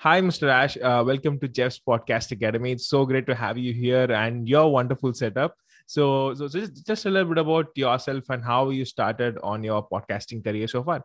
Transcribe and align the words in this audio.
Hi, 0.00 0.20
Mr. 0.20 0.48
Ash. 0.48 0.76
Uh, 0.76 1.02
welcome 1.04 1.40
to 1.40 1.48
Jeff's 1.48 1.80
Podcast 1.80 2.30
Academy. 2.30 2.70
It's 2.70 2.86
so 2.86 3.04
great 3.04 3.26
to 3.26 3.34
have 3.34 3.58
you 3.58 3.72
here 3.72 4.04
and 4.12 4.48
your 4.48 4.70
wonderful 4.70 5.12
setup. 5.12 5.56
So, 5.86 6.34
so 6.34 6.46
just, 6.46 6.86
just 6.86 7.06
a 7.06 7.10
little 7.10 7.34
bit 7.34 7.38
about 7.38 7.76
yourself 7.76 8.30
and 8.30 8.44
how 8.44 8.70
you 8.70 8.84
started 8.84 9.38
on 9.42 9.64
your 9.64 9.88
podcasting 9.88 10.44
career 10.44 10.68
so 10.68 10.84
far. 10.84 11.04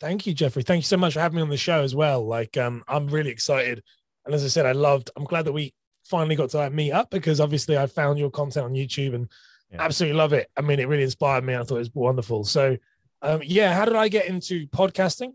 Thank 0.00 0.26
you, 0.26 0.34
Jeffrey. 0.34 0.64
Thank 0.64 0.78
you 0.78 0.86
so 0.86 0.96
much 0.96 1.14
for 1.14 1.20
having 1.20 1.36
me 1.36 1.42
on 1.42 1.50
the 1.50 1.56
show 1.56 1.82
as 1.84 1.94
well. 1.94 2.26
Like, 2.26 2.56
um, 2.56 2.82
I'm 2.88 3.06
really 3.06 3.30
excited, 3.30 3.80
and 4.26 4.34
as 4.34 4.44
I 4.44 4.48
said, 4.48 4.66
I 4.66 4.72
loved. 4.72 5.10
I'm 5.14 5.22
glad 5.22 5.44
that 5.44 5.52
we 5.52 5.72
finally 6.02 6.34
got 6.34 6.50
to 6.50 6.56
like, 6.56 6.72
meet 6.72 6.90
up 6.90 7.10
because 7.10 7.38
obviously 7.38 7.78
I 7.78 7.86
found 7.86 8.18
your 8.18 8.30
content 8.30 8.64
on 8.64 8.72
YouTube 8.72 9.14
and 9.14 9.28
yeah. 9.70 9.82
absolutely 9.82 10.18
love 10.18 10.32
it. 10.32 10.50
I 10.56 10.62
mean, 10.62 10.80
it 10.80 10.88
really 10.88 11.04
inspired 11.04 11.44
me. 11.44 11.54
I 11.54 11.58
thought 11.58 11.76
it 11.76 11.78
was 11.78 11.94
wonderful. 11.94 12.42
So, 12.42 12.76
um, 13.22 13.40
yeah, 13.44 13.72
how 13.72 13.84
did 13.84 13.94
I 13.94 14.08
get 14.08 14.26
into 14.26 14.66
podcasting 14.66 15.34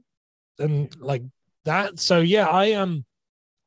and 0.60 0.94
like 1.00 1.22
that? 1.66 2.00
So, 2.00 2.20
yeah, 2.20 2.48
I 2.48 2.74
um, 2.74 3.06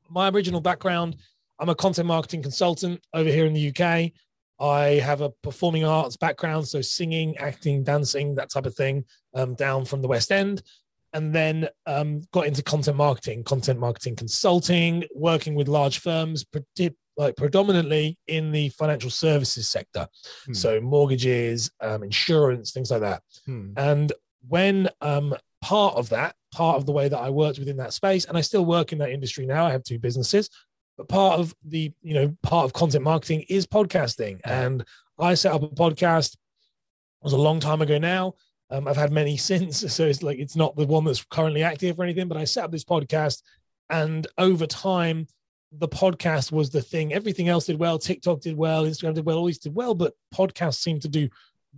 my 0.08 0.28
original 0.30 0.60
background, 0.60 1.16
I'm 1.58 1.68
a 1.68 1.74
content 1.74 2.08
marketing 2.08 2.42
consultant 2.42 3.00
over 3.12 3.28
here 3.28 3.46
in 3.46 3.52
the 3.52 3.68
UK. 3.68 4.12
I 4.60 5.00
have 5.04 5.20
a 5.20 5.30
performing 5.42 5.84
arts 5.84 6.16
background, 6.16 6.66
so 6.66 6.80
singing, 6.80 7.36
acting, 7.36 7.84
dancing, 7.84 8.34
that 8.36 8.50
type 8.50 8.66
of 8.66 8.74
thing, 8.74 9.04
um, 9.34 9.54
down 9.54 9.84
from 9.84 10.02
the 10.02 10.08
West 10.08 10.32
End. 10.32 10.62
And 11.14 11.34
then 11.34 11.68
um, 11.86 12.22
got 12.32 12.46
into 12.46 12.62
content 12.62 12.96
marketing, 12.96 13.44
content 13.44 13.78
marketing 13.78 14.16
consulting, 14.16 15.04
working 15.14 15.54
with 15.54 15.68
large 15.68 16.00
firms, 16.00 16.44
like 17.16 17.36
predominantly 17.36 18.18
in 18.26 18.52
the 18.52 18.68
financial 18.70 19.10
services 19.10 19.68
sector. 19.68 20.06
Hmm. 20.46 20.52
So 20.52 20.80
mortgages, 20.80 21.70
um, 21.80 22.02
insurance, 22.02 22.72
things 22.72 22.90
like 22.90 23.00
that. 23.00 23.22
Hmm. 23.46 23.72
And 23.76 24.12
when 24.46 24.88
um, 25.00 25.34
part 25.62 25.96
of 25.96 26.10
that, 26.10 26.36
part 26.58 26.76
of 26.76 26.86
the 26.86 26.92
way 26.92 27.08
that 27.08 27.18
I 27.18 27.30
worked 27.30 27.58
within 27.58 27.76
that 27.78 27.92
space, 27.92 28.24
and 28.24 28.36
I 28.36 28.42
still 28.42 28.64
work 28.64 28.92
in 28.92 28.98
that 28.98 29.10
industry 29.10 29.46
now, 29.46 29.66
I 29.66 29.70
have 29.70 29.84
two 29.84 29.98
businesses 29.98 30.50
but 30.98 31.08
part 31.08 31.38
of 31.38 31.54
the 31.64 31.92
you 32.02 32.12
know 32.12 32.36
part 32.42 32.64
of 32.66 32.74
content 32.74 33.04
marketing 33.04 33.44
is 33.48 33.66
podcasting. 33.66 34.40
And 34.44 34.84
i 35.18 35.34
set 35.34 35.54
up 35.54 35.62
a 35.62 35.68
podcast 35.68 36.34
it 36.34 37.24
was 37.24 37.32
a 37.32 37.38
long 37.38 37.60
time 37.60 37.80
ago 37.80 37.96
now. 37.96 38.34
Um, 38.70 38.86
i've 38.86 38.96
had 38.96 39.12
many 39.12 39.36
since 39.50 39.78
so 39.92 40.04
it's 40.04 40.22
like 40.22 40.38
it's 40.38 40.56
not 40.56 40.76
the 40.76 40.86
one 40.86 41.04
that's 41.04 41.24
currently 41.24 41.62
active 41.62 41.98
or 41.98 42.04
anything 42.04 42.28
but 42.28 42.36
i 42.36 42.44
set 42.44 42.64
up 42.64 42.72
this 42.72 42.84
podcast 42.84 43.40
and 43.88 44.26
over 44.36 44.66
time 44.66 45.26
the 45.70 45.88
podcast 45.88 46.50
was 46.50 46.70
the 46.70 46.80
thing. 46.80 47.12
Everything 47.12 47.48
else 47.48 47.66
did 47.66 47.78
well 47.78 47.98
tiktok 47.98 48.40
did 48.40 48.56
well 48.56 48.84
instagram 48.84 49.14
did 49.14 49.24
well 49.24 49.38
all 49.38 49.46
these 49.46 49.58
did 49.58 49.74
well 49.74 49.94
but 49.94 50.14
podcasts 50.34 50.80
seemed 50.80 51.02
to 51.02 51.08
do 51.08 51.28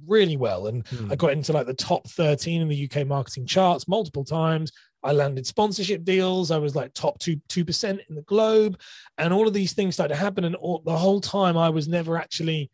really 0.06 0.36
well 0.36 0.66
and 0.66 0.86
hmm. 0.88 1.10
i 1.10 1.16
got 1.16 1.32
into 1.32 1.52
like 1.52 1.66
the 1.66 1.74
top 1.74 2.06
13 2.08 2.62
in 2.62 2.68
the 2.68 2.88
uk 2.90 3.06
marketing 3.06 3.46
charts 3.46 3.88
multiple 3.88 4.24
times 4.24 4.72
I 5.02 5.12
landed 5.12 5.46
sponsorship 5.46 6.04
deals. 6.04 6.50
I 6.50 6.58
was 6.58 6.76
like 6.76 6.92
top 6.92 7.18
two 7.18 7.40
two 7.48 7.64
percent 7.64 8.00
in 8.08 8.14
the 8.14 8.22
globe, 8.22 8.78
and 9.18 9.32
all 9.32 9.46
of 9.46 9.54
these 9.54 9.72
things 9.72 9.94
started 9.94 10.14
to 10.14 10.20
happen. 10.20 10.44
And 10.44 10.54
all, 10.56 10.82
the 10.84 10.96
whole 10.96 11.20
time, 11.20 11.56
I 11.56 11.70
was 11.70 11.88
never 11.88 12.18
actually 12.18 12.70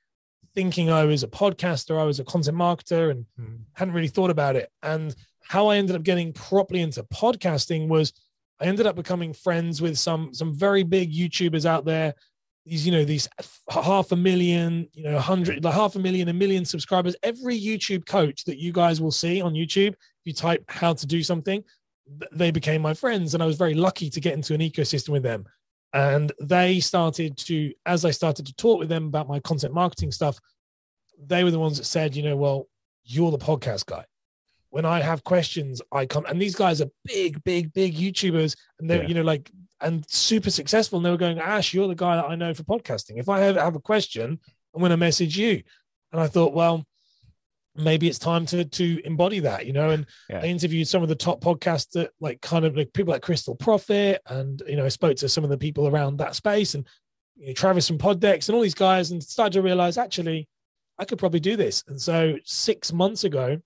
thinking 0.55 0.91
I 0.91 1.05
was 1.05 1.23
a 1.23 1.29
podcaster. 1.29 1.99
I 1.99 2.05
was 2.05 2.19
a 2.19 2.25
content 2.25 2.57
marketer, 2.57 3.11
and 3.11 3.27
mm. 3.41 3.59
hadn't 3.75 3.95
really 3.95 4.09
thought 4.09 4.31
about 4.31 4.57
it. 4.57 4.71
And 4.83 5.15
how 5.43 5.69
I 5.69 5.77
ended 5.77 5.95
up 5.95 6.03
getting 6.03 6.33
properly 6.33 6.81
into 6.81 7.05
podcasting 7.05 7.89
was 7.89 8.13
I 8.61 8.65
ended 8.65 8.87
up 8.87 8.97
becoming 8.97 9.33
friends 9.33 9.81
with 9.81 9.97
some 9.97 10.35
some 10.35 10.53
very 10.53 10.83
big 10.83 11.13
YouTubers 11.13 11.65
out 11.65 11.85
there. 11.85 12.15
These, 12.67 12.85
you 12.85 12.93
know, 12.93 13.05
these 13.05 13.29
half 13.71 14.11
a 14.11 14.17
million, 14.17 14.89
you 14.93 15.05
know, 15.05 15.19
hundred, 15.19 15.65
like 15.65 15.73
half 15.73 15.95
a 15.95 16.01
million, 16.01 16.29
a 16.29 16.33
million 16.33 16.65
subscribers. 16.65 17.15
Every 17.23 17.59
YouTube 17.59 18.07
coach 18.07 18.45
that 18.45 18.59
you 18.59 18.73
guys 18.73 19.01
will 19.01 19.13
see 19.13 19.41
on 19.41 19.55
YouTube, 19.55 19.93
if 19.93 20.25
you 20.25 20.33
type 20.33 20.65
how 20.69 20.93
to 20.93 21.07
do 21.07 21.23
something, 21.23 21.63
they 22.33 22.51
became 22.51 22.83
my 22.83 22.95
friends 22.95 23.35
and 23.35 23.43
i 23.43 23.47
was 23.47 23.57
very 23.57 23.75
lucky 23.75 24.09
to 24.09 24.21
get 24.21 24.35
into 24.35 24.55
an 24.55 24.61
ecosystem 24.61 25.11
with 25.11 25.23
them 25.23 25.45
and 25.93 26.33
they 26.41 26.81
started 26.81 27.37
to 27.37 27.73
as 27.85 28.05
i 28.05 28.11
started 28.11 28.47
to 28.47 28.55
talk 28.55 28.79
with 28.79 28.89
them 28.89 29.07
about 29.07 29.29
my 29.29 29.41
content 29.41 29.75
marketing 29.75 30.13
stuff 30.13 30.39
they 31.27 31.43
were 31.43 31.51
the 31.51 31.59
ones 31.59 31.79
that 31.79 31.85
said 31.85 32.15
you 32.15 32.23
know 32.23 32.37
well 32.37 32.69
you're 33.05 33.31
the 33.31 33.39
podcast 33.39 33.87
guy 33.87 34.05
when 34.77 34.85
i 34.85 35.01
have 35.01 35.25
questions 35.25 35.81
i 35.91 36.05
come 36.05 36.27
and 36.27 36.39
these 36.39 36.55
guys 36.55 36.83
are 36.83 36.91
big 37.07 37.43
big 37.45 37.73
big 37.73 37.97
youtubers 37.97 38.55
and 38.79 38.91
they're 38.91 39.05
yeah. 39.05 39.09
you 39.09 39.15
know 39.15 39.23
like 39.23 39.51
and 39.81 40.05
super 40.07 40.51
successful 40.51 40.99
and 40.99 41.07
they 41.07 41.11
were 41.11 41.17
going 41.17 41.39
ash 41.39 41.73
you're 41.73 41.89
the 41.89 41.95
guy 41.95 42.15
that 42.15 42.27
i 42.27 42.35
know 42.35 42.53
for 42.53 42.63
podcasting 42.65 43.17
if 43.17 43.27
i 43.31 43.39
have, 43.39 43.57
have 43.57 43.75
a 43.75 43.81
question 43.81 44.39
i'm 44.75 44.81
going 44.81 44.91
to 44.91 44.97
message 44.99 45.39
you 45.39 45.63
and 46.13 46.21
i 46.21 46.27
thought 46.27 46.53
well 46.53 46.85
maybe 47.75 48.07
it's 48.07 48.19
time 48.19 48.45
to 48.45 48.67
to 48.67 49.01
embody 49.07 49.39
that 49.39 49.65
you 49.65 49.73
know 49.73 49.89
and 49.89 50.05
yeah. 50.29 50.41
i 50.41 50.45
interviewed 50.45 50.87
some 50.87 51.03
of 51.03 51.09
the 51.09 51.15
top 51.15 51.41
podcasts 51.41 51.93
that 51.93 52.11
like 52.21 52.39
kind 52.43 52.67
of 52.67 52.77
like 52.77 52.93
people 52.93 53.13
like 53.13 53.23
Krystal 53.23 53.59
Proffitt 53.59 54.19
and 54.27 54.63
you 54.69 54.77
know 54.77 54.85
i 54.85 54.91
spoke 54.91 55.17
to 55.17 55.29
some 55.31 55.43
of 55.43 55.49
the 55.49 55.57
people 55.57 55.89
around 55.89 56.19
that 56.19 56.37
space 56.37 56.75
and 56.75 56.87
you 57.35 57.47
know, 57.47 57.53
travis 57.55 57.89
from 57.89 57.97
poddex 57.97 58.47
and 58.51 58.55
all 58.55 58.63
these 58.63 58.75
guys 58.75 59.11
and 59.11 59.23
started 59.23 59.55
to 59.55 59.63
realize 59.63 59.97
actually 59.97 60.47
i 60.99 61.05
could 61.07 61.19
probably 61.19 61.41
do 61.41 61.57
this 61.57 61.83
and 61.89 61.99
so 61.99 62.37
six 62.45 62.93
months 62.93 63.25
ago 63.25 63.59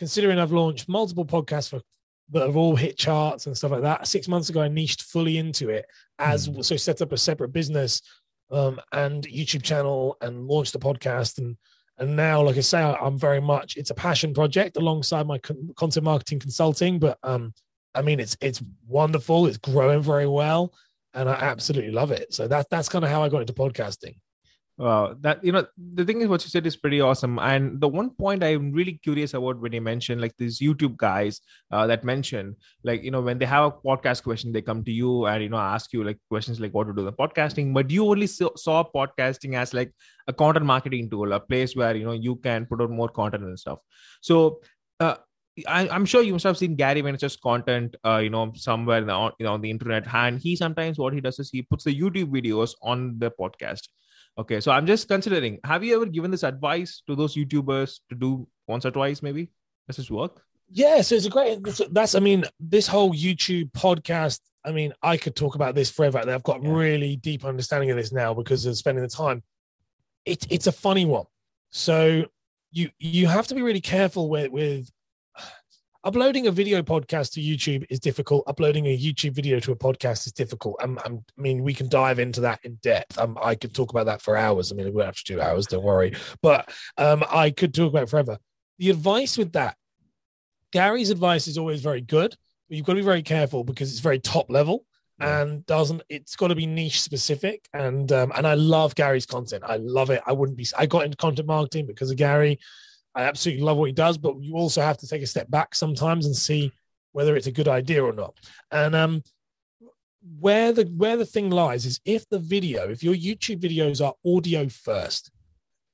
considering 0.00 0.40
i've 0.40 0.50
launched 0.50 0.88
multiple 0.88 1.24
podcasts 1.24 1.70
for 1.70 1.80
that 2.32 2.46
have 2.46 2.56
all 2.56 2.74
hit 2.74 2.96
charts 2.96 3.46
and 3.46 3.56
stuff 3.56 3.70
like 3.70 3.82
that 3.82 4.06
six 4.06 4.26
months 4.26 4.48
ago 4.48 4.60
i 4.60 4.68
niched 4.68 5.02
fully 5.02 5.38
into 5.38 5.68
it 5.68 5.86
as 6.18 6.48
mm. 6.48 6.64
so 6.64 6.76
set 6.76 7.00
up 7.00 7.12
a 7.12 7.16
separate 7.16 7.52
business 7.52 8.02
um, 8.50 8.80
and 8.92 9.28
youtube 9.28 9.62
channel 9.62 10.16
and 10.20 10.48
launched 10.48 10.72
the 10.72 10.78
podcast 10.78 11.38
and 11.38 11.56
and 12.00 12.16
now, 12.16 12.42
like 12.42 12.56
I 12.56 12.60
say, 12.60 12.82
I'm 12.82 13.18
very 13.18 13.42
much 13.42 13.76
it's 13.76 13.90
a 13.90 13.94
passion 13.94 14.32
project 14.32 14.78
alongside 14.78 15.26
my 15.26 15.38
content 15.38 16.02
marketing 16.02 16.38
consulting. 16.38 16.98
But 16.98 17.18
um, 17.22 17.52
I 17.94 18.00
mean, 18.00 18.20
it's 18.20 18.38
it's 18.40 18.62
wonderful. 18.88 19.46
It's 19.46 19.58
growing 19.58 20.00
very 20.00 20.26
well, 20.26 20.72
and 21.12 21.28
I 21.28 21.34
absolutely 21.34 21.90
love 21.90 22.10
it. 22.10 22.32
So 22.32 22.48
that 22.48 22.70
that's 22.70 22.88
kind 22.88 23.04
of 23.04 23.10
how 23.10 23.22
I 23.22 23.28
got 23.28 23.42
into 23.42 23.52
podcasting. 23.52 24.16
Wow, 24.80 25.14
that 25.20 25.44
you 25.44 25.52
know, 25.52 25.66
the 25.94 26.06
thing 26.06 26.22
is, 26.22 26.28
what 26.28 26.42
you 26.42 26.48
said 26.48 26.66
is 26.66 26.74
pretty 26.74 27.02
awesome. 27.02 27.38
And 27.38 27.78
the 27.82 27.86
one 27.86 28.08
point 28.08 28.42
I'm 28.42 28.72
really 28.72 28.94
curious 28.94 29.34
about 29.34 29.60
when 29.60 29.74
you 29.74 29.82
mentioned 29.82 30.22
like 30.22 30.34
these 30.38 30.58
YouTube 30.58 30.96
guys 30.96 31.42
uh, 31.70 31.86
that 31.88 32.02
mention, 32.02 32.56
like 32.82 33.02
you 33.02 33.10
know, 33.10 33.20
when 33.20 33.38
they 33.38 33.44
have 33.44 33.64
a 33.64 33.72
podcast 33.72 34.22
question, 34.22 34.52
they 34.52 34.62
come 34.62 34.82
to 34.84 34.90
you 34.90 35.26
and 35.26 35.42
you 35.42 35.50
know 35.50 35.58
ask 35.58 35.92
you 35.92 36.02
like 36.02 36.16
questions 36.30 36.60
like 36.60 36.72
what 36.72 36.86
to 36.86 36.94
do 36.94 37.04
the 37.04 37.12
podcasting. 37.12 37.74
But 37.74 37.90
you 37.90 38.06
only 38.06 38.26
saw, 38.26 38.48
saw 38.56 38.82
podcasting 38.82 39.54
as 39.54 39.74
like 39.74 39.92
a 40.28 40.32
content 40.32 40.64
marketing 40.64 41.10
tool, 41.10 41.30
a 41.34 41.40
place 41.40 41.76
where 41.76 41.94
you 41.94 42.06
know 42.06 42.12
you 42.12 42.36
can 42.36 42.64
put 42.64 42.80
out 42.80 42.88
more 42.88 43.10
content 43.10 43.44
and 43.44 43.58
stuff. 43.58 43.80
So. 44.22 44.60
Uh, 44.98 45.16
I, 45.66 45.94
am 45.94 46.06
sure 46.06 46.22
you 46.22 46.32
must 46.32 46.44
have 46.44 46.56
seen 46.56 46.76
Gary 46.76 47.02
Vaynerchuk's 47.02 47.36
content, 47.36 47.96
uh, 48.06 48.18
you 48.18 48.30
know, 48.30 48.52
somewhere 48.54 49.10
on, 49.10 49.32
you 49.38 49.44
know, 49.44 49.52
on 49.52 49.60
the 49.60 49.68
internet. 49.68 50.04
And 50.14 50.38
he 50.38 50.56
sometimes 50.56 50.96
what 50.96 51.12
he 51.12 51.20
does 51.20 51.38
is 51.38 51.50
he 51.50 51.62
puts 51.62 51.84
the 51.84 51.94
YouTube 51.94 52.30
videos 52.30 52.74
on 52.82 53.18
the 53.18 53.30
podcast. 53.30 53.88
Okay, 54.40 54.58
so 54.58 54.72
I'm 54.72 54.86
just 54.86 55.06
considering. 55.06 55.58
Have 55.64 55.84
you 55.84 55.94
ever 55.96 56.06
given 56.06 56.30
this 56.30 56.44
advice 56.44 57.02
to 57.06 57.14
those 57.14 57.34
YouTubers 57.34 58.00
to 58.08 58.14
do 58.14 58.48
once 58.66 58.86
or 58.86 58.90
twice? 58.90 59.22
Maybe 59.22 59.50
does 59.86 59.98
this 59.98 60.10
work? 60.10 60.42
Yeah, 60.70 61.02
so 61.02 61.16
it's 61.16 61.26
a 61.26 61.28
great. 61.28 61.58
That's, 61.90 62.14
I 62.14 62.20
mean, 62.20 62.44
this 62.58 62.86
whole 62.86 63.12
YouTube 63.12 63.70
podcast. 63.72 64.40
I 64.64 64.72
mean, 64.72 64.94
I 65.02 65.18
could 65.18 65.36
talk 65.36 65.56
about 65.56 65.74
this 65.74 65.90
forever. 65.90 66.18
I've 66.18 66.42
got 66.42 66.62
yeah. 66.62 66.72
really 66.72 67.16
deep 67.16 67.44
understanding 67.44 67.90
of 67.90 67.98
this 67.98 68.12
now 68.12 68.32
because 68.32 68.64
of 68.64 68.78
spending 68.78 69.02
the 69.02 69.10
time. 69.10 69.42
It, 70.24 70.46
it's 70.50 70.66
a 70.66 70.72
funny 70.72 71.04
one. 71.04 71.26
So 71.68 72.24
you 72.72 72.88
you 72.98 73.26
have 73.26 73.46
to 73.48 73.54
be 73.54 73.60
really 73.60 73.82
careful 73.82 74.30
with 74.30 74.50
with 74.50 74.90
uploading 76.04 76.46
a 76.46 76.50
video 76.50 76.82
podcast 76.82 77.32
to 77.32 77.40
YouTube 77.40 77.84
is 77.90 78.00
difficult. 78.00 78.44
Uploading 78.46 78.86
a 78.86 78.96
YouTube 78.96 79.32
video 79.32 79.60
to 79.60 79.72
a 79.72 79.76
podcast 79.76 80.26
is 80.26 80.32
difficult. 80.32 80.76
I'm, 80.80 80.98
I'm, 81.04 81.24
i 81.38 81.40
mean, 81.40 81.62
we 81.62 81.74
can 81.74 81.88
dive 81.88 82.18
into 82.18 82.40
that 82.42 82.60
in 82.64 82.76
depth. 82.76 83.18
Um, 83.18 83.38
I 83.42 83.54
could 83.54 83.74
talk 83.74 83.90
about 83.90 84.06
that 84.06 84.22
for 84.22 84.36
hours. 84.36 84.72
I 84.72 84.76
mean, 84.76 84.86
we 84.86 84.92
don't 84.92 85.06
have 85.06 85.16
to 85.16 85.34
do 85.34 85.40
hours, 85.40 85.66
don't 85.66 85.84
worry. 85.84 86.14
But 86.42 86.72
um, 86.96 87.24
I 87.30 87.50
could 87.50 87.74
talk 87.74 87.90
about 87.90 88.08
forever. 88.08 88.38
The 88.78 88.90
advice 88.90 89.36
with 89.36 89.52
that, 89.52 89.76
Gary's 90.72 91.10
advice 91.10 91.46
is 91.46 91.58
always 91.58 91.82
very 91.82 92.00
good, 92.00 92.34
but 92.68 92.76
you've 92.76 92.86
got 92.86 92.94
to 92.94 93.00
be 93.00 93.04
very 93.04 93.22
careful 93.22 93.64
because 93.64 93.90
it's 93.90 94.00
very 94.00 94.18
top 94.18 94.50
level 94.50 94.84
and 95.22 95.66
doesn't 95.66 96.00
it's 96.08 96.34
got 96.34 96.48
to 96.48 96.54
be 96.54 96.64
niche 96.64 97.02
specific 97.02 97.68
and 97.74 98.10
um, 98.10 98.32
and 98.34 98.46
I 98.46 98.54
love 98.54 98.94
Gary's 98.94 99.26
content. 99.26 99.62
I 99.66 99.76
love 99.76 100.08
it. 100.08 100.22
I 100.26 100.32
wouldn't 100.32 100.56
be 100.56 100.66
I 100.78 100.86
got 100.86 101.04
into 101.04 101.16
content 101.18 101.46
marketing 101.46 101.86
because 101.86 102.10
of 102.10 102.16
Gary. 102.16 102.58
I 103.14 103.22
absolutely 103.22 103.64
love 103.64 103.76
what 103.76 103.86
he 103.86 103.92
does, 103.92 104.18
but 104.18 104.40
you 104.40 104.54
also 104.54 104.82
have 104.82 104.98
to 104.98 105.08
take 105.08 105.22
a 105.22 105.26
step 105.26 105.50
back 105.50 105.74
sometimes 105.74 106.26
and 106.26 106.36
see 106.36 106.72
whether 107.12 107.36
it's 107.36 107.48
a 107.48 107.52
good 107.52 107.68
idea 107.68 108.04
or 108.04 108.12
not. 108.12 108.34
And 108.70 108.94
um, 108.94 109.22
where 110.38 110.72
the 110.72 110.84
where 110.84 111.16
the 111.16 111.26
thing 111.26 111.50
lies 111.50 111.86
is 111.86 112.00
if 112.04 112.28
the 112.28 112.38
video, 112.38 112.88
if 112.88 113.02
your 113.02 113.14
YouTube 113.14 113.60
videos 113.60 114.04
are 114.04 114.14
audio 114.24 114.68
first, 114.68 115.30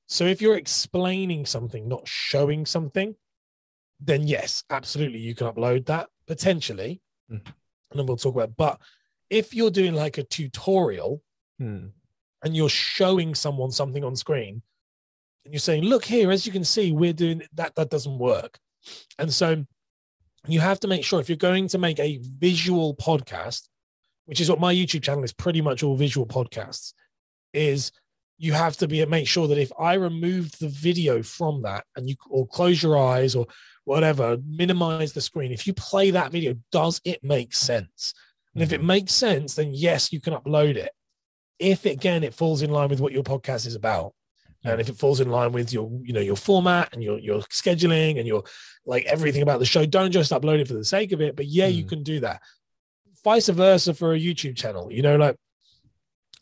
so 0.09 0.25
if 0.25 0.43
you're 0.43 0.57
explaining 0.57 1.47
something, 1.47 1.89
not 1.89 2.07
showing 2.07 2.67
something, 2.67 3.15
then 4.01 4.27
yes, 4.27 4.63
absolutely 4.71 5.21
you 5.21 5.35
can 5.35 5.47
upload 5.47 5.87
that 5.87 6.09
potentially, 6.27 7.01
mm. 7.31 7.41
and 7.45 7.99
then 7.99 8.07
we'll 8.07 8.17
talk 8.17 8.35
about. 8.35 8.51
It. 8.51 8.57
But 8.57 8.81
if 9.31 9.55
you're 9.55 9.71
doing 9.71 9.95
like 9.95 10.19
a 10.19 10.23
tutorial 10.23 11.23
mm. 11.61 11.91
and 12.43 12.57
you're 12.57 12.69
showing 12.69 13.35
someone 13.35 13.71
something 13.71 14.05
on 14.05 14.17
screen, 14.17 14.63
and 15.47 15.55
you're 15.55 15.61
saying, 15.61 15.85
look 15.85 16.05
here, 16.05 16.31
as 16.31 16.45
you 16.45 16.53
can 16.53 16.65
see, 16.65 16.93
we're 16.93 17.13
doing 17.13 17.43
that, 17.55 17.75
that 17.77 17.89
doesn't 17.89 18.19
work. 18.19 18.59
And 19.19 19.33
so 19.33 19.65
you 20.47 20.61
have 20.61 20.81
to 20.81 20.89
make 20.89 21.05
sure 21.05 21.21
if 21.21 21.29
you're 21.29 21.37
going 21.37 21.69
to 21.69 21.79
make 21.79 21.99
a 21.99 22.21
visual 22.23 22.95
podcast, 22.97 23.69
which 24.27 24.41
is 24.41 24.51
what 24.51 24.61
my 24.61 24.75
YouTube 24.75 25.03
channel 25.03 25.25
is 25.25 25.33
pretty 25.33 25.63
much 25.63 25.83
all 25.83 25.97
visual 25.97 26.27
podcasts, 26.27 26.93
is 27.53 27.93
you 28.39 28.53
have 28.53 28.77
to 28.79 28.89
be 28.89 29.05
make 29.07 29.29
sure 29.29 29.47
that 29.49 29.59
if 29.59 29.71
I 29.79 29.95
removed 29.95 30.61
the 30.61 30.69
video 30.69 31.23
from 31.23 31.63
that 31.63 31.85
and 31.95 32.09
you 32.09 32.17
or 32.29 32.47
close 32.47 32.83
your 32.83 32.99
eyes 32.99 33.35
or 33.35 33.47
whatever, 33.85 34.37
minimize 34.45 35.13
the 35.13 35.21
screen. 35.21 35.53
If 35.53 35.67
you 35.67 35.73
play 35.73 36.11
that 36.11 36.33
video, 36.33 36.55
does 36.73 37.01
it 37.05 37.23
make 37.23 37.55
sense? 37.55 38.13
And 38.53 38.63
if 38.63 38.73
it 38.73 38.79
mm-hmm. 38.79 38.89
makes 38.89 39.13
sense, 39.13 39.55
then 39.55 39.71
yes, 39.73 40.13
you 40.13 40.21
can 40.21 40.35
upload 40.35 40.77
it. 40.77 40.91
If 41.59 41.87
again 41.87 42.25
it 42.25 42.35
falls 42.35 42.63
in 42.63 42.71
line 42.71 42.89
with 42.89 43.01
what 43.01 43.13
your 43.13 43.23
podcast 43.23 43.67
is 43.67 43.75
about, 43.75 44.13
and 44.73 44.81
if 44.81 44.89
it 44.89 44.97
falls 44.97 45.21
in 45.21 45.31
line 45.31 45.53
with 45.53 45.73
your 45.73 45.91
you 46.03 46.13
know 46.13 46.21
your 46.21 46.37
format 46.37 46.93
and 46.93 47.03
your 47.03 47.19
your 47.19 47.41
scheduling 47.43 48.19
and 48.19 48.27
your 48.27 48.45
like 48.85 49.05
everything 49.07 49.43
about 49.43 49.59
the 49.59 49.67
show, 49.67 49.87
don't 49.87 50.13
just 50.13 50.33
upload 50.33 50.61
it 50.61 50.69
for 50.69 50.75
the 50.75 50.85
sake 50.85 51.13
of 51.13 51.21
it. 51.21 51.37
But 51.37 51.47
yeah, 51.47 51.69
mm. 51.69 51.75
you 51.75 51.85
can 51.85 52.03
do 52.03 52.21
that. 52.21 52.41
Vice 53.25 53.49
versa 53.49 53.95
for 53.95 54.15
a 54.15 54.19
YouTube 54.19 54.57
channel. 54.57 54.93
You 54.93 55.03
know, 55.03 55.17
like 55.17 55.37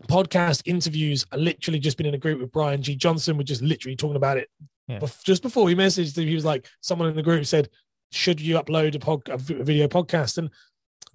podcast 0.08 0.62
interviews. 0.66 1.24
I 1.32 1.36
literally 1.36 1.78
just 1.78 1.96
been 1.96 2.06
in 2.06 2.14
a 2.14 2.18
group 2.18 2.40
with 2.40 2.52
Brian 2.52 2.82
G. 2.82 2.96
Johnson. 2.96 3.36
We're 3.36 3.44
just 3.44 3.62
literally 3.62 3.96
talking 3.96 4.16
about 4.16 4.38
it. 4.38 4.48
Yeah. 4.88 5.00
Just 5.24 5.42
before 5.42 5.64
we 5.64 5.74
messaged 5.74 6.18
him, 6.18 6.26
he 6.26 6.34
was 6.34 6.44
like, 6.44 6.68
someone 6.80 7.08
in 7.08 7.16
the 7.16 7.22
group 7.22 7.46
said, 7.46 7.70
"Should 8.12 8.40
you 8.40 8.56
upload 8.56 8.94
a, 8.94 8.98
pod, 8.98 9.28
a 9.28 9.38
video 9.38 9.88
podcast?" 9.88 10.38
And 10.38 10.50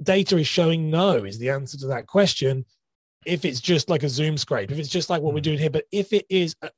data 0.01 0.37
is 0.37 0.47
showing 0.47 0.89
no 0.89 1.23
is 1.23 1.37
the 1.37 1.49
answer 1.49 1.77
to 1.77 1.87
that 1.87 2.07
question. 2.07 2.65
If 3.25 3.45
it's 3.45 3.59
just 3.59 3.89
like 3.89 4.03
a 4.03 4.09
Zoom 4.09 4.37
scrape, 4.37 4.71
if 4.71 4.79
it's 4.79 4.89
just 4.89 5.09
like 5.09 5.21
what 5.21 5.33
we're 5.33 5.39
hmm. 5.39 5.43
doing 5.43 5.59
here, 5.59 5.69
but 5.69 5.85
if 5.91 6.13
it 6.13 6.25
is, 6.29 6.55
a, 6.61 6.71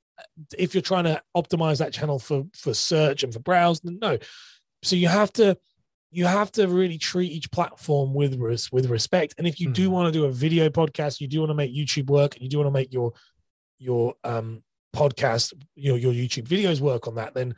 if 0.58 0.74
you're 0.74 0.82
trying 0.82 1.06
to 1.06 1.22
optimize 1.36 1.80
that 1.80 1.94
channel 1.94 2.20
for 2.20 2.46
for 2.56 2.74
search 2.74 3.24
and 3.24 3.34
for 3.34 3.40
browse, 3.40 3.80
then 3.82 4.00
no. 4.02 4.18
So 4.84 4.96
you 4.96 5.08
have 5.08 5.32
to 5.34 5.58
you 6.12 6.26
have 6.26 6.52
to 6.52 6.68
really 6.68 6.98
treat 6.98 7.32
each 7.32 7.50
platform 7.52 8.14
with 8.14 8.36
res- 8.36 8.72
with 8.72 8.90
respect. 8.90 9.36
And 9.38 9.48
if 9.48 9.60
you 9.60 9.70
mm. 9.70 9.74
do 9.74 9.88
hmm. 9.88 9.94
want 9.94 10.14
to 10.14 10.20
do 10.20 10.26
a 10.26 10.32
video 10.32 10.70
podcast, 10.70 11.22
you 11.22 11.28
do 11.28 11.40
want 11.40 11.52
to 11.52 11.56
make 11.56 11.74
YouTube 11.74 12.10
work, 12.10 12.36
and 12.36 12.44
you 12.44 12.50
do 12.50 12.58
want 12.58 12.68
to 12.68 12.72
make 12.72 12.94
your 12.94 13.14
your 13.80 14.16
um 14.24 14.64
podcast, 14.96 15.54
your 15.76 15.98
your 15.98 16.14
YouTube 16.14 16.48
videos 16.48 16.82
work 16.82 17.08
on 17.08 17.16
that, 17.16 17.34
then 17.34 17.56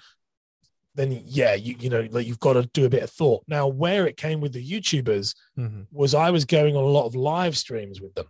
then 0.96 1.24
yeah, 1.26 1.56
you 1.56 1.76
you 1.80 1.90
know, 1.90 2.08
like 2.12 2.28
you've 2.28 2.40
got 2.40 2.54
to 2.54 2.64
do 2.74 2.86
a 2.86 2.90
bit 2.90 3.04
of 3.04 3.10
thought. 3.10 3.44
Now, 3.48 3.68
where 3.68 4.06
it 4.06 4.18
came 4.18 4.40
with 4.42 4.54
the 4.54 4.66
YouTubers 4.66 5.36
mm-hmm. 5.58 5.82
was 5.92 6.14
I 6.14 6.30
was 6.30 6.46
going 6.46 6.76
on 6.76 6.84
a 6.84 6.88
lot 6.88 7.06
of 7.06 7.16
live 7.16 7.58
streams 7.58 8.00
with 8.00 8.14
them. 8.14 8.28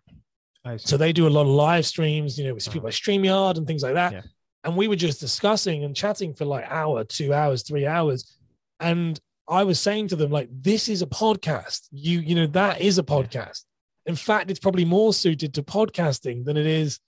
So 0.77 0.97
they 0.97 1.11
do 1.11 1.27
a 1.27 1.29
lot 1.29 1.41
of 1.41 1.49
live 1.49 1.85
streams, 1.85 2.37
you 2.37 2.45
know, 2.45 2.53
with 2.53 2.65
uh-huh. 2.67 2.73
people 2.73 2.87
like 2.87 2.93
StreamYard 2.93 3.57
and 3.57 3.67
things 3.67 3.83
like 3.83 3.95
that. 3.95 4.13
Yeah. 4.13 4.21
And 4.63 4.77
we 4.77 4.87
were 4.87 4.95
just 4.95 5.19
discussing 5.19 5.83
and 5.83 5.95
chatting 5.95 6.33
for 6.33 6.45
like 6.45 6.65
hour, 6.69 7.03
two 7.03 7.33
hours, 7.33 7.63
three 7.63 7.85
hours. 7.85 8.37
And 8.79 9.19
I 9.47 9.65
was 9.65 9.79
saying 9.79 10.07
to 10.09 10.15
them, 10.15 10.31
like, 10.31 10.47
this 10.51 10.87
is 10.87 11.01
a 11.01 11.05
podcast. 11.05 11.87
You, 11.91 12.19
you 12.21 12.35
know, 12.35 12.47
that 12.47 12.79
is 12.79 12.97
a 12.97 13.03
podcast. 13.03 13.63
In 14.05 14.15
fact, 14.15 14.49
it's 14.49 14.59
probably 14.59 14.85
more 14.85 15.13
suited 15.13 15.53
to 15.55 15.63
podcasting 15.63 16.45
than 16.45 16.55
it 16.55 16.65
is 16.65 16.99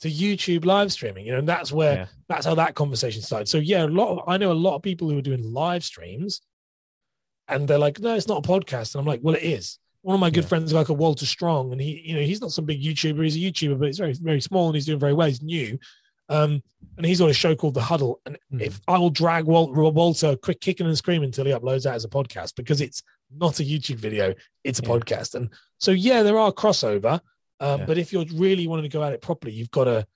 to 0.00 0.10
YouTube 0.10 0.64
live 0.64 0.92
streaming. 0.92 1.26
You 1.26 1.32
know, 1.32 1.38
and 1.38 1.48
that's 1.48 1.72
where 1.72 1.94
yeah. 1.94 2.06
that's 2.28 2.46
how 2.46 2.54
that 2.54 2.74
conversation 2.74 3.20
started. 3.20 3.48
So 3.48 3.58
yeah, 3.58 3.84
a 3.84 3.86
lot 3.86 4.12
of 4.12 4.28
I 4.28 4.38
know 4.38 4.50
a 4.50 4.54
lot 4.54 4.76
of 4.76 4.82
people 4.82 5.10
who 5.10 5.18
are 5.18 5.22
doing 5.22 5.42
live 5.52 5.84
streams 5.84 6.40
and 7.48 7.68
they're 7.68 7.78
like, 7.78 8.00
no, 8.00 8.14
it's 8.14 8.28
not 8.28 8.46
a 8.46 8.48
podcast. 8.48 8.94
And 8.94 9.00
I'm 9.00 9.06
like, 9.06 9.20
well, 9.22 9.34
it 9.34 9.42
is. 9.42 9.78
One 10.04 10.12
of 10.12 10.20
my 10.20 10.28
good 10.28 10.44
yeah. 10.44 10.48
friends, 10.48 10.70
like 10.74 10.90
a 10.90 10.92
Walter 10.92 11.24
Strong, 11.24 11.72
and 11.72 11.80
he, 11.80 12.02
you 12.04 12.14
know, 12.14 12.20
he's 12.20 12.42
not 12.42 12.52
some 12.52 12.66
big 12.66 12.82
YouTuber. 12.82 13.24
He's 13.24 13.36
a 13.36 13.38
YouTuber, 13.38 13.78
but 13.78 13.86
he's 13.86 13.98
very, 13.98 14.12
very 14.12 14.40
small 14.42 14.66
and 14.66 14.74
he's 14.74 14.84
doing 14.84 14.98
very 14.98 15.14
well. 15.14 15.28
He's 15.28 15.40
new. 15.40 15.78
Um, 16.28 16.62
and 16.98 17.06
he's 17.06 17.22
on 17.22 17.30
a 17.30 17.34
show 17.34 17.54
called 17.54 17.72
The 17.72 17.80
Huddle. 17.80 18.20
And 18.26 18.36
mm. 18.52 18.60
if 18.60 18.82
I 18.86 18.98
will 18.98 19.08
drag 19.08 19.46
Walter 19.46 20.36
quick 20.36 20.60
kicking 20.60 20.86
and 20.86 20.98
screaming 20.98 21.28
until 21.28 21.46
he 21.46 21.52
uploads 21.52 21.84
that 21.84 21.94
as 21.94 22.04
a 22.04 22.08
podcast 22.08 22.54
because 22.54 22.82
it's 22.82 23.02
not 23.34 23.60
a 23.60 23.62
YouTube 23.62 23.96
video, 23.96 24.34
it's 24.62 24.78
a 24.78 24.82
yeah. 24.82 24.88
podcast. 24.90 25.36
And 25.36 25.48
so, 25.78 25.90
yeah, 25.90 26.22
there 26.22 26.38
are 26.38 26.52
crossover. 26.52 27.20
Um, 27.60 27.80
yeah. 27.80 27.86
But 27.86 27.96
if 27.96 28.12
you're 28.12 28.26
really 28.34 28.66
wanting 28.66 28.84
to 28.84 28.90
go 28.90 29.02
at 29.02 29.14
it 29.14 29.22
properly, 29.22 29.54
you've 29.54 29.70
got 29.70 29.84
to 29.84 30.06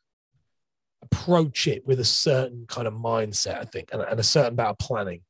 approach 1.00 1.66
it 1.66 1.86
with 1.86 1.98
a 2.00 2.04
certain 2.04 2.66
kind 2.66 2.86
of 2.86 2.92
mindset, 2.92 3.58
I 3.58 3.64
think, 3.64 3.88
and, 3.92 4.02
and 4.02 4.20
a 4.20 4.24
certain 4.24 4.52
amount 4.52 4.70
of 4.70 4.78
planning. 4.78 5.22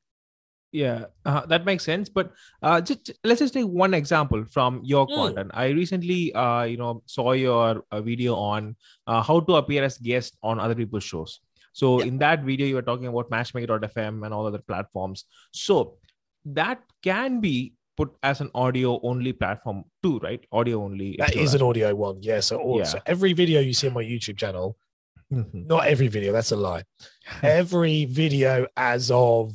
Yeah, 0.70 1.06
uh, 1.24 1.46
that 1.46 1.64
makes 1.64 1.84
sense. 1.84 2.08
But 2.08 2.32
uh, 2.62 2.80
just 2.80 3.10
let's 3.24 3.40
just 3.40 3.54
take 3.54 3.66
one 3.66 3.94
example 3.94 4.44
from 4.44 4.80
your 4.84 5.06
mm. 5.06 5.14
content. 5.14 5.50
I 5.54 5.68
recently, 5.68 6.32
uh, 6.34 6.64
you 6.64 6.76
know, 6.76 7.02
saw 7.06 7.32
your 7.32 7.84
uh, 7.90 8.02
video 8.02 8.34
on 8.34 8.76
uh, 9.06 9.22
how 9.22 9.40
to 9.40 9.56
appear 9.56 9.82
as 9.82 9.96
guest 9.96 10.36
on 10.42 10.60
other 10.60 10.74
people's 10.74 11.04
shows. 11.04 11.40
So 11.72 12.00
in 12.00 12.18
that 12.18 12.42
video, 12.42 12.66
you 12.66 12.74
were 12.74 12.82
talking 12.82 13.06
about 13.06 13.30
Matchmaker.fm 13.30 14.24
and 14.24 14.34
all 14.34 14.46
other 14.46 14.58
platforms. 14.58 15.24
So 15.52 15.94
that 16.44 16.82
can 17.02 17.40
be 17.40 17.74
put 17.96 18.14
as 18.22 18.40
an 18.40 18.50
audio 18.54 19.00
only 19.02 19.32
platform 19.32 19.84
too, 20.02 20.18
right? 20.18 20.44
Audio 20.52 20.82
only. 20.82 21.16
That 21.18 21.36
is 21.36 21.54
an 21.54 21.62
audio 21.62 21.94
one. 21.94 22.18
Yeah. 22.20 22.40
So, 22.40 22.58
all, 22.58 22.78
yeah. 22.78 22.84
so 22.84 22.98
every 23.06 23.32
video 23.32 23.60
you 23.60 23.72
see 23.72 23.88
on 23.88 23.94
my 23.94 24.02
YouTube 24.02 24.38
channel, 24.38 24.76
mm-hmm. 25.32 25.66
not 25.66 25.86
every 25.86 26.08
video, 26.08 26.32
that's 26.32 26.52
a 26.52 26.56
lie. 26.56 26.84
every 27.42 28.04
video 28.06 28.66
as 28.76 29.10
of 29.10 29.52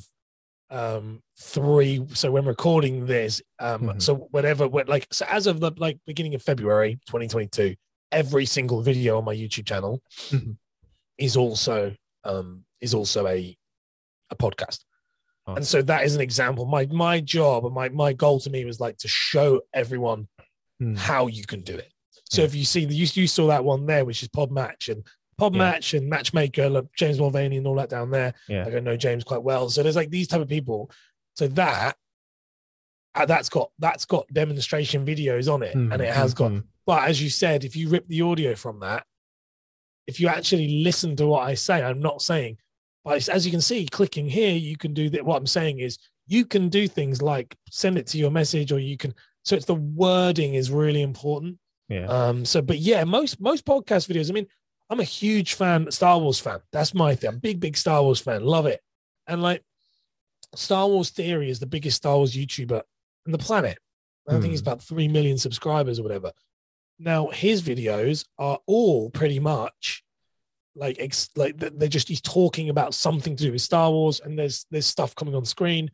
um 0.70 1.22
three 1.40 2.04
so 2.14 2.32
when 2.32 2.46
recording 2.46 3.06
this 3.06 3.42
um 3.60 3.82
mm-hmm. 3.82 4.00
so 4.00 4.16
whatever 4.32 4.68
like 4.68 5.08
so 5.12 5.26
as 5.30 5.46
of 5.46 5.60
the 5.60 5.72
like 5.78 6.00
beginning 6.08 6.34
of 6.36 6.42
february 6.42 6.96
2022 7.08 7.76
every 8.12 8.46
single 8.46 8.82
video 8.82 9.18
on 9.18 9.26
my 9.26 9.36
youtube 9.36 9.66
channel 9.66 10.02
mm-hmm. 10.30 10.52
is 11.18 11.38
also 11.38 11.94
um 12.24 12.64
is 12.82 12.94
also 12.94 13.28
a 13.28 13.56
a 14.30 14.36
podcast 14.36 14.80
awesome. 15.46 15.58
and 15.58 15.68
so 15.68 15.82
that 15.82 16.06
is 16.06 16.16
an 16.16 16.22
example 16.22 16.66
my 16.66 16.86
my 16.88 17.20
job 17.20 17.66
and 17.66 17.74
my 17.74 17.90
my 17.90 18.14
goal 18.14 18.40
to 18.40 18.50
me 18.50 18.66
was 18.66 18.80
like 18.80 18.98
to 18.98 19.08
show 19.08 19.62
everyone 19.74 20.28
mm. 20.82 20.98
how 20.98 21.28
you 21.28 21.44
can 21.46 21.62
do 21.62 21.76
it 21.76 21.92
so 22.30 22.42
yeah. 22.42 22.46
if 22.48 22.56
you 22.56 22.66
see 22.66 22.86
the 22.86 22.96
you, 22.96 23.08
you 23.14 23.28
saw 23.28 23.48
that 23.48 23.64
one 23.64 23.86
there 23.86 24.06
which 24.06 24.24
is 24.24 24.30
Podmatch 24.30 24.92
and 24.92 25.06
Pod 25.44 25.56
yeah. 25.56 25.60
Match 25.60 25.94
and 25.94 26.10
Matchmaker, 26.10 26.70
like 26.70 26.86
James 26.96 27.20
Mulvaney 27.20 27.58
and 27.58 27.68
all 27.68 27.76
that 27.76 27.90
down 27.90 28.10
there. 28.12 28.34
Yeah. 28.48 28.64
Like 28.64 28.76
I 28.76 28.80
know 28.80 28.96
James 28.96 29.26
quite 29.26 29.44
well. 29.44 29.70
So 29.70 29.84
there's 29.84 29.98
like 29.98 30.10
these 30.10 30.30
type 30.30 30.40
of 30.40 30.48
people. 30.48 30.90
So 31.36 31.48
that 31.50 31.98
uh, 33.14 33.26
that's 33.26 33.50
got 33.50 33.70
that's 33.78 34.06
got 34.06 34.26
demonstration 34.32 35.06
videos 35.06 35.54
on 35.54 35.62
it, 35.62 35.76
mm-hmm. 35.76 35.92
and 35.92 36.02
it 36.02 36.14
has 36.14 36.34
got. 36.34 36.52
Mm-hmm. 36.52 36.68
But 36.86 37.10
as 37.10 37.22
you 37.22 37.30
said, 37.30 37.66
if 37.66 37.76
you 37.76 37.90
rip 37.90 38.08
the 38.08 38.22
audio 38.22 38.56
from 38.56 38.80
that, 38.80 39.06
if 40.08 40.22
you 40.22 40.30
actually 40.30 40.82
listen 40.82 41.18
to 41.18 41.28
what 41.28 41.46
I 41.46 41.56
say, 41.56 41.84
I'm 41.84 42.00
not 42.00 42.22
saying, 42.22 42.58
but 43.04 43.28
as 43.28 43.46
you 43.46 43.52
can 43.52 43.62
see, 43.62 43.86
clicking 43.86 44.30
here, 44.30 44.56
you 44.56 44.78
can 44.78 44.94
do 44.94 45.10
that. 45.10 45.26
What 45.26 45.36
I'm 45.38 45.48
saying 45.48 45.80
is, 45.80 45.98
you 46.26 46.46
can 46.46 46.70
do 46.70 46.88
things 46.88 47.22
like 47.22 47.54
send 47.70 47.98
it 47.98 48.08
to 48.08 48.18
your 48.18 48.32
message, 48.32 48.72
or 48.72 48.80
you 48.80 48.96
can. 48.96 49.14
So 49.44 49.58
it's 49.58 49.66
the 49.66 49.76
wording 49.76 50.54
is 50.54 50.72
really 50.72 51.02
important. 51.02 51.58
Yeah. 51.90 52.06
Um. 52.06 52.46
So, 52.46 52.62
but 52.62 52.80
yeah, 52.80 53.04
most 53.04 53.42
most 53.42 53.66
podcast 53.66 54.08
videos. 54.08 54.30
I 54.30 54.34
mean, 54.34 54.48
I'm 54.94 55.00
a 55.00 55.04
huge 55.04 55.56
fan, 55.56 55.90
Star 55.90 56.20
Wars 56.20 56.40
fan. 56.40 56.60
That's 56.72 56.94
my 56.94 57.16
thing. 57.16 57.30
I'm 57.32 57.40
big, 57.40 57.60
big 57.60 57.76
Star 57.76 58.04
Wars 58.04 58.20
fan. 58.20 58.44
Love 58.44 58.68
it. 58.68 58.80
And 59.26 59.42
like 59.42 59.64
Star 60.54 60.88
Wars 60.88 61.10
Theory 61.10 61.50
is 61.50 61.60
the 61.60 61.66
biggest 61.66 61.98
Star 61.98 62.16
Wars 62.18 62.36
YouTuber 62.36 62.80
on 63.26 63.32
the 63.32 63.40
planet. 63.40 63.80
I 64.30 64.34
think 64.34 64.46
he's 64.46 64.62
hmm. 64.62 64.70
about 64.70 64.84
3 64.84 65.08
million 65.08 65.40
subscribers 65.40 66.00
or 66.00 66.04
whatever. 66.04 66.32
Now, 67.00 67.30
his 67.30 67.64
videos 67.64 68.26
are 68.38 68.60
all 68.68 69.10
pretty 69.10 69.40
much 69.40 70.04
like 70.76 70.98
ex- 71.00 71.32
like 71.36 71.58
they're 71.58 71.88
just 71.88 72.08
he's 72.08 72.22
talking 72.22 72.70
about 72.70 72.94
something 72.94 73.36
to 73.36 73.46
do 73.46 73.52
with 73.52 73.62
Star 73.62 73.90
Wars 73.90 74.22
and 74.24 74.38
there's 74.38 74.66
there's 74.70 74.86
stuff 74.86 75.16
coming 75.16 75.36
on 75.36 75.46
screen 75.46 75.90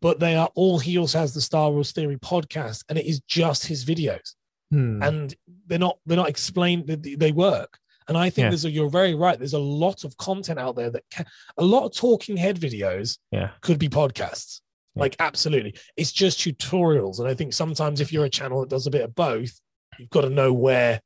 but 0.00 0.18
they 0.18 0.34
are 0.34 0.50
all 0.54 0.78
he 0.78 0.98
also 0.98 1.18
has 1.18 1.34
the 1.34 1.40
Star 1.40 1.70
Wars 1.70 1.92
Theory 1.92 2.16
podcast 2.16 2.84
and 2.88 2.98
it 2.98 3.06
is 3.06 3.20
just 3.20 3.66
his 3.66 3.84
videos. 3.84 4.34
Hmm. 4.70 5.02
And 5.02 5.34
they're 5.66 5.78
not 5.78 5.98
they're 6.06 6.16
not 6.16 6.28
explained 6.28 6.86
they 6.86 7.32
work. 7.32 7.78
And 8.08 8.16
I 8.16 8.30
think 8.30 8.44
yeah. 8.44 8.48
there's 8.50 8.64
a, 8.64 8.70
you're 8.70 8.90
very 8.90 9.14
right. 9.14 9.38
There's 9.38 9.52
a 9.52 9.58
lot 9.58 10.04
of 10.04 10.16
content 10.16 10.58
out 10.58 10.76
there 10.76 10.90
that 10.90 11.04
can, 11.10 11.26
a 11.58 11.64
lot 11.64 11.84
of 11.84 11.94
talking 11.94 12.36
head 12.36 12.58
videos 12.58 13.18
yeah. 13.30 13.50
could 13.60 13.78
be 13.78 13.88
podcasts. 13.88 14.60
Yeah. 14.94 15.02
Like 15.02 15.16
absolutely. 15.20 15.74
It's 15.96 16.10
just 16.10 16.40
tutorials. 16.40 17.18
And 17.18 17.28
I 17.28 17.34
think 17.34 17.52
sometimes 17.52 18.00
if 18.00 18.12
you're 18.12 18.24
a 18.24 18.30
channel 18.30 18.60
that 18.60 18.70
does 18.70 18.86
a 18.86 18.90
bit 18.90 19.02
of 19.02 19.14
both, 19.14 19.60
you've 19.98 20.10
got 20.10 20.22
to 20.22 20.30
know 20.30 20.52
where 20.52 21.00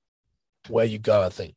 where 0.68 0.84
you 0.84 0.98
go, 0.98 1.22
I 1.22 1.28
think. 1.28 1.54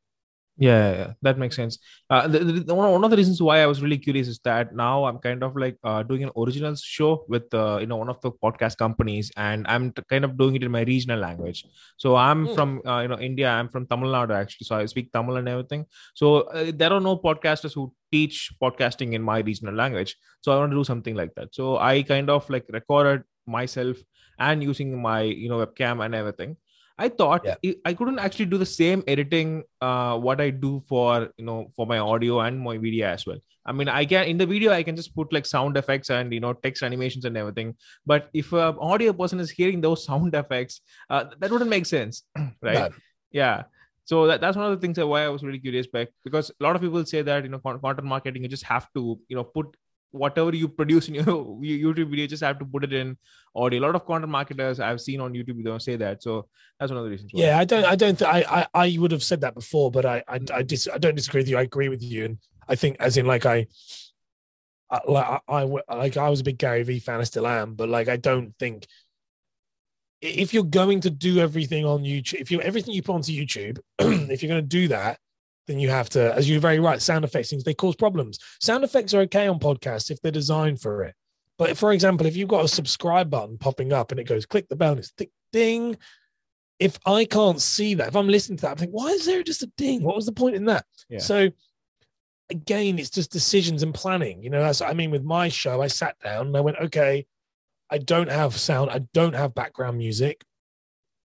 Yeah, 0.58 0.92
yeah, 0.92 1.14
that 1.22 1.38
makes 1.38 1.58
sense. 1.58 1.80
Uh, 2.10 2.30
the, 2.30 2.40
the, 2.40 2.74
one 2.74 3.04
of 3.04 3.12
the 3.12 3.18
reasons 3.18 3.42
why 3.42 3.60
I 3.60 3.66
was 3.66 3.82
really 3.82 3.98
curious 3.98 4.30
is 4.30 4.40
that 4.46 4.74
now 4.74 5.04
I'm 5.04 5.18
kind 5.18 5.44
of 5.44 5.58
like 5.58 5.78
uh, 5.84 6.02
doing 6.04 6.24
an 6.24 6.32
original 6.38 6.76
show 6.76 7.26
with 7.28 7.54
uh, 7.54 7.80
you 7.82 7.88
know 7.88 7.98
one 7.98 8.08
of 8.08 8.22
the 8.22 8.32
podcast 8.32 8.78
companies, 8.78 9.34
and 9.36 9.68
I'm 9.68 9.92
t- 9.92 10.02
kind 10.10 10.24
of 10.24 10.38
doing 10.38 10.56
it 10.56 10.64
in 10.64 10.72
my 10.72 10.84
regional 10.84 11.20
language. 11.20 11.66
So 11.98 12.16
I'm 12.16 12.48
mm. 12.48 12.56
from 12.56 12.82
uh, 12.88 13.02
you 13.02 13.10
know 13.10 13.20
India. 13.20 13.50
I'm 13.50 13.68
from 13.68 13.86
Tamil 13.86 14.12
Nadu 14.12 14.34
actually, 14.34 14.64
so 14.64 14.78
I 14.78 14.86
speak 14.86 15.12
Tamil 15.12 15.36
and 15.36 15.50
everything. 15.50 15.88
So 16.14 16.44
uh, 16.44 16.72
there 16.74 16.94
are 16.94 17.02
no 17.02 17.18
podcasters 17.18 17.74
who 17.74 17.94
teach 18.10 18.54
podcasting 18.64 19.12
in 19.12 19.22
my 19.22 19.40
regional 19.40 19.76
language. 19.76 20.16
So 20.40 20.54
I 20.54 20.58
want 20.58 20.72
to 20.72 20.78
do 20.78 20.86
something 20.86 21.16
like 21.16 21.36
that. 21.36 21.54
So 21.54 21.78
I 21.78 22.02
kind 22.04 22.30
of 22.30 22.50
like 22.50 22.66
recorded 22.70 23.24
myself 23.46 23.98
and 24.40 24.64
using 24.64 25.02
my 25.02 25.22
you 25.22 25.50
know 25.50 25.66
webcam 25.66 26.04
and 26.06 26.16
everything 26.16 26.56
I 26.98 27.10
thought 27.10 27.46
Yeah. 27.46 27.56
I- 27.86 27.94
couldn't 27.94 28.20
actually 28.20 28.46
do 28.46 28.58
the 28.58 28.66
same 28.66 29.04
editing 29.08 29.64
uh, 29.82 30.18
what 30.18 30.40
I 30.40 30.50
do 30.50 30.82
for 30.88 31.30
you 31.38 31.46
know 31.46 31.72
for 31.76 31.86
my 31.86 31.98
audio 32.00 32.40
and 32.40 32.60
my 32.60 32.78
video 32.78 33.08
as 33.08 33.26
well. 33.26 33.40
I 33.66 33.72
mean, 33.72 33.90
I 33.90 34.06
can 34.06 34.26
in 34.28 34.38
the 34.38 34.46
video 34.46 34.72
I 34.72 34.84
can 34.84 34.96
just 34.96 35.14
put 35.16 35.34
like 35.34 35.46
sound 35.46 35.76
effects 35.76 36.10
and 36.10 36.32
you 36.34 36.40
know 36.40 36.54
text 36.54 36.84
animations 36.84 37.26
and 37.26 37.36
everything. 37.36 37.76
But 38.06 38.30
if 38.34 38.54
an 38.54 38.76
audio 38.80 39.12
person 39.14 39.40
is 39.40 39.50
hearing 39.52 39.82
those 39.82 40.06
sound 40.06 40.34
effects, 40.36 40.82
uh, 41.10 41.26
that 41.40 41.52
wouldn't 41.52 41.70
make 41.70 41.86
sense, 41.86 42.24
right? 42.62 42.76
No. 42.76 42.90
Yeah. 43.32 43.64
So 44.06 44.28
that, 44.28 44.40
that's 44.40 44.56
one 44.56 44.68
of 44.68 44.72
the 44.72 44.82
things 44.86 44.98
that 44.98 45.08
why 45.08 45.24
I 45.26 45.30
was 45.30 45.44
really 45.44 45.58
curious 45.60 45.88
back 45.88 46.10
because 46.24 46.52
a 46.52 46.64
lot 46.64 46.76
of 46.76 46.82
people 46.82 47.04
say 47.06 47.24
that 47.24 47.44
you 47.44 47.50
know 47.50 47.58
con- 47.60 47.80
content 47.82 48.08
marketing 48.08 48.44
you 48.44 48.50
just 48.50 48.64
have 48.64 48.88
to 48.94 49.20
you 49.28 49.36
know 49.36 49.44
put 49.44 49.76
whatever 50.12 50.56
you 50.56 50.68
produce 50.68 51.08
in 51.08 51.16
your 51.16 51.24
YouTube 51.26 52.10
video, 52.10 52.24
you 52.24 52.28
just 52.28 52.44
have 52.44 52.60
to 52.60 52.66
put 52.66 52.84
it 52.84 52.94
in 52.94 53.18
audio. 53.56 53.80
A 53.80 53.84
lot 53.86 53.96
of 53.96 54.06
content 54.06 54.32
marketers 54.32 54.80
I've 54.80 55.02
seen 55.02 55.20
on 55.20 55.34
YouTube 55.34 55.64
don't 55.64 55.82
say 55.82 55.96
that. 55.98 56.24
So 56.24 56.48
that's 56.80 56.92
one 56.92 56.98
of 56.98 57.06
the 57.06 57.12
reasons. 57.12 57.32
why. 57.34 57.42
Yeah, 57.44 57.60
I 57.60 57.66
don't. 57.66 57.86
I 57.86 57.96
don't. 57.96 58.18
Th- 58.18 58.30
I, 58.30 58.68
I. 58.74 58.86
I 58.86 58.98
would 59.00 59.12
have 59.12 59.24
said 59.24 59.42
that 59.42 59.56
before, 59.56 59.92
but 59.92 60.06
I. 60.06 60.24
I. 60.28 60.40
I, 60.54 60.64
dis- 60.64 60.90
I 60.94 60.98
don't 60.98 61.16
disagree 61.16 61.42
with 61.42 61.50
you. 61.50 61.58
I 61.58 61.64
agree 61.64 61.90
with 61.90 62.04
you, 62.04 62.26
and 62.26 62.38
I 62.68 62.76
think, 62.76 62.98
as 63.00 63.18
in, 63.18 63.26
like 63.26 63.46
I. 63.46 63.68
I 64.90 65.00
like 65.08 65.42
I, 65.48 65.64
like 65.96 66.18
I 66.18 66.30
was 66.30 66.42
a 66.42 66.44
big 66.44 66.60
Gary 66.60 66.84
Vee 66.84 67.00
fan. 67.00 67.20
I 67.20 67.24
still 67.24 67.48
am, 67.48 67.74
but 67.74 67.90
like 67.90 68.08
I 68.08 68.18
don't 68.18 68.54
think 68.60 68.86
if 70.22 70.54
you're 70.54 70.64
going 70.64 71.02
to 71.02 71.10
do 71.10 71.40
everything 71.40 71.86
on 71.86 72.04
YouTube, 72.04 72.42
if 72.42 72.52
you 72.52 72.62
everything 72.62 72.94
you 72.94 73.02
put 73.02 73.14
onto 73.16 73.32
YouTube, 73.32 73.80
if 74.00 74.42
you're 74.42 74.50
going 74.50 74.62
to 74.62 74.68
do 74.68 74.88
that, 74.90 75.18
then 75.68 75.80
you 75.80 75.90
have 75.90 76.10
to, 76.10 76.34
as 76.36 76.50
you're 76.50 76.60
very 76.60 76.80
right, 76.80 77.02
sound 77.02 77.26
effects 77.26 77.50
things 77.50 77.64
they 77.64 77.74
cause 77.74 77.96
problems. 77.96 78.40
Sound 78.62 78.84
effects 78.84 79.14
are 79.14 79.22
okay 79.22 79.48
on 79.48 79.60
podcasts 79.60 80.12
if 80.12 80.22
they're 80.22 80.32
designed 80.32 80.82
for 80.82 81.04
it. 81.04 81.16
But 81.58 81.78
for 81.78 81.92
example, 81.92 82.28
if 82.28 82.36
you've 82.36 82.50
got 82.50 82.66
a 82.66 82.70
subscribe 82.70 83.30
button 83.30 83.58
popping 83.58 83.94
up 83.94 84.12
and 84.12 84.20
it 84.20 84.26
goes 84.28 84.46
click 84.46 84.68
the 84.68 84.76
bell 84.76 84.92
and 84.92 85.00
it's 85.00 85.12
tick 85.12 85.32
ding, 85.52 85.98
if 86.80 87.00
I 87.06 87.26
can't 87.26 87.62
see 87.62 87.94
that, 87.96 88.10
if 88.10 88.16
I'm 88.16 88.28
listening 88.28 88.58
to 88.58 88.62
that, 88.64 88.72
I 88.72 88.76
think, 88.76 88.92
why 88.92 89.08
is 89.08 89.26
there 89.26 89.44
just 89.44 89.64
a 89.64 89.72
ding? 89.78 90.04
What 90.04 90.16
was 90.16 90.26
the 90.26 90.34
point 90.34 90.56
in 90.56 90.66
that? 90.66 90.86
Yeah. 91.10 91.20
So 91.20 91.50
again, 92.50 93.00
it's 93.00 93.10
just 93.10 93.32
decisions 93.32 93.82
and 93.82 93.94
planning. 93.94 94.44
You 94.44 94.50
know, 94.50 94.62
that's 94.62 94.82
I 94.82 94.94
mean, 94.94 95.12
with 95.12 95.24
my 95.24 95.50
show, 95.50 95.82
I 95.82 95.88
sat 95.88 96.20
down 96.20 96.48
and 96.48 96.58
I 96.58 96.62
went, 96.62 96.78
okay, 96.78 97.26
I 97.90 97.98
don't 97.98 98.30
have 98.30 98.58
sound, 98.58 98.92
I 98.92 99.00
don't 99.14 99.36
have 99.36 99.56
background 99.56 99.98
music. 99.98 100.44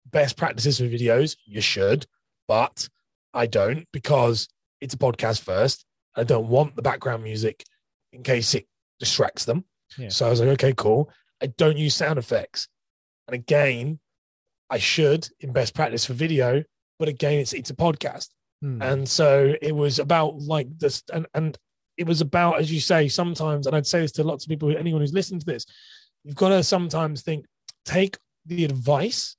Best 0.07 0.37
practices 0.37 0.79
for 0.79 0.85
videos, 0.85 1.37
you 1.47 1.61
should, 1.61 2.07
but 2.49 2.89
I 3.35 3.47
don't 3.47 3.87
because 3.93 4.49
it's 4.81 4.95
a 4.95 4.99
podcast 4.99 5.43
first. 5.43 5.85
I 6.17 6.25
don't 6.25 6.49
want 6.49 6.77
the 6.77 6.83
background 6.83 7.23
music 7.23 7.65
in 8.13 8.23
case 8.23 8.55
it 8.55 8.67
distracts 8.99 9.45
them. 9.45 9.65
Yeah. 9.97 10.09
So 10.09 10.27
I 10.27 10.31
was 10.31 10.41
like, 10.41 10.51
okay, 10.51 10.75
cool. 10.77 11.11
I 11.43 11.47
don't 11.47 11.79
use 11.79 11.95
sound 11.95 12.19
effects. 12.19 12.69
And 13.29 13.35
again, 13.35 13.99
I 14.69 14.79
should 14.79 15.29
in 15.41 15.53
best 15.53 15.75
practice 15.75 16.05
for 16.05 16.13
video, 16.13 16.63
but 16.99 17.09
again, 17.09 17.41
it's 17.41 17.53
it's 17.53 17.71
a 17.71 17.75
podcast. 17.75 18.29
Hmm. 18.63 18.83
And 18.83 19.09
so 19.09 19.55
it 19.61 19.75
was 19.75 19.99
about 19.99 20.39
like 20.39 20.67
this, 20.79 21.03
and 21.13 21.27
and 21.35 21.57
it 21.97 22.07
was 22.07 22.21
about, 22.21 22.61
as 22.61 22.73
you 22.73 22.81
say, 22.81 23.09
sometimes, 23.09 23.67
and 23.67 23.77
I'd 23.77 23.87
say 23.87 24.01
this 24.01 24.13
to 24.13 24.25
lots 24.25 24.45
of 24.45 24.49
people, 24.49 24.75
anyone 24.77 25.01
who's 25.01 25.13
listened 25.13 25.41
to 25.41 25.47
this, 25.47 25.67
you've 26.25 26.37
got 26.37 26.51
to 26.51 26.63
sometimes 26.63 27.23
think, 27.23 27.47
take 27.85 28.17
the 28.47 28.65
advice 28.65 29.37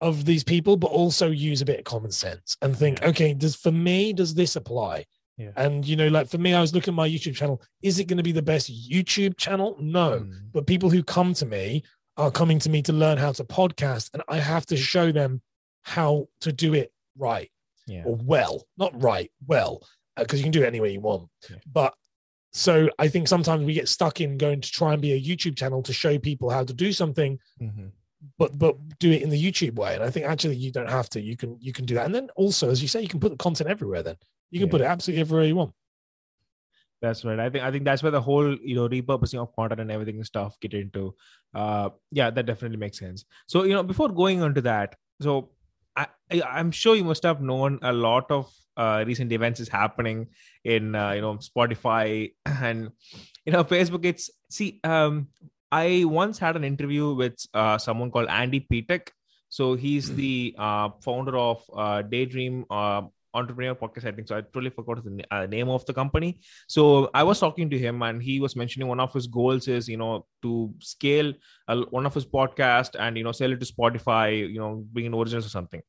of 0.00 0.24
these 0.24 0.44
people, 0.44 0.76
but 0.76 0.88
also 0.90 1.30
use 1.30 1.60
a 1.62 1.64
bit 1.64 1.78
of 1.78 1.84
common 1.84 2.10
sense 2.10 2.56
and 2.62 2.76
think, 2.76 3.00
Yeah. 3.00 3.08
okay, 3.08 3.34
does 3.34 3.56
for 3.56 3.72
me, 3.72 4.12
does 4.12 4.34
this 4.34 4.56
apply? 4.56 5.06
Yeah. 5.38 5.50
And 5.56 5.86
you 5.86 5.96
know, 5.96 6.08
like 6.08 6.28
for 6.28 6.38
me, 6.38 6.54
I 6.54 6.60
was 6.60 6.74
looking 6.74 6.92
at 6.92 6.96
my 6.96 7.08
YouTube 7.08 7.34
channel. 7.34 7.60
Is 7.82 7.98
it 7.98 8.04
going 8.06 8.16
to 8.16 8.22
be 8.22 8.32
the 8.32 8.42
best 8.42 8.70
YouTube 8.70 9.36
channel? 9.36 9.76
No 9.80 10.20
Hmm. 10.20 10.32
but 10.52 10.66
people 10.66 10.90
who 10.90 11.02
come 11.02 11.34
to 11.34 11.46
me 11.46 11.82
are 12.18 12.30
coming 12.30 12.58
to 12.60 12.70
me 12.70 12.80
to 12.82 12.92
learn 12.94 13.18
how 13.18 13.30
to 13.30 13.44
podcast 13.44 14.08
and 14.14 14.22
i 14.28 14.38
have 14.38 14.64
to 14.64 14.74
show 14.74 15.12
them 15.12 15.42
how 15.82 16.26
to 16.40 16.50
do 16.50 16.72
it 16.72 16.90
right 17.18 17.50
Yeah. 17.86 18.04
or 18.06 18.16
well 18.16 18.66
not 18.78 18.90
right 19.02 19.30
well 19.46 19.82
because 20.16 20.38
you 20.38 20.44
can 20.44 20.50
do 20.50 20.62
it 20.62 20.66
any 20.66 20.80
way 20.80 20.92
you 20.94 21.00
want 21.00 21.28
Yeah. 21.50 21.56
but 21.70 21.92
so 22.54 22.88
i 22.98 23.06
think 23.08 23.28
sometimes 23.28 23.64
we 23.66 23.74
get 23.74 23.86
stuck 23.86 24.22
in 24.22 24.38
going 24.38 24.62
to 24.62 24.70
try 24.72 24.94
and 24.94 25.02
be 25.02 25.12
a 25.12 25.20
youtube 25.20 25.56
channel 25.58 25.82
to 25.82 25.92
show 25.92 26.18
people 26.18 26.48
how 26.48 26.64
to 26.64 26.72
do 26.72 26.90
something 26.90 27.38
Mhm. 27.60 27.90
But 28.38 28.58
but 28.58 28.76
do 28.98 29.10
it 29.10 29.22
in 29.22 29.30
the 29.30 29.42
youtube 29.42 29.74
way 29.76 29.94
and 29.94 30.02
i 30.02 30.10
think 30.10 30.26
actually 30.26 30.56
you 30.56 30.72
don't 30.72 30.88
have 30.90 31.08
to 31.08 31.20
you 31.20 31.36
can 31.36 31.56
you 31.60 31.72
can 31.72 31.84
do 31.84 31.94
that 31.94 32.06
and 32.06 32.14
then 32.14 32.28
also 32.36 32.70
as 32.70 32.80
you 32.80 32.88
say 32.88 33.00
you 33.00 33.08
can 33.08 33.20
put 33.20 33.30
the 33.30 33.36
content 33.36 33.68
everywhere 33.68 34.02
then 34.02 34.16
you 34.50 34.58
can 34.60 34.68
Yeah. 34.68 34.70
put 34.72 34.80
it 34.80 34.84
absolutely 34.84 35.20
everywhere 35.20 35.44
you 35.46 35.56
want 35.56 35.72
That's 37.02 37.24
right. 37.26 37.38
I 37.38 37.50
think 37.50 37.62
I 37.62 37.70
think 37.70 37.84
that's 37.84 38.02
where 38.02 38.10
the 38.12 38.20
whole 38.22 38.56
you 38.70 38.74
know 38.74 38.88
repurposing 38.88 39.38
of 39.40 39.54
content 39.54 39.80
and 39.80 39.90
everything 39.90 40.16
and 40.16 40.26
stuff 40.26 40.58
get 40.60 40.72
into. 40.72 41.14
Uh, 41.54 41.90
yeah, 42.10 42.30
that 42.30 42.46
definitely 42.46 42.78
makes 42.78 42.98
sense. 42.98 43.24
So 43.46 43.64
you 43.64 43.74
know, 43.74 43.82
before 43.82 44.08
going 44.08 44.42
on 44.42 44.54
to 44.54 44.62
that, 44.62 44.96
so 45.20 45.50
I, 45.94 46.06
I 46.32 46.40
I'm 46.42 46.70
sure 46.70 46.96
you 46.96 47.04
must 47.04 47.22
have 47.22 47.42
known 47.42 47.78
a 47.82 47.92
lot 47.92 48.30
of 48.30 48.50
uh, 48.78 49.04
recent 49.06 49.30
events 49.30 49.60
is 49.60 49.68
happening 49.68 50.28
in 50.64 50.94
uh, 50.94 51.12
you 51.12 51.20
know 51.20 51.34
Spotify 51.36 52.32
and 52.46 52.90
you 53.44 53.52
know 53.52 53.62
Facebook. 53.62 54.06
It's 54.06 54.30
see, 54.48 54.80
um, 54.82 55.28
I 55.72 56.04
once 56.04 56.38
had 56.38 56.56
an 56.56 56.64
interview 56.64 57.12
with 57.14 57.38
uh, 57.54 57.78
someone 57.78 58.10
called 58.10 58.28
Andy 58.28 58.60
Petek. 58.60 59.08
So 59.48 59.74
he's 59.74 60.14
the 60.14 60.54
uh, 60.58 60.90
founder 61.02 61.36
of 61.36 61.62
uh, 61.74 62.02
Daydream 62.02 62.64
uh, 62.70 63.02
Entrepreneur 63.34 63.74
Podcast. 63.74 64.06
I 64.06 64.12
think 64.12 64.28
so. 64.28 64.36
I 64.36 64.40
totally 64.40 64.70
forgot 64.70 65.04
the 65.04 65.24
uh, 65.30 65.46
name 65.46 65.68
of 65.68 65.84
the 65.86 65.94
company. 65.94 66.40
So 66.68 67.10
I 67.14 67.22
was 67.22 67.38
talking 67.38 67.70
to 67.70 67.78
him, 67.78 68.02
and 68.02 68.22
he 68.22 68.40
was 68.40 68.56
mentioning 68.56 68.88
one 68.88 69.00
of 69.00 69.12
his 69.12 69.26
goals 69.26 69.68
is 69.68 69.88
you 69.88 69.96
know 69.96 70.26
to 70.42 70.74
scale 70.80 71.32
one 71.90 72.06
of 72.06 72.14
his 72.14 72.26
podcast 72.26 72.96
and 72.98 73.16
you 73.16 73.24
know 73.24 73.32
sell 73.32 73.52
it 73.52 73.60
to 73.60 73.66
Spotify. 73.66 74.50
You 74.52 74.58
know, 74.58 74.84
bring 74.92 75.06
in 75.06 75.14
originals 75.14 75.46
or 75.46 75.50
something. 75.50 75.82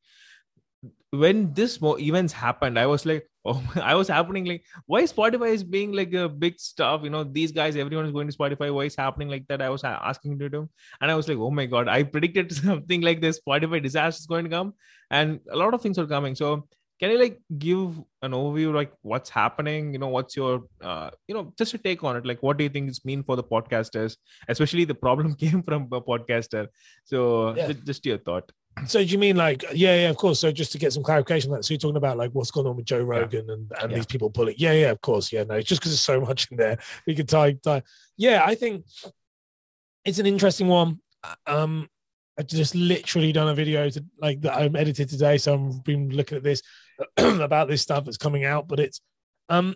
When 1.10 1.54
this 1.54 1.80
mo- 1.80 1.98
events 1.98 2.32
happened, 2.34 2.78
I 2.78 2.86
was 2.86 3.06
like, 3.06 3.26
oh, 3.46 3.62
I 3.82 3.94
was 3.94 4.08
happening 4.08 4.44
like, 4.44 4.62
why 4.86 5.02
Spotify 5.04 5.50
is 5.54 5.64
being 5.64 5.92
like 5.92 6.12
a 6.12 6.28
big 6.28 6.60
stuff? 6.60 7.00
You 7.02 7.08
know, 7.10 7.24
these 7.24 7.50
guys, 7.50 7.76
everyone 7.76 8.04
is 8.04 8.12
going 8.12 8.28
to 8.30 8.36
Spotify. 8.36 8.72
Why 8.72 8.84
is 8.84 8.94
happening 8.94 9.28
like 9.28 9.46
that? 9.48 9.62
I 9.62 9.70
was 9.70 9.84
asking 9.84 10.38
to 10.40 10.46
him, 10.46 10.68
and 11.00 11.10
I 11.10 11.14
was 11.14 11.28
like, 11.28 11.38
oh 11.38 11.50
my 11.50 11.64
god, 11.66 11.88
I 11.88 12.02
predicted 12.02 12.52
something 12.64 13.00
like 13.00 13.22
this. 13.22 13.40
Spotify 13.40 13.82
disaster 13.82 14.20
is 14.20 14.26
going 14.26 14.44
to 14.44 14.50
come, 14.50 14.74
and 15.10 15.40
a 15.50 15.56
lot 15.56 15.72
of 15.72 15.80
things 15.80 15.98
are 15.98 16.06
coming. 16.06 16.34
So 16.34 16.68
can 17.00 17.10
you 17.12 17.18
like 17.18 17.40
give 17.58 17.96
an 18.22 18.32
overview 18.32 18.74
like 18.74 18.92
what's 19.02 19.30
happening 19.30 19.92
you 19.92 20.00
know 20.00 20.08
what's 20.08 20.36
your 20.36 20.64
uh, 20.82 21.08
you 21.28 21.34
know 21.34 21.54
just 21.56 21.72
a 21.74 21.78
take 21.78 22.02
on 22.02 22.16
it 22.16 22.26
like 22.26 22.42
what 22.42 22.56
do 22.56 22.64
you 22.64 22.70
think 22.70 22.88
this 22.88 23.04
mean 23.04 23.22
for 23.22 23.36
the 23.36 23.44
podcasters 23.44 24.16
especially 24.48 24.84
the 24.84 24.96
problem 24.96 25.32
came 25.44 25.62
from 25.62 25.84
a 25.92 26.00
podcaster 26.00 26.66
so 27.04 27.54
Yeah. 27.54 27.68
ju- 27.68 27.84
just 27.90 28.04
your 28.04 28.18
thought 28.18 28.50
So 28.86 28.98
do 29.00 29.06
you 29.06 29.18
mean 29.18 29.36
like 29.36 29.62
yeah, 29.72 29.94
yeah, 30.02 30.10
of 30.10 30.16
course. 30.16 30.40
So 30.40 30.50
just 30.52 30.72
to 30.72 30.78
get 30.78 30.92
some 30.92 31.02
clarification 31.02 31.50
on 31.50 31.56
that, 31.56 31.64
so 31.64 31.74
you're 31.74 31.78
talking 31.78 31.96
about 31.96 32.16
like 32.18 32.30
what's 32.32 32.50
going 32.50 32.66
on 32.66 32.76
with 32.76 32.84
Joe 32.86 33.02
Rogan 33.02 33.48
and, 33.50 33.70
and 33.80 33.90
Yeah. 33.90 33.96
these 33.96 34.06
people 34.06 34.30
pulling. 34.30 34.54
Yeah, 34.58 34.72
yeah, 34.72 34.90
of 34.90 35.00
course. 35.00 35.32
Yeah, 35.32 35.44
no, 35.44 35.54
it's 35.56 35.68
just 35.68 35.80
because 35.80 35.92
there's 35.92 36.00
so 36.00 36.20
much 36.20 36.50
in 36.50 36.56
there. 36.56 36.78
We 37.06 37.14
could 37.14 37.28
tie, 37.28 37.52
tie. 37.52 37.82
Yeah, 38.16 38.42
I 38.44 38.54
think 38.54 38.84
it's 40.04 40.18
an 40.18 40.26
interesting 40.26 40.68
one. 40.68 41.00
Um, 41.46 41.88
I 42.38 42.42
just 42.42 42.74
literally 42.74 43.32
done 43.32 43.48
a 43.48 43.54
video 43.54 43.90
to 43.90 44.04
like 44.20 44.40
that 44.42 44.54
I'm 44.56 44.76
edited 44.76 45.08
today, 45.08 45.38
so 45.38 45.54
I'm 45.54 45.80
been 45.80 46.10
looking 46.10 46.36
at 46.38 46.44
this 46.44 46.62
about 47.16 47.68
this 47.68 47.82
stuff 47.82 48.04
that's 48.04 48.16
coming 48.16 48.44
out. 48.44 48.68
But 48.68 48.80
it's 48.80 49.00
um, 49.48 49.74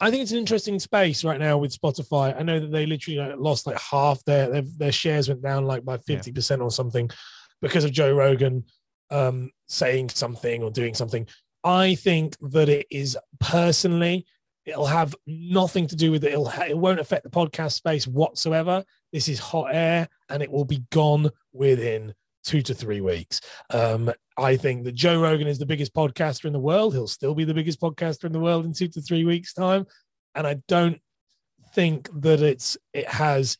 I 0.00 0.10
think 0.10 0.22
it's 0.22 0.32
an 0.32 0.38
interesting 0.38 0.78
space 0.80 1.24
right 1.24 1.38
now 1.38 1.58
with 1.58 1.78
Spotify. 1.78 2.38
I 2.38 2.42
know 2.42 2.58
that 2.58 2.72
they 2.72 2.86
literally 2.86 3.18
like, 3.18 3.38
lost 3.38 3.66
like 3.66 3.78
half 3.78 4.24
their 4.24 4.50
their, 4.50 4.62
their 4.62 4.92
shares 4.92 5.28
went 5.28 5.42
down 5.42 5.66
like 5.66 5.84
by 5.84 5.98
fifty 5.98 6.32
percent 6.32 6.62
or 6.62 6.70
something 6.70 7.08
because 7.60 7.84
of 7.84 7.92
Joe 7.92 8.12
Rogan 8.14 8.64
um, 9.10 9.50
saying 9.68 10.10
something 10.10 10.62
or 10.62 10.70
doing 10.70 10.94
something. 10.94 11.26
I 11.62 11.94
think 11.94 12.36
that 12.40 12.68
it 12.68 12.86
is 12.90 13.18
personally, 13.38 14.26
it'll 14.64 14.86
have 14.86 15.14
nothing 15.26 15.86
to 15.88 15.96
do 15.96 16.10
with 16.10 16.24
it. 16.24 16.32
It'll, 16.32 16.48
it 16.48 16.76
won't 16.76 17.00
affect 17.00 17.24
the 17.24 17.30
podcast 17.30 17.72
space 17.72 18.06
whatsoever. 18.06 18.84
This 19.12 19.28
is 19.28 19.38
hot 19.38 19.68
air 19.72 20.08
and 20.28 20.42
it 20.42 20.50
will 20.50 20.64
be 20.64 20.84
gone 20.90 21.30
within 21.52 22.14
two 22.44 22.62
to 22.62 22.74
three 22.74 23.00
weeks. 23.00 23.40
Um, 23.70 24.10
I 24.38 24.56
think 24.56 24.84
that 24.84 24.94
Joe 24.94 25.20
Rogan 25.20 25.46
is 25.46 25.58
the 25.58 25.66
biggest 25.66 25.94
podcaster 25.94 26.46
in 26.46 26.52
the 26.52 26.58
world. 26.58 26.94
He'll 26.94 27.06
still 27.06 27.34
be 27.34 27.44
the 27.44 27.54
biggest 27.54 27.80
podcaster 27.80 28.24
in 28.24 28.32
the 28.32 28.40
world 28.40 28.64
in 28.64 28.72
two 28.72 28.88
to 28.88 29.02
three 29.02 29.24
weeks' 29.24 29.52
time. 29.52 29.86
And 30.34 30.46
I 30.46 30.56
don't 30.68 31.00
think 31.74 32.08
that 32.22 32.40
it's 32.40 32.78
it 32.94 33.08
has 33.08 33.58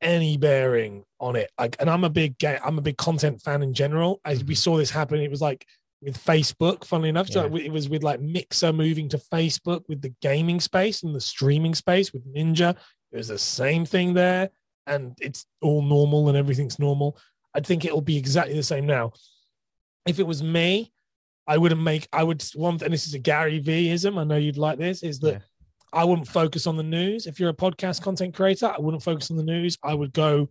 any 0.00 0.36
bearing 0.36 1.04
on 1.18 1.36
it. 1.36 1.50
Like, 1.58 1.76
and 1.80 1.90
I'm 1.90 2.04
a 2.04 2.10
big 2.10 2.38
ga- 2.38 2.60
I'm 2.64 2.78
a 2.78 2.82
big 2.82 2.96
content 2.96 3.42
fan 3.42 3.62
in 3.62 3.74
general. 3.74 4.20
As 4.24 4.42
we 4.44 4.54
Mhm. 4.54 4.58
saw 4.58 4.76
this 4.76 4.90
happen, 4.90 5.20
it 5.20 5.30
was 5.30 5.40
like 5.40 5.66
with 6.00 6.16
Facebook. 6.16 6.84
Funnily 6.84 7.10
enough, 7.10 7.28
so 7.28 7.46
Yeah. 7.46 7.64
it 7.64 7.70
was 7.72 7.88
with 7.88 8.02
like 8.02 8.20
Mixer 8.20 8.72
moving 8.72 9.08
to 9.10 9.18
Facebook 9.18 9.82
with 9.88 10.00
the 10.00 10.14
gaming 10.22 10.60
space 10.60 11.02
and 11.02 11.14
the 11.14 11.20
streaming 11.20 11.74
space 11.74 12.12
with 12.12 12.24
Ninja. 12.34 12.76
It 13.12 13.16
was 13.16 13.28
the 13.28 13.38
same 13.38 13.84
thing 13.84 14.14
there, 14.14 14.50
and 14.86 15.16
it's 15.20 15.44
all 15.60 15.82
normal 15.82 16.28
and 16.28 16.36
everything's 16.38 16.78
normal. 16.78 17.18
I 17.54 17.60
think 17.60 17.84
it'll 17.84 18.00
be 18.00 18.16
exactly 18.16 18.54
the 18.54 18.62
same 18.62 18.86
now. 18.86 19.12
If 20.06 20.18
it 20.18 20.26
was 20.26 20.42
me, 20.42 20.92
I 21.46 21.58
wouldn't 21.58 21.82
make. 21.82 22.08
I 22.12 22.22
would 22.22 22.42
want, 22.54 22.80
and 22.82 22.94
this 22.94 23.06
is 23.06 23.14
a 23.14 23.18
Gary 23.18 23.58
V-ism. 23.58 24.16
I 24.16 24.24
know 24.24 24.36
you'd 24.36 24.56
like 24.56 24.78
this. 24.78 25.02
Is 25.02 25.18
that 25.20 25.32
Yeah. 25.32 25.38
I 25.92 26.04
wouldn't 26.04 26.28
focus 26.28 26.66
on 26.66 26.76
the 26.76 26.82
news. 26.82 27.26
If 27.26 27.40
you're 27.40 27.50
a 27.50 27.54
podcast 27.54 28.02
content 28.02 28.34
creator, 28.34 28.66
I 28.66 28.80
wouldn't 28.80 29.02
focus 29.02 29.30
on 29.30 29.36
the 29.36 29.42
news. 29.42 29.76
I 29.82 29.94
would 29.94 30.12
go 30.12 30.48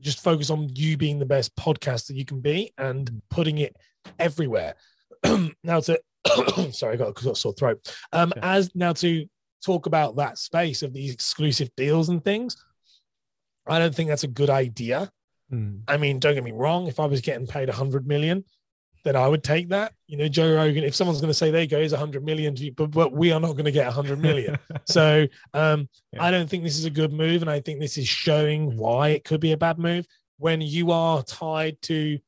just 0.00 0.22
focus 0.22 0.50
on 0.50 0.68
you 0.74 0.96
being 0.96 1.18
the 1.18 1.26
best 1.26 1.54
podcaster 1.56 2.14
you 2.14 2.24
can 2.24 2.40
be 2.40 2.72
and 2.78 3.22
putting 3.30 3.58
it 3.58 3.76
everywhere. 4.18 4.74
now 5.64 5.80
to 5.80 6.00
sorry, 6.72 6.94
I 6.94 6.96
got, 6.96 7.14
got 7.14 7.26
a 7.26 7.36
sore 7.36 7.52
throat. 7.52 7.94
Um, 8.12 8.32
Okay. 8.32 8.40
as 8.42 8.70
now 8.74 8.92
to 8.94 9.26
talk 9.64 9.86
about 9.86 10.16
that 10.16 10.38
space 10.38 10.82
of 10.82 10.92
these 10.92 11.12
exclusive 11.12 11.70
deals 11.76 12.08
and 12.08 12.22
things. 12.22 12.56
I 13.66 13.78
don't 13.78 13.94
think 13.94 14.08
that's 14.10 14.24
a 14.24 14.28
good 14.28 14.50
idea. 14.50 15.10
Mm. 15.52 15.82
I 15.88 15.96
mean, 15.96 16.18
don't 16.18 16.34
get 16.34 16.44
me 16.44 16.52
wrong. 16.52 16.86
If 16.86 17.00
I 17.00 17.06
was 17.06 17.20
getting 17.20 17.46
paid 17.46 17.68
a 17.68 17.72
hundred 17.72 18.06
million, 18.06 18.44
then 19.04 19.16
I 19.16 19.28
would 19.28 19.44
take 19.44 19.68
that. 19.68 19.92
You 20.06 20.16
know, 20.16 20.28
Joe 20.28 20.54
Rogan. 20.54 20.82
If 20.82 20.94
someone's 20.94 21.20
going 21.20 21.30
to 21.30 21.34
say, 21.34 21.50
"There 21.50 21.60
you 21.60 21.68
go, 21.68 21.78
here's 21.78 21.92
a 21.92 21.98
hundred 21.98 22.24
million," 22.24 22.54
to 22.54 22.64
you, 22.64 22.72
but 22.72 22.90
but 22.90 23.12
we 23.12 23.32
are 23.32 23.40
not 23.40 23.52
going 23.52 23.66
to 23.66 23.72
get 23.72 23.86
a 23.86 23.90
hundred 23.90 24.18
million. 24.18 24.58
so 24.86 25.26
um, 25.52 25.88
Yeah. 26.12 26.24
I 26.24 26.30
don't 26.30 26.48
think 26.48 26.64
this 26.64 26.78
is 26.78 26.86
a 26.86 26.90
good 26.90 27.12
move, 27.12 27.42
and 27.42 27.50
I 27.50 27.60
think 27.60 27.80
this 27.80 27.98
is 27.98 28.08
showing 28.08 28.76
why 28.76 29.10
it 29.10 29.24
could 29.24 29.40
be 29.40 29.52
a 29.52 29.56
bad 29.56 29.78
move 29.78 30.06
when 30.38 30.60
you 30.60 30.90
are 30.90 31.22
tied 31.22 31.80
to, 31.82 32.18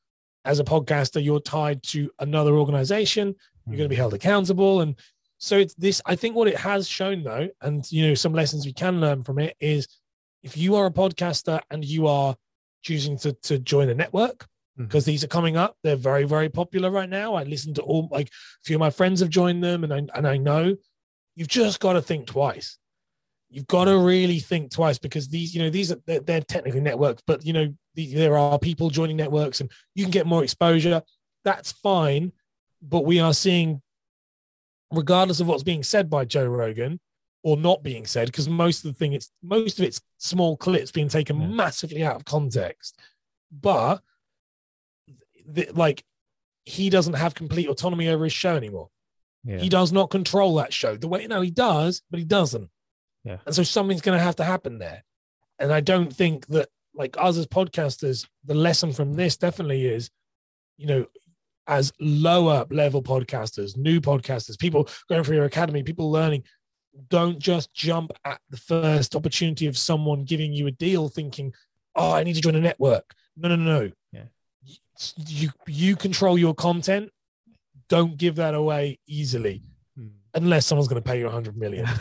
as 0.44 0.60
a 0.60 0.64
podcaster, 0.64 1.22
you're 1.22 1.40
tied 1.40 1.82
to 1.82 2.10
another 2.20 2.54
organization. 2.54 3.34
You're 3.66 3.78
going 3.78 3.88
to 3.88 3.94
be 3.94 3.96
held 3.96 4.14
accountable, 4.14 4.82
and 4.82 4.94
so 5.38 5.56
it's 5.56 5.74
this. 5.74 6.00
I 6.06 6.14
think 6.14 6.36
what 6.36 6.46
it 6.46 6.56
has 6.56 6.86
shown, 6.86 7.24
though, 7.24 7.48
and 7.62 7.90
you 7.90 8.06
know, 8.06 8.14
some 8.14 8.32
lessons 8.32 8.66
we 8.66 8.72
can 8.72 9.00
learn 9.00 9.24
from 9.24 9.38
it 9.38 9.56
is, 9.60 9.88
if 10.42 10.56
you 10.56 10.76
are 10.76 10.86
a 10.86 10.90
podcaster 10.90 11.60
and 11.70 11.84
you 11.84 12.06
are 12.06 12.36
choosing 12.82 13.18
to 13.18 13.32
to 13.32 13.58
join 13.58 13.88
a 13.88 13.94
network 13.94 14.46
Because 14.76 15.04
mm-hmm. 15.04 15.10
these 15.10 15.24
are 15.24 15.28
coming 15.28 15.56
up. 15.56 15.76
They're 15.82 15.96
very, 15.96 16.24
very 16.24 16.48
popular 16.48 16.90
right 16.90 17.08
now. 17.08 17.34
I 17.34 17.44
listen 17.44 17.72
to 17.74 17.82
all 17.82 18.08
like 18.10 18.28
a 18.28 18.64
few 18.64 18.76
of 18.76 18.80
my 18.80 18.90
friends 18.90 19.20
have 19.20 19.30
joined 19.30 19.64
them, 19.64 19.84
and 19.84 19.92
I 19.92 20.02
and 20.14 20.26
I 20.26 20.36
know 20.36 20.76
you've 21.34 21.48
just 21.48 21.80
got 21.80 21.94
to 21.94 22.02
think 22.02 22.26
twice. 22.26 22.78
You've 23.48 23.68
got 23.68 23.84
to 23.84 23.92
mm-hmm. 23.92 24.04
really 24.04 24.38
think 24.40 24.72
twice 24.72 24.98
because 24.98 25.28
these, 25.28 25.54
you 25.54 25.62
know, 25.62 25.70
these 25.70 25.92
are 25.92 25.98
they're, 26.06 26.20
they're 26.20 26.40
technically 26.40 26.80
networks, 26.80 27.22
but 27.26 27.46
you 27.46 27.52
know, 27.52 27.72
the, 27.94 28.12
there 28.14 28.36
are 28.36 28.58
people 28.58 28.90
joining 28.90 29.16
networks, 29.16 29.60
and 29.60 29.70
you 29.94 30.04
can 30.04 30.10
get 30.10 30.26
more 30.26 30.42
exposure. 30.42 31.00
That's 31.44 31.72
fine, 31.72 32.32
but 32.82 33.04
we 33.04 33.20
are 33.20 33.32
seeing, 33.32 33.80
regardless 34.92 35.40
of 35.40 35.46
what's 35.46 35.62
being 35.62 35.84
said 35.84 36.10
by 36.10 36.24
Joe 36.24 36.46
Rogan 36.46 36.98
or 37.44 37.56
not 37.56 37.84
being 37.84 38.04
said, 38.04 38.26
because 38.26 38.48
most 38.48 38.84
of 38.84 38.92
the 38.92 38.98
thing 38.98 39.12
it's 39.12 39.30
most 39.42 39.78
of 39.78 39.84
it's 39.84 40.00
small 40.18 40.56
clips 40.56 40.90
being 40.90 41.08
taken 41.08 41.40
Yeah. 41.40 41.46
massively 41.46 42.04
out 42.04 42.16
of 42.16 42.24
context, 42.24 42.98
but 43.52 44.02
the, 45.46 45.68
like 45.72 46.04
he 46.64 46.90
doesn't 46.90 47.14
have 47.14 47.34
complete 47.34 47.68
autonomy 47.68 48.08
over 48.08 48.24
his 48.24 48.32
show 48.32 48.56
anymore. 48.56 48.88
Yeah. 49.44 49.58
He 49.58 49.68
does 49.68 49.92
not 49.92 50.10
control 50.10 50.56
that 50.56 50.72
show 50.72 50.96
the 50.96 51.08
way 51.08 51.26
no 51.26 51.40
he 51.40 51.50
does, 51.50 52.02
but 52.10 52.18
he 52.18 52.24
doesn't. 52.24 52.68
Yeah. 53.24 53.38
And 53.46 53.54
so 53.54 53.62
something's 53.62 54.00
going 54.00 54.18
to 54.18 54.24
have 54.24 54.36
to 54.36 54.44
happen 54.44 54.78
there. 54.78 55.04
And 55.58 55.72
I 55.72 55.80
don't 55.80 56.12
think 56.12 56.46
that 56.48 56.68
like 56.94 57.16
us 57.18 57.36
as 57.36 57.46
podcasters, 57.46 58.26
the 58.44 58.54
lesson 58.54 58.92
from 58.92 59.14
this 59.14 59.36
definitely 59.36 59.86
is, 59.86 60.10
you 60.76 60.86
know, 60.86 61.06
as 61.68 61.92
lower 62.00 62.66
level 62.70 63.02
podcasters, 63.02 63.76
new 63.76 64.00
podcasters, 64.00 64.58
people 64.58 64.88
going 65.08 65.24
through 65.24 65.36
your 65.36 65.44
academy, 65.44 65.82
people 65.82 66.10
learning, 66.10 66.44
don't 67.08 67.38
just 67.38 67.72
jump 67.74 68.12
at 68.24 68.40
the 68.50 68.56
first 68.56 69.14
opportunity 69.14 69.66
of 69.66 69.76
someone 69.76 70.24
giving 70.24 70.52
you 70.52 70.66
a 70.66 70.72
deal 70.72 71.08
thinking, 71.08 71.52
oh, 71.94 72.12
I 72.12 72.24
need 72.24 72.34
to 72.34 72.40
join 72.40 72.54
a 72.54 72.60
network. 72.60 73.14
No, 73.36 73.48
no, 73.48 73.56
no. 73.56 73.90
You 75.16 75.50
you 75.66 75.96
control 75.96 76.38
your 76.38 76.54
content. 76.54 77.10
Don't 77.88 78.16
give 78.16 78.36
that 78.36 78.54
away 78.54 78.98
easily 79.06 79.62
Mm. 79.98 80.10
unless 80.34 80.66
someone's 80.66 80.88
going 80.88 81.02
to 81.02 81.08
pay 81.10 81.18
you 81.18 81.26
a 81.26 81.30
hundred 81.30 81.56
million. 81.56 81.86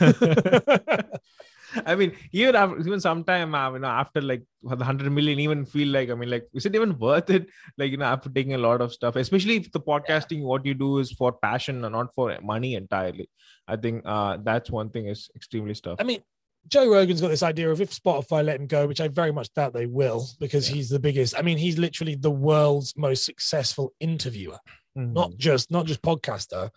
I 1.85 1.95
mean, 1.95 2.11
even 2.31 2.55
after, 2.55 2.77
even 2.79 2.99
sometime, 2.99 3.55
uh, 3.55 3.71
you 3.73 3.79
know, 3.79 3.87
after 3.87 4.21
like 4.21 4.43
the 4.63 4.83
hundred 4.83 5.11
million, 5.11 5.39
even 5.39 5.65
feel 5.65 5.89
like, 5.89 6.09
I 6.09 6.13
mean, 6.13 6.29
like, 6.29 6.47
is 6.53 6.65
it 6.65 6.75
even 6.75 6.97
worth 7.05 7.29
it? 7.29 7.47
Like, 7.77 7.91
you 7.91 7.97
know, 7.97 8.05
after 8.05 8.29
taking 8.29 8.53
a 8.53 8.57
lot 8.57 8.81
of 8.81 8.93
stuff, 8.93 9.15
especially 9.15 9.57
if 9.57 9.71
the 9.71 9.79
podcasting, 9.79 10.41
what 10.43 10.65
you 10.65 10.73
do 10.73 10.99
is 10.99 11.11
for 11.11 11.31
passion 11.31 11.83
and 11.83 11.93
not 11.93 12.13
for 12.13 12.37
money 12.41 12.75
entirely. 12.75 13.29
I 13.67 13.77
think 13.77 14.03
uh, 14.05 14.37
that's 14.43 14.69
one 14.69 14.89
thing 14.89 15.07
is 15.07 15.29
extremely 15.35 15.73
tough. 15.75 15.97
I 15.99 16.03
mean, 16.03 16.21
Joe 16.67 16.89
Rogan's 16.91 17.21
got 17.21 17.27
this 17.29 17.43
idea 17.43 17.69
of 17.69 17.79
if 17.81 17.91
Spotify 17.91 18.43
let 18.43 18.59
him 18.59 18.67
go, 18.67 18.87
which 18.87 19.01
I 19.01 19.07
very 19.07 19.31
much 19.31 19.53
doubt 19.53 19.73
they 19.73 19.85
will, 19.85 20.27
because 20.39 20.67
Yeah. 20.69 20.75
he's 20.75 20.89
the 20.89 20.99
biggest. 20.99 21.37
I 21.37 21.41
mean, 21.41 21.57
he's 21.57 21.77
literally 21.77 22.15
the 22.15 22.31
world's 22.31 22.95
most 22.97 23.23
successful 23.23 23.93
interviewer, 23.99 24.59
Mhm. 24.97 25.13
not 25.13 25.37
just 25.37 25.69
not 25.69 25.85
just 25.85 26.01
podcaster. 26.01 26.71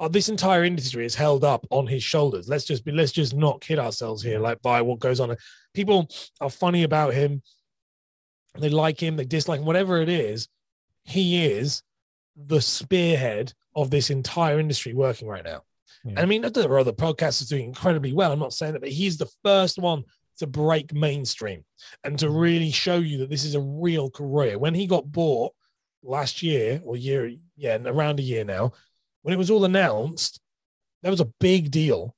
Uh, 0.00 0.08
this 0.08 0.28
entire 0.28 0.64
industry 0.64 1.04
is 1.04 1.14
held 1.16 1.44
up 1.44 1.66
on 1.70 1.86
his 1.86 2.02
shoulders. 2.02 2.48
Let's 2.48 2.64
just 2.64 2.84
be 2.84 2.92
let's 2.92 3.12
just 3.12 3.34
not 3.34 3.60
kid 3.60 3.78
ourselves 3.78 4.22
here, 4.22 4.38
like 4.40 4.60
by 4.62 4.80
what 4.82 4.98
goes 5.00 5.20
on. 5.20 5.36
People 5.74 6.08
are 6.40 6.50
funny 6.50 6.82
about 6.82 7.14
him. 7.14 7.42
They 8.58 8.70
like 8.70 9.00
him, 9.00 9.16
they 9.16 9.24
dislike 9.24 9.60
him, 9.60 9.66
whatever 9.66 10.00
it 10.00 10.08
is. 10.08 10.48
He 11.04 11.44
is 11.46 11.82
the 12.36 12.60
spearhead 12.60 13.52
of 13.74 13.90
this 13.90 14.10
entire 14.10 14.58
industry 14.58 14.94
working 14.94 15.28
right 15.28 15.44
now. 15.44 15.62
Yeah. 16.10 16.20
I 16.20 16.26
mean, 16.26 16.42
there 16.42 16.70
are 16.70 16.78
other 16.78 16.92
podcasters 16.92 17.48
doing 17.48 17.64
incredibly 17.64 18.12
well. 18.12 18.32
I'm 18.32 18.38
not 18.38 18.52
saying 18.52 18.74
that, 18.74 18.80
but 18.80 18.90
he's 18.90 19.16
the 19.16 19.30
first 19.44 19.78
one 19.78 20.04
to 20.38 20.46
break 20.46 20.92
mainstream 20.92 21.64
and 22.04 22.18
to 22.18 22.26
mm. 22.26 22.40
really 22.40 22.70
show 22.70 22.98
you 22.98 23.18
that 23.18 23.30
this 23.30 23.44
is 23.44 23.54
a 23.54 23.60
real 23.60 24.10
career. 24.10 24.58
When 24.58 24.74
he 24.74 24.86
got 24.86 25.10
bought 25.10 25.52
last 26.02 26.42
year 26.42 26.80
or 26.84 26.96
year, 26.96 27.32
yeah, 27.56 27.78
around 27.84 28.20
a 28.20 28.22
year 28.22 28.44
now, 28.44 28.72
when 29.22 29.34
it 29.34 29.38
was 29.38 29.50
all 29.50 29.64
announced, 29.64 30.40
that 31.02 31.10
was 31.10 31.20
a 31.20 31.32
big 31.40 31.70
deal. 31.70 32.14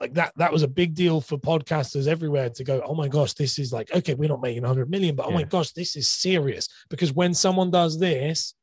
Like 0.00 0.14
that, 0.14 0.32
that 0.36 0.52
was 0.52 0.62
a 0.62 0.68
big 0.68 0.94
deal 0.94 1.20
for 1.20 1.38
podcasters 1.38 2.08
everywhere 2.08 2.50
to 2.50 2.64
go, 2.64 2.82
oh 2.84 2.94
my 2.94 3.08
gosh, 3.08 3.34
this 3.34 3.58
is 3.58 3.72
like, 3.72 3.94
okay, 3.94 4.14
we're 4.14 4.28
not 4.28 4.42
making 4.42 4.62
100 4.62 4.90
million, 4.90 5.14
but 5.14 5.26
oh 5.26 5.30
my 5.30 5.44
gosh, 5.44 5.72
this 5.72 5.96
is 5.96 6.08
serious. 6.08 6.68
Because 6.90 7.12
when 7.12 7.34
someone 7.34 7.70
does 7.70 7.98
this, 7.98 8.54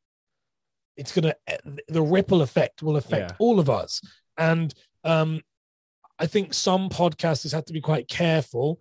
it's 0.98 1.14
going 1.14 1.34
eh, 1.48 1.58
to, 1.58 1.78
the 1.88 2.02
ripple 2.02 2.42
effect 2.42 2.84
will 2.84 2.98
affect 2.98 3.32
Yeah. 3.32 3.38
all 3.40 3.60
of 3.60 3.70
us. 3.70 4.02
And 4.40 4.74
um, 5.04 5.42
I 6.18 6.26
think 6.26 6.54
some 6.54 6.90
podcasters 6.90 7.52
have 7.52 7.66
to 7.66 7.74
be 7.74 7.82
quite 7.82 8.08
careful 8.08 8.80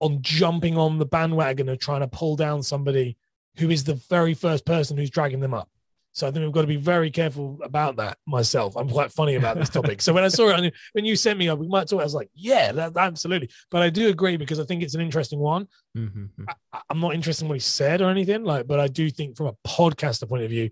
on 0.00 0.22
jumping 0.22 0.78
on 0.78 0.98
the 0.98 1.04
bandwagon 1.06 1.68
of 1.68 1.78
trying 1.78 2.00
to 2.00 2.08
pull 2.08 2.36
down 2.36 2.62
somebody 2.62 3.16
who 3.56 3.70
is 3.70 3.82
the 3.84 3.94
very 4.08 4.32
first 4.34 4.64
person 4.64 4.96
who's 4.96 5.10
dragging 5.10 5.40
them 5.40 5.52
up. 5.52 5.68
So 6.12 6.26
I 6.26 6.30
think 6.30 6.42
we've 6.44 6.52
got 6.52 6.62
to 6.62 6.66
be 6.68 6.76
very 6.76 7.10
careful 7.10 7.58
about 7.62 7.96
that 7.96 8.18
myself. 8.26 8.76
I'm 8.76 8.88
quite 8.88 9.12
funny 9.12 9.34
about 9.36 9.56
this 9.58 9.68
topic. 9.68 10.00
so 10.00 10.12
when 10.12 10.24
I 10.24 10.28
saw 10.28 10.48
it, 10.48 10.74
when 10.92 11.04
you 11.04 11.14
sent 11.14 11.38
me 11.38 11.48
up, 11.48 11.58
we 11.58 11.68
might 11.68 11.86
talk, 11.88 12.00
I 12.00 12.04
was 12.04 12.14
like, 12.14 12.30
yeah, 12.34 12.72
that, 12.72 12.96
absolutely. 12.96 13.50
But 13.70 13.82
I 13.82 13.90
do 13.90 14.08
agree 14.08 14.36
because 14.36 14.58
I 14.58 14.64
think 14.64 14.82
it's 14.82 14.94
an 14.94 15.00
interesting 15.00 15.38
one. 15.38 15.68
Mhm. 15.96 16.28
I- 16.72 16.80
I'm 16.90 17.00
not 17.00 17.14
interested 17.14 17.44
in 17.44 17.48
what 17.48 17.54
he 17.56 17.60
said 17.60 18.00
or 18.00 18.10
anything, 18.10 18.42
like, 18.42 18.66
but 18.66 18.80
I 18.80 18.88
do 18.88 19.10
think 19.10 19.36
from 19.36 19.46
a 19.48 19.54
podcaster 19.66 20.28
point 20.28 20.42
of 20.44 20.50
view, 20.50 20.70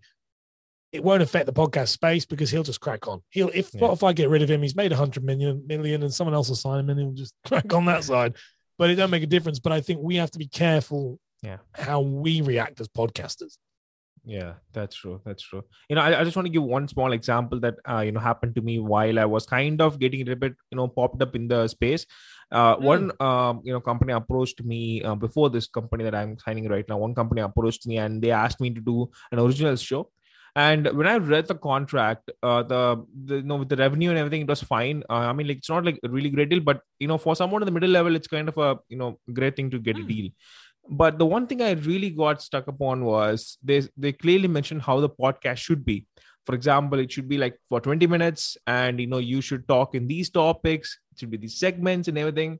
it 0.92 1.02
won't 1.02 1.22
affect 1.22 1.46
the 1.46 1.52
podcast 1.52 1.88
space 1.88 2.24
because 2.24 2.50
he'll 2.50 2.62
just 2.62 2.80
crack 2.80 3.06
on. 3.08 3.20
He'll 3.30 3.50
if 3.54 3.70
Yeah. 3.74 3.80
Spotify 3.82 4.14
get 4.14 4.28
rid 4.30 4.42
of 4.42 4.50
him, 4.50 4.62
he's 4.62 4.76
made 4.76 4.92
a 4.92 4.96
hundred 4.96 5.24
million 5.24 5.64
million, 5.66 6.02
and 6.02 6.12
someone 6.14 6.34
else 6.34 6.48
will 6.48 6.56
sign 6.56 6.80
him, 6.80 6.90
and 6.90 7.00
he'll 7.00 7.12
just 7.12 7.34
crack 7.46 7.72
on 7.74 7.84
that 7.86 8.04
side. 8.04 8.34
But 8.78 8.90
it 8.90 8.96
don't 8.96 9.10
make 9.10 9.22
a 9.22 9.26
difference. 9.26 9.58
But 9.58 9.72
I 9.72 9.80
think 9.80 10.00
we 10.02 10.16
have 10.16 10.30
to 10.32 10.38
be 10.38 10.46
careful, 10.48 11.18
Yeah. 11.42 11.58
how 11.74 12.00
we 12.00 12.40
react 12.40 12.80
as 12.80 12.88
podcasters. 12.88 13.56
Yeah, 14.28 14.54
that's 14.72 14.96
true. 14.96 15.20
That's 15.24 15.40
true. 15.42 15.62
You 15.88 15.94
know, 15.94 16.02
I, 16.02 16.20
I 16.20 16.24
just 16.24 16.34
want 16.36 16.46
to 16.46 16.52
give 16.52 16.64
one 16.64 16.88
small 16.88 17.12
example 17.12 17.60
that 17.60 17.76
uh, 17.88 18.00
you 18.00 18.10
know 18.10 18.18
happened 18.18 18.56
to 18.56 18.60
me 18.60 18.80
while 18.80 19.20
I 19.20 19.24
was 19.24 19.46
kind 19.46 19.80
of 19.80 20.00
getting 20.00 20.20
a 20.22 20.24
little 20.24 20.40
bit 20.40 20.54
you 20.72 20.76
know 20.76 20.88
popped 20.88 21.22
up 21.22 21.36
in 21.36 21.46
the 21.46 21.68
space. 21.68 22.06
Uh, 22.50 22.74
Hmm. 22.76 22.84
One 22.84 23.12
um, 23.20 23.60
you 23.64 23.72
know 23.72 23.80
company 23.80 24.12
approached 24.12 24.62
me 24.64 25.02
uh, 25.02 25.14
before 25.14 25.48
this 25.50 25.66
company 25.68 26.02
that 26.04 26.14
I'm 26.14 26.36
signing 26.38 26.68
right 26.68 26.84
now. 26.88 26.98
One 26.98 27.14
company 27.14 27.40
approached 27.40 27.86
me 27.86 27.98
and 27.98 28.20
they 28.20 28.30
asked 28.32 28.60
me 28.60 28.70
to 28.70 28.80
do 28.80 29.08
an 29.30 29.38
original 29.38 29.76
show. 29.76 30.10
And 30.56 30.86
when 30.96 31.06
I 31.06 31.18
read 31.18 31.46
the 31.48 31.54
contract, 31.54 32.30
uh, 32.42 32.62
the, 32.64 33.04
the 33.26 33.36
you 33.36 33.42
know 33.42 33.56
with 33.56 33.68
the 33.68 33.76
revenue 33.76 34.10
and 34.10 34.18
everything, 34.18 34.42
it 34.42 34.48
was 34.48 34.62
fine. 34.62 35.04
Uh, 35.10 35.28
I 35.30 35.32
mean, 35.34 35.48
like 35.48 35.58
it's 35.58 35.68
not 35.70 35.84
like 35.84 36.00
a 36.02 36.08
really 36.08 36.30
great 36.30 36.48
deal, 36.48 36.60
but 36.60 36.80
you 36.98 37.08
know, 37.08 37.18
for 37.18 37.36
someone 37.36 37.62
in 37.62 37.66
the 37.66 37.72
middle 37.72 37.90
level, 37.90 38.16
it's 38.16 38.28
kind 38.28 38.48
of 38.48 38.56
a 38.58 38.78
you 38.88 38.96
know 38.96 39.18
great 39.34 39.56
thing 39.56 39.70
to 39.70 39.78
get 39.78 39.98
a 39.98 40.02
Hmm. 40.02 40.08
deal 40.08 40.30
but 40.88 41.18
the 41.18 41.26
one 41.26 41.46
thing 41.46 41.62
i 41.62 41.72
really 41.72 42.10
got 42.10 42.42
stuck 42.42 42.68
upon 42.68 43.04
was 43.04 43.58
they 43.62 43.82
they 43.96 44.12
clearly 44.12 44.48
mentioned 44.48 44.82
how 44.82 45.00
the 45.00 45.08
podcast 45.10 45.56
should 45.58 45.84
be 45.84 46.06
for 46.44 46.54
example 46.54 46.98
it 46.98 47.10
should 47.12 47.28
be 47.28 47.38
like 47.38 47.58
for 47.68 47.80
20 47.80 48.06
minutes 48.06 48.56
and 48.66 49.00
you 49.00 49.06
know 49.06 49.18
you 49.18 49.40
should 49.40 49.66
talk 49.68 49.94
in 49.94 50.06
these 50.06 50.30
topics 50.30 50.98
it 51.12 51.20
should 51.20 51.30
be 51.30 51.36
these 51.36 51.58
segments 51.58 52.08
and 52.08 52.18
everything 52.18 52.58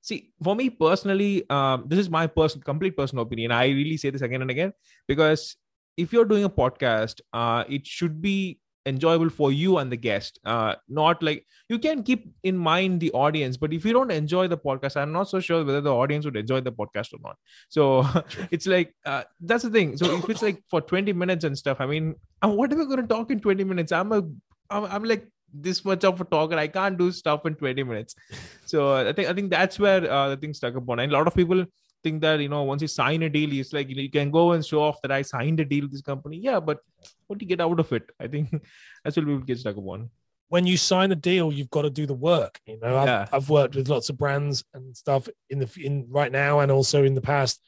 see 0.00 0.32
for 0.42 0.56
me 0.56 0.70
personally 0.70 1.48
um, 1.50 1.84
this 1.86 1.98
is 1.98 2.10
my 2.10 2.26
personal 2.26 2.64
complete 2.64 2.96
personal 2.96 3.22
opinion 3.24 3.52
i 3.52 3.66
really 3.68 3.96
say 3.96 4.10
this 4.10 4.22
again 4.22 4.42
and 4.42 4.50
again 4.50 4.72
because 5.06 5.56
if 5.98 6.12
you're 6.12 6.30
doing 6.32 6.44
a 6.44 6.56
podcast 6.62 7.20
uh, 7.32 7.64
it 7.68 7.86
should 7.86 8.22
be 8.22 8.58
enjoyable 8.88 9.28
for 9.28 9.52
you 9.52 9.78
and 9.78 9.92
the 9.92 9.96
guest. 9.96 10.38
Uh, 10.44 10.74
not 10.88 11.22
like 11.22 11.46
you 11.68 11.78
can 11.78 12.02
keep 12.02 12.30
in 12.42 12.56
mind 12.56 13.00
the 13.00 13.10
audience 13.12 13.56
but 13.56 13.72
if 13.72 13.84
you 13.84 13.92
don't 13.92 14.10
enjoy 14.10 14.48
the 14.48 14.56
podcast 14.56 14.96
i'm 14.96 15.12
not 15.12 15.28
so 15.28 15.40
sure 15.40 15.64
whether 15.64 15.82
the 15.82 15.94
audience 15.94 16.24
would 16.24 16.36
enjoy 16.36 16.60
the 16.60 16.72
podcast 16.72 17.12
or 17.12 17.20
not. 17.22 17.36
So 17.68 18.06
it's 18.50 18.66
like 18.66 18.94
uh, 19.04 19.24
that's 19.40 19.64
the 19.64 19.70
thing. 19.70 19.96
So 19.96 20.16
if 20.16 20.28
it's 20.30 20.42
like 20.42 20.62
for 20.70 20.80
20 20.80 21.12
minutes 21.12 21.44
and 21.44 21.56
stuff 21.64 21.80
i 21.80 21.86
mean 21.86 22.14
uh, 22.42 22.48
what 22.48 22.72
am 22.72 22.80
i 22.80 22.84
going 22.84 23.02
to 23.02 23.06
talk 23.06 23.30
in 23.30 23.40
20 23.40 23.64
minutes? 23.64 23.92
I'm 23.92 24.12
a 24.12 24.22
I'm, 24.70 24.84
I'm 24.84 25.04
like 25.04 25.28
this 25.52 25.84
much 25.84 26.04
of 26.04 26.20
a 26.20 26.24
talker. 26.24 26.56
I 26.56 26.68
can't 26.68 26.98
do 26.98 27.10
stuff 27.10 27.46
in 27.46 27.54
20 27.54 27.82
minutes. 27.82 28.14
So 28.66 28.94
i 28.94 29.12
think 29.12 29.28
i 29.28 29.34
think 29.34 29.50
that's 29.50 29.78
where 29.78 30.10
uh, 30.10 30.28
the 30.30 30.36
thing 30.36 30.54
stuck 30.54 30.76
upon. 30.76 31.00
And 31.00 31.12
a 31.12 31.16
lot 31.16 31.26
of 31.26 31.34
people 31.34 31.64
think 32.02 32.20
that 32.22 32.40
you 32.40 32.48
know 32.48 32.62
once 32.62 32.82
you 32.82 32.88
sign 32.88 33.22
a 33.22 33.28
deal, 33.28 33.52
it's 33.52 33.72
like 33.72 33.88
you 33.88 33.96
know 33.96 34.02
you 34.02 34.10
can 34.10 34.30
go 34.30 34.52
and 34.52 34.64
show 34.64 34.82
off 34.82 35.00
that 35.02 35.12
I 35.12 35.22
signed 35.22 35.60
a 35.60 35.64
deal 35.64 35.82
with 35.84 35.92
this 35.92 36.02
company. 36.02 36.38
Yeah, 36.38 36.60
but 36.60 36.78
what 37.26 37.38
do 37.38 37.44
you 37.44 37.48
get 37.48 37.60
out 37.60 37.78
of 37.80 37.92
it? 37.92 38.04
I 38.20 38.26
think 38.28 38.50
that's 39.04 39.16
what 39.16 39.26
people 39.26 39.38
get 39.40 39.58
stuck 39.58 39.76
upon. 39.76 40.10
When 40.50 40.66
you 40.66 40.76
sign 40.78 41.12
a 41.12 41.14
deal, 41.16 41.52
you've 41.52 41.68
got 41.70 41.82
to 41.82 41.90
do 41.90 42.06
the 42.06 42.14
work. 42.14 42.58
You 42.66 42.78
know, 42.80 42.96
I've, 42.96 43.06
Yeah. 43.08 43.26
I've 43.32 43.50
worked 43.50 43.74
with 43.76 43.88
lots 43.90 44.08
of 44.08 44.16
brands 44.16 44.64
and 44.72 44.96
stuff 44.96 45.28
in 45.50 45.58
the 45.58 45.68
in 45.82 46.06
right 46.08 46.32
now 46.32 46.60
and 46.60 46.72
also 46.72 47.04
in 47.04 47.14
the 47.14 47.20
past. 47.20 47.60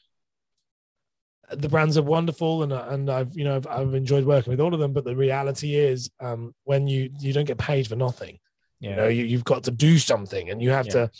The 1.52 1.68
brands 1.68 1.98
are 1.98 2.02
wonderful, 2.02 2.62
and 2.62 2.72
and 2.72 3.10
I've 3.10 3.36
you 3.36 3.42
know 3.44 3.56
I've, 3.56 3.66
I've 3.66 3.94
enjoyed 3.94 4.24
working 4.24 4.52
with 4.52 4.60
all 4.60 4.72
of 4.72 4.78
them. 4.80 4.92
But 4.92 5.04
the 5.04 5.16
reality 5.16 5.74
is, 5.74 6.08
um, 6.20 6.54
when 6.64 6.86
you 6.86 7.10
you 7.18 7.32
don't 7.32 7.44
get 7.44 7.58
paid 7.58 7.88
for 7.88 7.96
nothing, 7.96 8.38
Yeah, 8.78 8.90
you 8.90 8.96
know 8.96 9.08
you, 9.08 9.24
you've 9.24 9.44
got 9.44 9.64
to 9.64 9.72
do 9.72 9.98
something 9.98 10.48
and 10.48 10.62
you 10.62 10.70
have 10.70 10.86
Yeah. 10.86 10.92
to 10.92 11.10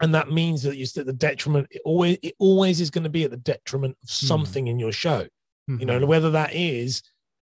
and 0.00 0.14
that 0.14 0.30
means 0.30 0.62
that 0.62 0.76
you 0.76 0.86
at 0.96 1.06
the 1.06 1.12
detriment 1.12 1.66
it 1.70 1.82
always 1.84 2.18
it 2.22 2.34
always 2.38 2.80
is 2.80 2.90
going 2.90 3.04
to 3.04 3.10
be 3.10 3.24
at 3.24 3.30
the 3.30 3.36
detriment 3.36 3.96
of 4.02 4.08
Hmm. 4.10 4.26
something 4.26 4.66
in 4.68 4.78
your 4.78 4.92
show 4.92 5.20
you 5.68 5.76
Mm-hmm. 5.76 5.86
know 5.86 6.06
whether 6.06 6.30
that 6.32 6.54
is 6.54 7.02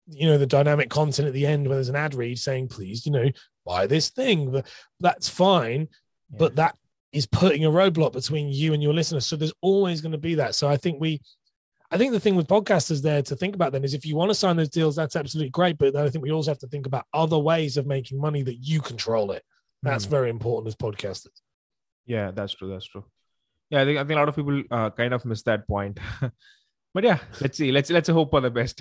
you 0.08 0.26
know 0.26 0.38
the 0.38 0.46
dynamic 0.46 0.88
content 0.88 1.28
at 1.28 1.34
the 1.34 1.44
end 1.46 1.66
where 1.66 1.76
there's 1.76 1.88
an 1.88 1.96
ad 1.96 2.14
read 2.14 2.38
saying 2.38 2.68
please 2.68 3.04
you 3.04 3.12
know 3.12 3.28
buy 3.64 3.86
this 3.86 4.10
thing 4.10 4.50
but 4.52 4.66
that's 5.00 5.28
fine 5.28 5.88
Yeah. 6.30 6.36
but 6.38 6.56
that 6.56 6.76
is 7.12 7.26
putting 7.26 7.64
a 7.64 7.70
roadblock 7.70 8.12
between 8.12 8.48
you 8.48 8.72
and 8.74 8.82
your 8.82 8.94
listeners 8.94 9.26
so 9.26 9.36
there's 9.36 9.52
always 9.60 10.00
going 10.00 10.12
to 10.12 10.18
be 10.18 10.34
that 10.36 10.54
so 10.54 10.68
i 10.68 10.76
think 10.76 11.00
we 11.00 11.20
I 11.88 11.98
think 11.98 12.10
the 12.12 12.18
thing 12.18 12.34
with 12.34 12.48
podcasters 12.48 13.00
there 13.00 13.22
to 13.22 13.36
think 13.36 13.54
about 13.54 13.70
then 13.70 13.84
is 13.84 13.94
if 13.94 14.04
you 14.04 14.16
want 14.16 14.30
to 14.30 14.34
sign 14.34 14.56
those 14.56 14.70
deals, 14.70 14.96
that's 14.96 15.14
absolutely 15.14 15.50
great. 15.50 15.78
But 15.78 15.92
then 15.92 16.04
I 16.04 16.10
think 16.10 16.24
we 16.24 16.32
also 16.32 16.50
have 16.50 16.58
to 16.58 16.66
think 16.66 16.84
about 16.84 17.06
other 17.14 17.38
ways 17.38 17.76
of 17.76 17.86
making 17.86 18.20
money 18.20 18.42
that 18.42 18.56
you 18.56 18.80
control 18.80 19.30
it. 19.30 19.44
That's 19.84 20.04
Mhm. 20.04 20.10
very 20.10 20.30
important 20.30 20.66
as 20.66 20.74
podcasters. 20.74 21.40
Yeah, 22.06 22.30
that's 22.30 22.54
true. 22.54 22.70
That's 22.70 22.86
true. 22.86 23.04
Yeah, 23.70 23.82
I 23.82 23.84
think 23.84 23.98
I 23.98 24.04
think 24.04 24.16
a 24.16 24.20
lot 24.20 24.28
of 24.28 24.36
people 24.36 24.62
uh, 24.70 24.90
kind 24.90 25.12
of 25.12 25.24
miss 25.24 25.42
that 25.42 25.66
point. 25.66 25.98
but 26.94 27.04
yeah, 27.04 27.18
let's 27.40 27.58
see. 27.58 27.72
Let's 27.72 27.90
let's 27.90 28.08
hope 28.08 28.30
for 28.30 28.40
the 28.40 28.50
best. 28.50 28.80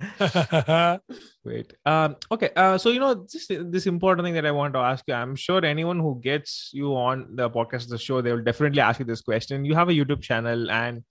Wait. 1.44 1.72
Um. 1.86 2.16
Okay. 2.30 2.50
Uh. 2.56 2.78
So 2.78 2.90
you 2.90 2.98
know, 2.98 3.26
just 3.30 3.48
this 3.48 3.86
important 3.86 4.26
thing 4.26 4.34
that 4.34 4.46
I 4.46 4.50
want 4.50 4.74
to 4.74 4.80
ask 4.80 5.04
you. 5.06 5.14
I'm 5.14 5.36
sure 5.36 5.64
anyone 5.64 6.00
who 6.00 6.20
gets 6.22 6.70
you 6.72 6.96
on 6.96 7.36
the 7.36 7.48
podcast, 7.48 7.88
the 7.88 7.98
show, 7.98 8.20
they 8.20 8.32
will 8.32 8.42
definitely 8.42 8.80
ask 8.80 8.98
you 8.98 9.06
this 9.06 9.20
question. 9.20 9.64
You 9.64 9.74
have 9.74 9.88
a 9.88 9.92
YouTube 9.92 10.20
channel, 10.20 10.70
and 10.70 11.04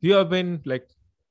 you 0.00 0.14
have 0.14 0.30
been 0.30 0.60
like 0.64 0.88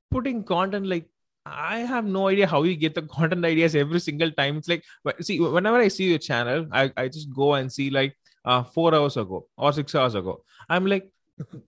putting 0.09 0.43
content. 0.43 0.85
Like 0.85 1.07
I 1.45 1.79
have 1.79 2.05
no 2.05 2.27
idea 2.27 2.45
how 2.45 2.63
you 2.63 2.75
get 2.75 2.93
the 2.93 3.01
content 3.17 3.45
ideas 3.45 3.73
every 3.73 4.01
single 4.01 4.31
time. 4.31 4.57
It's 4.57 4.67
like, 4.67 4.83
see, 5.21 5.39
whenever 5.39 5.77
I 5.77 5.87
see 5.87 6.09
your 6.09 6.19
channel, 6.19 6.67
I 6.73 6.91
I 6.97 7.07
just 7.07 7.33
go 7.33 7.53
and 7.53 7.71
see 7.71 7.89
like 7.89 8.17
uh 8.45 8.63
four 8.63 8.93
hours 8.95 9.17
ago 9.17 9.47
or 9.57 9.73
six 9.73 9.95
hours 9.95 10.15
ago. 10.15 10.43
I'm 10.69 10.85
like. 10.85 11.09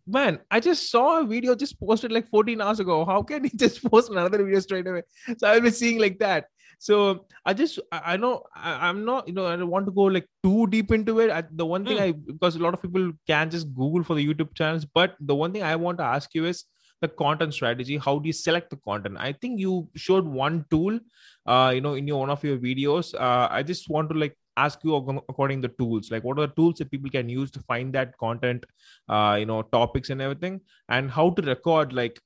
Man, 0.05 0.37
I 0.51 0.59
just 0.59 0.91
saw 0.91 1.21
a 1.21 1.25
video 1.25 1.55
just 1.55 1.79
posted 1.79 2.11
like 2.11 2.29
14 2.29 2.61
hours 2.61 2.79
ago. 2.79 3.05
How 3.05 3.23
can 3.23 3.45
he 3.45 3.49
just 3.55 3.83
post 3.83 4.11
another 4.11 4.43
video 4.43 4.59
straight 4.59 4.85
away? 4.85 5.01
So 5.37 5.47
I'll 5.47 5.61
be 5.61 5.71
seeing 5.71 5.97
like 5.97 6.19
that 6.19 6.45
so 6.87 7.25
i 7.45 7.53
just 7.53 7.79
i, 7.91 8.01
I 8.13 8.17
know 8.17 8.43
I, 8.55 8.89
i'm 8.89 9.05
not 9.05 9.27
you 9.27 9.33
know 9.33 9.45
i 9.47 9.55
don't 9.55 9.69
want 9.69 9.85
to 9.85 9.91
go 9.91 10.03
like 10.15 10.27
too 10.43 10.67
deep 10.67 10.91
into 10.91 11.19
it 11.19 11.31
I, 11.31 11.43
the 11.49 11.65
one 11.65 11.85
thing 11.85 11.99
i 11.99 12.11
because 12.11 12.55
a 12.55 12.59
lot 12.59 12.73
of 12.73 12.81
people 12.81 13.11
can 13.25 13.49
just 13.49 13.73
google 13.73 14.03
for 14.03 14.15
the 14.15 14.25
youtube 14.27 14.53
channels 14.53 14.85
but 14.85 15.15
the 15.19 15.35
one 15.35 15.53
thing 15.53 15.63
i 15.63 15.75
want 15.75 15.97
to 15.99 16.03
ask 16.03 16.33
you 16.33 16.45
is 16.45 16.65
the 17.01 17.07
content 17.07 17.53
strategy 17.53 17.97
how 17.97 18.19
do 18.19 18.27
you 18.27 18.33
select 18.33 18.69
the 18.69 18.77
content 18.77 19.17
i 19.19 19.31
think 19.31 19.59
you 19.59 19.87
showed 19.95 20.25
one 20.25 20.65
tool 20.69 20.99
uh 21.45 21.71
you 21.73 21.81
know 21.81 21.93
in 21.93 22.07
your 22.07 22.19
one 22.19 22.29
of 22.29 22.43
your 22.43 22.57
videos 22.57 23.13
uh 23.15 23.47
i 23.51 23.63
just 23.63 23.89
want 23.89 24.09
to 24.09 24.17
like 24.17 24.37
ask 24.57 24.79
you 24.83 24.95
according 24.95 25.61
the 25.61 25.67
tools 25.79 26.11
like 26.11 26.23
what 26.23 26.37
are 26.37 26.47
the 26.47 26.53
tools 26.53 26.75
that 26.75 26.91
people 26.91 27.09
can 27.09 27.27
use 27.27 27.49
to 27.49 27.59
find 27.61 27.93
that 27.93 28.17
content 28.17 28.65
uh 29.09 29.35
you 29.39 29.45
know 29.45 29.61
topics 29.61 30.09
and 30.09 30.21
everything 30.21 30.61
and 30.89 31.09
how 31.09 31.29
to 31.31 31.41
record 31.41 31.93
like 31.93 32.19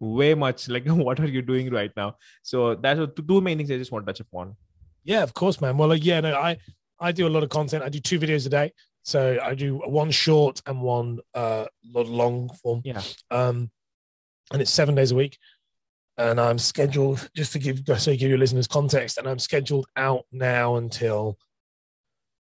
way 0.00 0.34
much 0.34 0.68
like 0.68 0.86
what 1.06 1.18
are 1.20 1.28
you 1.28 1.40
doing 1.40 1.70
right 1.70 1.92
now 1.96 2.14
so 2.42 2.74
that's 2.74 2.98
the 2.98 3.22
two 3.22 3.40
main 3.40 3.56
things 3.56 3.70
I 3.70 3.78
just 3.78 3.92
want 3.92 4.06
to 4.06 4.12
touch 4.12 4.20
upon. 4.20 4.56
Yeah, 5.04 5.22
of 5.22 5.34
course, 5.34 5.60
man. 5.60 5.76
Well, 5.76 5.88
like, 5.88 6.04
yeah, 6.04 6.20
no, 6.20 6.34
I 6.34 6.58
I 7.00 7.12
do 7.12 7.26
a 7.26 7.30
lot 7.30 7.42
of 7.42 7.48
content. 7.48 7.82
I 7.82 7.88
do 7.88 7.98
two 8.00 8.20
videos 8.20 8.46
a 8.46 8.50
day. 8.50 8.72
So 9.02 9.38
I 9.42 9.54
do 9.54 9.78
one 9.78 10.10
short 10.12 10.62
and 10.66 10.80
one 10.80 11.18
uh 11.34 11.66
lot 11.84 12.06
long 12.06 12.50
form. 12.62 12.82
Yeah. 12.84 13.02
Um, 13.30 13.70
and 14.52 14.62
it's 14.62 14.70
seven 14.70 14.94
days 14.94 15.12
a 15.12 15.16
week. 15.16 15.38
And 16.18 16.40
I'm 16.40 16.58
scheduled 16.58 17.28
just 17.34 17.52
to 17.52 17.58
give 17.58 17.82
so 17.98 18.14
give 18.14 18.28
your 18.28 18.38
listeners 18.38 18.68
context. 18.68 19.18
And 19.18 19.26
I'm 19.26 19.40
scheduled 19.40 19.86
out 19.96 20.24
now 20.30 20.76
until 20.76 21.38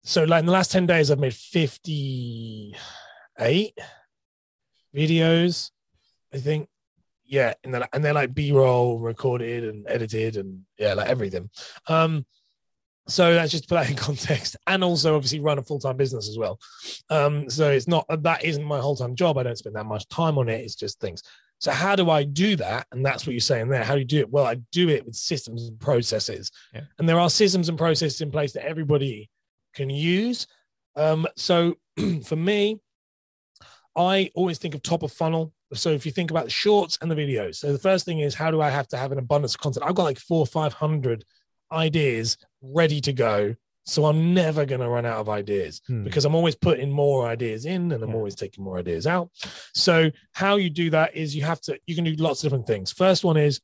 so 0.03 0.23
like 0.23 0.39
in 0.41 0.45
the 0.45 0.51
last 0.51 0.71
10 0.71 0.85
days, 0.85 1.09
I've 1.11 1.19
made 1.19 1.33
58 1.35 3.73
videos, 4.95 5.71
I 6.33 6.37
think. 6.37 6.67
Yeah, 7.25 7.53
and 7.63 7.73
then 7.73 7.83
and 7.93 8.03
they're 8.03 8.13
like 8.13 8.33
B-roll 8.33 8.97
recorded 8.99 9.63
and 9.63 9.85
edited 9.87 10.35
and 10.35 10.61
yeah, 10.79 10.95
like 10.95 11.07
everything. 11.09 11.49
Um, 11.87 12.25
so 13.07 13.33
that's 13.35 13.51
just 13.51 13.65
to 13.65 13.69
put 13.69 13.75
that 13.75 13.89
in 13.91 13.95
context, 13.97 14.55
and 14.65 14.83
also 14.83 15.15
obviously 15.15 15.39
run 15.39 15.59
a 15.59 15.63
full 15.63 15.77
time 15.79 15.95
business 15.95 16.27
as 16.27 16.39
well. 16.39 16.59
Um, 17.11 17.47
so 17.49 17.69
it's 17.69 17.87
not 17.87 18.05
that 18.23 18.43
isn't 18.43 18.63
my 18.63 18.79
whole 18.79 18.95
time 18.95 19.15
job. 19.15 19.37
I 19.37 19.43
don't 19.43 19.57
spend 19.57 19.75
that 19.75 19.85
much 19.85 20.07
time 20.09 20.39
on 20.39 20.49
it. 20.49 20.61
It's 20.61 20.73
just 20.75 20.99
things. 20.99 21.21
So 21.59 21.71
how 21.71 21.95
do 21.95 22.09
I 22.09 22.23
do 22.23 22.55
that? 22.55 22.87
And 22.91 23.05
that's 23.05 23.27
what 23.27 23.33
you're 23.33 23.41
saying 23.41 23.69
there. 23.69 23.83
How 23.83 23.93
do 23.93 23.99
you 23.99 24.05
do 24.05 24.19
it? 24.21 24.31
Well, 24.31 24.45
I 24.45 24.55
do 24.71 24.89
it 24.89 25.05
with 25.05 25.15
systems 25.15 25.67
and 25.67 25.79
processes, 25.79 26.51
Yeah. 26.73 26.81
and 26.97 27.07
there 27.07 27.19
are 27.19 27.29
systems 27.29 27.69
and 27.69 27.77
processes 27.77 28.21
in 28.21 28.31
place 28.31 28.53
that 28.53 28.65
everybody 28.65 29.29
can 29.73 29.89
use. 29.89 30.47
Um, 30.95 31.27
so 31.35 31.75
for 32.25 32.35
me, 32.35 32.79
I 33.95 34.31
always 34.35 34.57
think 34.57 34.75
of 34.75 34.81
top 34.83 35.03
of 35.03 35.11
funnel. 35.11 35.53
So 35.73 35.91
if 35.91 36.05
you 36.05 36.11
think 36.11 36.31
about 36.31 36.45
the 36.45 36.49
shorts 36.49 36.97
and 37.01 37.11
the 37.11 37.15
videos, 37.15 37.55
so 37.55 37.71
the 37.71 37.79
first 37.79 38.05
thing 38.05 38.19
is 38.19 38.33
how 38.33 38.49
do 38.49 38.61
I 38.61 38.69
have 38.69 38.87
to 38.89 38.97
have 38.97 39.11
an 39.11 39.19
abundance 39.19 39.53
of 39.55 39.61
content? 39.61 39.85
I've 39.85 39.95
got 39.95 40.03
like 40.03 40.17
four 40.19 40.39
or 40.39 40.47
five 40.47 40.73
hundred 40.73 41.23
ideas 41.71 42.37
ready 42.61 42.99
to 43.01 43.13
go. 43.13 43.55
So 43.85 44.05
I'm 44.05 44.33
never 44.35 44.65
going 44.65 44.81
to 44.81 44.89
run 44.89 45.05
out 45.05 45.17
of 45.17 45.29
ideas 45.29 45.81
Hmm. 45.87 46.03
because 46.03 46.23
I'm 46.25 46.35
always 46.35 46.55
putting 46.55 46.91
more 46.91 47.27
ideas 47.27 47.65
in 47.65 47.91
and 47.91 48.03
I'm 48.03 48.09
Yeah. 48.09 48.15
always 48.15 48.35
taking 48.35 48.63
more 48.63 48.77
ideas 48.77 49.07
out. 49.07 49.31
So 49.73 50.11
how 50.31 50.57
you 50.57 50.69
do 50.69 50.89
that 50.91 51.15
is 51.15 51.35
you 51.35 51.41
have 51.43 51.59
to 51.61 51.79
you 51.87 51.95
can 51.95 52.03
do 52.03 52.13
lots 52.15 52.43
of 52.43 52.49
different 52.49 52.67
things. 52.67 52.91
First 52.91 53.23
one 53.23 53.37
is 53.37 53.59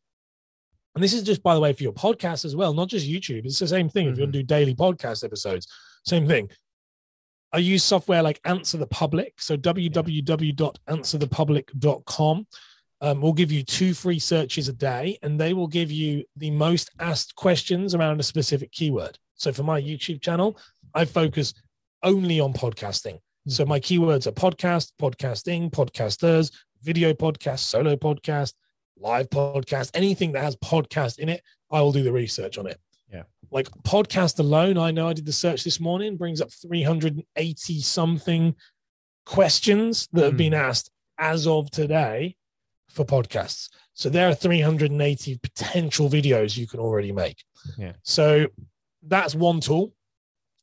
and 0.95 1.03
this 1.03 1.13
is 1.13 1.23
just 1.23 1.43
by 1.43 1.53
the 1.53 1.59
way 1.59 1.73
for 1.73 1.83
your 1.83 1.91
podcast 1.93 2.45
as 2.45 2.55
well, 2.55 2.73
not 2.73 2.87
just 2.87 3.07
YouTube. 3.07 3.45
It's 3.45 3.59
the 3.59 3.67
same 3.67 3.89
thing. 3.89 4.07
If 4.07 4.17
you 4.17 4.23
want 4.23 4.33
to 4.33 4.39
do 4.39 4.43
daily 4.43 4.73
podcast 4.73 5.23
episodes, 5.23 5.67
same 6.05 6.27
thing. 6.27 6.49
I 7.51 7.59
use 7.59 7.83
software 7.83 8.21
like 8.21 8.39
Answer 8.43 8.77
the 8.77 8.87
Public. 8.87 9.39
So 9.39 9.55
www.answerthepublic.com 9.55 12.47
um, 13.01 13.21
will 13.21 13.33
give 13.33 13.51
you 13.51 13.63
two 13.63 13.93
free 13.93 14.19
searches 14.19 14.67
a 14.67 14.73
day, 14.73 15.17
and 15.21 15.39
they 15.39 15.53
will 15.53 15.67
give 15.67 15.91
you 15.91 16.23
the 16.35 16.51
most 16.51 16.89
asked 16.99 17.35
questions 17.35 17.95
around 17.95 18.19
a 18.19 18.23
specific 18.23 18.71
keyword. 18.71 19.17
So 19.35 19.53
for 19.53 19.63
my 19.63 19.81
YouTube 19.81 20.21
channel, 20.21 20.57
I 20.93 21.05
focus 21.05 21.53
only 22.03 22.39
on 22.39 22.53
podcasting. 22.53 23.19
So 23.47 23.65
my 23.65 23.79
keywords 23.79 24.27
are 24.27 24.31
podcast, 24.31 24.91
podcasting, 24.99 25.71
podcasters, 25.71 26.51
video 26.81 27.13
podcast, 27.13 27.59
solo 27.59 27.95
podcast, 27.95 28.53
live 28.97 29.29
podcast, 29.29 29.91
anything 29.93 30.31
that 30.31 30.43
has 30.43 30.55
podcast 30.57 31.19
in 31.19 31.29
it, 31.29 31.41
I 31.71 31.81
will 31.81 31.91
do 31.91 32.03
the 32.03 32.11
research 32.11 32.57
on 32.57 32.67
it. 32.67 32.79
Like 33.51 33.69
podcast 33.83 34.39
alone, 34.39 34.77
I 34.77 34.91
know 34.91 35.07
I 35.07 35.13
did 35.13 35.25
the 35.25 35.31
search 35.31 35.63
this 35.63 35.79
morning, 35.79 36.17
brings 36.17 36.41
up 36.41 36.51
380 36.51 37.81
something 37.81 38.55
questions 39.25 40.07
that 40.13 40.25
have 40.25 40.37
been 40.37 40.53
asked 40.53 40.91
as 41.17 41.47
of 41.47 41.71
today 41.71 42.35
for 42.89 43.05
podcasts. 43.05 43.69
So 43.93 44.09
there 44.09 44.27
are 44.29 44.35
380 44.35 45.37
potential 45.37 46.09
videos 46.09 46.57
you 46.57 46.67
can 46.67 46.79
already 46.79 47.11
make. 47.11 47.43
Yeah. 47.77 47.93
So 48.03 48.47
that's 49.03 49.35
one 49.35 49.61
tool. 49.61 49.93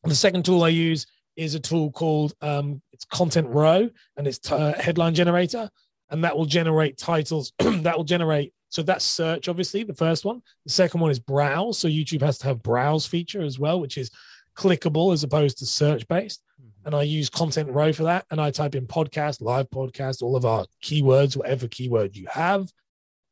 The 0.05 0.14
second 0.14 0.45
tool 0.45 0.64
I 0.64 0.68
use 0.68 1.07
is 1.37 1.55
a 1.55 1.61
tool 1.61 1.90
called 1.90 2.35
um, 2.42 2.83
it's 2.92 3.05
Content 3.05 3.49
Row, 3.49 3.88
and 4.16 4.27
it's 4.27 4.38
t- 4.38 4.55
uh, 4.55 4.75
headline 4.81 5.14
generator, 5.14 5.71
and 6.12 6.22
that 6.22 6.37
will 6.37 6.44
generate 6.44 6.98
titles. 6.98 7.53
that 7.59 7.96
will 7.96 8.05
generate. 8.05 8.53
So 8.68 8.83
that's 8.83 9.05
search, 9.05 9.48
obviously, 9.48 9.83
the 9.83 9.94
first 9.94 10.25
one. 10.25 10.42
The 10.64 10.72
second 10.72 11.01
one 11.01 11.11
is 11.11 11.18
browse. 11.18 11.79
So 11.79 11.88
YouTube 11.88 12.22
has 12.22 12.38
to 12.38 12.46
have 12.46 12.62
browse 12.62 13.07
feature 13.07 13.42
as 13.42 13.59
well, 13.59 13.81
which 13.81 13.98
is 13.98 14.11
clickable 14.57 15.12
as 15.12 15.25
opposed 15.25 15.59
to 15.59 15.66
search 15.66 16.07
based. 16.09 16.42
Mm-hmm. 16.61 16.87
And 16.87 16.94
I 16.94 17.03
use 17.03 17.31
Content 17.31 17.70
Row 17.70 17.92
for 17.92 18.05
that, 18.05 18.27
and 18.31 18.40
I 18.40 18.51
type 18.51 18.75
in 18.75 18.87
podcast, 18.87 19.40
live 19.40 19.68
podcast, 19.70 20.22
all 20.22 20.37
of 20.37 20.44
our 20.44 20.66
keywords, 20.85 21.37
whatever 21.37 21.66
keyword 21.66 22.14
you 22.16 22.27
have, 22.31 22.70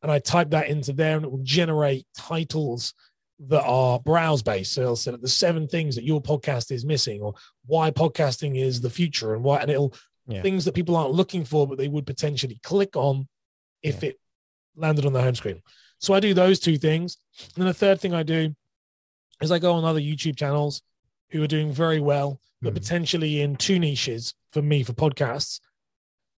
and 0.03 0.11
I 0.11 0.19
type 0.19 0.51
that 0.51 0.69
into 0.69 0.95
there, 0.95 1.16
and 1.16 1.25
it 1.25 1.31
will 1.31 1.43
generate 1.43 2.07
titles 2.16 2.95
that 3.49 3.64
are 3.64 3.99
browse 4.01 4.43
based. 4.43 4.75
So 4.75 4.83
it'll 4.83 4.97
say 4.97 5.14
the 5.16 5.29
seven 5.29 5.66
things 5.66 5.95
that 5.97 6.05
your 6.05 6.23
podcast 6.23 6.71
is 6.71 6.85
missing, 6.85 7.21
or 7.21 7.35
why 7.66 7.90
podcasting 7.90 8.59
is 8.59 8.81
the 8.81 8.90
future, 8.90 9.35
and 9.35 9.45
why, 9.45 9.59
and 9.59 9.71
it'll 9.71 9.95
Yeah. 10.31 10.43
things 10.43 10.64
that 10.64 10.75
people 10.75 10.97
aren't 10.97 11.12
looking 11.14 11.45
for, 11.45 11.66
but 11.66 11.77
they 11.79 11.88
would 11.88 12.07
potentially 12.07 12.61
click 12.62 12.97
on 12.97 13.27
if 13.83 14.03
it 14.05 14.19
landed 14.77 15.05
on 15.07 15.12
the 15.12 15.23
home 15.23 15.35
screen. 15.35 15.61
So 15.99 16.14
I 16.14 16.21
do 16.21 16.33
those 16.35 16.61
two 16.61 16.79
things. 16.79 17.19
And 17.40 17.51
then 17.57 17.66
the 17.66 17.75
third 17.75 18.01
thing 18.01 18.14
I 18.14 18.23
do 18.23 18.55
is 19.43 19.51
I 19.51 19.59
go 19.59 19.73
on 19.73 19.85
other 19.85 20.01
YouTube 20.01 20.37
channels 20.37 20.83
who 21.31 21.43
are 21.43 21.47
doing 21.47 21.73
very 21.73 22.01
well, 22.01 22.40
but 22.62 22.73
Mhm. 22.73 22.77
potentially 22.77 23.40
in 23.40 23.57
two 23.57 23.79
niches 23.79 24.35
for 24.53 24.62
me 24.62 24.83
for 24.83 24.93
podcasts. 24.93 25.61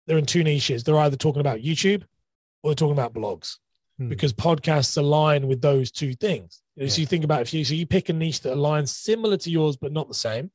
they're 0.07 0.19
in 0.19 0.27
two 0.27 0.43
niches. 0.43 0.83
They're 0.83 0.99
either 0.99 1.17
talking 1.17 1.39
about 1.41 1.61
YouTube 1.61 2.03
or 2.63 2.71
they're 2.71 2.75
talking 2.75 2.93
about 2.93 3.15
blogs 3.15 3.59
Hmm. 3.99 4.09
because 4.09 4.33
podcasts 4.33 4.97
align 4.99 5.47
with 5.47 5.61
those 5.63 5.93
two 5.93 6.15
things. 6.15 6.61
You 6.75 6.83
know, 6.83 6.89
So 6.89 7.01
you 7.03 7.07
think 7.07 7.23
about 7.23 7.43
if 7.43 7.55
you 7.55 7.65
so 7.65 7.75
you 7.75 7.87
pick 7.87 8.09
a 8.09 8.13
niche 8.13 8.41
that 8.41 8.57
aligns 8.57 8.89
similar 8.89 9.37
to 9.37 9.49
yours 9.51 9.77
but 9.77 9.93
not 9.93 10.09
the 10.09 10.15
same, 10.15 10.51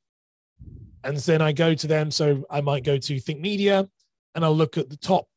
and 1.04 1.18
then 1.18 1.42
I 1.42 1.52
go 1.52 1.74
to 1.74 1.88
them. 1.88 2.12
So 2.12 2.46
I 2.50 2.62
might 2.62 2.84
go 2.84 2.98
to 2.98 3.20
Think 3.20 3.40
Media, 3.40 3.88
and 4.36 4.44
I'll 4.46 4.56
look 4.56 4.78
at 4.78 4.90
the 4.90 4.98
top, 4.98 5.28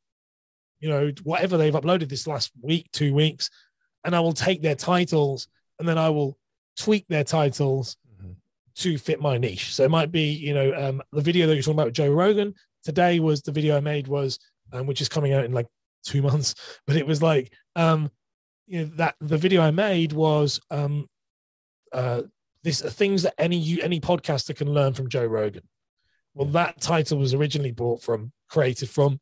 you 0.81 0.89
know, 0.89 1.13
whatever 1.23 1.57
they've 1.57 1.75
uploaded 1.75 2.09
this 2.09 2.27
last 2.27 2.53
week, 2.61 2.89
two 2.93 3.15
weeks, 3.15 3.51
and 4.05 4.15
I 4.15 4.21
will 4.21 4.33
take 4.33 4.63
their 4.63 4.75
titles 4.75 5.49
and 5.79 5.89
then 5.89 5.99
I 5.99 6.11
will 6.11 6.39
tweak 6.77 7.07
their 7.09 7.25
titles 7.25 7.97
Mhm. 8.23 8.37
to 8.77 8.99
fit 8.99 9.21
my 9.21 9.39
niche. 9.39 9.75
So 9.75 9.85
it 9.85 9.91
might 9.91 10.11
be, 10.13 10.33
you 10.33 10.53
know, 10.55 10.73
um, 10.75 11.03
the 11.13 11.21
video 11.23 11.47
that 11.47 11.55
you're 11.55 11.63
talking 11.63 11.75
about 11.75 11.87
with 11.87 11.95
Joe 11.95 12.11
Rogan 12.11 12.55
today 12.85 13.21
was 13.21 13.43
the 13.43 13.53
video 13.53 13.77
I 13.77 13.81
made 13.81 14.07
was, 14.09 14.39
um, 14.73 14.87
which 14.87 15.01
is 15.01 15.09
coming 15.09 15.33
out 15.33 15.45
in 15.45 15.53
like 15.53 15.67
two 16.05 16.23
months, 16.23 16.55
but 16.87 16.97
it 16.97 17.07
was 17.07 17.23
like, 17.23 17.53
um, 17.77 18.11
you 18.67 18.81
know, 18.81 18.85
that 18.97 19.17
the 19.21 19.39
video 19.39 19.63
I 19.63 19.71
made 19.71 20.13
was, 20.13 20.61
um, 20.71 21.09
uh, 21.93 22.23
this 22.63 22.85
are 22.85 22.91
things 22.91 23.23
that 23.23 23.35
any 23.39 23.57
you 23.57 23.81
any 23.83 24.01
podcaster 24.01 24.55
can 24.55 24.73
learn 24.73 24.93
from 24.93 25.09
Joe 25.09 25.25
Rogan. 25.27 25.63
Well, 26.35 26.49
that 26.49 26.81
title 26.81 27.19
was 27.19 27.35
originally 27.35 27.73
brought 27.73 28.03
from 28.03 28.33
created 28.49 28.89
from 28.91 29.21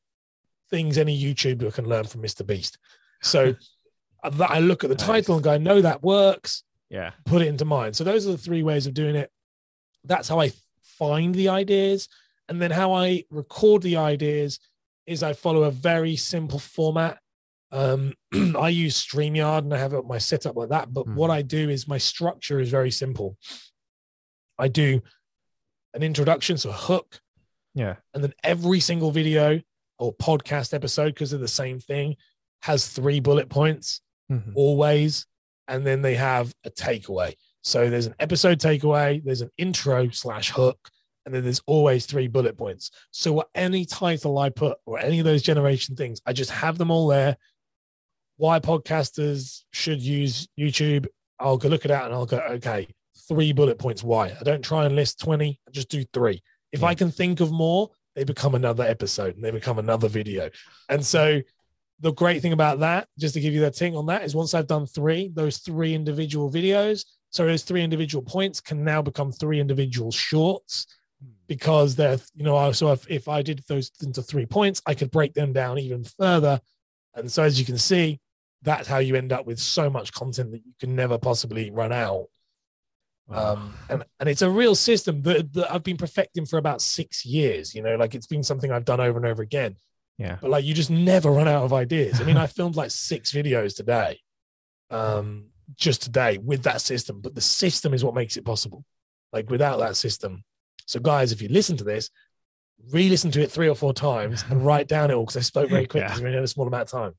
things 0.71 0.99
any 0.99 1.19
YouTuber 1.21 1.73
can 1.75 1.87
learn 1.89 2.05
from 2.05 2.23
Mr. 2.23 2.47
Beast. 2.47 2.79
So 3.23 3.55
uh, 4.23 4.31
that 4.31 4.51
I 4.51 4.59
look 4.61 4.85
at 4.85 4.91
the 4.91 4.97
Nice. 4.97 5.07
title 5.07 5.35
and 5.37 5.45
go, 5.45 5.53
I 5.53 5.59
know 5.59 5.81
that 5.81 6.03
works 6.03 6.65
Yeah. 6.91 7.13
put 7.25 7.43
it 7.43 7.49
into 7.49 7.65
mind. 7.65 7.97
So 7.97 8.05
those 8.05 8.27
are 8.27 8.33
the 8.33 8.39
three 8.39 8.63
ways 8.63 8.87
of 8.87 8.95
doing 8.95 9.17
it. 9.17 9.31
That's 10.05 10.29
how 10.29 10.41
I 10.41 10.53
find 10.83 11.35
the 11.35 11.49
ideas. 11.49 12.09
And 12.49 12.61
then 12.61 12.71
how 12.71 12.93
I 12.93 13.25
record 13.31 13.83
the 13.83 13.97
ideas 13.97 14.59
is 15.07 15.23
I 15.23 15.33
follow 15.33 15.65
a 15.65 15.71
very 15.71 16.17
simple 16.17 16.59
format. 16.59 17.19
Um, 17.71 18.15
I 18.59 18.69
use 18.71 19.05
StreamYard 19.05 19.59
and 19.59 19.75
I 19.75 19.79
have 19.79 19.93
my 20.07 20.19
setup 20.19 20.57
like 20.57 20.71
that. 20.71 20.93
But 20.93 21.07
Mhm. 21.07 21.15
what 21.15 21.31
I 21.31 21.43
do 21.43 21.69
is 21.69 21.87
my 21.89 21.99
structure 21.99 22.61
is 22.61 22.71
very 22.71 22.91
simple. 22.91 23.37
I 24.59 24.69
do 24.69 25.03
an 25.95 26.03
introduction, 26.03 26.59
so 26.59 26.71
a 26.71 26.75
hook, 26.75 27.21
Yeah. 27.75 27.97
and 28.15 28.23
then 28.23 28.35
every 28.43 28.81
single 28.81 29.11
video 29.11 29.61
or 29.99 30.15
podcast 30.15 30.73
episode, 30.75 31.15
because 31.15 31.31
they're 31.31 31.41
the 31.41 31.49
same 31.49 31.81
thing, 31.81 32.17
has 32.63 32.89
three 32.89 33.21
bullet 33.21 33.49
points 33.49 34.01
Mhm. 34.31 34.53
always, 34.55 35.27
and 35.67 35.87
then 35.87 36.03
they 36.03 36.15
have 36.15 36.55
a 36.65 36.71
takeaway. 36.71 37.35
So 37.63 37.91
there's 37.91 38.07
an 38.07 38.15
episode 38.19 38.59
takeaway, 38.61 39.23
there's 39.25 39.41
an 39.43 39.51
intro 39.59 40.09
slash 40.11 40.51
hook, 40.51 40.91
and 41.27 41.35
then 41.35 41.43
there's 41.45 41.61
always 41.67 42.07
three 42.07 42.27
bullet 42.29 42.57
points. 42.57 42.91
So 43.11 43.33
what 43.33 43.49
any 43.55 43.85
title 43.85 44.39
I 44.39 44.51
put 44.51 44.79
or 44.87 44.99
any 44.99 45.19
of 45.19 45.25
those 45.25 45.43
generation 45.43 45.95
things, 45.97 46.21
I 46.25 46.33
just 46.33 46.51
have 46.51 46.79
them 46.79 46.91
all 46.91 47.07
there. 47.09 47.37
Why 48.39 48.61
podcasters 48.61 49.65
should 49.73 50.01
use 50.01 50.49
YouTube? 50.59 51.07
I'll 51.41 51.59
go 51.59 51.69
look 51.69 51.85
it 51.85 51.91
out 51.91 52.07
and 52.07 52.15
I'll 52.15 52.25
go, 52.25 52.39
okay, 52.53 52.87
three 53.29 53.53
bullet 53.53 53.79
points. 53.79 54.03
Why? 54.03 54.29
I 54.29 54.43
don't 54.45 54.63
try 54.65 54.87
and 54.87 54.97
list 54.97 55.21
20, 55.21 55.61
I 55.67 55.71
just 55.71 55.89
do 55.89 56.05
three. 56.13 56.41
If 56.73 56.83
I 56.85 56.95
can 56.95 57.11
think 57.11 57.41
of 57.41 57.51
more, 57.51 57.91
they 58.15 58.25
become 58.25 58.55
another 58.55 58.85
episode 58.85 59.35
and 59.35 59.45
they 59.45 59.51
become 59.51 59.79
another 59.79 60.09
video. 60.09 60.51
And 60.89 61.05
so 61.05 61.41
the 62.01 62.13
great 62.13 62.41
thing 62.41 62.53
about 62.53 62.79
that, 62.81 63.09
just 63.19 63.35
to 63.35 63.41
give 63.41 63.55
you 63.55 63.61
that 63.63 63.75
thing 63.75 63.97
on 63.97 64.07
that, 64.07 64.23
is 64.23 64.37
once 64.37 64.55
I've 64.55 64.67
done 64.69 64.87
three, 64.87 65.31
those 65.35 65.59
three 65.59 65.95
individual 65.95 66.51
videos, 66.51 67.05
so 67.31 67.45
those 67.45 67.65
three 67.65 67.83
individual 67.83 68.23
points 68.23 68.61
can 68.61 68.85
now 68.85 69.03
become 69.03 69.33
three 69.33 69.61
individual 69.61 70.13
shorts 70.13 70.87
because 71.49 71.97
they're, 71.97 72.19
you 72.35 72.45
know, 72.45 72.57
I- 72.57 72.71
so 72.73 72.93
if, 72.93 73.11
if 73.11 73.27
I 73.29 73.43
did 73.43 73.63
those 73.69 73.91
into 74.01 74.23
three 74.23 74.47
points, 74.47 74.81
I 74.87 74.95
could 74.95 75.11
break 75.11 75.35
them 75.35 75.53
down 75.53 75.79
even 75.81 76.05
further. 76.05 76.61
And 77.15 77.31
so 77.31 77.43
as 77.43 77.59
you 77.59 77.67
can 77.67 77.79
see, 77.79 78.21
that's 78.63 78.89
how 78.89 78.99
you 78.99 79.15
end 79.17 79.33
up 79.33 79.47
with 79.47 79.59
so 79.59 79.89
much 79.89 80.13
content 80.13 80.53
that 80.53 80.65
you 80.65 80.73
can 80.81 80.97
never 80.97 81.19
possibly 81.19 81.71
run 81.71 81.93
out. 81.93 82.27
Um, 83.31 83.75
and, 83.91 84.05
and 84.19 84.29
it's 84.29 84.41
a 84.41 84.51
real 84.51 84.75
system 84.75 85.21
that, 85.23 85.53
that 85.53 85.71
I've 85.71 85.85
been 85.85 85.99
perfecting 85.99 86.47
for 86.47 86.59
about 86.59 86.81
six 86.81 87.27
years, 87.27 87.75
you 87.75 87.83
know, 87.83 87.97
like 87.97 88.15
it's 88.15 88.27
been 88.27 88.43
something 88.43 88.73
I've 88.73 88.87
done 88.87 89.01
over 89.01 89.19
and 89.19 89.27
over 89.27 89.43
again 89.43 89.77
yeah. 90.19 90.37
but 90.41 90.51
like 90.51 90.65
you 90.65 90.75
just 90.75 90.91
never 90.91 91.31
run 91.31 91.49
out 91.49 91.65
of 91.65 91.73
ideas. 91.73 92.21
I 92.21 92.25
mean, 92.25 92.37
I 92.37 92.47
filmed 92.49 92.77
like 92.77 92.91
six 92.91 93.33
videos 93.33 93.75
today, 93.75 94.21
um, 94.91 95.47
just 95.77 96.03
today 96.03 96.39
with 96.39 96.65
that 96.65 96.81
system. 96.81 97.21
But 97.21 97.35
the 97.35 97.41
system 97.41 97.95
is 97.95 98.05
what 98.05 98.15
makes 98.15 98.37
it 98.37 98.45
possible. 98.45 98.85
Like 99.33 99.49
without 99.49 99.79
that 99.79 99.97
system. 99.97 100.45
So, 100.87 101.01
guys, 101.01 101.33
if 101.33 101.41
you 101.41 101.49
listen 101.49 101.77
to 101.77 101.85
this, 101.85 102.11
re-listen 102.91 103.31
to 103.33 103.43
it 103.43 103.51
three 103.51 103.69
or 103.69 103.75
four 103.75 103.93
times 103.93 104.45
and 104.49 104.65
write 104.67 104.89
down 104.89 105.11
it 105.11 105.15
all 105.15 105.25
because 105.25 105.37
I 105.37 105.41
spoke 105.41 105.71
very 105.71 105.87
quickly 105.87 106.01
Yeah. 106.01 106.09
because 106.09 106.21
we 106.23 106.27
only 106.27 106.37
had 106.37 106.45
a 106.45 106.49
small 106.49 106.67
amount 106.67 106.83
of 106.83 106.91
time. 106.91 107.13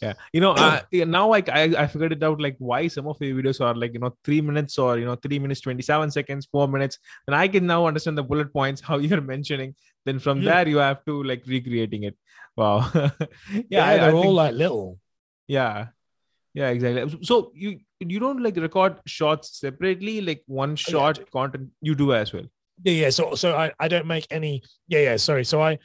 Yeah 0.00 0.12
you 0.32 0.40
know 0.40 0.52
uh, 0.52 0.80
now 0.92 1.28
like 1.28 1.48
I, 1.48 1.62
I 1.82 1.86
figured 1.86 2.12
it 2.12 2.22
out 2.22 2.40
like 2.40 2.56
why 2.58 2.88
some 2.88 3.06
of 3.06 3.18
the 3.18 3.32
videos 3.32 3.60
are 3.60 3.74
like 3.74 3.92
you 3.94 4.00
know 4.00 4.14
three 4.24 4.40
minutes 4.40 4.78
or 4.78 4.98
you 4.98 5.04
know 5.04 5.16
three 5.16 5.38
minutes 5.38 5.60
27 5.60 6.10
seconds 6.10 6.46
four 6.46 6.68
minutes 6.68 6.98
and 7.26 7.34
i 7.36 7.48
can 7.48 7.66
now 7.66 7.86
understand 7.86 8.16
the 8.18 8.22
bullet 8.22 8.52
points 8.52 8.80
how 8.80 8.98
you're 9.06 9.20
mentioning 9.20 9.74
then 10.04 10.18
from 10.18 10.40
Yeah. 10.42 10.52
there 10.62 10.68
you 10.68 10.78
have 10.78 11.04
to 11.06 11.22
like 11.24 11.42
recreating 11.46 12.04
it 12.04 12.16
wow 12.56 12.90
yeah, 12.94 13.62
Yeah, 13.70 13.84
I- 13.86 13.92
I 13.94 13.98
they're 13.98 14.14
all 14.14 14.34
like 14.34 14.54
little. 14.54 14.98
yeah 15.46 15.86
yeah 16.54 16.68
exactly 16.68 17.18
so 17.22 17.50
you 17.54 17.80
you 18.00 18.18
don't 18.20 18.42
like 18.42 18.56
record 18.56 18.96
shots 19.06 19.58
separately 19.58 20.20
like 20.20 20.42
one 20.46 20.70
yeah, 20.70 20.76
shot 20.94 21.14
do. 21.16 21.24
content 21.32 21.70
you 21.80 21.94
do 21.94 22.12
as 22.22 22.32
well 22.32 22.44
Yeah, 22.84 22.94
yeah. 23.04 23.10
So, 23.16 23.24
so 23.40 23.48
I, 23.62 23.66
I 23.78 23.86
don't 23.92 24.06
make 24.10 24.26
any. 24.36 24.50
Yeah, 24.92 25.02
yeah. 25.08 25.16
Sorry. 25.24 25.44
So 25.44 25.60
I, 25.62 25.78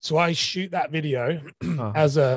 so 0.00 0.16
I 0.26 0.32
shoot 0.32 0.70
that 0.76 0.90
video 0.90 1.24
Uh-huh. 1.62 1.92
as 2.04 2.16
a 2.16 2.28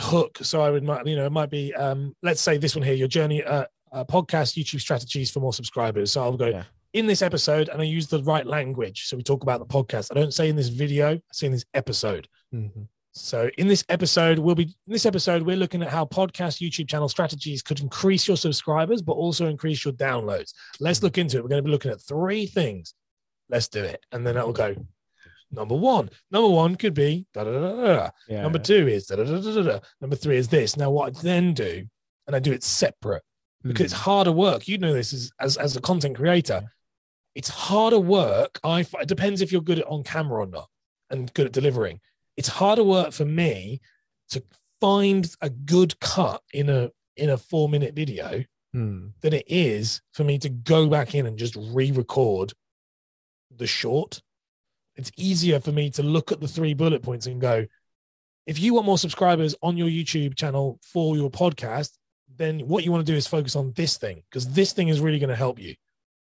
hook. 0.00 0.38
So 0.42 0.60
I 0.60 0.70
would, 0.70 0.82
you 1.06 1.16
know, 1.16 1.26
it 1.26 1.32
might 1.32 1.50
be, 1.50 1.72
um, 1.74 2.14
let's 2.22 2.40
say 2.40 2.56
this 2.58 2.74
one 2.74 2.82
here, 2.84 2.94
your 2.94 3.08
journey, 3.08 3.42
uh, 3.44 3.64
uh, 3.92 4.04
podcast, 4.04 4.60
YouTube 4.60 4.80
strategies 4.80 5.30
for 5.30 5.40
more 5.40 5.52
subscribers. 5.52 6.12
So 6.12 6.22
I'll 6.22 6.36
go 6.36 6.48
Yeah. 6.48 6.64
in 6.94 7.06
this 7.06 7.22
episode, 7.22 7.68
and 7.68 7.80
I 7.80 7.84
use 7.84 8.08
the 8.08 8.22
right 8.24 8.46
language. 8.46 9.06
So 9.06 9.16
we 9.16 9.22
talk 9.22 9.42
about 9.42 9.60
the 9.60 9.66
podcast. 9.66 10.10
I 10.10 10.14
don't 10.14 10.34
say 10.34 10.48
in 10.48 10.56
this 10.56 10.68
video. 10.68 11.14
I 11.14 11.20
say 11.32 11.46
in 11.46 11.52
this 11.52 11.64
episode. 11.74 12.28
Mhm. 12.52 12.88
So 13.12 13.48
in 13.58 13.68
this 13.68 13.84
episode, 13.88 14.40
we'll 14.40 14.56
be 14.56 14.64
in 14.64 14.92
this 14.92 15.06
episode, 15.06 15.42
we're 15.42 15.56
looking 15.56 15.82
at 15.82 15.88
how 15.90 16.04
podcast 16.04 16.60
YouTube 16.60 16.88
channel 16.88 17.08
strategies 17.08 17.62
could 17.62 17.78
increase 17.78 18.26
your 18.26 18.36
subscribers, 18.36 19.02
but 19.02 19.12
also 19.12 19.46
increase 19.46 19.84
your 19.84 19.94
downloads. 19.94 20.52
Let's 20.80 21.00
look 21.00 21.16
into 21.16 21.38
it. 21.38 21.42
We're 21.42 21.48
going 21.50 21.62
to 21.62 21.66
be 21.66 21.70
looking 21.70 21.92
at 21.92 22.00
three 22.00 22.46
things. 22.46 22.94
Let's 23.48 23.68
do 23.68 23.84
it. 23.84 24.04
And 24.10 24.26
then 24.26 24.34
that'll 24.34 24.52
go. 24.52 24.74
Number 25.54 25.74
one. 25.74 26.10
Number 26.30 26.48
one 26.48 26.74
could 26.76 26.94
be 26.94 27.26
da 27.34 27.44
da 27.44 27.52
da 27.52 27.82
da. 27.94 28.10
yeah 28.28 28.42
Number 28.42 28.58
two 28.58 28.86
is 28.88 29.06
da 29.06 29.16
da 29.16 29.24
da 29.24 29.62
da. 29.62 29.80
Number 30.00 30.16
three 30.16 30.36
is 30.36 30.48
this. 30.48 30.76
Now, 30.76 30.90
what 30.90 31.16
I 31.16 31.22
then 31.22 31.54
do, 31.54 31.84
and 32.26 32.34
I 32.36 32.38
do 32.38 32.52
it 32.52 32.62
separate 32.62 33.22
because 33.62 33.84
it's 33.84 33.92
harder 33.92 34.32
work. 34.32 34.68
You 34.68 34.78
know 34.78 34.92
this 34.92 35.12
as 35.12 35.30
as, 35.40 35.56
as 35.56 35.76
a 35.76 35.80
content 35.80 36.16
creator. 36.16 36.62
It's 37.34 37.48
harder 37.48 37.98
work. 38.00 38.60
I 38.62 38.80
it 39.00 39.08
depends 39.08 39.40
if 39.40 39.50
you're 39.52 39.60
good 39.60 39.80
at 39.80 39.86
on 39.86 40.02
camera 40.04 40.42
or 40.42 40.46
not, 40.46 40.68
and 41.10 41.32
good 41.34 41.46
at 41.46 41.52
delivering. 41.52 42.00
It's 42.36 42.48
harder 42.48 42.84
work 42.84 43.12
for 43.12 43.24
me 43.24 43.80
to 44.30 44.42
find 44.80 45.30
a 45.40 45.50
good 45.50 45.98
cut 46.00 46.42
in 46.52 46.68
a 46.68 46.90
in 47.16 47.30
a 47.30 47.36
four 47.38 47.68
minute 47.68 47.94
video 47.94 48.44
Hmm. 48.72 49.10
than 49.20 49.32
it 49.32 49.44
is 49.46 50.02
for 50.14 50.24
me 50.24 50.36
to 50.40 50.48
go 50.48 50.88
back 50.88 51.14
in 51.14 51.26
and 51.26 51.38
just 51.38 51.54
re-record 51.56 52.52
the 53.56 53.68
short. 53.68 54.20
It's 54.96 55.10
easier 55.16 55.60
for 55.60 55.72
me 55.72 55.90
to 55.90 56.02
look 56.02 56.32
at 56.32 56.40
the 56.40 56.48
three 56.48 56.74
bullet 56.74 57.02
points 57.02 57.26
and 57.26 57.40
go, 57.40 57.66
if 58.46 58.58
you 58.58 58.74
want 58.74 58.86
more 58.86 58.98
subscribers 58.98 59.54
on 59.62 59.76
your 59.76 59.88
YouTube 59.88 60.36
channel 60.36 60.78
for 60.82 61.16
your 61.16 61.30
podcast, 61.30 61.92
then 62.36 62.60
what 62.60 62.84
you 62.84 62.92
want 62.92 63.04
to 63.06 63.12
do 63.12 63.16
is 63.16 63.26
focus 63.26 63.56
on 63.56 63.72
this 63.72 63.96
thing 63.96 64.22
because 64.30 64.48
this 64.48 64.72
thing 64.72 64.88
is 64.88 65.00
really 65.00 65.18
going 65.18 65.30
to 65.30 65.36
help 65.36 65.58
you 65.58 65.74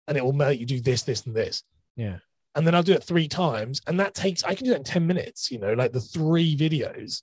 and 0.09 0.17
it 0.17 0.25
will 0.25 0.33
make 0.33 0.61
you 0.61 0.67
do 0.67 0.81
this, 0.81 1.03
this, 1.03 1.27
and 1.27 1.35
this. 1.35 1.63
yeah 1.97 2.19
And 2.55 2.67
then 2.67 2.75
I'll 2.75 2.83
do 2.83 2.93
it 2.93 3.03
three 3.05 3.29
times. 3.29 3.81
And 3.87 3.99
that 4.01 4.15
takes, 4.15 4.45
I 4.45 4.55
can 4.55 4.65
do 4.65 4.71
that 4.71 4.79
in 4.79 4.85
10 4.85 5.07
minutes, 5.07 5.51
you 5.51 5.59
know, 5.59 5.73
like 5.75 5.93
the 5.93 6.01
three 6.01 6.57
videos. 6.57 7.23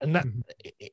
And 0.00 0.14
that 0.16 0.24
Mhm. 0.24 0.42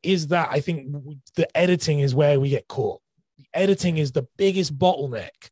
is 0.03 0.27
that 0.27 0.49
I 0.51 0.59
think 0.59 0.93
the 1.35 1.57
editing 1.57 1.99
is 1.99 2.13
where 2.13 2.39
we 2.39 2.49
get 2.49 2.67
caught. 2.67 3.01
The 3.37 3.45
editing 3.53 3.97
is 3.97 4.11
the 4.11 4.27
biggest 4.37 4.77
bottleneck 4.77 5.49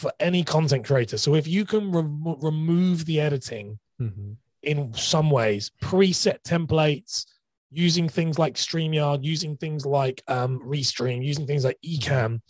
for 0.00 0.10
any 0.18 0.42
content 0.42 0.86
creator. 0.86 1.18
So 1.18 1.34
if 1.34 1.46
you 1.46 1.66
can 1.66 1.92
re- 1.92 2.36
remove 2.40 3.04
the 3.04 3.20
editing 3.20 3.78
Mhm. 4.00 4.36
in 4.62 4.94
some 4.94 5.30
ways, 5.30 5.70
preset 5.82 6.42
templates, 6.42 7.26
using 7.70 8.08
things 8.08 8.38
like 8.38 8.54
StreamYard, 8.54 9.22
using 9.22 9.56
things 9.58 9.84
like 9.84 10.22
um, 10.26 10.58
Restream, 10.64 11.22
using 11.24 11.46
things 11.46 11.64
like 11.64 11.78
Ecamm, 11.84 12.40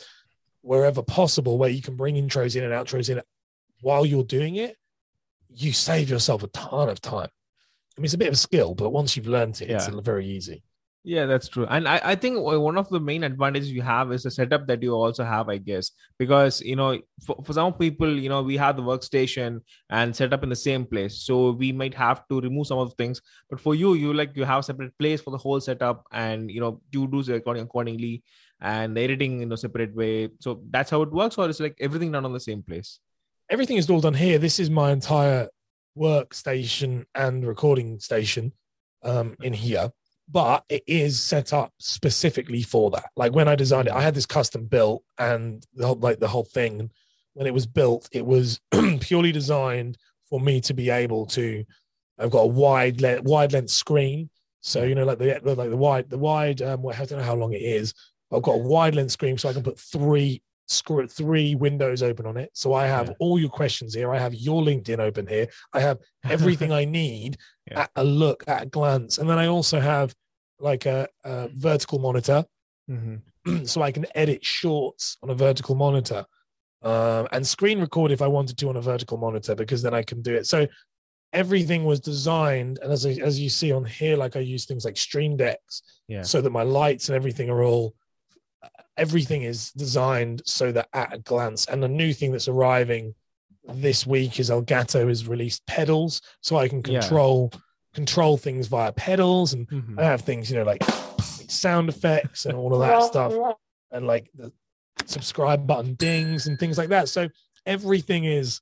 wherever 0.62 1.02
possible, 1.02 1.58
where 1.58 1.70
you 1.70 1.82
can 1.82 1.96
bring 1.96 2.14
intros 2.14 2.54
in 2.54 2.62
and 2.62 2.72
outros 2.72 3.10
in 3.10 3.20
while 3.80 4.06
you're 4.06 4.24
doing 4.24 4.56
it, 4.56 4.76
you 5.48 5.72
save 5.72 6.08
yourself 6.08 6.44
a 6.44 6.46
ton 6.48 6.88
of 6.88 7.00
time. 7.00 7.28
I 7.96 8.00
mean, 8.00 8.04
it's 8.04 8.14
a 8.14 8.18
bit 8.18 8.28
of 8.28 8.34
a 8.34 8.36
skill, 8.36 8.74
but 8.76 8.90
once 8.90 9.16
you've 9.16 9.26
learned 9.26 9.60
it, 9.60 9.70
it's 9.70 9.88
very 9.88 10.26
easy. 10.26 10.62
Yeah 11.02 11.24
that's 11.26 11.48
true. 11.48 11.66
And 11.66 11.88
I, 11.88 12.00
I 12.04 12.14
think 12.14 12.38
one 12.40 12.76
of 12.76 12.88
the 12.88 13.00
main 13.00 13.24
advantages 13.24 13.70
you 13.70 13.82
have 13.82 14.12
is 14.12 14.24
the 14.24 14.30
setup 14.30 14.66
that 14.66 14.82
you 14.82 14.92
also 14.92 15.24
have 15.24 15.48
i 15.48 15.56
guess. 15.56 15.92
Because 16.18 16.60
you 16.60 16.76
know 16.76 17.00
for, 17.24 17.42
for 17.44 17.52
some 17.52 17.72
people 17.74 18.18
you 18.18 18.28
know 18.28 18.42
we 18.42 18.56
have 18.56 18.76
the 18.76 18.82
workstation 18.82 19.60
and 19.88 20.14
set 20.14 20.32
up 20.32 20.42
in 20.42 20.48
the 20.48 20.56
same 20.56 20.84
place. 20.84 21.22
So 21.22 21.52
we 21.52 21.72
might 21.72 21.94
have 21.94 22.26
to 22.28 22.40
remove 22.40 22.66
some 22.66 22.78
of 22.78 22.90
the 22.90 22.96
things. 22.96 23.20
But 23.48 23.60
for 23.60 23.74
you 23.74 23.94
you 23.94 24.12
like 24.12 24.36
you 24.36 24.44
have 24.44 24.64
separate 24.64 24.96
place 24.98 25.20
for 25.20 25.30
the 25.30 25.38
whole 25.38 25.60
setup 25.60 26.04
and 26.12 26.50
you 26.50 26.60
know 26.60 26.80
you 26.92 27.06
do 27.06 27.22
the 27.22 27.34
recording 27.34 27.62
accordingly 27.62 28.22
and 28.60 28.98
editing 28.98 29.40
in 29.40 29.52
a 29.52 29.56
separate 29.56 29.94
way. 29.94 30.28
So 30.40 30.62
that's 30.70 30.90
how 30.90 31.02
it 31.02 31.10
works 31.10 31.38
or 31.38 31.48
is 31.48 31.60
like 31.60 31.76
everything 31.80 32.12
done 32.12 32.26
on 32.26 32.32
the 32.32 32.40
same 32.40 32.62
place? 32.62 33.00
Everything 33.48 33.78
is 33.78 33.88
all 33.88 34.00
done 34.00 34.14
here. 34.14 34.38
This 34.38 34.60
is 34.60 34.70
my 34.70 34.92
entire 34.92 35.48
workstation 35.98 37.06
and 37.14 37.46
recording 37.46 37.98
station 37.98 38.52
um, 39.02 39.34
in 39.42 39.52
here 39.52 39.90
but 40.30 40.64
it 40.68 40.82
is 40.86 41.20
set 41.20 41.52
up 41.52 41.72
specifically 41.78 42.62
for 42.62 42.90
that. 42.90 43.10
Like 43.16 43.34
when 43.34 43.48
I 43.48 43.56
designed 43.56 43.88
it, 43.88 43.94
I 43.94 44.02
had 44.02 44.14
this 44.14 44.26
custom 44.26 44.66
built, 44.66 45.02
and 45.18 45.66
the 45.74 45.86
whole, 45.86 45.96
like 45.96 46.20
the 46.20 46.28
whole 46.28 46.44
thing, 46.44 46.90
when 47.34 47.46
it 47.46 47.54
was 47.54 47.66
built, 47.66 48.08
it 48.12 48.24
was 48.24 48.60
purely 49.00 49.32
designed 49.32 49.98
for 50.28 50.40
me 50.40 50.60
to 50.62 50.74
be 50.74 50.90
able 50.90 51.26
to. 51.26 51.64
I've 52.18 52.30
got 52.30 52.42
a 52.42 52.46
wide 52.46 53.00
le- 53.00 53.22
wide 53.22 53.52
length 53.52 53.70
screen, 53.70 54.30
so 54.60 54.84
you 54.84 54.94
know, 54.94 55.04
like 55.04 55.18
the 55.18 55.40
like 55.42 55.70
the 55.70 55.76
wide 55.76 56.10
the 56.10 56.18
wide. 56.18 56.62
Um, 56.62 56.86
I 56.86 57.04
don't 57.04 57.18
know 57.18 57.24
how 57.24 57.34
long 57.34 57.52
it 57.52 57.62
is. 57.62 57.94
I've 58.32 58.42
got 58.42 58.52
a 58.52 58.58
wide 58.58 58.94
length 58.94 59.12
screen, 59.12 59.38
so 59.38 59.48
I 59.48 59.52
can 59.52 59.62
put 59.62 59.78
three 59.78 60.42
screw 60.70 61.00
it, 61.00 61.10
three 61.10 61.54
windows 61.54 62.02
open 62.02 62.26
on 62.26 62.36
it. 62.36 62.50
So 62.54 62.74
I 62.74 62.86
have 62.86 63.08
yeah. 63.08 63.14
all 63.18 63.38
your 63.38 63.50
questions 63.50 63.94
here. 63.94 64.12
I 64.12 64.18
have 64.18 64.34
your 64.34 64.62
LinkedIn 64.62 64.98
open 64.98 65.26
here. 65.26 65.48
I 65.72 65.80
have 65.80 65.98
everything 66.24 66.72
I 66.72 66.84
need 66.84 67.36
yeah. 67.70 67.82
at 67.82 67.90
a 67.96 68.04
look, 68.04 68.44
at 68.46 68.62
a 68.62 68.66
glance. 68.66 69.18
And 69.18 69.28
then 69.28 69.38
I 69.38 69.46
also 69.46 69.80
have 69.80 70.14
like 70.58 70.86
a, 70.86 71.08
a 71.24 71.48
vertical 71.54 71.98
monitor. 71.98 72.44
Mm-hmm. 72.90 73.64
so 73.64 73.82
I 73.82 73.92
can 73.92 74.06
edit 74.14 74.44
shorts 74.44 75.16
on 75.22 75.30
a 75.30 75.34
vertical 75.34 75.74
monitor. 75.74 76.24
Um, 76.82 77.28
and 77.32 77.46
screen 77.46 77.80
record 77.80 78.10
if 78.10 78.22
I 78.22 78.26
wanted 78.26 78.56
to 78.58 78.68
on 78.68 78.76
a 78.76 78.82
vertical 78.82 79.18
monitor 79.18 79.54
because 79.54 79.82
then 79.82 79.92
I 79.92 80.02
can 80.02 80.22
do 80.22 80.34
it. 80.34 80.46
So 80.46 80.66
everything 81.32 81.84
was 81.84 82.00
designed, 82.00 82.78
and 82.82 82.92
as 82.92 83.06
I, 83.06 83.10
as 83.22 83.38
you 83.38 83.48
see 83.48 83.72
on 83.72 83.84
here, 83.84 84.16
like 84.16 84.36
I 84.36 84.40
use 84.40 84.64
things 84.64 84.84
like 84.84 84.96
Stream 84.96 85.36
Decks, 85.36 85.82
yeah. 86.08 86.22
so 86.22 86.40
that 86.40 86.50
my 86.50 86.62
lights 86.62 87.08
and 87.08 87.16
everything 87.16 87.50
are 87.50 87.62
all 87.62 87.94
everything 88.96 89.42
is 89.42 89.72
designed 89.72 90.42
so 90.44 90.72
that 90.72 90.88
at 90.92 91.14
a 91.14 91.18
glance. 91.18 91.66
And 91.66 91.82
the 91.82 91.88
new 91.88 92.12
thing 92.12 92.32
that's 92.32 92.48
arriving 92.48 93.14
this 93.68 94.06
week 94.06 94.40
is 94.40 94.50
Elgato 94.50 95.08
has 95.08 95.26
released 95.26 95.66
pedals, 95.66 96.22
so 96.40 96.56
I 96.56 96.68
can 96.68 96.82
control 96.82 97.50
yeah. 97.52 97.60
control 97.94 98.36
things 98.36 98.66
via 98.68 98.92
pedals, 98.92 99.52
and 99.52 99.68
mm-hmm. 99.68 99.98
I 99.98 100.04
have 100.04 100.22
things 100.22 100.50
you 100.50 100.58
know 100.58 100.64
like 100.64 100.82
sound 101.48 101.88
effects 101.88 102.46
and 102.46 102.56
all 102.56 102.74
of 102.74 102.80
that 102.80 103.02
stuff, 103.04 103.34
and 103.90 104.06
like 104.06 104.30
the 104.34 104.52
subscribe 105.06 105.66
button 105.66 105.94
dings 105.94 106.46
and 106.46 106.58
things 106.58 106.78
like 106.78 106.88
that. 106.90 107.08
So 107.08 107.28
everything 107.66 108.24
is, 108.24 108.60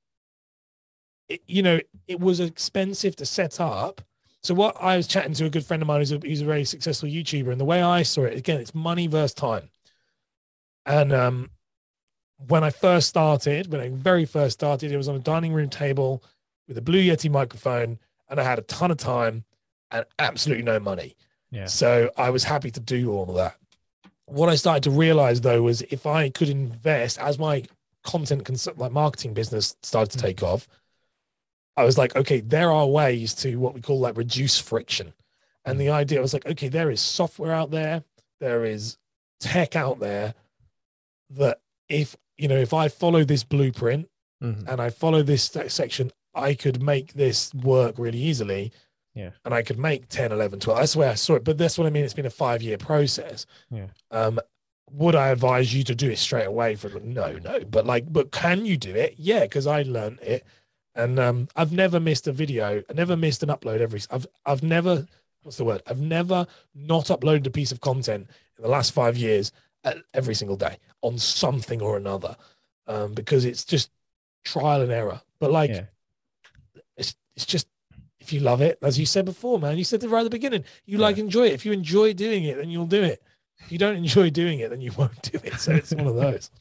it, 1.28 1.42
you 1.46 1.62
know, 1.62 1.80
it 2.06 2.20
was 2.20 2.40
expensive 2.40 3.16
to 3.16 3.26
set 3.26 3.60
up. 3.60 4.00
So 4.42 4.54
what 4.54 4.76
I 4.80 4.96
was 4.96 5.06
chatting 5.06 5.34
to 5.34 5.46
a 5.46 5.50
good 5.50 5.66
friend 5.66 5.82
of 5.82 5.88
mine 5.88 6.00
who's 6.00 6.12
a, 6.12 6.18
who's 6.18 6.40
a 6.40 6.46
very 6.46 6.64
successful 6.64 7.08
YouTuber, 7.08 7.50
and 7.50 7.60
the 7.60 7.64
way 7.64 7.82
I 7.82 8.02
saw 8.02 8.22
it 8.22 8.36
again, 8.36 8.60
it's 8.60 8.74
money 8.74 9.06
versus 9.06 9.34
time. 9.34 9.68
And 10.88 11.12
um, 11.12 11.50
when 12.48 12.64
I 12.64 12.70
first 12.70 13.08
started, 13.08 13.70
when 13.70 13.80
I 13.80 13.90
very 13.90 14.24
first 14.24 14.54
started, 14.54 14.90
it 14.90 14.96
was 14.96 15.06
on 15.06 15.16
a 15.16 15.20
dining 15.20 15.52
room 15.52 15.68
table 15.68 16.24
with 16.66 16.78
a 16.78 16.82
Blue 16.82 17.00
Yeti 17.00 17.30
microphone, 17.30 17.98
and 18.28 18.40
I 18.40 18.42
had 18.42 18.58
a 18.58 18.62
ton 18.62 18.90
of 18.90 18.96
time 18.96 19.44
and 19.90 20.06
absolutely 20.18 20.64
no 20.64 20.80
money. 20.80 21.14
Yeah. 21.50 21.66
So 21.66 22.10
I 22.16 22.30
was 22.30 22.44
happy 22.44 22.70
to 22.70 22.80
do 22.80 23.12
all 23.12 23.28
of 23.28 23.36
that. 23.36 23.56
What 24.24 24.48
I 24.48 24.54
started 24.54 24.82
to 24.84 24.90
realize 24.90 25.42
though 25.42 25.62
was 25.62 25.82
if 25.82 26.06
I 26.06 26.30
could 26.30 26.48
invest 26.48 27.18
as 27.18 27.38
my 27.38 27.64
content 28.02 28.44
cons- 28.44 28.68
like 28.76 28.92
marketing 28.92 29.34
business 29.34 29.76
started 29.82 30.12
to 30.12 30.18
take 30.18 30.38
mm-hmm. 30.38 30.54
off, 30.54 30.68
I 31.76 31.84
was 31.84 31.96
like, 31.96 32.16
okay, 32.16 32.40
there 32.40 32.72
are 32.72 32.86
ways 32.86 33.34
to 33.36 33.56
what 33.56 33.74
we 33.74 33.80
call 33.80 34.00
like 34.00 34.16
reduce 34.16 34.58
friction. 34.58 35.12
And 35.64 35.76
mm. 35.76 35.80
the 35.80 35.90
idea 35.90 36.20
was 36.20 36.32
like, 36.32 36.46
okay, 36.46 36.68
there 36.68 36.90
is 36.90 37.00
software 37.00 37.52
out 37.52 37.70
there, 37.70 38.04
there 38.40 38.64
is 38.64 38.98
tech 39.40 39.76
out 39.76 40.00
there 40.00 40.34
that 41.30 41.60
if 41.88 42.16
you 42.36 42.48
know 42.48 42.56
if 42.56 42.72
I 42.72 42.88
follow 42.88 43.24
this 43.24 43.44
blueprint 43.44 44.08
mm-hmm. 44.42 44.68
and 44.68 44.80
I 44.80 44.90
follow 44.90 45.22
this 45.22 45.50
section, 45.68 46.12
I 46.34 46.54
could 46.54 46.82
make 46.82 47.14
this 47.14 47.54
work 47.54 47.96
really 47.98 48.18
easily. 48.18 48.72
Yeah. 49.14 49.30
And 49.44 49.52
I 49.52 49.62
could 49.62 49.80
make 49.80 50.08
10, 50.08 50.30
11, 50.30 50.60
12. 50.60 50.78
That's 50.78 50.92
the 50.92 50.98
way 51.00 51.08
I 51.08 51.14
saw 51.14 51.34
it. 51.34 51.44
But 51.44 51.58
that's 51.58 51.76
what 51.76 51.88
I 51.88 51.90
mean. 51.90 52.04
It's 52.04 52.14
been 52.14 52.26
a 52.26 52.30
five 52.30 52.62
year 52.62 52.78
process. 52.78 53.46
Yeah. 53.68 53.86
Um, 54.12 54.38
would 54.92 55.16
I 55.16 55.28
advise 55.28 55.74
you 55.74 55.82
to 55.84 55.94
do 55.94 56.10
it 56.10 56.18
straight 56.18 56.46
away? 56.46 56.76
For 56.76 56.88
no, 57.00 57.32
no. 57.38 57.60
But 57.68 57.84
like, 57.84 58.10
but 58.12 58.30
can 58.30 58.64
you 58.64 58.76
do 58.76 58.94
it? 58.94 59.14
Yeah, 59.18 59.40
because 59.40 59.66
I 59.66 59.82
learned 59.82 60.20
it, 60.20 60.46
and 60.94 61.18
um, 61.18 61.48
I've 61.56 61.72
never 61.72 62.00
missed 62.00 62.26
a 62.26 62.32
video. 62.32 62.82
I 62.88 62.92
never 62.94 63.16
missed 63.16 63.42
an 63.42 63.50
upload. 63.50 63.80
Every 63.80 64.00
I've 64.10 64.26
I've 64.46 64.62
never 64.62 65.06
what's 65.42 65.58
the 65.58 65.64
word? 65.64 65.82
I've 65.86 66.00
never 66.00 66.46
not 66.74 67.06
uploaded 67.06 67.46
a 67.46 67.50
piece 67.50 67.72
of 67.72 67.80
content 67.80 68.28
in 68.56 68.62
the 68.62 68.70
last 68.70 68.92
five 68.92 69.16
years 69.16 69.52
every 70.12 70.34
single 70.34 70.56
day 70.56 70.78
on 71.02 71.18
something 71.18 71.80
or 71.80 71.96
another 71.96 72.36
um, 72.86 73.14
because 73.14 73.44
it's 73.44 73.64
just 73.64 73.90
trial 74.44 74.82
and 74.82 74.90
error. 74.90 75.20
But 75.38 75.52
like, 75.52 75.70
yeah. 75.70 75.84
it's 76.96 77.14
it's 77.36 77.46
just 77.46 77.68
if 78.20 78.32
you 78.32 78.40
love 78.40 78.60
it, 78.60 78.78
as 78.82 78.98
you 78.98 79.06
said 79.06 79.24
before, 79.24 79.58
man, 79.58 79.78
you 79.78 79.84
said 79.84 80.02
it 80.02 80.08
right 80.08 80.20
at 80.20 80.24
the 80.24 80.30
beginning. 80.30 80.64
You 80.86 80.98
yeah. 80.98 81.04
like 81.04 81.18
enjoy 81.18 81.46
it. 81.46 81.54
If 81.54 81.64
you 81.64 81.72
enjoy 81.72 82.12
doing 82.12 82.44
it, 82.44 82.56
then 82.56 82.70
you'll 82.70 82.86
do 82.86 83.02
it. 83.02 83.22
If 83.60 83.72
you 83.72 83.78
don't 83.78 83.96
enjoy 83.96 84.30
doing 84.30 84.60
it, 84.60 84.70
then 84.70 84.80
you 84.80 84.92
won't 84.98 85.22
do 85.22 85.38
it. 85.42 85.54
So 85.54 85.72
it's 85.72 85.94
one 85.94 86.06
of 86.06 86.16
those. 86.16 86.50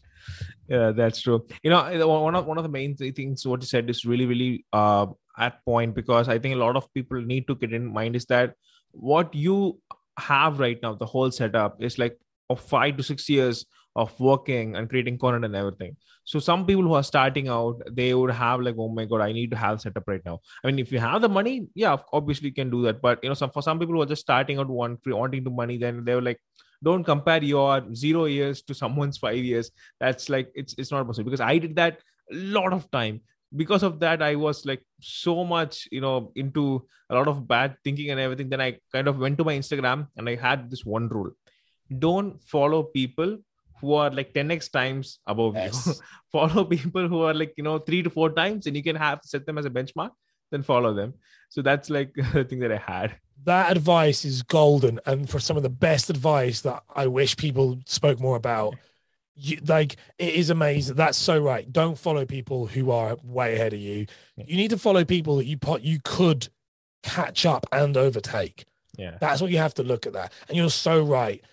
Yeah, 0.69 0.91
that's 0.91 1.21
true. 1.21 1.45
You 1.63 1.69
know, 1.69 2.07
one 2.09 2.35
of 2.35 2.45
one 2.45 2.57
of 2.57 2.63
the 2.63 2.69
main 2.69 2.97
things 2.97 3.47
what 3.47 3.61
you 3.61 3.67
said 3.67 3.89
is 3.89 4.03
really, 4.03 4.25
really 4.25 4.65
uh, 4.73 5.05
at 5.37 5.63
point 5.63 5.95
because 5.95 6.27
I 6.27 6.39
think 6.39 6.55
a 6.55 6.57
lot 6.57 6.75
of 6.75 6.93
people 6.93 7.21
need 7.21 7.47
to 7.47 7.55
get 7.55 7.71
in 7.71 7.85
mind 7.85 8.17
is 8.17 8.25
that 8.25 8.53
what 8.91 9.33
you 9.33 9.79
have 10.19 10.59
right 10.59 10.77
now, 10.81 10.95
the 10.95 11.05
whole 11.05 11.31
setup 11.31 11.81
is 11.81 11.97
like 11.97 12.19
of 12.49 12.59
five 12.61 12.97
to 12.97 13.03
six 13.03 13.29
years 13.29 13.65
of 13.97 14.17
working 14.19 14.75
and 14.75 14.89
creating 14.89 15.17
content 15.17 15.43
and 15.43 15.55
everything. 15.55 15.97
So 16.23 16.39
some 16.39 16.65
people 16.65 16.83
who 16.83 16.93
are 16.93 17.03
starting 17.03 17.47
out, 17.47 17.81
they 17.89 18.13
would 18.13 18.31
have 18.31 18.61
like, 18.61 18.75
oh 18.77 18.89
my 18.89 19.05
god, 19.05 19.21
I 19.21 19.31
need 19.31 19.49
to 19.51 19.57
have 19.57 19.81
setup 19.81 20.07
right 20.07 20.21
now. 20.25 20.39
I 20.63 20.67
mean, 20.67 20.77
if 20.77 20.91
you 20.91 20.99
have 20.99 21.21
the 21.21 21.29
money, 21.29 21.67
yeah, 21.73 21.97
obviously 22.13 22.49
you 22.49 22.53
can 22.53 22.69
do 22.69 22.83
that. 22.83 23.01
But 23.01 23.19
you 23.23 23.29
know, 23.29 23.33
some 23.33 23.49
for 23.49 23.63
some 23.63 23.79
people 23.79 23.95
who 23.95 24.01
are 24.01 24.11
just 24.13 24.21
starting 24.21 24.59
out, 24.59 24.69
want 24.69 24.99
wanting 25.05 25.43
to 25.45 25.49
money, 25.49 25.77
then 25.77 26.05
they 26.05 26.13
were 26.13 26.21
like, 26.21 26.39
don't 26.83 27.03
compare 27.03 27.43
your 27.43 27.93
zero 27.95 28.25
years 28.25 28.61
to 28.63 28.75
someone's 28.75 29.17
five 29.17 29.43
years. 29.43 29.71
That's 29.99 30.29
like 30.29 30.51
it's 30.53 30.75
it's 30.77 30.91
not 30.91 31.07
possible 31.07 31.31
because 31.31 31.41
I 31.41 31.57
did 31.57 31.75
that 31.77 31.99
a 32.31 32.35
lot 32.35 32.73
of 32.73 32.89
time. 32.91 33.21
Because 33.55 33.81
of 33.81 34.01
that, 34.01 34.21
I 34.21 34.35
was 34.35 34.65
like 34.65 34.83
so 34.99 35.45
much, 35.45 35.87
you 35.91 36.01
know, 36.01 36.33
into 36.35 36.85
a 37.09 37.15
lot 37.15 37.29
of 37.29 37.47
bad 37.47 37.77
thinking 37.85 38.11
and 38.11 38.19
everything. 38.19 38.49
Then 38.49 38.59
I 38.59 38.77
kind 38.91 39.07
of 39.07 39.17
went 39.17 39.37
to 39.37 39.45
my 39.45 39.57
Instagram 39.57 40.07
and 40.17 40.27
I 40.27 40.35
had 40.35 40.69
this 40.69 40.85
one 40.85 41.07
rule 41.07 41.31
don't 41.89 42.41
follow 42.43 42.83
people 42.83 43.37
who 43.79 43.93
are 43.93 44.09
like 44.09 44.33
10x 44.33 44.71
times 44.71 45.19
above 45.27 45.55
yes. 45.55 45.87
you. 45.87 45.93
follow 46.31 46.65
people 46.65 47.07
who 47.07 47.21
are 47.21 47.33
like, 47.33 47.53
you 47.57 47.63
know, 47.63 47.79
three 47.79 48.03
to 48.03 48.09
four 48.09 48.31
times, 48.31 48.67
and 48.67 48.75
you 48.75 48.83
can 48.83 48.95
have 48.95 49.19
set 49.23 49.45
them 49.45 49.57
as 49.57 49.65
a 49.65 49.69
benchmark, 49.69 50.11
then 50.51 50.63
follow 50.63 50.93
them. 50.93 51.13
So 51.49 51.61
that's 51.61 51.89
like 51.89 52.13
the 52.33 52.43
thing 52.43 52.59
that 52.59 52.71
I 52.71 52.77
had. 52.77 53.15
That 53.45 53.71
advice 53.71 54.25
is 54.25 54.41
golden. 54.41 54.99
And 55.05 55.29
for 55.29 55.39
some 55.39 55.57
of 55.57 55.63
the 55.63 55.69
best 55.69 56.09
advice 56.09 56.61
that 56.61 56.83
I 56.95 57.07
wish 57.07 57.37
people 57.37 57.79
spoke 57.85 58.19
more 58.19 58.35
about. 58.35 58.75
You, 59.39 59.59
like 59.67 59.97
it 60.17 60.33
is 60.33 60.49
amazing. 60.49 60.95
That's 60.95 61.17
so 61.17 61.39
right. 61.39 61.71
Don't 61.71 61.97
follow 61.97 62.25
people 62.25 62.65
who 62.65 62.89
are 62.89 63.17
way 63.23 63.53
ahead 63.53 63.71
of 63.71 63.79
you. 63.79 64.07
You 64.35 64.57
need 64.57 64.71
to 64.71 64.79
follow 64.79 65.05
people 65.05 65.35
that 65.35 65.45
you 65.45 65.59
you 65.81 65.99
could 66.03 66.49
catch 67.03 67.45
up 67.45 67.67
and 67.71 67.95
overtake. 67.95 68.65
Yeah, 68.97 69.19
that's 69.21 69.39
what 69.39 69.51
you 69.51 69.59
have 69.59 69.75
to 69.75 69.83
look 69.83 70.07
at 70.07 70.13
that. 70.13 70.33
And 70.47 70.57
you're 70.57 70.71
so 70.71 71.03
right 71.03 71.43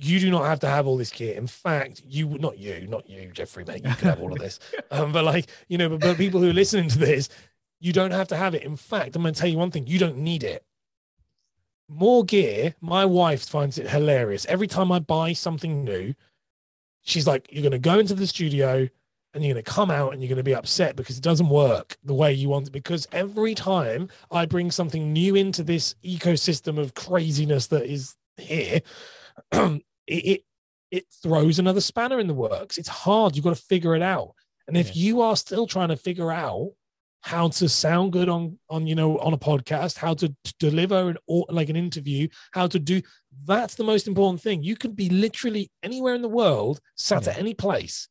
you 0.00 0.18
do 0.18 0.30
not 0.30 0.44
have 0.46 0.60
to 0.60 0.68
have 0.68 0.86
all 0.86 0.96
this 0.96 1.10
gear. 1.10 1.34
In 1.34 1.46
fact, 1.46 2.02
you 2.06 2.26
would 2.26 2.40
not 2.40 2.58
you, 2.58 2.86
not 2.88 3.08
you, 3.08 3.30
Jeffrey, 3.32 3.64
mate. 3.64 3.84
You 3.84 3.94
can 3.94 4.08
have 4.08 4.20
all 4.20 4.32
of 4.32 4.38
this. 4.38 4.58
Um, 4.90 5.10
but 5.12 5.24
like, 5.24 5.46
you 5.68 5.76
know, 5.76 5.88
but, 5.88 6.00
but 6.00 6.16
people 6.16 6.40
who 6.40 6.50
are 6.50 6.54
listening 6.54 6.88
to 6.90 6.98
this, 6.98 7.28
you 7.80 7.92
don't 7.92 8.12
have 8.12 8.28
to 8.28 8.36
have 8.36 8.54
it. 8.54 8.62
In 8.62 8.76
fact, 8.76 9.16
I'm 9.16 9.22
going 9.22 9.34
to 9.34 9.40
tell 9.40 9.48
you 9.48 9.58
one 9.58 9.70
thing: 9.70 9.86
you 9.86 9.98
don't 9.98 10.18
need 10.18 10.44
it. 10.44 10.64
More 11.88 12.24
gear. 12.24 12.74
My 12.80 13.04
wife 13.04 13.44
finds 13.44 13.76
it 13.76 13.88
hilarious. 13.90 14.46
Every 14.46 14.68
time 14.68 14.92
I 14.92 15.00
buy 15.00 15.32
something 15.32 15.84
new, 15.84 16.14
she's 17.02 17.26
like, 17.26 17.48
"You're 17.50 17.62
going 17.62 17.72
to 17.72 17.78
go 17.78 17.98
into 17.98 18.14
the 18.14 18.26
studio." 18.26 18.88
And 19.32 19.44
you're 19.44 19.54
going 19.54 19.64
to 19.64 19.68
come 19.68 19.90
out 19.90 20.12
and 20.12 20.22
you're 20.22 20.28
going 20.28 20.36
to 20.36 20.44
be 20.44 20.54
upset 20.54 20.94
because 20.94 21.18
it 21.18 21.24
doesn't 21.24 21.48
work 21.48 21.96
the 22.04 22.14
way 22.14 22.32
you 22.32 22.50
want 22.50 22.68
it. 22.68 22.70
Because 22.70 23.08
every 23.10 23.56
time 23.56 24.08
I 24.30 24.46
bring 24.46 24.70
something 24.70 25.12
new 25.12 25.34
into 25.34 25.64
this 25.64 25.96
ecosystem 26.04 26.78
of 26.78 26.94
craziness 26.94 27.66
that 27.66 27.84
is 27.84 28.14
here, 28.36 28.80
it, 30.06 30.14
it, 30.26 30.40
it 30.90 31.04
throws 31.22 31.58
another 31.58 31.80
spanner 31.80 32.20
in 32.20 32.26
the 32.26 32.34
works. 32.34 32.78
It's 32.78 32.88
hard. 32.88 33.34
You've 33.34 33.44
got 33.44 33.56
to 33.56 33.62
figure 33.62 33.94
it 33.94 34.02
out. 34.02 34.34
And 34.66 34.76
if 34.76 34.94
yeah. 34.96 35.02
you 35.02 35.20
are 35.22 35.36
still 35.36 35.66
trying 35.66 35.88
to 35.88 35.96
figure 35.96 36.30
out 36.30 36.70
how 37.24 37.48
to 37.48 37.66
sound 37.70 38.12
good 38.12 38.28
on 38.28 38.58
on 38.68 38.86
you 38.86 38.94
know 38.94 39.18
on 39.18 39.32
a 39.32 39.38
podcast 39.38 39.96
how 39.96 40.12
to, 40.12 40.28
to 40.28 40.54
deliver 40.58 41.08
an 41.08 41.16
or 41.26 41.46
like 41.48 41.70
an 41.70 41.76
interview 41.76 42.28
how 42.52 42.66
to 42.66 42.78
do 42.78 43.00
that's 43.46 43.76
the 43.76 43.82
most 43.82 44.06
important 44.06 44.38
thing 44.42 44.62
you 44.62 44.76
can 44.76 44.92
be 44.92 45.08
literally 45.08 45.70
anywhere 45.82 46.14
in 46.14 46.20
the 46.20 46.28
world 46.28 46.80
sat 46.96 47.24
Yeah. 47.24 47.30
at 47.32 47.38
any 47.38 47.54
place 47.54 48.08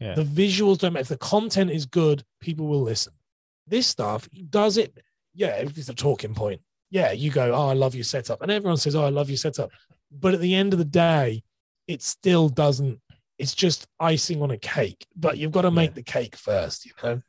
Yeah. 0.00 0.14
the 0.14 0.24
visuals 0.24 0.78
don't 0.78 0.94
matter 0.94 1.02
if 1.02 1.08
the 1.08 1.18
content 1.18 1.70
is 1.70 1.84
good 1.84 2.24
people 2.40 2.66
will 2.66 2.80
listen 2.80 3.12
this 3.66 3.86
stuff 3.86 4.26
does 4.48 4.78
it 4.78 4.96
yeah 5.34 5.56
it's 5.56 5.90
a 5.90 5.94
talking 5.94 6.32
point 6.32 6.62
yeah 6.88 7.12
you 7.12 7.30
go 7.30 7.52
oh 7.52 7.68
i 7.68 7.74
love 7.74 7.94
your 7.94 8.04
setup 8.04 8.40
and 8.40 8.50
everyone 8.50 8.78
says 8.78 8.96
oh 8.96 9.04
i 9.04 9.10
love 9.10 9.28
your 9.28 9.36
setup 9.36 9.70
but 10.18 10.34
at 10.34 10.40
the 10.40 10.54
end 10.54 10.72
of 10.72 10.78
the 10.78 10.84
day 10.84 11.42
it 11.86 12.02
still 12.02 12.48
doesn't 12.48 13.00
it's 13.38 13.54
just 13.54 13.86
icing 13.98 14.40
on 14.42 14.50
a 14.50 14.58
cake 14.58 15.06
but 15.16 15.36
you've 15.38 15.52
got 15.52 15.62
to 15.62 15.70
make 15.70 15.90
Yeah. 15.90 15.94
the 15.94 16.02
cake 16.02 16.36
first 16.36 16.86
you 16.86 16.92
know 17.02 17.20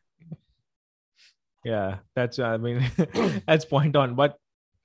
Yeah, 1.64 1.98
that's 2.16 2.38
I 2.38 2.58
mean 2.58 2.86
that's 3.48 3.66
point 3.66 3.96
on. 3.96 4.14
But 4.16 4.38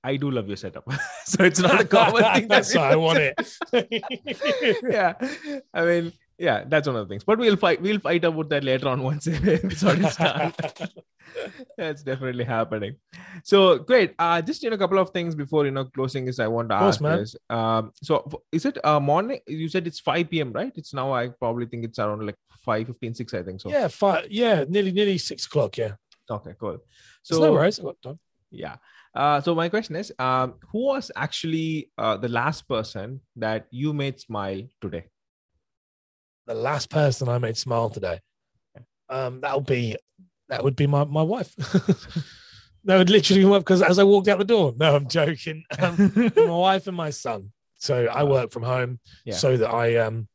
I 0.03 0.17
do 0.17 0.31
love 0.31 0.49
your 0.49 0.57
setup, 0.57 0.85
so 1.27 1.45
it's 1.45 1.61
not 1.61 1.79
a 1.79 1.85
common 1.85 2.23
thing. 2.25 2.49
that's 2.55 2.75
why 2.75 2.93
i 2.93 2.97
want 2.97 3.19
it 3.19 3.37
yeah, 4.83 5.13
I 5.75 5.85
mean, 5.85 6.13
yeah, 6.47 6.65
that's 6.67 6.87
one 6.89 6.97
of 6.97 7.07
the 7.07 7.13
things. 7.13 7.25
But 7.25 7.39
we'll 7.39 7.57
fight. 7.65 7.81
We'll 7.83 8.01
fight 8.01 8.25
about 8.25 8.49
that 8.49 8.65
later 8.65 8.89
on 8.89 9.03
once 9.03 9.27
the 9.27 9.61
episode 9.65 10.01
is 10.05 10.17
done. 10.17 10.53
that's 11.77 12.03
definitely 12.03 12.45
happening. 12.45 12.97
So 13.45 13.79
great. 13.79 14.15
Uh, 14.19 14.41
just 14.43 14.63
you 14.63 14.71
know, 14.71 14.77
a 14.77 14.79
couple 14.79 14.99
of 14.99 15.11
things 15.11 15.35
before 15.35 15.65
you 15.67 15.71
know 15.71 15.85
closing 15.85 16.29
is 16.29 16.41
I 16.41 16.49
want 16.49 16.71
to 16.71 16.79
course, 16.79 16.97
ask 16.97 17.01
man. 17.03 17.19
is 17.21 17.37
um, 17.51 17.93
so 18.03 18.15
is 18.53 18.65
it 18.65 18.79
uh 18.85 18.99
morning? 19.01 19.41
You 19.47 19.69
said 19.69 19.87
it's 19.87 20.01
five 20.01 20.31
p.m. 20.31 20.53
right? 20.53 20.73
It's 20.75 20.95
now. 20.95 21.13
I 21.13 21.29
probably 21.29 21.67
think 21.67 21.85
it's 21.85 21.99
around 21.99 22.25
like 22.27 22.37
5, 22.65 22.87
15, 22.89 23.15
6, 23.15 23.35
I 23.35 23.43
think 23.43 23.61
so. 23.61 23.71
yeah 23.71 23.89
five, 23.89 24.27
yeah 24.31 24.65
nearly 24.69 24.93
nearly 24.93 25.17
six 25.19 25.47
o'clock 25.47 25.79
yeah 25.79 25.93
Okay, 26.31 26.55
cool. 26.61 26.79
so 27.23 27.37
So 27.37 27.45
no 27.45 27.53
worries 27.53 27.79
I've 27.81 27.87
got 27.87 28.03
time. 28.03 28.19
Yeah. 28.53 28.77
Uh, 29.15 29.41
so 29.41 29.55
my 29.55 29.69
question 29.69 29.97
is, 29.97 30.13
um, 30.19 30.55
who 30.71 30.85
was 30.87 31.11
actually 31.17 31.91
uh, 31.99 32.17
the 32.19 32.29
last 32.29 32.69
person 32.69 33.21
that 33.37 33.67
you 33.71 33.93
made 33.93 34.21
smile 34.21 34.63
today? 34.81 35.05
The 36.51 36.57
last 36.57 36.91
person 36.91 37.29
I 37.29 37.39
made 37.39 37.57
smile 37.57 37.91
today. 37.91 38.21
Um, 39.09 39.41
that'll 39.41 39.61
be 39.61 39.97
that 40.49 40.65
would 40.65 40.75
be 40.75 40.89
my 40.89 41.05
my 41.05 41.23
wife. 41.23 41.55
that 42.85 42.99
would 42.99 43.09
literally 43.09 43.45
work 43.45 43.63
because 43.63 43.83
as 43.83 44.01
I 44.01 44.05
walked 44.05 44.27
out 44.27 44.39
the 44.39 44.45
door. 44.45 44.75
No, 44.77 44.97
I'm 44.97 45.07
joking. 45.07 45.63
Um, 45.79 46.13
my 46.37 46.47
wife 46.47 46.89
and 46.89 46.97
my 46.97 47.11
son. 47.11 47.53
So 47.77 48.07
I 48.07 48.25
work 48.25 48.51
from 48.51 48.65
home 48.65 48.99
Yeah. 49.25 49.37
so 49.37 49.57
that 49.57 49.71
I 49.71 49.97
um 49.97 50.27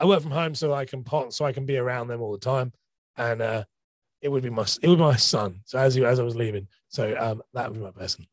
I 0.00 0.06
work 0.06 0.22
from 0.22 0.32
home 0.32 0.56
so 0.56 0.74
I 0.74 0.86
can 0.86 1.04
pot 1.04 1.32
so 1.32 1.44
I 1.44 1.52
can 1.52 1.66
be 1.66 1.76
around 1.76 2.08
them 2.08 2.20
all 2.20 2.32
the 2.32 2.38
time. 2.38 2.72
And 3.16 3.40
uh 3.40 3.64
it 4.20 4.28
would 4.28 4.42
be 4.42 4.50
my 4.50 4.66
it 4.82 4.88
would 4.88 4.96
be 4.98 5.02
my 5.02 5.16
son. 5.16 5.60
So 5.66 5.78
as 5.78 5.96
you 5.96 6.04
as 6.04 6.18
I 6.18 6.24
was 6.24 6.34
leaving. 6.34 6.66
So 6.88 7.16
um 7.16 7.42
that 7.52 7.70
would 7.70 7.78
be 7.78 7.84
my 7.84 7.92
person. 7.92 8.26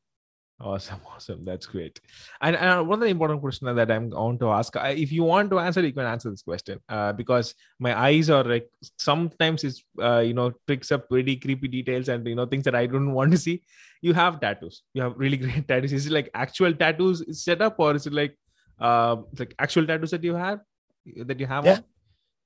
Awesome, 0.64 0.99
awesome. 1.16 1.43
That's 1.43 1.66
great. 1.66 1.99
And, 2.41 2.55
and 2.55 2.88
one 2.88 2.99
of 2.99 3.05
the 3.05 3.12
important 3.12 3.41
question 3.41 3.74
that 3.76 3.91
I'm 3.91 4.09
going 4.09 4.38
to 4.39 4.49
ask, 4.49 4.74
if 4.76 5.12
you 5.12 5.24
want 5.24 5.49
to 5.51 5.59
answer, 5.59 5.82
you 5.82 5.93
can 5.93 6.05
answer 6.05 6.30
this 6.30 6.41
question 6.41 6.80
uh, 6.89 7.14
because 7.14 7.55
my 7.80 7.99
eyes 7.99 8.30
are 8.30 8.43
like 8.43 8.70
sometimes 8.97 9.64
it's 9.64 9.84
uh, 10.01 10.20
you 10.20 10.34
know 10.34 10.53
picks 10.68 10.91
up 10.91 11.07
very 11.09 11.36
creepy 11.36 11.68
details 11.68 12.09
and 12.09 12.26
you 12.28 12.36
know 12.36 12.45
things 12.45 12.64
that 12.66 12.76
I 12.76 12.86
don't 12.86 13.14
want 13.20 13.32
to 13.32 13.38
see. 13.38 13.64
You 14.01 14.14
have 14.14 14.39
tattoos. 14.39 14.84
You 14.93 15.03
have 15.03 15.14
really 15.18 15.38
great 15.45 15.68
tattoos. 15.68 15.93
Is 15.93 16.07
it 16.07 16.12
like 16.12 16.30
actual 16.34 16.74
tattoos 16.74 17.24
set 17.43 17.62
up 17.62 17.76
or 17.80 17.95
is 17.95 18.07
it 18.07 18.14
like 18.14 18.38
uh, 18.80 19.18
like 19.38 19.55
actual 19.59 19.86
tattoos 19.86 20.12
that 20.12 20.24
you 20.24 20.36
have 20.36 20.59
that 21.26 21.39
you 21.39 21.47
have? 21.47 21.66
Yeah. 21.66 21.74
on? 21.74 21.84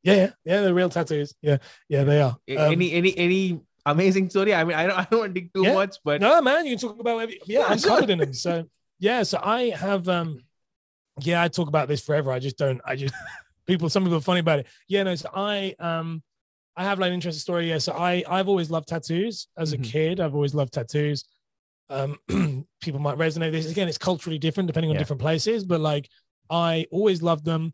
Yeah, 0.04 0.14
yeah, 0.14 0.30
yeah, 0.46 0.62
they're 0.62 0.74
real 0.74 0.90
tattoos. 0.90 1.34
Yeah, 1.42 1.58
yeah, 1.90 2.04
they 2.04 2.22
are. 2.22 2.38
Um, 2.58 2.74
any 2.74 2.92
any 2.94 3.18
any 3.18 3.60
amazing 3.86 4.30
story? 4.30 4.54
I 4.54 4.64
mean, 4.64 4.76
I 4.76 4.88
don't 4.88 4.98
I 5.00 5.08
don't 5.10 5.20
want 5.20 5.36
to 5.36 5.42
dig 5.42 5.54
too 5.54 5.64
Yeah. 5.64 5.74
much, 5.74 5.98
but 6.04 6.22
no 6.22 6.42
man 6.42 6.66
you 6.66 6.78
can 6.78 6.90
talk 6.90 7.00
about 7.00 7.20
every, 7.20 7.40
yeah 7.46 7.66
i'm 7.68 7.80
covered 7.80 8.10
in 8.10 8.20
them 8.20 8.34
so 8.34 8.66
yeah 9.00 9.24
so 9.24 9.40
i 9.44 9.70
have 9.70 10.08
um 10.10 10.40
yeah 11.22 11.42
i 11.44 11.48
talk 11.48 11.68
about 11.68 11.88
this 11.88 12.02
forever 12.02 12.32
i 12.32 12.40
just 12.40 12.58
don't 12.58 12.82
i 12.86 12.96
just 12.96 13.14
people 13.68 13.90
some 13.90 14.04
people 14.04 14.18
are 14.18 14.22
funny 14.22 14.40
about 14.40 14.60
it 14.60 14.68
yeah 14.88 15.04
no 15.04 15.16
so 15.16 15.30
i 15.36 15.76
um 15.80 16.22
i 16.78 16.84
have 16.84 17.00
like 17.00 17.10
an 17.10 17.14
interesting 17.14 17.40
story 17.40 17.70
yeah 17.70 17.78
so 17.78 17.94
i 17.94 18.24
i've 18.30 18.48
always 18.48 18.70
loved 18.70 18.88
tattoos 18.88 19.48
as 19.58 19.74
a 19.74 19.78
Mhm. 19.78 19.84
kid 19.84 20.20
i've 20.20 20.34
always 20.36 20.54
loved 20.56 20.74
tattoos 20.74 21.26
um 21.90 22.18
people 22.82 23.00
might 23.00 23.18
resonate 23.18 23.52
this 23.52 23.70
again 23.70 23.88
it's 23.88 23.98
culturally 23.98 24.40
different 24.40 24.68
depending 24.68 24.90
on 24.90 24.96
Yeah. 24.96 25.00
different 25.00 25.22
places 25.22 25.64
but 25.66 25.80
like 25.82 26.10
i 26.50 26.86
always 26.92 27.22
loved 27.22 27.46
them 27.46 27.72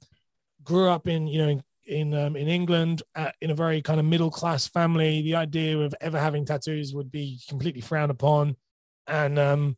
grew 0.63 0.89
up 0.89 1.07
in 1.07 1.27
you 1.27 1.37
know 1.39 1.49
in 1.49 1.63
in, 1.91 2.13
um, 2.13 2.35
in 2.35 2.47
England 2.47 3.03
uh, 3.15 3.31
in 3.41 3.51
a 3.51 3.55
very 3.55 3.81
kind 3.81 3.99
of 3.99 4.05
middle 4.05 4.31
class 4.31 4.67
family. 4.67 5.21
The 5.21 5.35
idea 5.35 5.77
of 5.77 5.93
ever 6.01 6.19
having 6.19 6.45
tattoos 6.45 6.95
would 6.95 7.11
be 7.11 7.39
completely 7.47 7.81
frowned 7.81 8.11
upon, 8.11 8.55
and 9.07 9.37
um, 9.37 9.77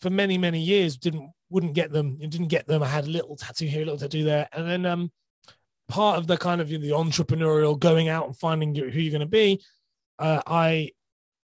for 0.00 0.10
many 0.10 0.38
many 0.38 0.60
years 0.60 0.96
didn't 0.96 1.30
wouldn't 1.50 1.74
get 1.74 1.92
them. 1.92 2.18
Didn't 2.18 2.48
get 2.48 2.66
them. 2.66 2.82
I 2.82 2.86
had 2.86 3.04
a 3.04 3.10
little 3.10 3.36
tattoo 3.36 3.66
here, 3.66 3.82
a 3.82 3.84
little 3.84 3.98
tattoo 3.98 4.24
there, 4.24 4.48
and 4.52 4.68
then 4.68 4.86
um, 4.86 5.10
part 5.88 6.18
of 6.18 6.26
the 6.26 6.36
kind 6.36 6.60
of 6.60 6.70
you 6.70 6.78
know, 6.78 6.86
the 6.86 6.94
entrepreneurial 6.94 7.78
going 7.78 8.08
out 8.08 8.26
and 8.26 8.36
finding 8.36 8.74
who 8.74 8.86
you're 8.86 9.10
going 9.10 9.20
to 9.20 9.26
be. 9.26 9.62
Uh, 10.18 10.40
I 10.46 10.92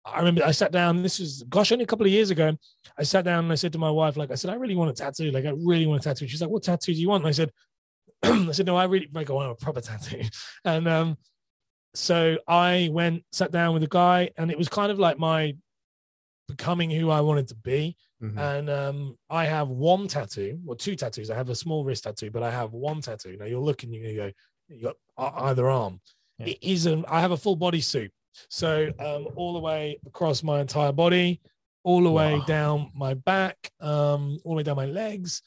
I 0.05 0.19
remember 0.19 0.45
I 0.45 0.53
sat 0.53 0.71
down. 0.71 1.03
This 1.03 1.19
was 1.19 1.43
gosh, 1.49 1.73
only 1.73 1.85
a 1.85 1.87
couple 1.87 2.07
of 2.07 2.13
years 2.13 2.31
ago. 2.31 2.57
I 2.97 3.03
sat 3.03 3.25
down 3.25 3.45
and 3.45 3.53
I 3.53 3.57
said 3.57 3.73
to 3.73 3.79
my 3.79 3.91
wife, 3.91 4.17
like 4.17 4.31
I 4.31 4.37
said, 4.37 4.51
I 4.51 4.55
really 4.55 4.77
want 4.77 4.91
a 4.91 4.95
tattoo. 4.95 5.31
Like 5.31 5.47
I 5.47 5.53
really 5.57 5.87
want 5.87 6.01
a 6.01 6.05
tattoo. 6.05 6.29
She's 6.29 6.41
like, 6.41 6.51
"What 6.51 6.63
tattoo 6.63 6.95
do 6.95 7.01
you 7.01 7.09
want?" 7.09 7.25
And 7.25 7.29
I 7.29 7.33
said, 7.33 7.51
I 8.49 8.53
said, 8.53 8.67
"No, 8.67 8.77
I 8.77 8.85
really 8.85 9.09
like 9.13 9.31
I 9.31 9.33
want 9.33 9.51
a 9.51 9.55
proper 9.55 9.81
tattoo." 9.81 10.23
And 10.65 10.89
um, 10.89 11.19
so 11.95 12.39
I 12.49 12.89
went, 12.93 13.25
sat 13.33 13.53
down 13.53 13.75
with 13.75 13.83
a 13.83 13.89
guy, 13.89 14.31
and 14.37 14.51
it 14.51 14.59
was 14.59 14.69
kind 14.69 14.91
of 14.91 14.99
like 14.99 15.19
my 15.19 15.57
becoming 16.49 16.91
who 16.91 17.11
I 17.11 17.21
wanted 17.21 17.49
to 17.49 17.55
be. 17.57 17.97
Mhm. 18.23 18.39
And 18.39 18.71
um, 18.71 19.19
I 19.31 19.45
have 19.47 19.69
one 19.69 20.09
tattoo, 20.09 20.61
or 20.67 20.77
two 20.77 20.97
tattoos. 20.97 21.31
I 21.31 21.35
have 21.37 21.49
a 21.51 21.55
small 21.55 21.85
wrist 21.85 22.05
tattoo, 22.05 22.31
but 22.31 22.43
I 22.43 22.51
have 22.51 22.73
one 22.73 23.01
tattoo. 23.01 23.37
Now 23.39 23.47
you're 23.47 23.61
looking, 23.61 23.93
you 23.93 24.17
go, 24.17 24.31
you 24.69 24.83
got 24.83 24.97
e- 25.21 25.41
either 25.49 25.69
arm. 25.69 26.01
Yeah. 26.39 26.47
It 26.49 26.59
isn't. 26.63 27.05
I 27.09 27.21
have 27.21 27.31
a 27.33 27.37
full 27.37 27.57
body 27.57 27.81
suit, 27.81 28.11
so 28.49 28.91
um, 28.99 29.29
all 29.37 29.53
the 29.53 29.61
way 29.61 29.99
across 30.07 30.43
my 30.43 30.61
entire 30.61 30.93
body, 30.93 31.41
all 31.85 32.03
the 32.03 32.11
way 32.11 32.39
Wow. 32.39 32.45
down 32.45 32.91
my 32.95 33.15
back, 33.15 33.71
um, 33.81 34.39
all 34.45 34.53
the 34.53 34.57
way 34.59 34.63
down 34.65 34.77
my 34.77 34.87
legs. 34.87 35.43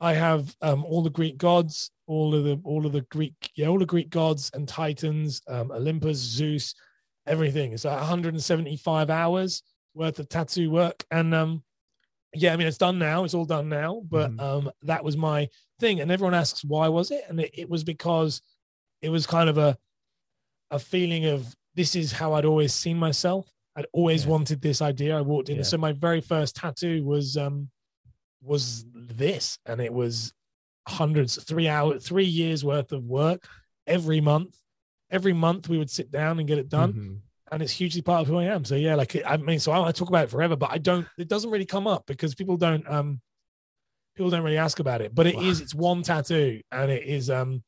I 0.00 0.12
have 0.14 0.54
um, 0.60 0.84
all 0.84 1.02
the 1.02 1.10
Greek 1.10 1.38
gods, 1.38 1.90
all 2.06 2.34
of 2.34 2.44
the 2.44 2.60
all 2.64 2.84
of 2.86 2.92
the 2.92 3.00
Greek, 3.02 3.34
yeah, 3.54 3.66
all 3.68 3.78
the 3.78 3.86
Greek 3.86 4.10
gods 4.10 4.50
and 4.54 4.68
titans, 4.68 5.40
um, 5.48 5.70
Olympus, 5.70 6.18
Zeus, 6.18 6.74
everything. 7.26 7.72
It's 7.72 7.84
like 7.84 7.98
175 7.98 9.10
hours 9.10 9.62
worth 9.94 10.18
of 10.18 10.28
tattoo 10.28 10.70
work, 10.70 11.04
and 11.10 11.34
um, 11.34 11.62
yeah, 12.34 12.52
I 12.52 12.56
mean 12.56 12.66
it's 12.66 12.76
done 12.78 12.98
now. 12.98 13.24
It's 13.24 13.34
all 13.34 13.46
done 13.46 13.68
now, 13.68 14.02
but 14.10 14.30
Mhm. 14.32 14.40
um, 14.40 14.70
that 14.82 15.02
was 15.02 15.16
my 15.16 15.48
thing. 15.80 16.00
And 16.00 16.10
everyone 16.10 16.34
asks 16.34 16.64
why 16.64 16.88
was 16.88 17.10
it, 17.10 17.24
and 17.28 17.40
it, 17.40 17.50
it 17.54 17.68
was 17.70 17.82
because 17.82 18.42
it 19.00 19.08
was 19.08 19.26
kind 19.26 19.48
of 19.48 19.56
a 19.58 19.76
a 20.70 20.78
feeling 20.78 21.26
of 21.26 21.54
this 21.74 21.94
is 21.94 22.10
how 22.12 22.32
I'd 22.34 22.44
always 22.44 22.74
seen 22.74 22.98
myself. 22.98 23.48
I'd 23.76 23.86
always 23.92 24.24
Yeah. 24.24 24.30
wanted 24.32 24.60
this 24.60 24.82
idea. 24.82 25.16
I 25.16 25.20
walked 25.22 25.48
in, 25.48 25.58
Yeah. 25.58 25.62
so 25.62 25.78
my 25.78 25.92
very 25.92 26.20
first 26.20 26.56
tattoo 26.56 27.02
was 27.04 27.36
um 27.38 27.70
was 28.42 28.84
this, 29.08 29.58
and 29.66 29.80
it 29.80 29.92
was 29.92 30.32
hundreds, 30.88 31.42
three 31.44 31.68
hours, 31.68 32.06
three 32.06 32.24
years 32.24 32.64
worth 32.64 32.92
of 32.92 33.04
work 33.04 33.46
every 33.86 34.20
month. 34.20 34.56
Every 35.10 35.32
month 35.32 35.68
we 35.68 35.78
would 35.78 35.90
sit 35.90 36.10
down 36.10 36.38
and 36.38 36.48
get 36.48 36.58
it 36.58 36.68
done, 36.68 36.92
Mhm. 36.92 37.20
and 37.52 37.62
it's 37.62 37.72
hugely 37.72 38.02
part 38.02 38.22
of 38.22 38.26
who 38.28 38.38
I 38.38 38.44
am. 38.44 38.64
So 38.64 38.74
yeah, 38.74 38.94
like 38.96 39.16
I 39.24 39.36
mean, 39.36 39.60
so 39.60 39.72
I, 39.72 39.88
I 39.88 39.92
talk 39.92 40.08
about 40.08 40.24
it 40.24 40.30
forever, 40.30 40.56
but 40.56 40.70
I 40.72 40.78
don't. 40.78 41.06
It 41.18 41.28
doesn't 41.28 41.50
really 41.50 41.66
come 41.66 41.86
up 41.86 42.06
because 42.06 42.34
people 42.34 42.56
don't 42.56 42.88
um 42.88 43.20
people 44.16 44.30
don't 44.30 44.42
really 44.42 44.56
ask 44.58 44.78
about 44.80 45.00
it. 45.02 45.14
But 45.14 45.26
it 45.26 45.36
is. 45.36 45.60
Wow. 45.60 45.64
It's 45.64 45.74
one 45.74 46.02
tattoo, 46.02 46.60
and 46.72 46.90
it 46.90 47.04
is 47.04 47.30
um 47.30 47.62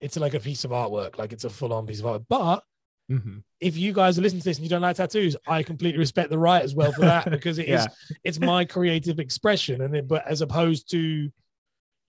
it's 0.00 0.16
like 0.16 0.34
a 0.34 0.40
piece 0.40 0.64
of 0.64 0.70
artwork, 0.70 1.18
like 1.18 1.32
it's 1.32 1.44
a 1.44 1.50
full 1.50 1.72
on 1.72 1.86
piece 1.86 1.98
of 2.00 2.06
art. 2.06 2.22
But 2.28 2.62
Mhm. 3.10 3.42
if 3.60 3.76
you 3.76 3.92
guys 3.92 4.18
are 4.18 4.22
listening 4.22 4.42
to 4.42 4.48
this 4.50 4.58
and 4.58 4.64
you 4.64 4.70
don't 4.70 4.82
like 4.82 4.96
tattoos, 4.96 5.34
I 5.46 5.62
completely 5.62 5.98
respect 5.98 6.28
the 6.30 6.38
right 6.38 6.62
as 6.62 6.74
well 6.74 6.92
for 6.92 7.00
that 7.02 7.30
because 7.30 7.58
it 7.58 7.66
is 7.68 7.86
Yeah. 7.86 8.18
it's 8.24 8.38
my 8.38 8.64
creative 8.64 9.18
expression 9.18 9.80
and 9.80 9.96
it, 9.96 10.06
but 10.06 10.26
as 10.26 10.42
opposed 10.42 10.90
to 10.90 11.30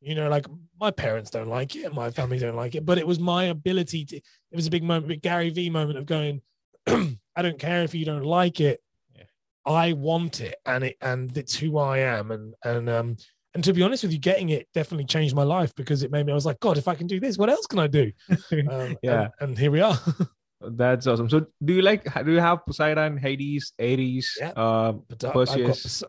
you 0.01 0.15
know 0.15 0.29
like 0.29 0.45
my 0.79 0.91
parents 0.91 1.29
don't 1.29 1.47
like 1.49 1.75
it 1.75 1.93
my 1.93 2.09
family 2.09 2.39
don't 2.39 2.55
like 2.55 2.73
it 2.75 2.85
but 2.85 2.97
it 2.97 3.05
was 3.05 3.19
my 3.19 3.45
ability 3.45 4.05
to 4.05 4.15
it 4.15 4.55
was 4.55 4.65
a 4.67 4.69
big 4.69 4.83
moment 4.83 5.07
big 5.09 5.21
gary 5.21 5.49
v 5.49 5.69
moment 5.69 5.97
of 5.97 6.05
going 6.05 6.41
i 6.87 7.41
don't 7.41 7.59
care 7.59 7.83
if 7.83 7.93
you 7.93 8.05
don't 8.05 8.23
like 8.23 8.61
it 8.61 8.79
Yeah. 9.13 9.23
i 9.65 9.91
want 9.91 10.39
it 10.39 10.55
and 10.65 10.85
it 10.85 10.95
and 11.01 11.35
it's 11.37 11.53
who 11.55 11.77
i 11.77 11.97
am 11.97 12.31
and 12.31 12.55
and 12.63 12.87
um 12.89 13.17
and 13.53 13.61
to 13.65 13.73
be 13.73 13.81
honest 13.83 14.03
with 14.03 14.13
you 14.13 14.19
getting 14.19 14.49
it 14.49 14.69
definitely 14.73 15.03
changed 15.05 15.35
my 15.35 15.43
life 15.43 15.75
because 15.75 16.01
it 16.01 16.11
made 16.11 16.25
me 16.25 16.31
i 16.31 16.35
was 16.35 16.45
like 16.45 16.61
god 16.61 16.77
if 16.77 16.87
i 16.87 16.95
can 16.95 17.07
do 17.07 17.19
this 17.19 17.37
what 17.37 17.49
else 17.49 17.67
can 17.67 17.79
i 17.79 17.87
do 17.87 18.09
um, 18.69 18.97
Yeah. 19.03 19.23
and, 19.23 19.31
and 19.41 19.57
here 19.59 19.71
we 19.71 19.81
are 19.81 19.99
That's 20.61 21.07
awesome. 21.07 21.29
So, 21.29 21.45
do 21.63 21.73
you 21.73 21.81
like? 21.81 22.03
Do 22.25 22.31
you 22.31 22.39
have 22.39 22.65
Poseidon, 22.65 23.17
Hades, 23.17 23.73
Ares, 23.79 24.35
Yeah. 24.39 24.51
uh, 24.55 24.93
I've 25.09 25.33
Perseus, 25.33 26.03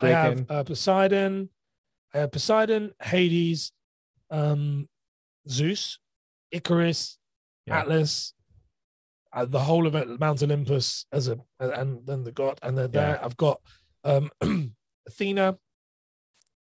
I 0.00 0.08
have 0.08 0.50
uh, 0.50 0.64
Poseidon, 0.64 1.50
I 2.14 2.18
have 2.18 2.32
Poseidon, 2.32 2.92
Hades, 3.02 3.72
um, 4.30 4.88
Zeus, 5.48 5.98
Icarus, 6.50 7.18
Yeah. 7.66 7.80
Atlas. 7.80 8.32
uh, 9.34 9.44
the 9.44 9.60
whole 9.60 9.86
of 9.86 9.94
it, 9.94 10.08
Mount 10.20 10.42
Olympus 10.42 11.06
as 11.12 11.28
a 11.28 11.36
and 11.60 12.06
then 12.06 12.22
the 12.24 12.32
god 12.32 12.58
and 12.62 12.78
then 12.78 12.90
there 12.92 13.18
I've 13.22 13.36
got 13.36 13.60
um 14.04 14.30
Athena, 15.08 15.58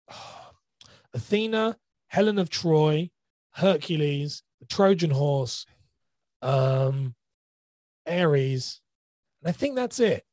Athena, 1.14 1.76
Helen 2.08 2.38
of 2.38 2.50
Troy, 2.50 3.10
Hercules, 3.52 4.42
the 4.60 4.66
Trojan 4.66 5.10
horse, 5.10 5.66
um, 6.42 7.14
Ares, 8.06 8.80
and 9.42 9.48
I 9.48 9.52
think 9.52 9.76
that's 9.76 10.00
it. 10.00 10.24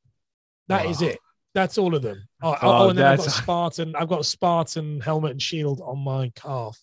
That 0.68 0.86
wow. 0.86 0.92
is 0.92 1.02
it. 1.02 1.20
That's 1.56 1.78
all 1.78 1.96
of 1.96 2.02
them. 2.02 2.28
Oh, 2.42 2.52
oh, 2.52 2.58
oh 2.62 2.90
and 2.90 2.98
then 2.98 3.06
I've 3.06 3.18
got 3.18 3.28
a 3.28 3.32
Spartan. 3.44 3.96
I've 3.96 4.10
got 4.10 4.22
a 4.22 4.26
Spartan 4.26 5.02
helmet 5.02 5.32
and 5.32 5.42
shield 5.42 5.82
on 5.84 6.00
my 6.00 6.32
calf 6.36 6.78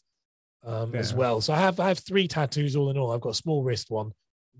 um, 0.65 0.93
yeah. 0.93 1.01
as 1.01 1.15
well. 1.15 1.41
So 1.41 1.55
I 1.55 1.59
have 1.59 1.79
I 1.81 1.89
have 1.89 2.01
three 2.01 2.29
tattoos 2.29 2.77
all 2.77 2.91
in 2.91 2.99
all. 2.99 3.13
I've 3.13 3.21
got 3.21 3.31
a 3.31 3.35
small 3.35 3.63
wrist 3.63 3.91
one, 3.91 4.13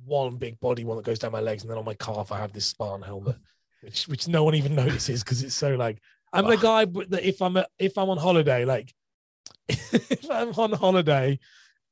one 0.05 0.37
big 0.37 0.59
body 0.61 0.85
one 0.85 0.97
that 0.97 1.05
goes 1.05 1.19
down 1.19 1.33
my 1.33 1.41
legs, 1.41 1.63
and 1.63 1.71
then 1.71 1.79
on 1.79 1.85
my 1.85 1.95
calf 1.95 2.33
I 2.33 2.39
have 2.39 2.53
this 2.53 2.67
Spartan 2.67 3.03
helmet, 3.03 3.37
which 3.83 4.07
which 4.07 4.29
no 4.29 4.45
one 4.45 4.55
even 4.55 4.75
notices 4.77 5.23
because 5.23 5.43
it's 5.43 5.55
so 5.55 5.75
like 5.75 5.99
I'm 6.33 6.47
the 6.47 6.57
guy 6.57 6.85
that 6.85 7.27
if 7.27 7.43
I'm 7.43 7.57
a, 7.57 7.67
if 7.79 7.99
I'm 7.99 8.11
on 8.11 8.19
holiday, 8.19 8.65
like 8.65 8.95
if 9.69 10.31
I'm 10.31 10.53
on 10.53 10.73
holiday, 10.73 11.39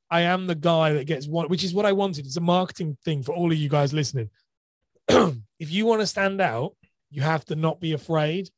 I 0.09 0.21
am 0.21 0.47
the 0.47 0.55
guy 0.55 0.93
that 0.93 1.07
gets 1.07 1.27
one, 1.27 1.47
which 1.47 1.63
is 1.63 1.73
what 1.73 1.85
I 1.85 1.91
wanted. 1.91 2.25
It's 2.25 2.37
a 2.37 2.41
marketing 2.41 2.97
thing 3.03 3.23
for 3.23 3.33
all 3.33 3.51
of 3.51 3.57
you 3.57 3.69
guys 3.69 3.93
listening. 3.93 4.29
if 5.07 5.71
you 5.71 5.85
want 5.85 6.01
to 6.01 6.07
stand 6.07 6.41
out, 6.41 6.73
you 7.09 7.21
have 7.21 7.45
to 7.45 7.55
not 7.55 7.79
be 7.79 7.93
afraid. 7.93 8.49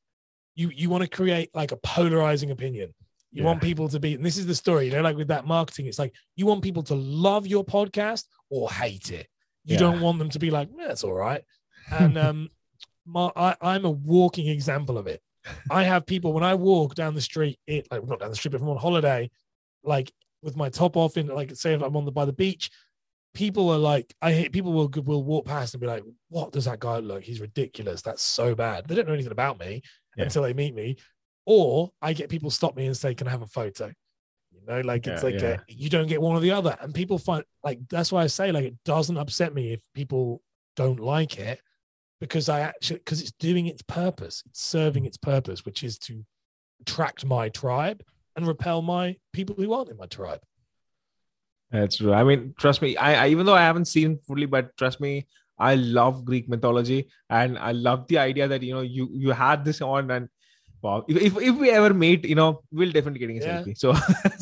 You 0.55 0.71
you 0.73 0.89
want 0.89 1.03
to 1.03 1.09
create 1.09 1.49
like 1.53 1.71
a 1.71 1.77
polarizing 1.77 2.51
opinion. 2.51 2.93
You 3.31 3.43
yeah. 3.43 3.45
want 3.45 3.61
people 3.61 3.89
to 3.89 3.99
be, 3.99 4.13
and 4.13 4.25
this 4.25 4.37
is 4.37 4.47
the 4.47 4.55
story, 4.55 4.85
you 4.85 4.91
know, 4.91 5.01
like 5.01 5.17
with 5.17 5.27
that 5.27 5.45
marketing, 5.45 5.87
it's 5.87 5.99
like 5.99 6.13
you 6.35 6.45
want 6.45 6.63
people 6.63 6.83
to 6.83 6.95
love 6.95 7.45
your 7.45 7.63
podcast 7.63 8.23
or 8.49 8.69
hate 8.71 9.11
it. 9.11 9.27
You 9.65 9.73
yeah. 9.73 9.79
don't 9.79 10.01
want 10.01 10.17
them 10.17 10.29
to 10.29 10.39
be 10.39 10.49
like, 10.49 10.69
that's 10.77 11.03
all 11.03 11.13
right. 11.13 11.43
And 11.91 12.17
um, 12.17 12.49
my, 13.05 13.29
I, 13.35 13.55
I'm 13.61 13.85
a 13.85 13.91
walking 13.91 14.47
example 14.47 14.97
of 14.97 15.07
it. 15.07 15.21
I 15.69 15.83
have 15.83 16.05
people 16.05 16.33
when 16.33 16.43
I 16.43 16.55
walk 16.55 16.95
down 16.95 17.15
the 17.15 17.21
street, 17.21 17.59
it 17.67 17.87
like 17.91 18.05
not 18.07 18.19
down 18.19 18.29
the 18.29 18.35
street, 18.35 18.51
but 18.51 18.57
if 18.57 18.63
I'm 18.63 18.69
on 18.69 18.77
holiday, 18.77 19.29
like 19.83 20.11
with 20.41 20.55
my 20.55 20.69
top 20.69 20.95
off 20.95 21.17
in 21.17 21.27
like 21.27 21.55
say 21.55 21.73
if 21.73 21.81
I'm 21.81 21.95
on 21.95 22.05
the 22.05 22.11
by 22.11 22.25
the 22.25 22.33
beach, 22.33 22.69
people 23.33 23.69
are 23.69 23.77
like 23.77 24.13
I 24.21 24.31
hate 24.33 24.51
people 24.51 24.73
will 24.73 24.89
will 25.03 25.23
walk 25.23 25.45
past 25.45 25.73
and 25.73 25.81
be 25.81 25.87
like, 25.87 26.03
What 26.29 26.51
does 26.51 26.65
that 26.65 26.79
guy 26.79 26.99
look? 26.99 27.23
He's 27.23 27.41
ridiculous. 27.41 28.01
That's 28.01 28.23
so 28.23 28.55
bad. 28.55 28.87
They 28.87 28.95
don't 28.95 29.07
know 29.07 29.13
anything 29.13 29.31
about 29.31 29.59
me 29.59 29.81
yeah. 30.15 30.23
until 30.25 30.43
they 30.43 30.53
meet 30.53 30.73
me. 30.73 30.97
Or 31.45 31.91
I 32.01 32.13
get 32.13 32.29
people 32.29 32.49
stop 32.49 32.75
me 32.75 32.87
and 32.87 32.97
say, 32.97 33.13
Can 33.13 33.27
I 33.27 33.31
have 33.31 33.43
a 33.43 33.47
photo? 33.47 33.91
You 34.51 34.61
know, 34.67 34.81
like 34.81 35.05
yeah, 35.05 35.13
it's 35.13 35.23
like 35.23 35.39
yeah. 35.39 35.57
a, 35.57 35.59
you 35.67 35.89
don't 35.89 36.07
get 36.07 36.21
one 36.21 36.35
or 36.35 36.39
the 36.39 36.51
other. 36.51 36.75
And 36.81 36.93
people 36.93 37.17
find 37.17 37.43
like 37.63 37.79
that's 37.89 38.11
why 38.11 38.23
I 38.23 38.27
say 38.27 38.51
like 38.51 38.65
it 38.65 38.77
doesn't 38.85 39.17
upset 39.17 39.53
me 39.53 39.73
if 39.73 39.81
people 39.93 40.41
don't 40.75 40.99
like 40.99 41.37
it 41.37 41.59
because 42.19 42.49
I 42.49 42.61
actually 42.61 42.99
because 42.99 43.21
it's 43.21 43.33
doing 43.33 43.67
its 43.67 43.81
purpose, 43.83 44.41
it's 44.45 44.61
serving 44.61 45.03
mm. 45.03 45.07
its 45.07 45.17
purpose, 45.17 45.65
which 45.65 45.83
is 45.83 45.99
to 45.99 46.25
attract 46.81 47.25
my 47.25 47.49
tribe 47.49 48.01
and 48.37 48.47
repel 48.47 48.81
my 48.81 49.15
people 49.33 49.55
who 49.55 49.73
aren't 49.73 49.89
in 49.89 49.97
my 49.97 50.05
tribe. 50.05 50.39
That's 51.71 51.97
true. 51.97 52.13
I 52.13 52.23
mean, 52.23 52.53
trust 52.57 52.81
me, 52.81 52.95
I, 52.95 53.25
I 53.25 53.27
even 53.29 53.45
though 53.45 53.55
I 53.55 53.61
haven't 53.61 53.85
seen 53.85 54.19
fully, 54.25 54.45
but 54.45 54.77
trust 54.77 55.01
me, 55.01 55.27
I 55.59 55.75
love 55.75 56.23
Greek 56.23 56.47
mythology 56.47 57.09
and 57.29 57.57
I 57.57 57.71
love 57.71 58.07
the 58.07 58.19
idea 58.19 58.47
that 58.47 58.61
you 58.61 58.73
know 58.73 58.81
you 58.81 59.09
you 59.11 59.31
had 59.31 59.65
this 59.65 59.81
on 59.81 60.11
and 60.11 60.29
Wow. 60.81 61.05
If, 61.07 61.17
if, 61.17 61.37
if 61.41 61.55
we 61.55 61.71
ever 61.71 61.93
meet, 61.93 62.25
you 62.25 62.35
know, 62.35 62.61
we'll 62.71 62.91
definitely 62.91 63.19
getting 63.19 63.41
a 63.41 63.45
yeah. 63.45 63.61
selfie. 63.61 63.77
So 63.77 63.93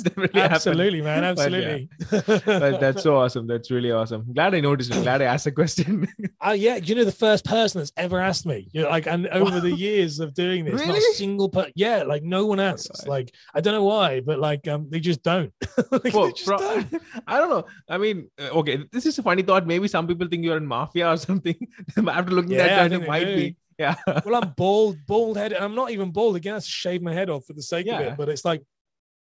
definitely 0.03 0.41
absolutely, 0.41 1.01
man. 1.01 1.23
Absolutely. 1.23 1.89
But, 2.09 2.27
yeah. 2.27 2.59
but, 2.59 2.79
that's 2.79 3.03
so 3.03 3.17
awesome. 3.17 3.47
That's 3.47 3.71
really 3.71 3.91
awesome. 3.91 4.25
Glad 4.33 4.53
I 4.55 4.59
noticed 4.59 4.93
it. 4.93 5.01
Glad 5.03 5.21
I 5.21 5.25
asked 5.25 5.45
the 5.45 5.51
question. 5.51 6.07
uh, 6.45 6.51
yeah. 6.51 6.75
You 6.75 6.95
know, 6.95 7.05
the 7.05 7.11
first 7.11 7.45
person 7.45 7.79
that's 7.79 7.91
ever 7.97 8.19
asked 8.19 8.45
me, 8.45 8.67
you 8.73 8.83
know, 8.83 8.89
like, 8.89 9.07
and 9.07 9.27
over 9.27 9.59
the 9.59 9.71
years 9.71 10.19
of 10.19 10.33
doing 10.33 10.65
this, 10.65 10.73
really? 10.73 10.87
not 10.87 10.97
a 10.97 11.13
single 11.13 11.49
per 11.49 11.67
yeah, 11.75 12.03
like 12.03 12.23
no 12.23 12.45
one 12.45 12.59
asks. 12.59 13.05
Like, 13.07 13.33
I 13.53 13.61
don't 13.61 13.73
know 13.73 13.83
why, 13.83 14.19
but 14.19 14.39
like, 14.39 14.67
um, 14.67 14.87
they 14.89 14.99
just 14.99 15.23
don't. 15.23 15.53
like, 15.91 16.13
well, 16.13 16.31
just 16.31 16.45
bro, 16.45 16.57
don't. 16.57 17.01
I 17.27 17.39
don't 17.39 17.49
know. 17.49 17.65
I 17.89 17.97
mean, 17.97 18.29
uh, 18.39 18.59
okay, 18.59 18.83
this 18.91 19.05
is 19.05 19.17
a 19.19 19.23
funny 19.23 19.41
thought. 19.41 19.65
Maybe 19.65 19.87
some 19.87 20.07
people 20.07 20.27
think 20.27 20.43
you're 20.43 20.57
in 20.57 20.67
mafia 20.67 21.11
or 21.11 21.17
something. 21.17 21.55
After 21.97 22.31
looking 22.31 22.51
yeah, 22.51 22.63
at 22.63 22.89
that, 22.89 23.01
it 23.01 23.07
might 23.07 23.25
do. 23.25 23.35
be. 23.35 23.55
Yeah. 23.77 23.95
well, 24.07 24.41
I'm 24.41 24.53
bald, 24.55 24.97
bald 25.05 25.37
headed. 25.37 25.57
I'm 25.57 25.75
not 25.75 25.91
even 25.91 26.11
bald 26.11 26.35
again. 26.35 26.55
I 26.55 26.59
shave 26.59 27.01
my 27.01 27.13
head 27.13 27.29
off 27.29 27.45
for 27.45 27.53
the 27.53 27.61
sake 27.61 27.85
yeah. 27.85 27.99
of 27.99 28.13
it. 28.13 28.17
But 28.17 28.29
it's 28.29 28.45
like 28.45 28.61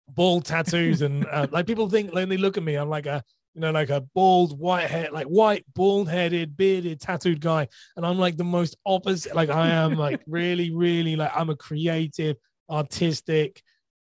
bald 0.08 0.44
tattoos 0.44 1.02
and 1.02 1.26
uh, 1.26 1.46
like 1.50 1.66
people 1.66 1.88
think 1.88 2.12
when 2.12 2.28
they 2.28 2.36
look 2.36 2.56
at 2.56 2.62
me, 2.62 2.74
I'm 2.76 2.88
like 2.88 3.06
a 3.06 3.22
you 3.54 3.60
know 3.60 3.70
like 3.70 3.90
a 3.90 4.00
bald 4.00 4.58
white 4.58 4.88
head, 4.88 5.12
like 5.12 5.26
white 5.26 5.64
bald 5.74 6.08
headed, 6.08 6.56
bearded, 6.56 7.00
tattooed 7.00 7.40
guy, 7.40 7.68
and 7.96 8.06
I'm 8.06 8.18
like 8.18 8.36
the 8.36 8.44
most 8.44 8.76
opposite. 8.86 9.34
Like 9.34 9.50
I 9.50 9.68
am 9.70 9.94
like 9.94 10.20
really, 10.26 10.70
really 10.70 11.16
like 11.16 11.32
I'm 11.34 11.50
a 11.50 11.56
creative, 11.56 12.36
artistic, 12.70 13.62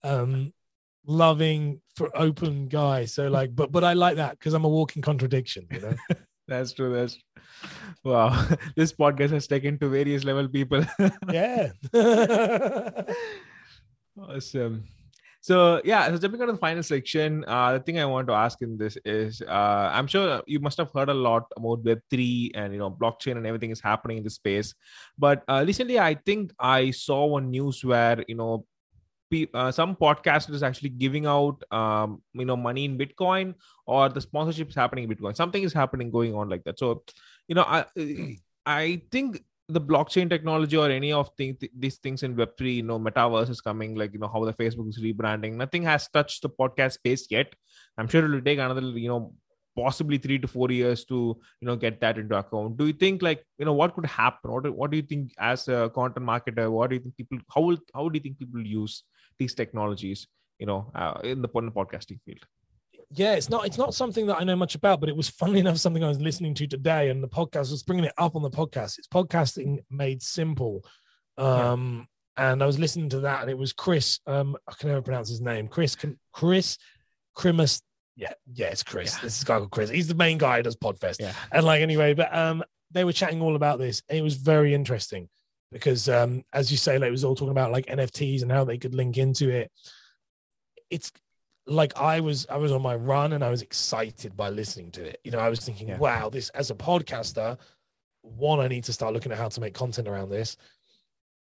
um, 0.02 0.52
loving 1.06 1.80
for 1.96 2.10
open 2.16 2.68
guy. 2.68 3.04
So 3.04 3.28
like, 3.28 3.54
but 3.54 3.72
but 3.72 3.84
I 3.84 3.94
like 3.94 4.16
that 4.16 4.38
because 4.38 4.54
I'm 4.54 4.64
a 4.64 4.68
walking 4.68 5.02
contradiction. 5.02 5.66
You 5.70 5.80
know. 5.80 5.94
that's 6.48 6.72
true. 6.72 6.94
That's 6.94 7.18
wow. 8.04 8.46
This 8.76 8.92
podcast 8.92 9.30
has 9.30 9.46
taken 9.46 9.78
to 9.78 9.88
various 9.88 10.24
level 10.24 10.48
people. 10.48 10.84
yeah. 11.32 11.70
awesome. 14.18 14.84
So 15.46 15.80
yeah, 15.84 16.10
so 16.10 16.18
jumping 16.18 16.42
on 16.42 16.48
the 16.48 16.56
final 16.56 16.82
section, 16.82 17.44
uh, 17.46 17.74
the 17.74 17.80
thing 17.80 18.00
I 18.00 18.04
want 18.04 18.26
to 18.26 18.34
ask 18.34 18.60
in 18.62 18.76
this 18.76 18.98
is, 19.04 19.40
uh, 19.42 19.90
I'm 19.94 20.08
sure 20.08 20.42
you 20.46 20.58
must 20.58 20.76
have 20.78 20.90
heard 20.92 21.08
a 21.08 21.14
lot 21.14 21.44
about 21.56 21.84
Web 21.84 22.00
three 22.10 22.50
and 22.54 22.72
you 22.72 22.80
know 22.80 22.90
blockchain 22.90 23.36
and 23.36 23.46
everything 23.46 23.70
is 23.70 23.80
happening 23.80 24.18
in 24.18 24.24
the 24.24 24.30
space. 24.30 24.74
But 25.16 25.44
uh, 25.46 25.62
recently, 25.64 26.00
I 26.00 26.14
think 26.14 26.52
I 26.58 26.90
saw 26.90 27.26
one 27.26 27.50
news 27.50 27.84
where 27.84 28.24
you 28.26 28.34
know 28.34 28.66
uh, 29.54 29.70
some 29.72 29.96
podcasters 29.96 30.62
actually 30.62 30.90
giving 30.90 31.26
out 31.26 31.62
um, 31.72 32.22
you 32.32 32.44
know 32.44 32.56
money 32.56 32.84
in 32.84 32.98
bitcoin 32.98 33.54
or 33.86 34.08
the 34.08 34.20
sponsorships 34.20 34.74
happening 34.74 35.04
in 35.04 35.10
bitcoin. 35.10 35.36
Something 35.36 35.62
is 35.62 35.72
happening 35.72 36.10
going 36.10 36.34
on 36.34 36.48
like 36.48 36.64
that. 36.64 36.78
So 36.78 37.02
you 37.48 37.54
know 37.54 37.62
i 37.62 37.84
i 38.66 39.00
think 39.10 39.42
the 39.68 39.80
blockchain 39.80 40.28
technology 40.30 40.76
or 40.76 40.88
any 40.90 41.12
of 41.12 41.30
th- 41.36 41.58
these 41.76 41.96
things 41.96 42.22
in 42.22 42.36
web3 42.36 42.76
you 42.76 42.82
know 42.82 43.00
metaverse 43.00 43.50
is 43.50 43.60
coming 43.60 43.96
like 43.96 44.12
you 44.12 44.18
know 44.20 44.30
how 44.32 44.44
the 44.44 44.52
facebook 44.52 44.88
is 44.88 45.02
rebranding. 45.02 45.54
Nothing 45.54 45.82
has 45.82 46.08
touched 46.08 46.42
the 46.42 46.50
podcast 46.50 46.92
space 46.92 47.26
yet. 47.30 47.52
I'm 47.98 48.08
sure 48.08 48.24
it 48.24 48.30
will 48.30 48.40
take 48.40 48.58
another 48.58 48.82
you 48.82 49.08
know 49.08 49.34
possibly 49.76 50.16
three 50.16 50.38
to 50.38 50.48
four 50.48 50.70
years 50.70 51.04
to 51.04 51.36
you 51.60 51.66
know 51.66 51.76
get 51.76 52.00
that 52.00 52.16
into 52.16 52.36
account. 52.36 52.76
Do 52.76 52.86
you 52.86 52.92
think 52.92 53.22
like 53.22 53.44
you 53.58 53.64
know 53.64 53.74
what 53.74 53.94
could 53.94 54.06
happen? 54.06 54.52
What, 54.52 54.74
what 54.74 54.90
do 54.90 54.96
you 54.96 55.02
think 55.02 55.32
as 55.38 55.68
a 55.68 55.90
content 55.94 56.26
marketer 56.26 56.70
what 56.70 56.90
do 56.90 56.96
you 56.96 57.02
think 57.02 57.16
people 57.16 57.38
how 57.54 57.60
will 57.62 57.78
how 57.94 58.08
do 58.08 58.16
you 58.16 58.22
think 58.22 58.38
people 58.38 58.64
use 58.64 59.02
these 59.38 59.54
technologies 59.54 60.26
you 60.58 60.66
know 60.66 60.90
uh, 60.94 61.20
in 61.24 61.42
the 61.42 61.48
podcasting 61.48 62.20
field. 62.24 62.46
Yeah 63.10 63.34
it's 63.34 63.50
not 63.50 63.66
it's 63.66 63.78
not 63.78 63.94
something 63.94 64.26
that 64.26 64.38
i 64.38 64.44
know 64.44 64.56
much 64.56 64.74
about 64.74 65.00
but 65.00 65.08
it 65.08 65.16
was 65.16 65.28
funny 65.28 65.60
enough 65.60 65.78
something 65.78 66.02
i 66.02 66.08
was 66.08 66.20
listening 66.20 66.54
to 66.54 66.66
today 66.66 67.10
and 67.10 67.22
the 67.22 67.28
podcast 67.28 67.70
was 67.70 67.82
bringing 67.82 68.04
it 68.04 68.12
up 68.18 68.34
on 68.34 68.42
the 68.42 68.50
podcast. 68.50 68.98
It's 68.98 69.08
podcasting 69.08 69.78
made 69.90 70.22
simple. 70.22 70.84
Um 71.38 72.08
yeah. 72.36 72.50
and 72.50 72.62
i 72.62 72.66
was 72.66 72.78
listening 72.78 73.08
to 73.10 73.20
that 73.20 73.42
and 73.42 73.50
it 73.50 73.58
was 73.58 73.72
chris 73.72 74.20
um 74.26 74.56
i 74.68 74.72
can 74.72 74.88
never 74.88 75.02
pronounce 75.02 75.28
his 75.28 75.40
name 75.40 75.68
chris 75.68 75.96
chris 76.32 76.78
Krimus 77.36 77.82
yeah 78.16 78.32
yeah 78.52 78.68
it's 78.68 78.82
chris. 78.82 79.14
Yeah. 79.14 79.20
this 79.22 79.38
is 79.38 79.44
guy 79.44 79.58
called 79.58 79.70
chris. 79.70 79.90
He's 79.90 80.08
the 80.08 80.14
main 80.14 80.38
guy 80.38 80.56
who 80.56 80.62
does 80.62 80.76
podfest. 80.76 81.20
Yeah. 81.20 81.34
And 81.52 81.64
like 81.64 81.82
anyway 81.82 82.14
but 82.14 82.34
um 82.34 82.64
they 82.90 83.04
were 83.04 83.12
chatting 83.12 83.42
all 83.42 83.56
about 83.56 83.78
this. 83.78 84.02
And 84.08 84.18
it 84.18 84.22
was 84.22 84.34
very 84.34 84.72
interesting 84.74 85.28
because 85.72 86.08
um, 86.08 86.44
as 86.52 86.70
you 86.70 86.76
say, 86.76 86.98
like 86.98 87.08
it 87.08 87.12
was 87.12 87.24
all 87.24 87.34
talking 87.34 87.50
about 87.50 87.72
like 87.72 87.86
NFTs 87.86 88.42
and 88.42 88.50
how 88.50 88.64
they 88.64 88.78
could 88.78 88.94
link 88.94 89.18
into 89.18 89.48
it. 89.48 89.70
It's 90.90 91.12
like 91.66 91.96
I 91.96 92.20
was 92.20 92.46
I 92.48 92.56
was 92.56 92.72
on 92.72 92.82
my 92.82 92.94
run 92.94 93.32
and 93.32 93.44
I 93.44 93.50
was 93.50 93.62
excited 93.62 94.36
by 94.36 94.50
listening 94.50 94.90
to 94.92 95.04
it. 95.04 95.20
You 95.24 95.32
know, 95.32 95.38
I 95.38 95.48
was 95.48 95.60
thinking, 95.60 95.88
yeah. 95.88 95.98
wow, 95.98 96.28
this 96.28 96.48
as 96.50 96.70
a 96.70 96.74
podcaster, 96.74 97.58
one, 98.22 98.60
I 98.60 98.68
need 98.68 98.84
to 98.84 98.92
start 98.92 99.12
looking 99.12 99.32
at 99.32 99.38
how 99.38 99.48
to 99.48 99.60
make 99.60 99.74
content 99.74 100.08
around 100.08 100.30
this. 100.30 100.56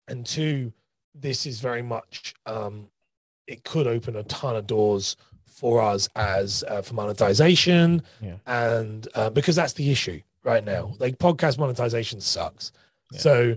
And 0.08 0.26
two, 0.26 0.74
this 1.14 1.46
is 1.46 1.60
very 1.60 1.82
much 1.82 2.34
um 2.46 2.90
it 3.48 3.64
could 3.64 3.88
open 3.88 4.16
a 4.16 4.24
ton 4.24 4.56
of 4.56 4.68
doors 4.68 5.16
for 5.46 5.82
us 5.82 6.08
as 6.16 6.64
uh, 6.68 6.82
for 6.82 6.94
monetization 6.94 8.04
yeah. 8.22 8.36
and 8.46 9.08
uh, 9.16 9.30
because 9.30 9.56
that's 9.56 9.74
the 9.74 9.90
issue 9.90 10.22
right 10.44 10.64
now 10.64 10.94
like 11.00 11.18
podcast 11.18 11.58
monetization 11.58 12.22
sucks 12.22 12.72
yeah. 13.12 13.20
so 13.20 13.56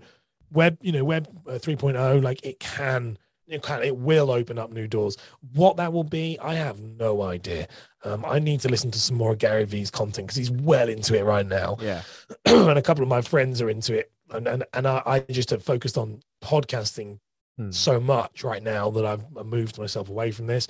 web 0.53 0.79
you 0.81 0.93
know 0.93 1.05
web 1.05 1.29
uh, 1.49 1.53
3.0 1.53 2.23
like 2.23 2.45
it 2.45 2.61
can 2.61 3.19
it 3.47 3.63
can 3.63 3.83
it 3.83 3.97
will 3.97 4.31
open 4.31 4.59
up 4.59 4.71
new 4.71 4.87
doors. 4.87 5.17
What 5.55 5.77
that 5.77 5.93
will 5.93 6.05
be 6.05 6.39
i 6.41 6.55
have 6.55 6.81
no 6.81 7.23
idea. 7.23 7.69
Um, 8.05 8.25
i 8.25 8.39
need 8.39 8.61
to 8.61 8.69
listen 8.69 8.91
to 8.93 9.01
some 9.01 9.17
more 9.17 9.35
gary 9.35 9.65
vee's 9.65 9.91
content 9.91 10.29
because 10.29 10.37
he's 10.37 10.51
well 10.51 10.89
into 10.89 11.19
it 11.19 11.25
right 11.25 11.47
now. 11.47 11.77
Yeah. 11.81 12.03
And 12.47 12.79
a 12.79 12.83
couple 12.83 13.03
of 13.03 13.09
my 13.09 13.23
friends 13.23 13.61
are 13.61 13.71
into 13.71 13.99
it. 13.99 14.11
And 14.31 14.47
and, 14.47 14.65
and 14.73 14.87
I, 14.87 15.03
I 15.05 15.21
just 15.33 15.51
have 15.51 15.63
focused 15.63 15.99
on 15.99 16.23
podcasting 16.43 17.19
hmm. 17.59 17.71
so 17.71 18.01
much 18.01 18.45
right 18.45 18.63
now 18.63 18.91
that 18.91 19.05
i've 19.05 19.25
moved 19.45 19.79
myself 19.79 20.09
away 20.09 20.31
from 20.31 20.47
this 20.47 20.67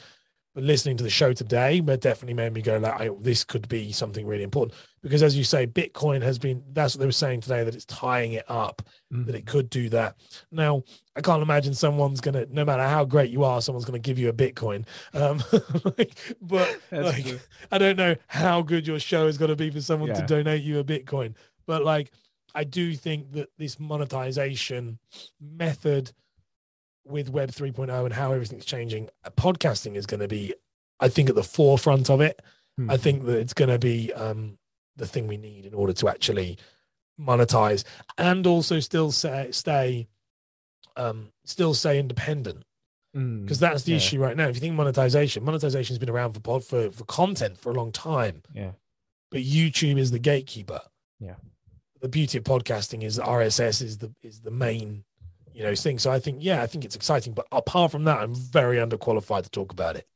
listening 0.60 0.96
to 0.98 1.04
the 1.04 1.10
show 1.10 1.32
today, 1.32 1.80
but 1.80 2.00
definitely 2.00 2.34
made 2.34 2.52
me 2.52 2.62
go 2.62 2.78
like, 2.78 3.00
I, 3.00 3.10
this 3.20 3.44
could 3.44 3.68
be 3.68 3.92
something 3.92 4.26
really 4.26 4.42
important 4.42 4.78
because, 5.02 5.22
as 5.22 5.36
you 5.36 5.44
say, 5.44 5.66
Bitcoin 5.66 6.22
has 6.22 6.38
been. 6.38 6.62
That's 6.72 6.94
what 6.94 7.00
they 7.00 7.06
were 7.06 7.12
saying 7.12 7.40
today 7.40 7.64
that 7.64 7.74
it's 7.74 7.84
tying 7.84 8.32
it 8.32 8.44
up, 8.48 8.82
mm-hmm. 9.12 9.24
that 9.24 9.34
it 9.34 9.46
could 9.46 9.70
do 9.70 9.88
that. 9.90 10.16
Now, 10.50 10.82
I 11.16 11.20
can't 11.20 11.42
imagine 11.42 11.74
someone's 11.74 12.20
gonna, 12.20 12.46
no 12.50 12.64
matter 12.64 12.82
how 12.82 13.04
great 13.04 13.30
you 13.30 13.44
are, 13.44 13.60
someone's 13.60 13.84
gonna 13.84 13.98
give 13.98 14.18
you 14.18 14.28
a 14.28 14.32
Bitcoin. 14.32 14.86
Um, 15.14 15.42
like, 15.98 16.18
but 16.40 16.78
like, 16.92 17.40
I 17.72 17.78
don't 17.78 17.96
know 17.96 18.16
how 18.26 18.62
good 18.62 18.86
your 18.86 18.98
show 18.98 19.26
is 19.26 19.38
gonna 19.38 19.56
be 19.56 19.70
for 19.70 19.80
someone 19.80 20.10
yeah. 20.10 20.20
to 20.20 20.26
donate 20.26 20.62
you 20.62 20.78
a 20.78 20.84
Bitcoin. 20.84 21.34
But 21.66 21.84
like, 21.84 22.12
I 22.54 22.64
do 22.64 22.94
think 22.94 23.32
that 23.32 23.48
this 23.58 23.78
monetization 23.78 24.98
method 25.40 26.12
with 27.04 27.28
Web 27.30 27.50
3.0 27.50 28.04
and 28.04 28.14
how 28.14 28.32
everything's 28.32 28.64
changing, 28.64 29.08
podcasting 29.36 29.96
is 29.96 30.06
going 30.06 30.20
to 30.20 30.28
be, 30.28 30.54
I 30.98 31.08
think, 31.08 31.28
at 31.28 31.34
the 31.34 31.42
forefront 31.42 32.10
of 32.10 32.20
it. 32.20 32.40
Hmm. 32.76 32.90
I 32.90 32.96
think 32.96 33.24
that 33.26 33.38
it's 33.38 33.54
going 33.54 33.70
to 33.70 33.78
be 33.78 34.12
um, 34.12 34.58
the 34.96 35.06
thing 35.06 35.26
we 35.26 35.36
need 35.36 35.66
in 35.66 35.74
order 35.74 35.92
to 35.94 36.08
actually 36.08 36.58
monetize 37.20 37.84
and 38.16 38.46
also 38.46 38.80
still 38.80 39.10
say, 39.10 39.48
stay, 39.50 40.08
um, 40.96 41.32
still 41.44 41.74
stay 41.74 41.98
independent. 41.98 42.64
Because 43.12 43.24
hmm. 43.24 43.46
mm, 43.46 43.58
that's 43.58 43.82
the 43.82 43.92
yeah. 43.92 43.96
issue 43.96 44.20
right 44.20 44.36
now. 44.36 44.48
If 44.48 44.54
you 44.54 44.60
think 44.60 44.76
monetization, 44.76 45.44
monetization 45.44 45.94
has 45.94 45.98
been 45.98 46.10
around 46.10 46.32
for 46.32 46.40
pod 46.40 46.64
for, 46.64 46.90
for 46.90 47.04
content 47.04 47.58
for 47.58 47.70
a 47.70 47.74
long 47.74 47.90
time. 47.92 48.42
Yeah. 48.54 48.72
But 49.30 49.40
YouTube 49.40 49.98
is 49.98 50.10
the 50.10 50.18
gatekeeper. 50.18 50.80
Yeah. 51.18 51.34
The 52.00 52.08
beauty 52.08 52.38
of 52.38 52.44
podcasting 52.44 53.02
is 53.02 53.18
RSS 53.18 53.82
is 53.82 53.98
the 53.98 54.12
is 54.22 54.40
the 54.40 54.50
main 54.50 55.04
you 55.54 55.62
know 55.62 55.74
thing. 55.74 55.98
So 55.98 56.10
I 56.10 56.18
think 56.18 56.38
yeah, 56.40 56.62
I 56.62 56.66
think 56.66 56.84
it's 56.84 56.96
exciting. 56.96 57.32
But 57.32 57.46
apart 57.52 57.92
from 57.92 58.04
that, 58.04 58.18
I'm 58.20 58.34
very 58.34 58.76
underqualified 58.78 59.44
to 59.44 59.50
talk 59.50 59.72
about 59.72 59.96
it. 59.96 60.06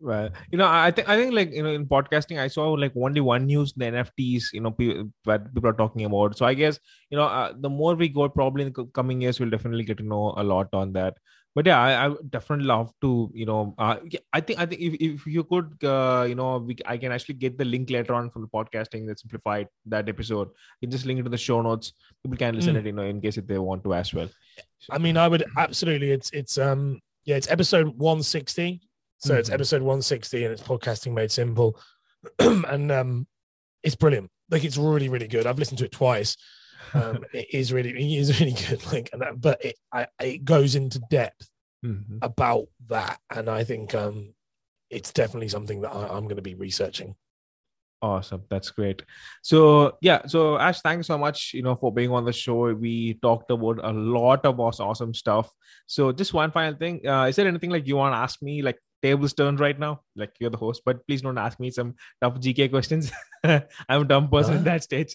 Right. 0.00 0.30
You 0.50 0.58
know, 0.58 0.66
I 0.66 0.90
think 0.90 1.08
I 1.08 1.16
think 1.16 1.34
like 1.34 1.52
you 1.52 1.62
know 1.62 1.70
in 1.70 1.86
podcasting, 1.86 2.38
I 2.38 2.48
saw 2.48 2.72
like 2.72 2.92
only 2.96 3.20
one 3.20 3.46
news 3.46 3.72
the 3.74 3.84
NFTs. 3.86 4.52
You 4.52 4.60
know, 4.60 4.70
people 4.70 5.10
that 5.24 5.54
people 5.54 5.68
are 5.68 5.74
talking 5.74 6.04
about. 6.04 6.36
So 6.36 6.46
I 6.46 6.54
guess 6.54 6.78
you 7.10 7.18
know 7.18 7.24
uh, 7.24 7.52
the 7.56 7.70
more 7.70 7.94
we 7.94 8.08
go, 8.08 8.28
probably 8.28 8.64
in 8.64 8.72
the 8.72 8.86
coming 8.86 9.20
years, 9.20 9.38
we'll 9.38 9.50
definitely 9.50 9.84
get 9.84 9.98
to 9.98 10.04
know 10.04 10.34
a 10.36 10.42
lot 10.42 10.68
on 10.72 10.92
that 10.94 11.16
but 11.54 11.66
yeah, 11.66 11.80
I, 11.80 11.92
I 11.92 12.08
would 12.08 12.30
definitely 12.30 12.66
love 12.66 12.92
to, 13.00 13.30
you 13.32 13.46
know, 13.46 13.74
uh, 13.78 13.96
I 14.32 14.40
think 14.40 14.58
I 14.58 14.66
think 14.66 14.80
if, 14.80 14.94
if 14.94 15.26
you 15.26 15.44
could, 15.44 15.76
uh, 15.84 16.24
you 16.28 16.34
know, 16.34 16.58
we, 16.58 16.76
I 16.84 16.96
can 16.96 17.12
actually 17.12 17.36
get 17.36 17.56
the 17.56 17.64
link 17.64 17.90
later 17.90 18.14
on 18.14 18.30
from 18.30 18.42
the 18.42 18.48
podcasting 18.48 19.06
that 19.06 19.20
simplified 19.20 19.68
that 19.86 20.08
episode. 20.08 20.50
You 20.80 20.88
just 20.88 21.06
link 21.06 21.20
it 21.20 21.22
to 21.22 21.28
the 21.28 21.38
show 21.38 21.62
notes. 21.62 21.92
People 22.24 22.38
can 22.38 22.56
listen 22.56 22.74
mm. 22.74 22.78
it, 22.78 22.86
you 22.86 22.92
know, 22.92 23.02
in 23.02 23.20
case 23.20 23.38
if 23.38 23.46
they 23.46 23.58
want 23.58 23.84
to 23.84 23.94
as 23.94 24.12
well. 24.12 24.28
I 24.90 24.98
mean, 24.98 25.16
I 25.16 25.28
would 25.28 25.44
absolutely. 25.56 26.10
It's 26.10 26.30
it's 26.30 26.58
um 26.58 27.00
yeah, 27.24 27.36
it's 27.36 27.48
episode 27.48 27.96
one 27.98 28.24
sixty. 28.24 28.80
So 29.18 29.30
mm-hmm. 29.30 29.38
it's 29.38 29.50
episode 29.50 29.82
one 29.82 30.02
sixty, 30.02 30.44
and 30.44 30.52
it's 30.52 30.62
podcasting 30.62 31.14
made 31.14 31.30
simple, 31.30 31.78
and 32.40 32.90
um, 32.90 33.28
it's 33.84 33.94
brilliant. 33.94 34.28
Like 34.50 34.64
it's 34.64 34.76
really 34.76 35.08
really 35.08 35.28
good. 35.28 35.46
I've 35.46 35.58
listened 35.58 35.78
to 35.78 35.84
it 35.84 35.92
twice 35.92 36.36
um, 36.92 37.24
it 37.32 37.48
is 37.52 37.72
really 37.72 37.90
it 37.90 38.20
is 38.20 38.40
really 38.40 38.52
good. 38.68 38.84
Like, 38.92 39.10
that, 39.12 39.40
but 39.40 39.64
it 39.64 39.76
I, 39.92 40.06
it 40.20 40.44
goes 40.44 40.74
into 40.74 41.00
depth 41.10 41.48
mm-hmm. 41.84 42.18
about 42.22 42.66
that, 42.88 43.18
and 43.30 43.48
I 43.48 43.64
think 43.64 43.94
um, 43.94 44.34
it's 44.90 45.12
definitely 45.12 45.48
something 45.48 45.80
that 45.82 45.94
I, 45.94 46.08
I'm 46.08 46.24
going 46.24 46.36
to 46.36 46.42
be 46.42 46.54
researching. 46.54 47.16
Awesome. 48.04 48.42
That's 48.50 48.70
great. 48.70 49.02
So 49.42 49.96
yeah, 50.02 50.26
so 50.26 50.58
Ash, 50.58 50.82
thanks 50.82 51.06
so 51.06 51.16
much, 51.16 51.54
you 51.54 51.62
know, 51.62 51.74
for 51.74 51.90
being 51.90 52.10
on 52.10 52.26
the 52.26 52.34
show. 52.34 52.74
We 52.74 53.14
talked 53.14 53.50
about 53.50 53.80
a 53.82 53.92
lot 53.92 54.44
of 54.44 54.60
awesome 54.60 55.14
stuff. 55.14 55.50
So 55.86 56.12
just 56.12 56.34
one 56.34 56.50
final 56.50 56.76
thing. 56.76 57.06
Uh, 57.08 57.24
is 57.24 57.36
there 57.36 57.48
anything 57.48 57.70
like 57.70 57.86
you 57.86 57.96
want 57.96 58.12
to 58.12 58.18
ask 58.18 58.42
me, 58.42 58.60
like 58.60 58.78
tables 59.02 59.32
turned 59.32 59.58
right 59.58 59.78
now? 59.78 60.02
Like 60.16 60.34
you're 60.38 60.50
the 60.50 60.58
host, 60.58 60.82
but 60.84 61.06
please 61.06 61.22
don't 61.22 61.38
ask 61.38 61.58
me 61.58 61.70
some 61.70 61.94
tough 62.20 62.34
GK 62.40 62.68
questions. 62.68 63.10
I'm 63.42 63.62
a 63.88 64.04
dumb 64.04 64.28
person 64.28 64.56
uh, 64.56 64.58
at 64.58 64.64
that 64.64 64.82
stage. 64.82 65.14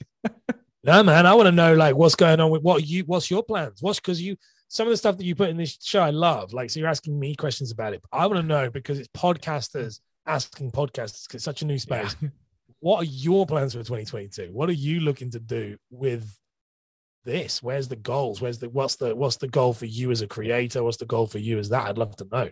No, 0.83 1.03
man, 1.03 1.25
I 1.25 1.33
want 1.33 1.47
to 1.47 1.51
know 1.51 1.73
like 1.73 1.95
what's 1.95 2.15
going 2.15 2.39
on 2.39 2.51
with 2.51 2.61
what 2.61 2.87
you 2.87 3.03
what's 3.03 3.29
your 3.29 3.43
plans? 3.43 3.81
What's 3.81 3.99
because 3.99 4.21
you 4.21 4.37
some 4.69 4.87
of 4.87 4.91
the 4.91 4.97
stuff 4.97 5.17
that 5.17 5.25
you 5.25 5.35
put 5.35 5.49
in 5.49 5.57
this 5.57 5.77
show 5.81 6.01
I 6.01 6.11
love. 6.11 6.53
Like, 6.53 6.69
so 6.69 6.79
you're 6.79 6.89
asking 6.89 7.19
me 7.19 7.35
questions 7.35 7.71
about 7.71 7.93
it. 7.93 8.01
I 8.11 8.27
want 8.27 8.37
to 8.37 8.43
know 8.43 8.69
because 8.69 8.99
it's 8.99 9.09
podcasters 9.09 9.99
asking 10.25 10.71
podcasters 10.71 11.27
because 11.27 11.35
it's 11.35 11.43
such 11.43 11.63
a 11.63 11.65
new 11.65 11.79
space. 11.79 12.15
Yeah. 12.21 12.29
What 12.81 13.01
are 13.01 13.05
your 13.05 13.45
plans 13.45 13.73
for 13.73 13.79
2022? 13.79 14.49
What 14.53 14.69
are 14.69 14.73
you 14.73 15.01
looking 15.01 15.31
to 15.31 15.39
do 15.39 15.75
with 15.89 16.33
this? 17.25 17.61
Where's 17.61 17.89
the 17.89 17.97
goals? 17.97 18.39
Where's 18.39 18.59
the 18.59 18.69
what's 18.69 18.95
the 18.95 19.13
what's 19.13 19.35
the 19.35 19.49
goal 19.49 19.73
for 19.73 19.85
you 19.85 20.11
as 20.11 20.21
a 20.21 20.27
creator? 20.27 20.83
What's 20.83 20.97
the 20.97 21.05
goal 21.05 21.27
for 21.27 21.39
you 21.39 21.59
as 21.59 21.69
that? 21.69 21.87
I'd 21.87 21.97
love 21.97 22.15
to 22.17 22.27
know. 22.31 22.49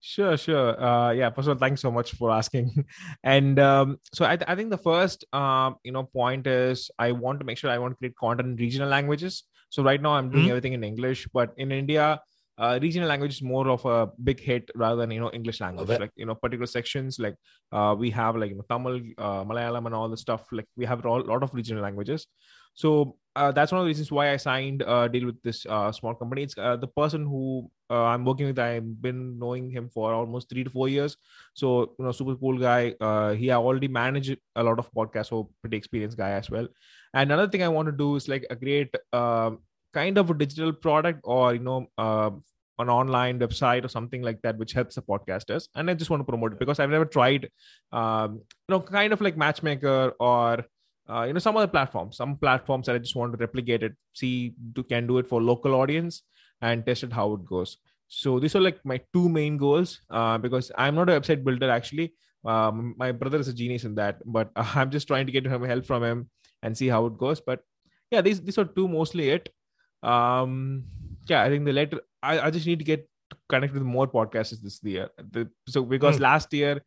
Sure, 0.00 0.36
sure. 0.36 0.82
Uh, 0.82 1.12
yeah, 1.12 1.30
first 1.30 1.46
of 1.48 1.56
all, 1.56 1.60
thanks 1.60 1.82
so 1.82 1.90
much 1.90 2.12
for 2.12 2.30
asking. 2.30 2.86
and 3.22 3.58
um, 3.58 3.98
so 4.14 4.24
I, 4.24 4.38
I 4.46 4.54
think 4.54 4.70
the 4.70 4.78
first, 4.78 5.24
um, 5.32 5.76
you 5.84 5.92
know, 5.92 6.04
point 6.04 6.46
is 6.46 6.90
I 6.98 7.12
want 7.12 7.38
to 7.40 7.44
make 7.44 7.58
sure 7.58 7.70
I 7.70 7.78
want 7.78 7.92
to 7.92 7.98
create 7.98 8.16
content 8.16 8.48
in 8.48 8.56
regional 8.56 8.88
languages. 8.88 9.44
So 9.68 9.82
right 9.82 10.00
now 10.00 10.12
I'm 10.12 10.30
doing 10.30 10.44
mm-hmm. 10.44 10.50
everything 10.50 10.72
in 10.72 10.84
English, 10.84 11.28
but 11.32 11.52
in 11.58 11.70
India, 11.70 12.20
uh, 12.58 12.78
regional 12.80 13.08
language 13.08 13.32
is 13.32 13.42
more 13.42 13.68
of 13.68 13.84
a 13.84 14.10
big 14.22 14.38
hit 14.38 14.70
rather 14.74 14.96
than 14.96 15.10
you 15.10 15.20
know 15.20 15.30
English 15.32 15.60
language. 15.60 15.88
Like 15.88 16.12
you 16.14 16.26
know 16.26 16.34
particular 16.34 16.66
sections 16.66 17.18
like 17.18 17.34
uh, 17.72 17.94
we 17.98 18.10
have 18.10 18.36
like 18.36 18.50
you 18.50 18.56
know, 18.56 18.64
Tamil, 18.68 19.00
uh, 19.16 19.44
Malayalam, 19.44 19.86
and 19.86 19.94
all 19.94 20.08
the 20.08 20.16
stuff. 20.16 20.46
Like 20.52 20.66
we 20.76 20.84
have 20.84 21.04
a 21.04 21.08
lot 21.08 21.42
of 21.42 21.54
regional 21.54 21.82
languages. 21.82 22.26
So 22.80 23.16
uh, 23.36 23.52
that's 23.52 23.72
one 23.72 23.80
of 23.80 23.84
the 23.84 23.88
reasons 23.88 24.10
why 24.10 24.32
I 24.32 24.38
signed 24.38 24.82
a 24.86 25.06
deal 25.06 25.26
with 25.26 25.40
this 25.42 25.66
uh, 25.66 25.92
small 25.92 26.14
company. 26.14 26.44
It's 26.44 26.56
uh, 26.56 26.76
the 26.76 26.86
person 26.86 27.26
who 27.26 27.70
uh, 27.90 28.04
I'm 28.04 28.24
working 28.24 28.46
with. 28.46 28.58
I've 28.58 29.02
been 29.02 29.38
knowing 29.38 29.70
him 29.70 29.90
for 29.90 30.14
almost 30.14 30.48
three 30.48 30.64
to 30.64 30.70
four 30.70 30.88
years. 30.88 31.16
So 31.52 31.94
you 31.98 32.04
know, 32.06 32.12
super 32.12 32.36
cool 32.36 32.58
guy. 32.58 32.94
Uh, 32.98 33.32
he 33.34 33.50
already 33.52 33.88
managed 33.88 34.38
a 34.56 34.62
lot 34.62 34.78
of 34.78 34.90
podcasts, 34.92 35.28
so 35.28 35.50
pretty 35.60 35.76
experienced 35.76 36.16
guy 36.16 36.30
as 36.30 36.50
well. 36.50 36.68
And 37.12 37.30
another 37.30 37.50
thing 37.50 37.62
I 37.62 37.68
want 37.68 37.86
to 37.86 37.92
do 37.92 38.16
is 38.16 38.28
like 38.28 38.46
a 38.48 38.56
great 38.56 38.94
uh, 39.12 39.50
kind 39.92 40.16
of 40.16 40.30
a 40.30 40.34
digital 40.34 40.72
product 40.72 41.20
or 41.24 41.52
you 41.52 41.60
know 41.60 41.86
an 41.98 42.88
online 42.88 43.38
website 43.38 43.84
or 43.84 43.88
something 43.88 44.22
like 44.22 44.40
that 44.40 44.56
which 44.56 44.72
helps 44.72 44.94
the 44.94 45.02
podcasters 45.02 45.68
and 45.74 45.90
i 45.90 45.92
just 45.92 46.08
want 46.08 46.18
to 46.18 46.24
promote 46.24 46.54
it 46.54 46.58
because 46.58 46.78
i've 46.80 46.88
never 46.88 47.04
tried 47.04 47.50
um, 47.92 48.36
you 48.36 48.70
know 48.70 48.80
kind 48.80 49.12
of 49.12 49.20
like 49.20 49.36
matchmaker 49.36 50.14
or 50.18 50.64
uh, 51.10 51.24
you 51.24 51.32
know 51.32 51.38
some 51.38 51.56
other 51.56 51.66
platforms. 51.66 52.16
Some 52.16 52.36
platforms 52.36 52.86
that 52.86 52.94
i 52.94 52.98
just 52.98 53.16
want 53.16 53.32
to 53.32 53.38
replicate 53.38 53.82
it 53.82 53.94
see 54.14 54.54
do, 54.72 54.82
can 54.82 55.06
do 55.06 55.18
it 55.18 55.26
for 55.26 55.42
local 55.42 55.74
audience 55.74 56.22
and 56.60 56.84
test 56.86 57.02
it 57.02 57.12
how 57.12 57.32
it 57.34 57.44
goes. 57.44 57.78
So 58.08 58.38
these 58.40 58.56
are 58.56 58.60
like 58.60 58.78
my 58.84 59.00
two 59.12 59.28
main 59.28 59.56
goals 59.56 60.00
uh, 60.10 60.36
because 60.38 60.72
i'm 60.76 60.94
not 60.94 61.08
a 61.08 61.20
website 61.20 61.44
builder 61.44 61.70
actually. 61.70 62.12
Um, 62.44 62.94
my 62.96 63.12
brother 63.12 63.38
is 63.38 63.48
a 63.48 63.52
genius 63.52 63.84
in 63.84 63.94
that 63.96 64.18
but 64.24 64.50
uh, 64.56 64.72
i'm 64.74 64.90
just 64.90 65.06
trying 65.06 65.26
to 65.26 65.32
get 65.32 65.46
him 65.46 65.62
help 65.64 65.84
from 65.84 66.02
him 66.02 66.30
and 66.62 66.76
see 66.76 66.88
how 66.88 67.06
it 67.06 67.18
goes. 67.18 67.40
But 67.40 67.60
yeah 68.10 68.20
these 68.20 68.40
these 68.40 68.58
are 68.58 68.64
two 68.64 68.88
mostly 68.88 69.30
it. 69.30 69.48
Um 70.02 70.84
yeah 71.28 71.42
i 71.42 71.48
think 71.48 71.64
the 71.64 71.72
letter 71.72 72.00
i, 72.22 72.40
I 72.40 72.50
just 72.50 72.66
need 72.66 72.78
to 72.78 72.84
get 72.84 73.08
connected 73.48 73.78
with 73.78 73.86
more 73.96 74.08
podcasts 74.08 74.60
this 74.62 74.82
year. 74.82 75.10
The, 75.18 75.48
so 75.68 75.84
because 75.84 76.16
mm. 76.16 76.20
last 76.20 76.52
year 76.52 76.82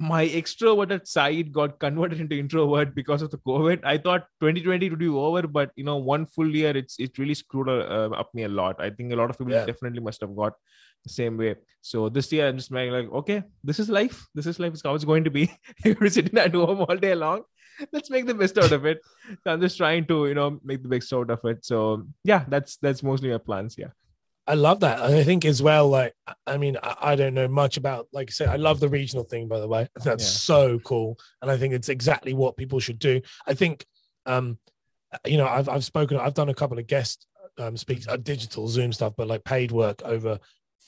my 0.00 0.26
extroverted 0.26 1.06
side 1.06 1.52
got 1.52 1.78
converted 1.78 2.20
into 2.20 2.38
introvert 2.38 2.94
because 2.94 3.22
of 3.22 3.30
the 3.30 3.38
COVID. 3.38 3.80
I 3.84 3.98
thought 3.98 4.26
2020 4.40 4.90
would 4.90 4.98
be 4.98 5.08
over, 5.08 5.46
but 5.46 5.70
you 5.76 5.84
know, 5.84 5.96
one 5.96 6.26
full 6.26 6.54
year, 6.54 6.76
it's 6.76 6.98
it 6.98 7.16
really 7.18 7.34
screwed 7.34 7.68
uh, 7.68 8.10
up 8.16 8.34
me 8.34 8.42
a 8.44 8.48
lot. 8.48 8.76
I 8.80 8.90
think 8.90 9.12
a 9.12 9.16
lot 9.16 9.30
of 9.30 9.38
people 9.38 9.52
yeah. 9.52 9.64
definitely 9.64 10.00
must 10.00 10.20
have 10.20 10.34
got 10.34 10.54
the 11.04 11.10
same 11.10 11.36
way. 11.36 11.54
So 11.80 12.08
this 12.08 12.32
year, 12.32 12.48
I'm 12.48 12.56
just 12.56 12.72
like, 12.72 12.90
like, 12.90 13.10
okay, 13.12 13.44
this 13.62 13.78
is 13.78 13.88
life. 13.88 14.26
This 14.34 14.46
is 14.46 14.58
life. 14.58 14.72
It's 14.72 14.82
how 14.82 14.94
it's 14.94 15.04
going 15.04 15.24
to 15.24 15.30
be. 15.30 15.50
You're 15.84 16.10
sitting 16.10 16.38
at 16.38 16.54
home 16.54 16.80
all 16.88 16.96
day 16.96 17.14
long. 17.14 17.42
Let's 17.92 18.10
make 18.10 18.26
the 18.26 18.34
best 18.34 18.56
out 18.58 18.72
of 18.72 18.86
it. 18.86 19.00
So 19.42 19.52
I'm 19.52 19.60
just 19.60 19.76
trying 19.76 20.06
to, 20.06 20.26
you 20.26 20.34
know, 20.34 20.60
make 20.64 20.82
the 20.82 20.88
best 20.88 21.12
out 21.12 21.30
of 21.30 21.44
it. 21.44 21.64
So 21.64 22.06
yeah, 22.22 22.44
that's 22.48 22.76
that's 22.76 23.02
mostly 23.02 23.30
my 23.30 23.38
plans. 23.38 23.76
Yeah. 23.76 23.88
I 24.46 24.54
love 24.54 24.80
that. 24.80 25.00
I 25.00 25.24
think 25.24 25.44
as 25.44 25.62
well, 25.62 25.88
like, 25.88 26.14
I 26.46 26.58
mean, 26.58 26.76
I, 26.82 26.96
I, 27.00 27.16
don't 27.16 27.32
know 27.32 27.48
much 27.48 27.78
about, 27.78 28.08
like 28.12 28.28
I 28.28 28.32
said, 28.32 28.48
I 28.48 28.56
love 28.56 28.78
the 28.78 28.88
regional 28.88 29.24
thing, 29.24 29.48
by 29.48 29.58
the 29.58 29.68
way. 29.68 29.88
That's 30.04 30.24
yeah. 30.24 30.28
so 30.28 30.78
cool. 30.80 31.18
And 31.40 31.50
I 31.50 31.56
think 31.56 31.72
it's 31.72 31.88
exactly 31.88 32.34
what 32.34 32.56
people 32.56 32.78
should 32.78 32.98
do. 32.98 33.22
I 33.46 33.54
think, 33.54 33.86
um, 34.26 34.58
you 35.24 35.38
know, 35.38 35.46
I've, 35.46 35.68
I've 35.68 35.84
spoken, 35.84 36.18
I've 36.18 36.34
done 36.34 36.50
a 36.50 36.54
couple 36.54 36.78
of 36.78 36.86
guest 36.86 37.26
um, 37.58 37.76
speaks, 37.76 38.06
uh, 38.06 38.16
digital 38.16 38.68
Zoom 38.68 38.92
stuff, 38.92 39.14
but 39.16 39.28
like 39.28 39.44
paid 39.44 39.72
work 39.72 40.02
over 40.02 40.38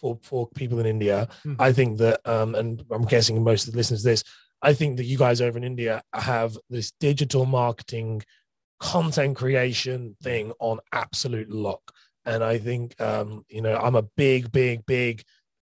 for, 0.01 0.19
for 0.23 0.49
people 0.49 0.79
in 0.79 0.87
India. 0.87 1.29
Mm-hmm. 1.45 1.63
I 1.63 1.73
think 1.73 1.99
that, 1.99 2.21
um, 2.29 2.55
and 2.55 2.85
I'm 2.91 3.05
guessing 3.05 3.43
most 3.43 3.67
of 3.67 3.73
the 3.73 3.79
listeners 3.79 4.03
this, 4.03 4.23
I 4.61 4.75
think 4.75 4.99
that 4.99 5.05
you 5.05 5.17
guys 5.17 5.41
over 5.41 5.57
in 5.57 5.65
India 5.65 6.03
have 6.13 6.59
this 6.69 6.93
digital 6.99 7.47
marketing 7.47 8.23
content 8.81 9.37
creation 9.37 10.17
thing 10.23 10.53
on 10.59 10.81
absolute 10.93 11.51
lock 11.51 11.93
and 12.27 12.45
I 12.45 12.59
think 12.59 13.01
um, 13.01 13.45
you 13.49 13.63
know 13.63 13.77
I'm 13.77 13.95
a 13.95 14.03
big, 14.03 14.53
big, 14.53 14.85
big, 14.85 15.25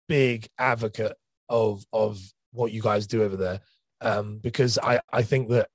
big 0.07 0.47
advocate 0.57 1.17
of 1.47 1.83
of 1.91 2.19
what 2.51 2.71
you 2.71 2.81
guys 2.81 3.07
do 3.07 3.23
over 3.23 3.35
there 3.35 3.61
um, 4.01 4.37
because 4.37 4.77
I 4.81 4.99
I 5.11 5.23
think 5.23 5.49
that 5.49 5.69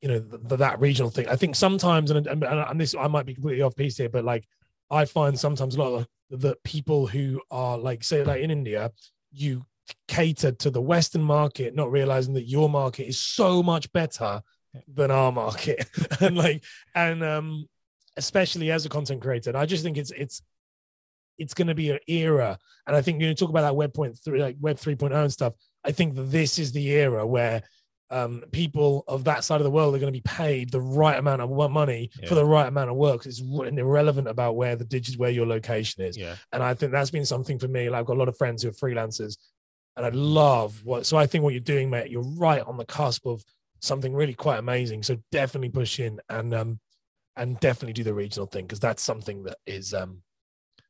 you 0.00 0.08
know 0.08 0.18
the, 0.18 0.56
that 0.56 0.80
regional 0.80 1.10
thing. 1.10 1.28
I 1.28 1.36
think 1.36 1.56
sometimes 1.56 2.10
and, 2.10 2.26
and 2.26 2.44
and 2.44 2.80
this 2.80 2.94
I 2.94 3.06
might 3.06 3.26
be 3.26 3.34
completely 3.34 3.62
off 3.62 3.76
piece 3.76 3.96
here, 3.96 4.08
but 4.08 4.24
like 4.24 4.46
I 4.90 5.04
find 5.04 5.38
sometimes 5.38 5.76
a 5.76 5.82
lot 5.82 5.94
of 5.94 6.08
the 6.30 6.56
people 6.64 7.06
who 7.06 7.40
are 7.50 7.78
like 7.78 8.04
say 8.04 8.24
like 8.24 8.42
in 8.42 8.50
India, 8.50 8.90
you 9.30 9.64
cater 10.08 10.52
to 10.52 10.70
the 10.70 10.82
Western 10.82 11.22
market, 11.22 11.74
not 11.74 11.90
realizing 11.90 12.34
that 12.34 12.48
your 12.48 12.68
market 12.68 13.08
is 13.08 13.18
so 13.18 13.62
much 13.62 13.92
better 13.92 14.42
than 14.88 15.10
our 15.10 15.32
market, 15.32 15.86
and 16.20 16.36
like, 16.36 16.64
and 16.94 17.22
um, 17.22 17.66
especially 18.16 18.70
as 18.70 18.84
a 18.84 18.88
content 18.88 19.22
creator, 19.22 19.50
and 19.50 19.58
I 19.58 19.66
just 19.66 19.82
think 19.82 19.96
it's 19.96 20.10
it's 20.10 20.42
it's 21.38 21.54
going 21.54 21.68
to 21.68 21.74
be 21.74 21.90
an 21.90 21.98
era, 22.06 22.58
and 22.86 22.96
I 22.96 23.02
think 23.02 23.16
when 23.16 23.22
you 23.22 23.28
know, 23.28 23.34
talk 23.34 23.50
about 23.50 23.62
that 23.62 23.76
Web 23.76 23.94
point 23.94 24.18
three, 24.24 24.42
like 24.42 24.56
Web 24.60 24.76
3.0 24.76 25.12
and 25.12 25.32
stuff. 25.32 25.54
I 25.84 25.90
think 25.90 26.14
that 26.14 26.30
this 26.30 26.60
is 26.60 26.70
the 26.70 26.88
era 26.90 27.26
where 27.26 27.62
um, 28.12 28.44
people 28.52 29.04
of 29.08 29.24
that 29.24 29.42
side 29.42 29.60
of 29.60 29.64
the 29.64 29.70
world 29.70 29.94
are 29.94 29.98
going 29.98 30.12
to 30.12 30.16
be 30.16 30.22
paid 30.22 30.70
the 30.70 30.80
right 30.80 31.18
amount 31.18 31.40
of 31.40 31.50
money 31.70 32.10
yeah. 32.20 32.28
for 32.28 32.34
the 32.34 32.44
right 32.44 32.68
amount 32.68 32.90
of 32.90 32.96
work. 32.96 33.24
It's 33.24 33.40
irrelevant 33.40 34.28
about 34.28 34.54
where 34.54 34.76
the 34.76 34.84
digit 34.84 35.18
where 35.18 35.30
your 35.30 35.46
location 35.46 36.04
is. 36.04 36.16
Yeah. 36.16 36.36
And 36.52 36.62
I 36.62 36.74
think 36.74 36.92
that's 36.92 37.10
been 37.10 37.24
something 37.24 37.58
for 37.58 37.68
me. 37.68 37.88
Like 37.88 38.00
I've 38.00 38.06
got 38.06 38.16
a 38.16 38.20
lot 38.20 38.28
of 38.28 38.36
friends 38.36 38.62
who 38.62 38.68
are 38.68 38.72
freelancers, 38.72 39.38
and 39.96 40.04
I 40.04 40.10
love 40.10 40.84
what. 40.84 41.06
So 41.06 41.16
I 41.16 41.26
think 41.26 41.42
what 41.42 41.54
you're 41.54 41.60
doing, 41.60 41.88
mate, 41.88 42.10
you're 42.10 42.36
right 42.36 42.62
on 42.62 42.76
the 42.76 42.84
cusp 42.84 43.26
of 43.26 43.42
something 43.80 44.12
really 44.12 44.34
quite 44.34 44.58
amazing. 44.58 45.02
So 45.02 45.16
definitely 45.32 45.70
push 45.70 45.98
in 45.98 46.20
and 46.28 46.54
um 46.54 46.80
and 47.36 47.58
definitely 47.60 47.94
do 47.94 48.04
the 48.04 48.14
regional 48.14 48.46
thing 48.46 48.66
because 48.66 48.80
that's 48.80 49.02
something 49.02 49.44
that 49.44 49.56
is 49.66 49.94
um 49.94 50.22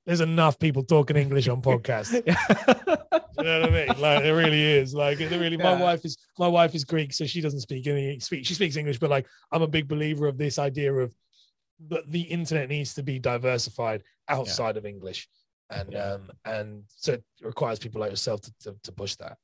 there's 0.04 0.20
enough 0.20 0.58
people 0.58 0.82
talking 0.82 1.16
English 1.16 1.46
on 1.46 1.62
podcasts. 1.62 2.12
you 2.26 3.44
know 3.44 3.60
what 3.60 3.68
I 3.68 3.70
mean? 3.70 4.00
Like 4.00 4.24
it 4.24 4.32
really 4.32 4.60
is. 4.60 4.94
Like 4.94 5.20
it 5.20 5.30
really. 5.30 5.56
My 5.56 5.80
wife 5.80 6.04
is 6.04 6.16
my 6.38 6.48
wife 6.48 6.74
is 6.74 6.84
Greek, 6.84 7.12
so 7.12 7.24
she 7.24 7.40
doesn't 7.40 7.60
speak 7.60 7.86
any 7.86 8.18
speak. 8.18 8.44
She 8.44 8.54
speaks 8.54 8.76
English, 8.76 8.98
but 8.98 9.10
like 9.10 9.26
I'm 9.52 9.62
a 9.62 9.68
big 9.68 9.86
believer 9.86 10.26
of 10.26 10.38
this 10.38 10.58
idea 10.58 10.92
of 10.92 11.14
that 11.88 12.10
the 12.10 12.22
internet 12.22 12.68
needs 12.68 12.94
to 12.94 13.02
be 13.02 13.18
diversified 13.18 14.02
outside 14.28 14.74
yeah. 14.74 14.80
of 14.80 14.86
English, 14.86 15.28
and 15.70 15.92
yeah. 15.92 16.14
um 16.14 16.30
and 16.44 16.82
so 16.88 17.12
it 17.12 17.24
requires 17.40 17.78
people 17.78 18.00
like 18.00 18.10
yourself 18.10 18.40
to, 18.40 18.52
to, 18.62 18.76
to 18.82 18.92
push 18.92 19.14
that 19.16 19.38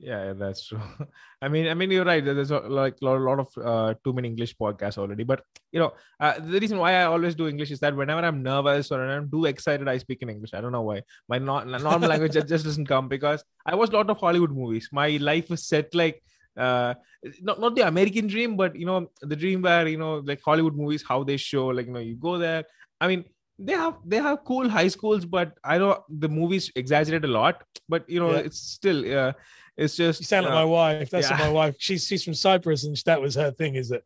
yeah 0.00 0.32
that's 0.32 0.66
true. 0.66 0.80
I 1.42 1.48
mean 1.48 1.68
i 1.68 1.74
mean 1.74 1.90
you're 1.90 2.04
right. 2.04 2.24
There's 2.24 2.50
a, 2.50 2.60
like 2.60 2.96
a 3.02 3.04
lot, 3.04 3.38
of 3.38 3.48
uh, 3.62 3.94
too 4.02 4.12
many 4.12 4.28
english 4.28 4.56
podcasts 4.56 4.98
already. 4.98 5.24
But 5.24 5.42
you 5.72 5.80
know 5.80 5.92
uh, 6.18 6.34
the 6.38 6.58
reason 6.58 6.78
why 6.78 6.94
i 6.94 7.04
always 7.04 7.34
do 7.34 7.48
english 7.48 7.70
is 7.70 7.80
that 7.80 7.94
whenever 7.94 8.26
i'm 8.26 8.42
nervous 8.42 8.90
or 8.90 9.02
i'm 9.06 9.30
too 9.30 9.44
excited 9.44 9.88
i 9.88 9.98
speak 9.98 10.22
in 10.22 10.30
english. 10.30 10.54
I 10.54 10.60
don't 10.60 10.72
know 10.72 10.82
why. 10.82 11.02
My 11.28 11.38
not, 11.38 11.66
normal 11.66 12.08
language 12.08 12.32
just 12.32 12.64
doesn't 12.64 12.86
come 12.86 13.08
because 13.08 13.44
i 13.66 13.74
watch 13.74 13.90
a 13.90 13.96
lot 13.96 14.10
of 14.10 14.18
hollywood 14.18 14.52
movies. 14.52 14.88
My 14.92 15.08
life 15.18 15.50
is 15.50 15.66
set 15.66 15.94
like 15.94 16.22
uh 16.56 16.94
not 17.42 17.60
not 17.60 17.76
the 17.76 17.86
american 17.86 18.26
dream 18.26 18.56
but 18.56 18.74
you 18.74 18.84
know 18.86 19.08
the 19.22 19.36
dream 19.36 19.62
where 19.62 19.86
you 19.86 19.96
know 19.96 20.14
like 20.30 20.40
hollywood 20.44 20.74
movies 20.74 21.04
how 21.06 21.22
they 21.22 21.36
show 21.36 21.66
like 21.66 21.86
you 21.86 21.92
know 21.92 22.00
you 22.00 22.16
go 22.16 22.38
there. 22.38 22.64
I 23.00 23.06
mean 23.06 23.24
they 23.58 23.74
have 23.74 23.98
they 24.04 24.16
have 24.16 24.44
cool 24.44 24.68
high 24.68 24.88
schools 24.88 25.26
but 25.26 25.52
i 25.62 25.76
know 25.76 26.02
the 26.08 26.28
movies 26.28 26.70
exaggerate 26.74 27.24
a 27.24 27.28
lot. 27.28 27.62
But 27.88 28.08
you 28.08 28.20
know 28.20 28.32
yeah. 28.32 28.46
it's 28.48 28.60
still 28.60 29.00
uh, 29.18 29.32
it's 29.80 29.96
just 29.96 30.20
you 30.20 30.26
sound 30.26 30.46
like 30.46 30.52
uh, 30.52 30.56
my 30.56 30.64
wife. 30.64 31.10
That's 31.10 31.30
yeah. 31.30 31.38
my 31.38 31.48
wife. 31.48 31.76
She's 31.78 32.06
she's 32.06 32.22
from 32.22 32.34
Cyprus, 32.34 32.84
and 32.84 32.96
that 33.06 33.20
was 33.20 33.34
her 33.34 33.50
thing. 33.50 33.74
Is 33.76 33.88
that 33.90 34.02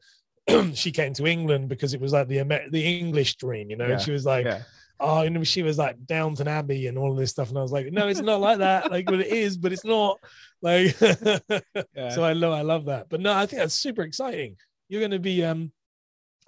she 0.76 0.92
came 0.92 1.12
to 1.14 1.26
England 1.26 1.68
because 1.68 1.94
it 1.94 2.00
was 2.00 2.12
like 2.12 2.28
the 2.28 2.42
the 2.70 2.98
English 2.98 3.36
dream, 3.36 3.70
you 3.70 3.76
know. 3.76 3.86
Yeah. 3.86 3.94
And 3.94 4.02
she 4.02 4.12
was 4.12 4.24
like, 4.24 4.46
yeah. 4.46 4.62
oh, 5.00 5.22
you 5.22 5.30
know, 5.30 5.44
she 5.44 5.62
was 5.62 5.78
like 5.78 6.04
Downton 6.06 6.48
Abbey 6.48 6.86
and 6.86 6.96
all 6.96 7.12
of 7.12 7.18
this 7.18 7.30
stuff, 7.30 7.48
and 7.48 7.58
I 7.58 7.62
was 7.62 7.72
like, 7.72 7.92
no, 7.92 8.08
it's 8.08 8.20
not 8.20 8.40
like 8.40 8.58
that. 8.58 8.90
Like, 8.90 9.06
but 9.06 9.20
it 9.20 9.28
is, 9.28 9.56
but 9.56 9.72
it's 9.72 9.84
not. 9.84 10.18
Like, 10.62 10.90
so 10.96 12.22
I 12.24 12.32
love 12.32 12.52
I 12.52 12.62
love 12.62 12.86
that. 12.86 13.08
But 13.08 13.20
no, 13.20 13.32
I 13.32 13.46
think 13.46 13.60
that's 13.60 13.74
super 13.74 14.02
exciting. 14.02 14.56
You're 14.88 15.00
going 15.00 15.10
to 15.10 15.18
be 15.18 15.44
um, 15.44 15.72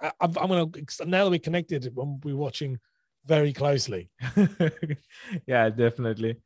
I, 0.01 0.11
am 0.21 0.31
going 0.31 0.71
to 0.71 1.05
now 1.05 1.25
that 1.25 1.31
we're 1.31 1.39
connected, 1.39 1.91
we're 1.95 2.35
watching 2.35 2.79
very 3.25 3.53
closely. 3.53 4.09
yeah, 5.47 5.69
definitely. 5.69 6.37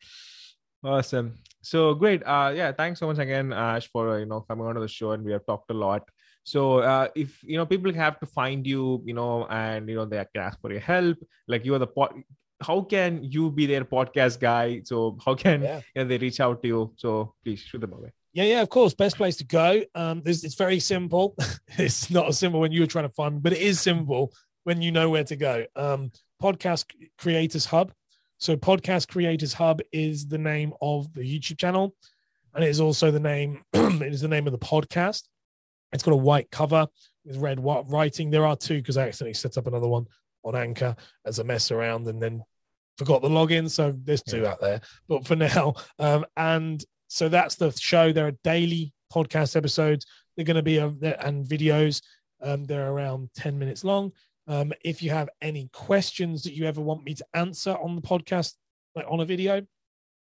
Awesome. 0.83 1.35
So 1.61 1.93
great. 1.93 2.23
Uh, 2.25 2.51
yeah, 2.55 2.71
thanks 2.71 2.99
so 2.99 3.07
much 3.07 3.19
again, 3.19 3.53
Ash, 3.53 3.87
for 3.87 4.15
uh, 4.15 4.17
you 4.17 4.25
know 4.25 4.41
coming 4.41 4.65
onto 4.65 4.81
the 4.81 4.87
show, 4.87 5.11
and 5.11 5.23
we 5.23 5.31
have 5.31 5.45
talked 5.45 5.69
a 5.69 5.73
lot. 5.73 6.07
So 6.43 6.79
uh, 6.79 7.07
if 7.15 7.43
you 7.43 7.57
know 7.57 7.65
people 7.65 7.93
have 7.93 8.19
to 8.19 8.25
find 8.25 8.65
you, 8.65 9.01
you 9.05 9.13
know, 9.13 9.45
and 9.45 9.87
you 9.87 9.95
know 9.95 10.05
they 10.05 10.25
can 10.33 10.43
ask 10.43 10.59
for 10.59 10.71
your 10.71 10.79
help, 10.81 11.17
like 11.47 11.65
you 11.65 11.75
are 11.75 11.79
the 11.79 11.87
pot. 11.87 12.15
How 12.61 12.81
can 12.81 13.23
you 13.23 13.51
be 13.51 13.65
their 13.65 13.85
podcast 13.85 14.39
guy? 14.39 14.81
So 14.85 15.17
how 15.23 15.35
can 15.35 15.61
yeah. 15.61 15.81
you 15.95 16.03
know, 16.03 16.07
they 16.07 16.17
reach 16.17 16.39
out 16.39 16.61
to 16.61 16.67
you? 16.67 16.93
So 16.95 17.33
please 17.43 17.59
shoot 17.59 17.81
them 17.81 17.93
away. 17.93 18.11
Yeah, 18.33 18.45
yeah, 18.45 18.61
of 18.61 18.69
course. 18.69 18.93
Best 18.93 19.17
place 19.17 19.37
to 19.37 19.43
go. 19.43 19.83
Um, 19.93 20.21
it's 20.25 20.55
very 20.55 20.79
simple. 20.79 21.35
it's 21.77 22.09
not 22.09 22.27
as 22.27 22.39
simple 22.39 22.59
when 22.59 22.71
you 22.71 22.81
were 22.81 22.87
trying 22.87 23.07
to 23.07 23.13
find, 23.13 23.41
but 23.41 23.53
it 23.53 23.61
is 23.61 23.79
simple 23.79 24.31
when 24.63 24.81
you 24.81 24.91
know 24.91 25.09
where 25.09 25.23
to 25.25 25.35
go. 25.35 25.65
Um, 25.75 26.11
Podcast 26.41 26.85
Creators 27.17 27.65
Hub 27.65 27.91
so, 28.41 28.57
Podcast 28.57 29.07
Creators 29.07 29.53
Hub 29.53 29.81
is 29.91 30.27
the 30.27 30.39
name 30.39 30.73
of 30.81 31.13
the 31.13 31.21
YouTube 31.21 31.59
channel, 31.59 31.93
and 32.55 32.63
it 32.63 32.69
is 32.71 32.81
also 32.81 33.11
the 33.11 33.19
name. 33.19 33.63
it 33.73 34.11
is 34.11 34.21
the 34.21 34.27
name 34.27 34.47
of 34.47 34.51
the 34.51 34.57
podcast. 34.57 35.25
It's 35.93 36.01
got 36.01 36.15
a 36.15 36.17
white 36.17 36.49
cover 36.49 36.87
with 37.23 37.37
red 37.37 37.63
writing. 37.63 38.31
There 38.31 38.47
are 38.47 38.55
two 38.55 38.77
because 38.77 38.97
I 38.97 39.07
accidentally 39.07 39.35
set 39.35 39.59
up 39.59 39.67
another 39.67 39.87
one 39.87 40.07
on 40.43 40.55
Anchor 40.55 40.95
as 41.23 41.37
a 41.37 41.43
mess 41.43 41.69
around, 41.69 42.07
and 42.07 42.19
then 42.19 42.43
forgot 42.97 43.21
the 43.21 43.29
login. 43.29 43.69
So 43.69 43.93
there's 43.95 44.23
two 44.23 44.41
yeah. 44.41 44.49
out 44.49 44.59
there. 44.59 44.81
But 45.07 45.27
for 45.27 45.35
now, 45.35 45.75
um, 45.99 46.25
and 46.35 46.83
so 47.09 47.29
that's 47.29 47.57
the 47.57 47.69
show. 47.73 48.11
There 48.11 48.25
are 48.25 48.37
daily 48.43 48.91
podcast 49.13 49.55
episodes. 49.55 50.07
They're 50.35 50.45
going 50.45 50.55
to 50.55 50.63
be 50.63 50.77
a, 50.77 50.87
and 51.23 51.45
videos. 51.45 52.01
Um, 52.41 52.63
they're 52.63 52.91
around 52.91 53.29
ten 53.35 53.59
minutes 53.59 53.83
long. 53.83 54.13
Um, 54.51 54.73
if 54.83 55.01
you 55.01 55.11
have 55.11 55.29
any 55.41 55.69
questions 55.71 56.43
that 56.43 56.53
you 56.53 56.65
ever 56.65 56.81
want 56.81 57.05
me 57.05 57.13
to 57.13 57.25
answer 57.33 57.71
on 57.71 57.95
the 57.95 58.01
podcast, 58.01 58.55
like 58.95 59.05
on 59.07 59.21
a 59.21 59.25
video, 59.25 59.65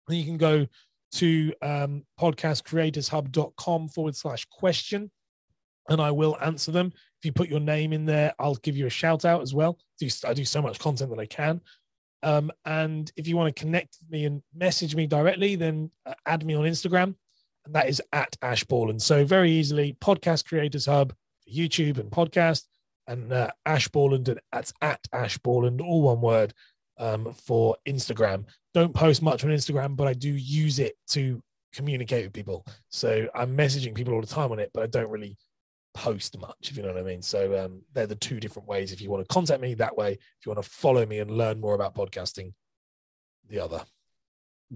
then 0.10 0.18
you 0.18 0.26
can 0.26 0.36
go 0.36 0.68
to 1.14 1.54
um, 1.62 2.04
podcastcreatorshub.com 2.20 3.88
forward 3.88 4.16
slash 4.18 4.46
question 4.52 5.10
and 5.88 6.02
I 6.02 6.12
will 6.12 6.38
answer 6.42 6.70
them. 6.74 6.92
If 7.20 7.26
you 7.26 7.32
put 7.32 7.48
your 7.48 7.62
name 7.62 7.94
in 7.94 8.06
there, 8.06 8.34
I'll 8.40 8.56
give 8.56 8.76
you 8.76 8.88
a 8.88 8.92
shout 8.92 9.24
out 9.24 9.42
as 9.42 9.54
well. 9.54 9.80
I 10.26 10.34
do 10.34 10.44
so 10.44 10.62
much 10.62 10.80
content 10.80 11.12
that 11.12 11.20
I 11.20 11.26
can. 11.26 11.62
Um, 12.22 12.52
and 12.66 13.10
if 13.16 13.26
you 13.26 13.38
want 13.38 13.56
to 13.56 13.60
connect 13.60 14.00
with 14.02 14.12
me 14.12 14.26
and 14.26 14.44
message 14.54 14.98
me 14.98 15.08
directly, 15.08 15.56
then 15.56 15.92
uh, 16.06 16.14
add 16.26 16.46
me 16.46 16.56
on 16.56 16.66
Instagram, 16.66 17.16
and 17.66 17.74
that 17.74 17.88
is 17.88 18.02
at 18.12 18.36
Ash 18.42 18.66
And 18.70 19.02
So 19.02 19.24
very 19.24 19.50
easily, 19.50 19.96
Podcast 20.02 20.46
Creators 20.46 20.88
Hub, 20.88 21.14
YouTube 21.50 21.98
and 21.98 22.12
podcast 22.12 22.66
and 23.10 23.34
uh, 23.34 23.50
Ash 23.66 23.88
Borland, 23.90 24.30
and 24.30 24.40
that's 24.54 24.72
at 24.82 25.02
Ash 25.12 25.38
Borland, 25.40 25.82
all 25.82 26.04
one 26.04 26.22
word, 26.22 26.54
um, 27.00 27.34
for 27.34 27.76
Instagram. 27.88 28.46
Don't 28.74 28.94
post 28.94 29.22
much 29.22 29.44
on 29.44 29.50
Instagram, 29.50 29.96
but 29.96 30.08
I 30.08 30.14
do 30.14 30.30
use 30.30 30.78
it 30.78 30.94
to 31.10 31.42
communicate 31.74 32.26
with 32.26 32.34
people. 32.34 32.66
So 32.90 33.28
I'm 33.34 33.58
messaging 33.58 33.96
people 33.96 34.14
all 34.14 34.22
the 34.22 34.28
time 34.28 34.52
on 34.52 34.60
it, 34.60 34.70
but 34.74 34.84
I 34.84 34.88
don't 34.88 35.10
really 35.10 35.36
post 35.96 36.40
much, 36.40 36.70
if 36.70 36.78
you 36.78 36.84
know 36.84 36.94
what 36.94 37.00
I 37.00 37.04
mean. 37.04 37.24
So 37.24 37.66
um, 37.66 37.82
they're 37.94 38.06
the 38.06 38.16
two 38.16 38.40
different 38.40 38.68
ways. 38.68 38.92
If 38.92 39.02
you 39.02 39.10
want 39.10 39.28
to 39.28 39.34
contact 39.34 39.60
me 39.60 39.74
that 39.76 39.98
way, 39.98 40.14
if 40.14 40.46
you 40.46 40.52
want 40.52 40.64
to 40.64 40.70
follow 40.70 41.06
me 41.06 41.18
and 41.20 41.32
learn 41.32 41.60
more 41.60 41.74
about 41.74 41.96
podcasting, 41.96 42.54
the 43.50 43.60
other. 43.60 43.84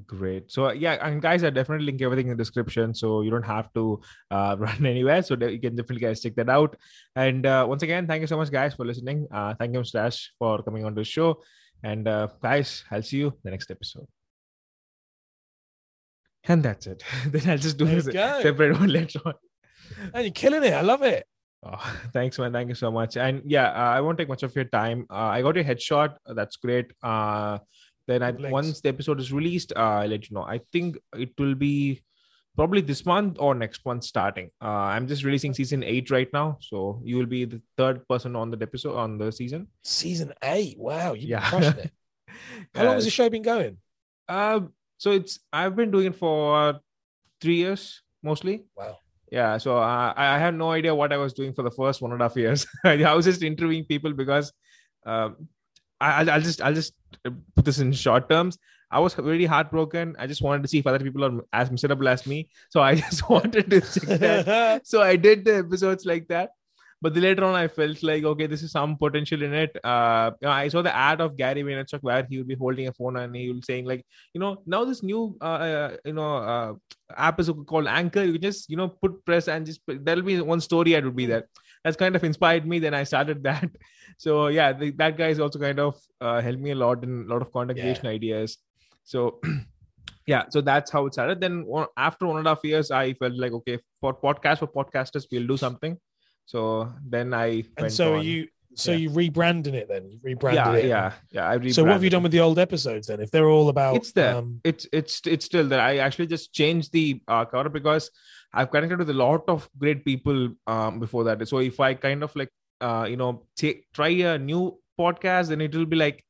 Great. 0.07 0.51
So 0.51 0.71
yeah, 0.71 0.93
and 1.05 1.21
guys, 1.21 1.43
I 1.43 1.51
definitely 1.51 1.85
link 1.85 2.01
everything 2.01 2.27
in 2.27 2.35
the 2.35 2.43
description, 2.43 2.95
so 2.95 3.21
you 3.21 3.29
don't 3.29 3.45
have 3.45 3.71
to 3.73 4.01
uh, 4.31 4.55
run 4.59 4.85
anywhere. 4.85 5.21
So 5.21 5.35
you 5.35 5.59
can 5.59 5.75
definitely 5.75 5.99
guys 5.99 6.19
check 6.19 6.35
that 6.35 6.49
out. 6.49 6.75
And 7.15 7.45
uh, 7.45 7.65
once 7.69 7.83
again, 7.83 8.07
thank 8.07 8.21
you 8.21 8.27
so 8.27 8.37
much, 8.37 8.51
guys, 8.51 8.73
for 8.73 8.85
listening. 8.85 9.27
Uh, 9.31 9.53
thank 9.53 9.75
you, 9.75 9.83
Stash, 9.83 10.31
for 10.39 10.63
coming 10.63 10.83
on 10.83 10.95
the 10.95 11.03
show. 11.03 11.43
And 11.83 12.07
uh, 12.07 12.27
guys, 12.41 12.83
I'll 12.89 13.03
see 13.03 13.17
you 13.17 13.37
the 13.43 13.51
next 13.51 13.69
episode. 13.69 14.07
And 16.45 16.63
that's 16.63 16.87
it. 16.87 17.03
then 17.27 17.49
I'll 17.49 17.57
just 17.57 17.77
do 17.77 17.85
this 17.85 18.05
separate 18.05 18.79
one 18.79 18.89
later 18.99 19.19
on. 19.25 19.35
And 20.13 20.23
you're 20.23 20.33
killing 20.33 20.63
it. 20.63 20.73
I 20.73 20.81
love 20.81 21.03
it. 21.03 21.25
Oh, 21.65 21.95
thanks, 22.11 22.39
man. 22.39 22.51
Thank 22.51 22.69
you 22.69 22.75
so 22.75 22.91
much. 22.91 23.15
And 23.15 23.43
yeah, 23.45 23.69
uh, 23.69 23.91
I 23.91 24.01
won't 24.01 24.17
take 24.17 24.27
much 24.27 24.43
of 24.43 24.55
your 24.55 24.65
time. 24.65 25.05
Uh, 25.09 25.31
I 25.35 25.41
got 25.41 25.55
your 25.55 25.63
headshot. 25.63 26.15
That's 26.25 26.57
great. 26.57 26.91
Uh, 28.09 28.19
then 28.19 28.23
I, 28.23 28.31
once 28.49 28.81
the 28.81 28.89
episode 28.89 29.19
is 29.19 29.31
released, 29.31 29.73
uh, 29.75 29.79
I'll 29.79 30.07
let 30.07 30.29
you 30.29 30.35
know. 30.35 30.43
I 30.43 30.61
think 30.71 30.97
it 31.15 31.31
will 31.37 31.55
be 31.55 32.03
probably 32.55 32.81
this 32.81 33.05
month 33.05 33.37
or 33.39 33.55
next 33.55 33.85
month 33.85 34.03
starting. 34.03 34.49
Uh, 34.61 34.67
I'm 34.67 35.07
just 35.07 35.23
releasing 35.23 35.53
season 35.53 35.83
eight 35.83 36.11
right 36.11 36.31
now, 36.33 36.57
so 36.61 37.01
you 37.03 37.17
will 37.17 37.25
be 37.25 37.45
the 37.45 37.61
third 37.77 38.07
person 38.07 38.35
on 38.35 38.51
the 38.51 38.57
episode 38.61 38.95
on 38.95 39.17
the 39.17 39.31
season. 39.31 39.67
Season 39.83 40.33
eight, 40.43 40.77
wow, 40.77 41.13
you 41.13 41.29
yeah. 41.29 41.49
crushing 41.49 41.79
it. 41.79 41.91
How 42.75 42.85
long 42.85 42.95
has 42.95 43.05
the 43.05 43.11
show 43.11 43.29
been 43.29 43.41
going? 43.41 43.77
Uh, 44.27 44.61
so 44.97 45.11
it's 45.11 45.39
I've 45.51 45.75
been 45.75 45.91
doing 45.91 46.07
it 46.07 46.15
for 46.15 46.79
three 47.41 47.57
years 47.57 48.01
mostly. 48.21 48.63
Wow. 48.75 48.97
Yeah, 49.31 49.57
so 49.57 49.77
uh, 49.77 50.13
I 50.15 50.37
had 50.37 50.53
no 50.53 50.71
idea 50.71 50.93
what 50.93 51.11
I 51.11 51.17
was 51.17 51.33
doing 51.33 51.53
for 51.53 51.63
the 51.63 51.71
first 51.71 52.03
one 52.03 52.11
and 52.11 52.21
a 52.21 52.25
half 52.25 52.37
years. 52.37 52.67
I 52.85 53.13
was 53.15 53.25
just 53.25 53.41
interviewing 53.41 53.83
people 53.83 54.13
because 54.13 54.53
um, 55.07 55.47
I, 56.03 56.23
will 56.23 56.41
just 56.41 56.61
I'll 56.61 56.73
just 56.73 56.93
put 57.55 57.65
this 57.65 57.79
in 57.79 57.91
short 57.93 58.29
terms. 58.29 58.57
I 58.91 58.99
was 58.99 59.17
really 59.17 59.45
heartbroken. 59.45 60.15
I 60.19 60.27
just 60.27 60.41
wanted 60.41 60.61
to 60.63 60.67
see 60.67 60.79
if 60.79 60.87
other 60.87 60.99
people 60.99 61.23
are 61.25 61.41
as 61.51 61.71
miserable 61.71 62.07
as 62.07 62.27
me. 62.27 62.49
So 62.69 62.81
I 62.81 62.95
just 63.03 63.29
wanted 63.29 63.69
to 63.71 63.81
check 63.81 64.19
that. 64.19 64.81
so 64.93 65.01
I 65.01 65.15
did 65.15 65.45
the 65.45 65.57
episodes 65.57 66.05
like 66.05 66.27
that. 66.27 66.51
but 67.03 67.13
then 67.13 67.23
later 67.23 67.43
on 67.47 67.55
i 67.61 67.67
felt 67.77 68.01
like 68.09 68.23
okay 68.31 68.47
this 68.51 68.63
is 68.65 68.71
some 68.75 68.95
potential 69.01 69.43
in 69.47 69.53
it 69.61 69.77
uh 69.93 70.31
i 70.51 70.67
saw 70.73 70.81
the 70.87 70.95
ad 71.07 71.23
of 71.25 71.35
gary 71.41 71.63
vaynerchuk 71.67 72.05
where 72.09 72.25
he 72.29 72.37
would 72.37 72.51
be 72.51 72.59
holding 72.63 72.87
a 72.91 72.93
phone 72.99 73.17
and 73.21 73.35
he 73.39 73.43
will 73.49 73.65
saying 73.69 73.89
like 73.91 74.05
you 74.33 74.41
know 74.43 74.51
now 74.75 74.81
this 74.91 75.03
new 75.09 75.21
uh, 75.41 75.59
uh 75.69 75.97
you 76.05 76.15
know 76.19 76.31
uh, 76.53 76.71
app 77.27 77.41
is 77.43 77.51
called 77.71 77.91
anchor 77.95 78.23
you 78.27 78.33
can 78.37 78.45
just 78.49 78.69
you 78.73 78.79
know 78.81 78.87
put 79.03 79.19
press 79.25 79.51
and 79.55 79.71
just 79.71 79.81
there'll 80.07 80.29
be 80.31 80.39
one 80.53 80.63
story 80.69 80.95
ad 80.99 81.09
would 81.09 81.19
be 81.23 81.29
there 81.33 81.45
that's 81.84 81.97
kind 81.97 82.15
of 82.15 82.23
inspired 82.23 82.65
me 82.65 82.79
then 82.79 82.93
i 82.93 83.03
started 83.03 83.43
that 83.49 83.69
so 84.17 84.47
yeah 84.47 84.71
the, 84.73 84.91
that 84.91 85.17
guy 85.17 85.27
is 85.29 85.39
also 85.39 85.59
kind 85.59 85.79
of 85.79 85.95
uh, 86.21 86.41
helped 86.41 86.59
me 86.59 86.71
a 86.71 86.75
lot 86.75 87.03
in 87.03 87.25
a 87.25 87.34
lot 87.34 87.41
of 87.41 87.51
content 87.51 87.77
Yeah. 87.77 87.84
creation 87.86 88.07
ideas 88.07 88.57
so 89.03 89.39
yeah 90.27 90.43
so 90.49 90.61
that's 90.61 90.91
how 90.91 91.05
it 91.05 91.13
started 91.13 91.41
then 91.41 91.65
after 91.97 92.25
one 92.27 92.38
and 92.38 92.47
a 92.47 92.51
half 92.51 92.63
years 92.63 92.91
i 92.91 93.13
felt 93.13 93.38
like 93.38 93.51
okay 93.51 93.77
for 93.99 94.13
podcast 94.13 94.59
for 94.59 94.67
podcasters 94.67 95.25
we'll 95.31 95.47
do 95.47 95.57
something 95.57 95.97
so 96.45 96.91
then 97.15 97.34
i 97.34 97.63
And 97.77 97.91
so 97.91 98.15
on. 98.15 98.25
you 98.25 98.47
so 98.76 98.91
Yeah. 98.91 98.97
you 98.97 99.09
rebranding 99.09 99.74
it 99.74 99.88
then? 99.88 100.09
You 100.09 100.19
rebranded 100.24 100.65
yeah 100.65 100.76
it. 100.76 100.86
yeah 100.88 101.11
yeah 101.32 101.49
i 101.49 101.69
So 101.69 101.84
what 101.84 101.93
have 101.93 102.03
you 102.03 102.09
done 102.09 102.24
with 102.24 102.32
the 102.32 102.39
old 102.39 102.59
episodes 102.59 103.07
then? 103.07 103.19
If 103.21 103.32
they're 103.32 103.49
all 103.49 103.69
about 103.69 103.95
It's 103.95 104.11
there. 104.13 104.36
um, 104.36 104.61
it's 104.63 104.88
it's 104.91 105.21
it's 105.26 105.45
still 105.45 105.67
there 105.67 105.82
i 105.82 105.97
actually 105.97 106.28
just 106.28 106.53
changed 106.53 106.91
the 106.93 107.21
uh, 107.28 107.45
cover 107.45 107.69
because 107.69 108.09
i've 108.53 108.71
connected 108.71 108.99
with 108.99 109.09
a 109.09 109.13
lot 109.26 109.43
of 109.47 109.69
great 109.78 110.03
people 110.05 110.49
um 110.67 110.99
before 110.99 111.24
that 111.26 111.47
so 111.47 111.57
if 111.59 111.80
i 111.80 111.93
kind 111.93 112.24
of 112.24 112.36
like 112.41 112.51
uh 112.82 113.05
you 113.09 113.17
know 113.17 113.32
take 113.55 113.86
try 113.93 114.09
a 114.34 114.38
new 114.38 114.61
podcast 114.99 115.49
then 115.49 115.61
it 115.61 115.74
will 115.76 115.86
be 115.95 115.97
like 115.97 116.24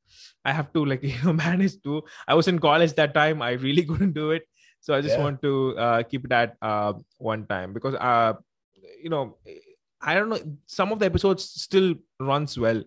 i 0.46 0.52
have 0.60 0.72
to 0.74 0.86
like 0.86 1.04
you 1.12 1.16
know 1.24 1.34
manage 1.34 1.76
to 1.84 2.02
i 2.28 2.34
was 2.34 2.48
in 2.48 2.60
college 2.60 2.94
that 3.02 3.14
time 3.14 3.42
i 3.42 3.52
really 3.68 3.84
couldn't 3.92 4.14
do 4.14 4.32
it 4.32 4.44
so 4.80 4.94
i 4.94 5.02
just 5.02 5.18
Yeah. 5.18 5.24
want 5.28 5.42
to 5.42 5.54
uh 5.78 6.02
keep 6.04 6.26
it 6.26 6.32
at 6.32 6.56
uh 6.62 6.94
one 7.18 7.46
time 7.48 7.74
because 7.74 7.96
uh 7.96 8.34
you 9.04 9.10
know 9.10 9.24
i 10.04 10.14
don't 10.14 10.30
know 10.30 10.40
some 10.66 10.92
of 10.92 11.00
the 11.00 11.06
episodes 11.06 11.44
still 11.66 11.96
runs 12.20 12.58
well 12.58 12.84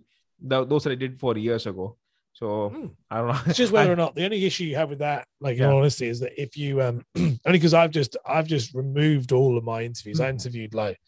the, 0.50 0.64
those 0.64 0.84
that 0.84 0.92
i 0.92 0.94
did 1.04 1.18
four 1.18 1.36
years 1.36 1.66
ago 1.66 1.96
so 2.32 2.68
Hmm. 2.68 2.86
i 3.10 3.16
don't 3.18 3.28
know 3.32 3.40
it's 3.46 3.56
just 3.56 3.72
whether 3.72 3.92
or 3.96 3.96
not 3.96 4.14
the 4.14 4.24
only 4.24 4.44
issue 4.44 4.64
you 4.64 4.76
have 4.76 4.90
with 4.90 4.98
that, 4.98 5.26
like 5.40 5.56
in 5.56 5.62
Yeah. 5.62 5.70
all 5.72 5.78
honesty, 5.78 6.06
is 6.14 6.20
that 6.20 6.34
if 6.40 6.56
you 6.62 6.82
um 6.82 6.96
only 7.16 7.58
because 7.58 7.72
I've 7.72 7.90
just 7.90 8.12
I've 8.26 8.46
just 8.46 8.74
removed 8.74 9.32
all 9.32 9.56
of 9.58 9.64
my 9.64 9.82
interviews. 9.82 10.20
I 10.20 10.26
Mhm. 10.26 10.36
interviewed 10.36 10.74
like 10.74 11.00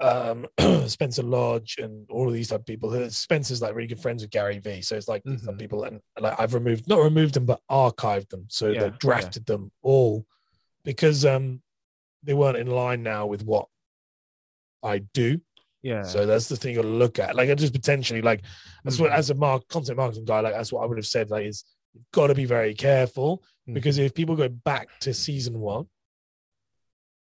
um 0.00 0.46
Spencer 0.88 1.22
Lodge 1.22 1.76
and 1.78 2.08
all 2.10 2.28
of 2.28 2.34
these 2.34 2.48
type 2.48 2.60
of 2.60 2.66
people. 2.66 3.10
Spencer's 3.10 3.62
like 3.62 3.74
really 3.74 3.88
good 3.88 4.00
friends 4.00 4.22
with 4.22 4.30
Gary 4.30 4.58
Vee. 4.58 4.82
So 4.82 4.96
it's 4.96 5.08
like 5.08 5.22
of 5.26 5.32
Mhm. 5.42 5.58
people 5.58 5.84
and 5.84 6.00
like 6.18 6.38
I've 6.40 6.54
removed 6.54 6.88
not 6.88 7.00
removed 7.02 7.34
them 7.34 7.46
but 7.46 7.60
archived 7.70 8.28
them. 8.30 8.46
So 8.48 8.68
Yeah, 8.70 8.84
they 8.84 8.90
drafted 8.98 9.46
them 9.46 9.70
all 9.82 10.24
because 10.84 11.24
um 11.26 11.62
they 12.22 12.34
weren't 12.34 12.58
in 12.58 12.68
line 12.68 13.02
now 13.02 13.26
with 13.26 13.44
what 13.44 13.68
I 14.82 14.98
do. 15.14 15.40
yeah 15.82 16.02
So 16.02 16.26
that's 16.26 16.48
the 16.48 16.56
thing 16.56 16.74
you 16.74 16.82
to 16.82 16.88
look 16.88 17.18
at. 17.18 17.36
Like, 17.36 17.48
I 17.50 17.54
just 17.54 17.72
potentially 17.72 18.22
like 18.22 18.42
that's 18.84 18.98
what 18.98 19.10
Mhm. 19.12 19.16
as 19.18 19.30
a 19.30 19.34
mark 19.34 19.66
content 19.68 19.96
marketing 19.98 20.24
guy, 20.24 20.40
like 20.40 20.54
that's 20.54 20.72
what 20.72 20.82
I 20.82 20.86
would 20.86 20.98
have 20.98 21.06
said. 21.06 21.30
Like, 21.30 21.46
is 21.46 21.64
you've 21.94 22.10
got 22.12 22.26
to 22.28 22.34
be 22.34 22.44
very 22.44 22.74
careful 22.74 23.42
Mhm. 23.68 23.74
because 23.74 23.98
if 23.98 24.14
people 24.14 24.36
go 24.36 24.48
back 24.48 24.88
to 25.00 25.12
season 25.14 25.60
one 25.60 25.86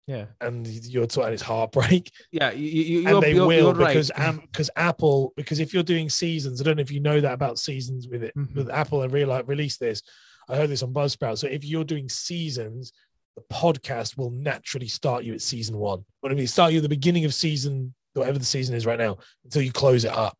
yeah 0.08 0.26
and 0.40 0.66
you're 0.66 1.06
talking 1.06 1.32
it's 1.32 1.42
heartbreak, 1.42 2.10
yeah 2.32 2.50
you, 2.50 2.66
you, 2.66 3.08
and 3.08 3.22
they 3.22 3.34
you're, 3.34 3.46
will 3.46 3.56
you're 3.66 3.74
right 3.74 3.88
because 3.94 4.10
um 4.16 4.40
because 4.50 4.68
Apple 4.74 5.32
because 5.36 5.60
if 5.60 5.72
you're 5.72 5.84
doing 5.84 6.08
seasons, 6.08 6.60
I 6.60 6.64
don't 6.64 6.76
know 6.76 6.82
if 6.82 6.90
you 6.90 7.00
know 7.00 7.20
that 7.20 7.32
about 7.34 7.58
seasons 7.58 8.08
with 8.08 8.24
it 8.24 8.34
Mhm. 8.36 8.54
with 8.56 8.68
Apple 8.70 9.02
and 9.02 9.12
real 9.12 9.30
release 9.44 9.76
this. 9.78 10.02
I 10.48 10.56
heard 10.56 10.70
this 10.70 10.82
on 10.82 10.92
Buzzsprout. 10.92 11.38
So 11.38 11.46
if 11.46 11.64
you're 11.64 11.84
doing 11.84 12.08
seasons, 12.08 12.92
the 13.36 13.42
podcast 13.52 14.16
will 14.18 14.30
naturally 14.30 14.88
start 14.88 15.24
you 15.24 15.32
at 15.34 15.40
season 15.40 15.76
one. 15.76 16.04
What 16.20 16.32
I 16.32 16.34
mean, 16.34 16.46
start 16.46 16.72
you 16.72 16.78
at 16.78 16.82
the 16.82 16.88
beginning 16.88 17.24
of 17.24 17.32
season, 17.34 17.94
whatever 18.14 18.38
the 18.38 18.44
season 18.44 18.74
is 18.74 18.84
right 18.86 18.98
now, 18.98 19.18
until 19.44 19.62
you 19.62 19.72
close 19.72 20.04
it 20.04 20.12
up. 20.12 20.36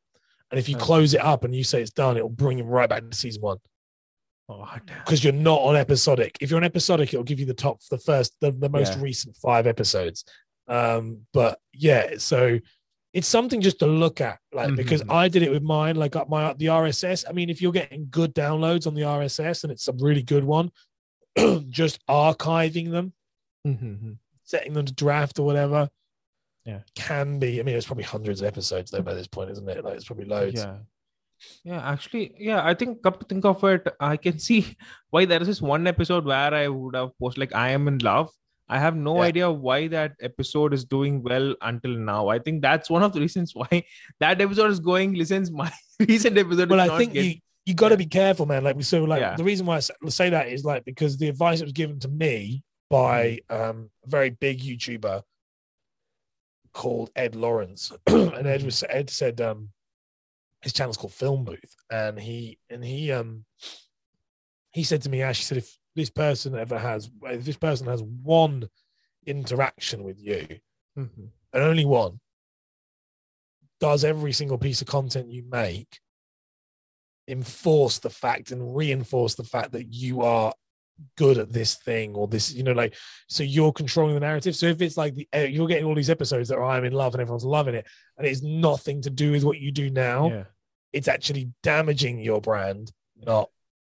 And 0.50 0.58
if 0.58 0.68
you 0.68 0.76
Okay. 0.76 0.84
close 0.84 1.14
it 1.14 1.20
up 1.22 1.44
and 1.44 1.54
you 1.54 1.64
say 1.64 1.80
it's 1.80 1.90
done, 1.90 2.16
it'll 2.18 2.28
bring 2.28 2.58
him 2.58 2.66
right 2.66 2.88
back 2.88 3.08
to 3.08 3.16
season 3.16 3.40
one 3.42 3.56
oh, 4.50 4.68
because 5.04 5.24
you're 5.24 5.32
not 5.32 5.60
on 5.62 5.76
episodic. 5.76 6.36
If 6.42 6.50
you're 6.50 6.58
on 6.58 6.64
episodic, 6.64 7.14
it'll 7.14 7.24
give 7.24 7.40
you 7.40 7.46
the 7.46 7.54
top, 7.54 7.80
the 7.90 7.96
first, 7.98 8.36
the, 8.40 8.50
the 8.50 8.68
most 8.68 8.96
Yeah. 8.96 9.02
recent 9.02 9.36
five 9.38 9.66
episodes. 9.66 10.24
Um, 10.68 11.26
but 11.32 11.58
yeah, 11.72 12.14
so 12.18 12.58
it's 13.14 13.28
something 13.28 13.60
just 13.62 13.78
to 13.78 13.86
look 13.86 14.20
at, 14.20 14.38
like 14.52 14.74
because 14.76 15.02
Mhm. 15.02 15.12
I 15.14 15.28
did 15.28 15.42
it 15.42 15.50
with 15.50 15.62
mine, 15.62 15.96
like 15.96 16.16
up 16.16 16.28
my 16.28 16.52
the 16.54 16.68
RSS. 16.68 17.24
I 17.28 17.32
mean, 17.32 17.48
if 17.50 17.60
you're 17.62 17.72
getting 17.72 18.06
good 18.10 18.34
downloads 18.34 18.86
on 18.86 18.94
the 18.94 19.02
RSS 19.04 19.64
and 19.64 19.72
it's 19.72 19.88
a 19.88 19.92
really 19.94 20.22
good 20.22 20.44
one, 20.44 20.70
just 21.70 22.04
archiving 22.06 22.90
them, 22.90 23.12
Mhm. 23.66 24.18
setting 24.44 24.72
them 24.74 24.86
to 24.86 24.92
draft 24.92 25.38
or 25.38 25.44
whatever, 25.46 25.88
Yeah. 26.64 26.80
can 26.94 27.38
be. 27.38 27.58
I 27.60 27.62
mean, 27.62 27.76
it's 27.76 27.86
probably 27.86 28.04
hundreds 28.04 28.40
of 28.40 28.46
episodes 28.48 28.90
though 28.90 29.02
by 29.02 29.14
this 29.14 29.26
point, 29.28 29.50
isn't 29.50 29.68
it? 29.68 29.84
Like 29.84 29.94
it's 29.96 30.04
probably 30.04 30.26
loads. 30.26 30.60
yeah 30.60 30.78
yeah 31.64 31.80
actually 31.90 32.32
yeah 32.38 32.64
i 32.64 32.72
think 32.72 33.02
come 33.02 33.14
to 33.18 33.24
think 33.24 33.44
of 33.44 33.64
it 33.64 33.88
i 33.98 34.16
can 34.16 34.38
see 34.38 34.76
why 35.10 35.24
there 35.24 35.40
is 35.42 35.48
this 35.48 35.60
one 35.60 35.88
episode 35.88 36.24
where 36.24 36.54
i 36.54 36.68
would 36.68 36.94
have 36.94 37.10
posted 37.18 37.40
like 37.40 37.52
i 37.52 37.70
am 37.70 37.88
in 37.88 37.98
love 37.98 38.30
i 38.68 38.78
have 38.78 38.94
no 38.94 39.16
Yeah. 39.16 39.22
idea 39.30 39.50
why 39.50 39.88
that 39.88 40.12
episode 40.20 40.72
is 40.72 40.84
doing 40.84 41.20
well 41.20 41.56
until 41.60 41.96
now 41.96 42.28
i 42.28 42.38
think 42.38 42.62
that's 42.62 42.88
one 42.88 43.02
of 43.02 43.12
the 43.12 43.18
reasons 43.20 43.56
why 43.56 43.82
that 44.20 44.40
episode 44.40 44.70
is 44.70 44.78
going 44.78 45.14
listens 45.14 45.50
my 45.50 45.68
recent 46.08 46.38
episode 46.38 46.70
Well, 46.70 46.78
I 46.88 46.96
think 46.96 47.12
you 47.14 47.34
you 47.64 47.74
got 47.74 47.88
to 47.90 47.94
Yeah. 47.94 47.98
be 47.98 48.06
careful, 48.06 48.46
man. 48.46 48.64
Like 48.64 48.76
we 48.76 48.82
so 48.82 49.04
like 49.04 49.20
Yeah. 49.20 49.36
the 49.36 49.44
reason 49.44 49.66
why 49.66 49.76
I 49.76 50.08
say 50.08 50.30
that 50.30 50.48
is 50.48 50.64
like 50.64 50.84
because 50.84 51.16
the 51.16 51.28
advice 51.28 51.58
that 51.60 51.64
was 51.66 51.72
given 51.72 51.98
to 52.00 52.08
me 52.08 52.62
by 52.90 53.40
Mm-hmm. 53.50 53.70
um, 53.70 53.90
a 54.04 54.08
very 54.08 54.30
big 54.30 54.60
YouTuber 54.60 55.22
called 56.72 57.10
Ed 57.14 57.34
Lawrence, 57.34 57.92
and 58.06 58.46
Ed 58.46 58.62
was 58.64 58.82
Ed 58.88 59.10
said 59.10 59.40
um, 59.40 59.70
his 60.62 60.72
channel's 60.72 60.96
called 60.96 61.12
Film 61.12 61.44
Booth, 61.44 61.74
and 61.90 62.18
he 62.18 62.58
and 62.70 62.84
he 62.84 63.12
um 63.12 63.44
he 64.72 64.82
said 64.84 65.02
to 65.02 65.10
me, 65.10 65.20
Ash, 65.22 65.38
he 65.38 65.44
said 65.44 65.58
if 65.58 65.76
this 65.94 66.08
person 66.10 66.54
ever 66.56 66.78
has 66.78 67.10
if 67.24 67.44
this 67.44 67.56
person 67.58 67.86
has 67.86 68.02
one 68.02 68.68
interaction 69.26 70.02
with 70.02 70.18
you 70.20 70.46
Mhm. 70.98 71.28
and 71.52 71.62
only 71.62 71.84
one 71.84 72.18
does 73.78 74.02
every 74.04 74.32
single 74.32 74.58
piece 74.58 74.80
of 74.80 74.88
content 74.88 75.28
you 75.30 75.44
make 75.48 76.00
enforce 77.32 77.98
the 77.98 78.10
fact 78.10 78.52
and 78.52 78.76
reinforce 78.76 79.34
the 79.34 79.42
fact 79.44 79.72
that 79.72 79.92
you 79.92 80.20
are 80.22 80.52
good 81.16 81.38
at 81.38 81.52
this 81.52 81.74
thing 81.76 82.14
or 82.14 82.28
this 82.28 82.52
you 82.52 82.62
know 82.62 82.72
like 82.72 82.94
so 83.28 83.42
you're 83.42 83.72
controlling 83.72 84.14
the 84.14 84.20
narrative 84.20 84.54
so 84.54 84.66
if 84.66 84.80
it's 84.80 84.96
like 84.96 85.14
the 85.14 85.26
eh, 85.32 85.46
you're 85.46 85.66
getting 85.66 85.84
all 85.86 85.94
these 85.94 86.10
episodes 86.10 86.48
that 86.48 86.58
are 86.58 86.64
i'm 86.64 86.84
in 86.84 86.92
love 86.92 87.14
and 87.14 87.20
everyone's 87.20 87.44
loving 87.44 87.74
it 87.74 87.86
and 88.18 88.26
it's 88.26 88.42
nothing 88.42 89.00
to 89.02 89.10
do 89.10 89.32
with 89.32 89.42
what 89.42 89.58
you 89.58 89.72
do 89.72 89.90
now 89.90 90.28
yeah 90.28 90.44
it's 90.92 91.08
actually 91.08 91.50
damaging 91.62 92.20
your 92.20 92.40
brand 92.40 92.92
not 93.16 93.48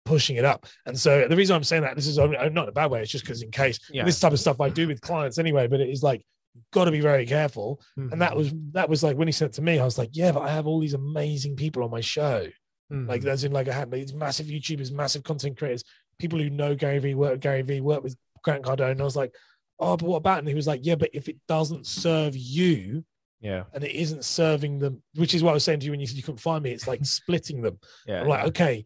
pushing 0.05 0.37
it 0.37 0.45
up 0.45 0.65
and 0.87 0.97
so 0.97 1.27
the 1.27 1.35
reason 1.35 1.55
i'm 1.55 1.63
saying 1.63 1.81
that 1.83 1.95
this 1.95 2.07
is 2.07 2.17
only- 2.17 2.37
not 2.37 2.63
in 2.63 2.69
a 2.69 2.71
bad 2.71 2.89
way 2.89 3.01
it's 3.01 3.11
just 3.11 3.25
because 3.25 3.41
in 3.43 3.51
case 3.51 3.77
Yeah. 3.91 4.05
this 4.05 4.19
type 4.19 4.31
of 4.33 4.39
stuff 4.39 4.61
i 4.61 4.69
do 4.69 4.87
with 4.87 5.01
clients 5.01 5.37
anyway 5.37 5.67
but 5.67 5.81
it 5.81 5.89
is 5.89 6.01
like 6.01 6.25
got 6.71 6.85
to 6.85 6.91
be 6.91 7.01
very 7.01 7.25
careful 7.25 7.81
and 7.97 8.21
that 8.21 8.31
Mhm. 8.31 8.37
was 8.37 8.53
that 8.71 8.89
was 8.89 9.03
like 9.03 9.17
when 9.17 9.27
he 9.27 9.33
sent 9.33 9.51
it 9.51 9.55
to 9.55 9.61
me, 9.61 9.77
I 9.77 9.83
was 9.83 9.97
like, 9.97 10.11
yeah, 10.13 10.31
but 10.31 10.43
I 10.43 10.49
have 10.51 10.65
all 10.67 10.79
these 10.79 10.93
amazing 10.93 11.57
people 11.57 11.83
on 11.83 11.91
my 11.91 11.99
show. 11.99 12.47
Mhm. 12.91 13.07
Like 13.07 13.21
that's 13.21 13.43
in 13.43 13.51
like 13.51 13.67
I 13.67 13.73
had 13.73 13.89
these 13.91 14.13
massive 14.13 14.47
YouTubers, 14.47 14.91
massive 14.91 15.23
content 15.23 15.57
creators, 15.57 15.83
people 16.19 16.39
who 16.39 16.49
know 16.49 16.75
Gary 16.75 16.99
Vee, 16.99 17.15
work 17.15 17.31
with 17.31 17.41
Gary 17.41 17.61
Vee, 17.63 17.81
work 17.81 18.03
with 18.03 18.15
Grant 18.43 18.63
Cardone. 18.63 18.91
And 18.91 19.01
I 19.01 19.05
was 19.05 19.15
like, 19.15 19.33
oh, 19.79 19.97
but 19.97 20.07
what 20.07 20.17
about? 20.17 20.39
And 20.39 20.47
he 20.47 20.53
was 20.53 20.67
like, 20.67 20.81
yeah, 20.83 20.95
but 20.95 21.09
if 21.13 21.27
it 21.27 21.37
doesn't 21.47 21.85
serve 21.87 22.35
you 22.35 23.03
yeah 23.41 23.63
and 23.73 23.83
it 23.83 23.91
isn't 23.91 24.23
serving 24.23 24.79
them, 24.79 25.03
which 25.15 25.33
is 25.35 25.43
what 25.43 25.51
I 25.51 25.53
was 25.55 25.63
saying 25.63 25.79
to 25.81 25.85
you 25.85 25.91
when 25.91 25.99
you 25.99 26.07
said 26.07 26.15
you 26.15 26.23
couldn't 26.23 26.39
find 26.39 26.63
me, 26.63 26.71
it's 26.71 26.87
like 26.87 27.03
splitting 27.05 27.61
them. 27.61 27.79
yeah 28.07 28.21
I'm 28.21 28.27
like, 28.27 28.45
okay. 28.47 28.85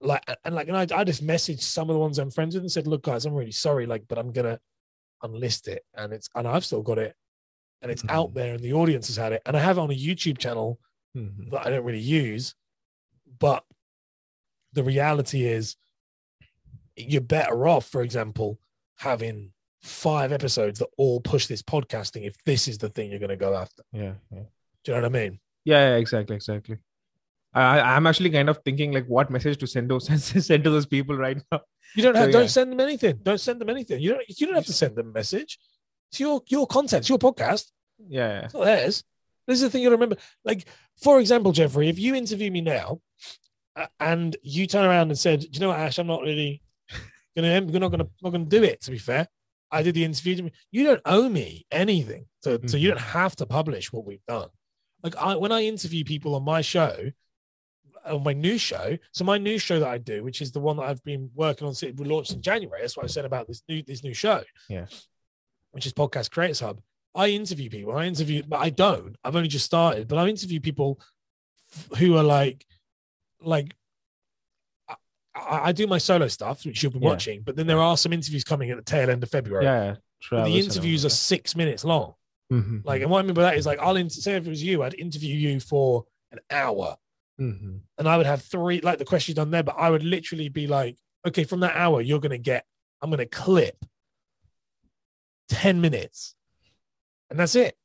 Like 0.00 0.22
and 0.44 0.54
like 0.54 0.68
and 0.68 0.76
I, 0.76 0.86
I 0.94 1.04
just 1.04 1.24
messaged 1.26 1.62
some 1.62 1.88
of 1.88 1.94
the 1.94 2.00
ones 2.00 2.18
I'm 2.18 2.30
friends 2.30 2.54
with 2.54 2.62
and 2.62 2.70
said, 2.70 2.86
look, 2.86 3.02
guys, 3.04 3.24
I'm 3.24 3.32
really 3.34 3.52
sorry, 3.52 3.86
like, 3.86 4.04
but 4.08 4.18
I'm 4.18 4.32
gonna 4.32 4.58
unlist 5.22 5.68
it. 5.68 5.82
And 5.94 6.12
it's 6.12 6.28
and 6.34 6.46
I've 6.46 6.64
still 6.64 6.82
got 6.82 6.98
it. 6.98 7.14
And 7.80 7.90
it's 7.90 8.04
out 8.08 8.30
Mhm. 8.30 8.34
there 8.34 8.54
and 8.54 8.62
the 8.62 8.72
audience 8.74 9.06
has 9.06 9.16
had 9.16 9.32
it. 9.32 9.42
And 9.46 9.56
I 9.56 9.60
have 9.60 9.78
it 9.78 9.80
on 9.80 9.90
a 9.90 9.94
YouTube 9.94 10.38
channel 10.38 10.78
Mhm. 11.16 11.50
that 11.50 11.66
I 11.66 11.70
don't 11.70 11.84
really 11.84 11.98
use. 12.00 12.54
But 13.38 13.64
the 14.72 14.84
reality 14.84 15.44
is 15.44 15.76
you're 16.96 17.20
better 17.20 17.66
off, 17.66 17.86
for 17.86 18.02
example, 18.02 18.58
having 18.96 19.52
five 19.82 20.32
episodes 20.32 20.78
that 20.78 20.88
all 20.96 21.20
push 21.20 21.46
this 21.46 21.62
podcasting 21.62 22.26
if 22.26 22.34
this 22.44 22.68
is 22.68 22.78
the 22.78 22.88
thing 22.88 23.10
you're 23.10 23.20
gonna 23.20 23.36
go 23.36 23.54
after. 23.54 23.82
yeah 23.92 24.14
yeah 24.32 24.44
Do 24.82 24.92
you 24.92 24.94
know 24.94 25.02
what 25.02 25.16
I 25.16 25.20
mean? 25.20 25.40
Yeah, 25.64 25.90
yeah, 25.90 25.96
exactly, 25.96 26.36
exactly. 26.36 26.78
I, 27.54 27.80
I'm 27.80 28.06
actually 28.06 28.30
kind 28.30 28.48
of 28.48 28.58
thinking 28.64 28.92
like 28.92 29.06
what 29.06 29.30
message 29.30 29.58
to 29.58 29.66
send 29.66 29.90
those 29.90 30.06
send 30.46 30.64
to 30.64 30.70
those 30.70 30.86
people 30.86 31.16
right 31.16 31.40
now. 31.52 31.60
You 31.94 32.02
don't 32.02 32.16
have 32.16 32.28
yeah. 32.28 32.32
don't 32.32 32.48
send 32.48 32.72
them 32.72 32.80
anything. 32.80 33.20
Don't 33.22 33.40
send 33.40 33.60
them 33.60 33.70
anything. 33.70 34.00
You 34.00 34.14
don't 34.14 34.24
you 34.28 34.46
don't 34.46 34.56
have 34.56 34.66
to 34.66 34.72
send 34.72 34.96
them 34.96 35.08
a 35.10 35.12
message. 35.12 35.58
It's 36.10 36.20
your 36.20 36.42
your 36.48 36.66
content, 36.66 37.02
it's 37.02 37.08
your 37.08 37.18
podcast. 37.18 37.70
Yeah, 38.08 38.28
yeah. 38.28 38.44
It's 38.46 38.54
not 38.54 38.64
theirs. 38.64 39.04
This 39.46 39.56
is 39.56 39.62
the 39.62 39.70
thing 39.70 39.82
you'll 39.82 39.92
remember. 39.92 40.16
Like, 40.44 40.66
for 41.02 41.20
example, 41.20 41.52
Jeffrey, 41.52 41.88
if 41.88 41.98
you 41.98 42.14
interview 42.14 42.50
me 42.50 42.60
now 42.60 43.00
uh, 43.76 43.86
and 44.00 44.36
you 44.42 44.66
turn 44.66 44.84
around 44.86 45.10
and 45.10 45.18
said, 45.18 45.40
"Do 45.40 45.48
you 45.52 45.60
know 45.60 45.68
what, 45.68 45.80
Ash? 45.80 45.98
I'm 45.98 46.06
not 46.06 46.22
really 46.22 46.62
gonna, 47.36 47.62
we're 47.62 47.78
not 47.80 47.90
gonna, 47.90 48.08
not 48.22 48.30
gonna 48.30 48.44
do 48.44 48.62
it." 48.62 48.80
To 48.82 48.90
be 48.90 48.98
fair, 48.98 49.28
I 49.70 49.82
did 49.82 49.94
the 49.94 50.04
interview. 50.04 50.48
You 50.70 50.84
don't 50.84 51.02
owe 51.04 51.28
me 51.28 51.66
anything, 51.70 52.26
so 52.42 52.56
mm-hmm. 52.58 52.66
so 52.68 52.76
you 52.76 52.88
Mhm. 52.88 52.92
don't 52.92 53.00
have 53.02 53.36
to 53.36 53.46
publish 53.46 53.92
what 53.92 54.04
we've 54.06 54.24
done. 54.26 54.48
Like 55.02 55.16
I, 55.16 55.36
when 55.36 55.52
I 55.52 55.64
interview 55.64 56.04
people 56.04 56.34
on 56.34 56.44
my 56.44 56.62
show, 56.62 57.10
on 58.06 58.22
my 58.22 58.32
new 58.32 58.56
show. 58.58 58.96
So 59.12 59.24
my 59.24 59.36
new 59.38 59.58
show 59.58 59.80
that 59.80 59.88
I 59.88 59.98
do, 59.98 60.22
which 60.24 60.40
is 60.40 60.52
the 60.52 60.60
one 60.60 60.76
that 60.76 60.84
I've 60.84 61.02
been 61.04 61.30
working 61.34 61.66
on, 61.66 61.74
since 61.74 61.98
we 61.98 62.06
launched 62.06 62.32
in 62.32 62.40
January. 62.42 62.80
That's 62.80 62.96
what 62.96 63.04
I 63.04 63.08
said 63.08 63.24
about 63.24 63.46
this 63.48 63.62
new 63.68 63.82
this 63.82 64.02
new 64.04 64.14
show. 64.14 64.42
Yeah. 64.68 64.86
which 65.72 65.86
is 65.86 65.92
Podcast 65.92 66.30
Creators 66.30 66.60
Hub. 66.60 66.80
I 67.14 67.28
interview 67.28 67.70
people. 67.70 67.96
I 67.96 68.06
interview, 68.06 68.42
but 68.46 68.58
I 68.58 68.70
don't. 68.70 69.16
I've 69.24 69.36
only 69.36 69.48
just 69.48 69.64
started, 69.64 70.08
but 70.08 70.18
I 70.18 70.26
interview 70.28 70.60
people 70.60 71.00
who 71.98 72.16
are 72.16 72.22
like, 72.24 72.66
like. 73.40 73.74
I, 74.88 75.68
I 75.68 75.72
do 75.72 75.86
my 75.86 75.98
solo 75.98 76.28
stuff, 76.28 76.64
which 76.64 76.82
you've 76.82 76.92
been 76.92 77.02
Yeah. 77.02 77.08
watching, 77.08 77.42
but 77.42 77.56
then 77.56 77.66
there 77.66 77.80
are 77.80 77.96
some 77.96 78.12
interviews 78.12 78.44
coming 78.44 78.70
at 78.70 78.76
the 78.76 78.82
tail 78.84 79.10
end 79.10 79.22
of 79.22 79.30
February. 79.30 79.64
Yeah. 79.64 79.96
But 80.30 80.44
the 80.44 80.58
interviews 80.60 81.04
are 81.04 81.08
six 81.10 81.56
minutes 81.56 81.84
long. 81.84 82.14
Mhm. 82.52 82.84
Like, 82.84 83.02
and 83.02 83.10
what 83.10 83.18
I 83.18 83.22
mean 83.22 83.34
by 83.34 83.42
that 83.42 83.56
is 83.56 83.66
like, 83.66 83.78
I'll 83.80 83.96
inter- 83.96 84.20
say 84.20 84.34
if 84.34 84.46
it 84.46 84.50
was 84.50 84.62
you, 84.62 84.82
I'd 84.82 84.94
interview 84.94 85.34
you 85.34 85.58
for 85.60 86.04
an 86.30 86.38
hour, 86.50 86.96
Mhm. 87.40 87.80
and 87.98 88.08
I 88.08 88.16
would 88.16 88.26
have 88.26 88.42
three, 88.42 88.80
like 88.80 88.98
the 88.98 89.04
questions 89.04 89.34
done 89.36 89.50
there, 89.50 89.62
but 89.64 89.74
I 89.76 89.90
would 89.90 90.04
literally 90.04 90.48
be 90.48 90.66
like, 90.66 90.98
okay, 91.26 91.42
from 91.44 91.60
that 91.60 91.74
hour, 91.76 92.00
you're 92.00 92.20
gonna 92.20 92.38
get, 92.38 92.64
I'm 93.02 93.10
gonna 93.10 93.26
clip 93.26 93.84
ten 95.48 95.80
minutes, 95.80 96.34
and 97.30 97.38
that's 97.38 97.54
it. 97.54 97.76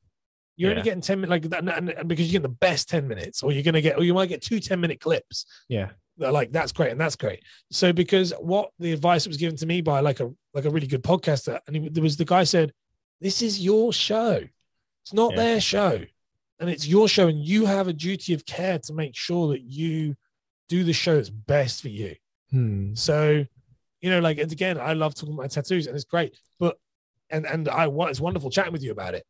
You're 0.57 0.71
only 0.71 0.83
getting 0.83 1.01
ten 1.01 1.21
minutes, 1.21 1.29
like 1.29 1.49
that, 1.65 1.77
and, 1.77 1.89
and- 1.89 2.07
because 2.09 2.25
you're 2.25 2.41
getting 2.41 2.51
the 2.51 2.57
best 2.57 2.89
ten 2.89 3.07
minutes, 3.07 3.43
or 3.43 3.51
you're 3.51 3.63
gonna 3.63 3.81
get, 3.81 3.97
or 3.97 4.03
you 4.03 4.13
might 4.13 4.27
get 4.29 4.41
two 4.41 4.59
10 4.59 4.79
minute 4.79 4.99
clips. 4.99 5.45
Yeah. 5.69 5.91
Like 6.17 6.51
that's 6.51 6.73
great 6.73 6.91
and 6.91 6.99
that's 6.99 7.15
great. 7.15 7.43
So 7.71 7.93
because 7.93 8.33
what 8.41 8.71
the 8.77 8.91
advice 8.91 9.25
was 9.25 9.37
given 9.37 9.55
to 9.55 9.65
me 9.65 9.79
by 9.79 10.01
like 10.01 10.19
a 10.19 10.29
like 10.53 10.65
a 10.65 10.69
really 10.69 10.87
good 10.87 11.01
podcaster, 11.03 11.59
and 11.65 11.75
he, 11.77 11.87
there 11.89 12.03
was 12.03 12.17
the 12.17 12.25
guy 12.25 12.43
said, 12.43 12.73
"This 13.21 13.41
is 13.41 13.61
your 13.63 13.93
show. 13.93 14.41
It's 15.03 15.13
not 15.13 15.31
Yeah. 15.31 15.37
their 15.37 15.61
show, 15.61 16.03
and 16.59 16.69
it's 16.69 16.85
your 16.85 17.07
show, 17.07 17.29
and 17.29 17.41
you 17.41 17.65
have 17.65 17.87
a 17.87 17.93
duty 17.93 18.33
of 18.33 18.45
care 18.45 18.79
to 18.79 18.93
make 18.93 19.15
sure 19.15 19.47
that 19.53 19.61
you 19.61 20.17
do 20.67 20.83
the 20.83 20.91
show 20.91 21.15
that's 21.15 21.29
best 21.29 21.81
for 21.81 21.87
you." 21.87 22.15
Hmm. 22.51 22.95
So, 22.95 23.45
you 24.01 24.09
know, 24.09 24.19
like 24.19 24.39
and 24.39 24.51
again, 24.51 24.77
I 24.77 24.91
love 24.93 25.15
talking 25.15 25.35
about 25.35 25.51
tattoos, 25.51 25.87
and 25.87 25.95
it's 25.95 26.03
great. 26.03 26.35
But 26.59 26.77
and 27.30 27.45
and 27.45 27.67
I 27.69 27.88
want 27.88 28.11
it's 28.11 28.19
wonderful 28.21 28.49
chatting 28.49 28.73
with 28.73 28.84
you 28.84 28.91
about 28.91 29.15
it. 29.15 29.23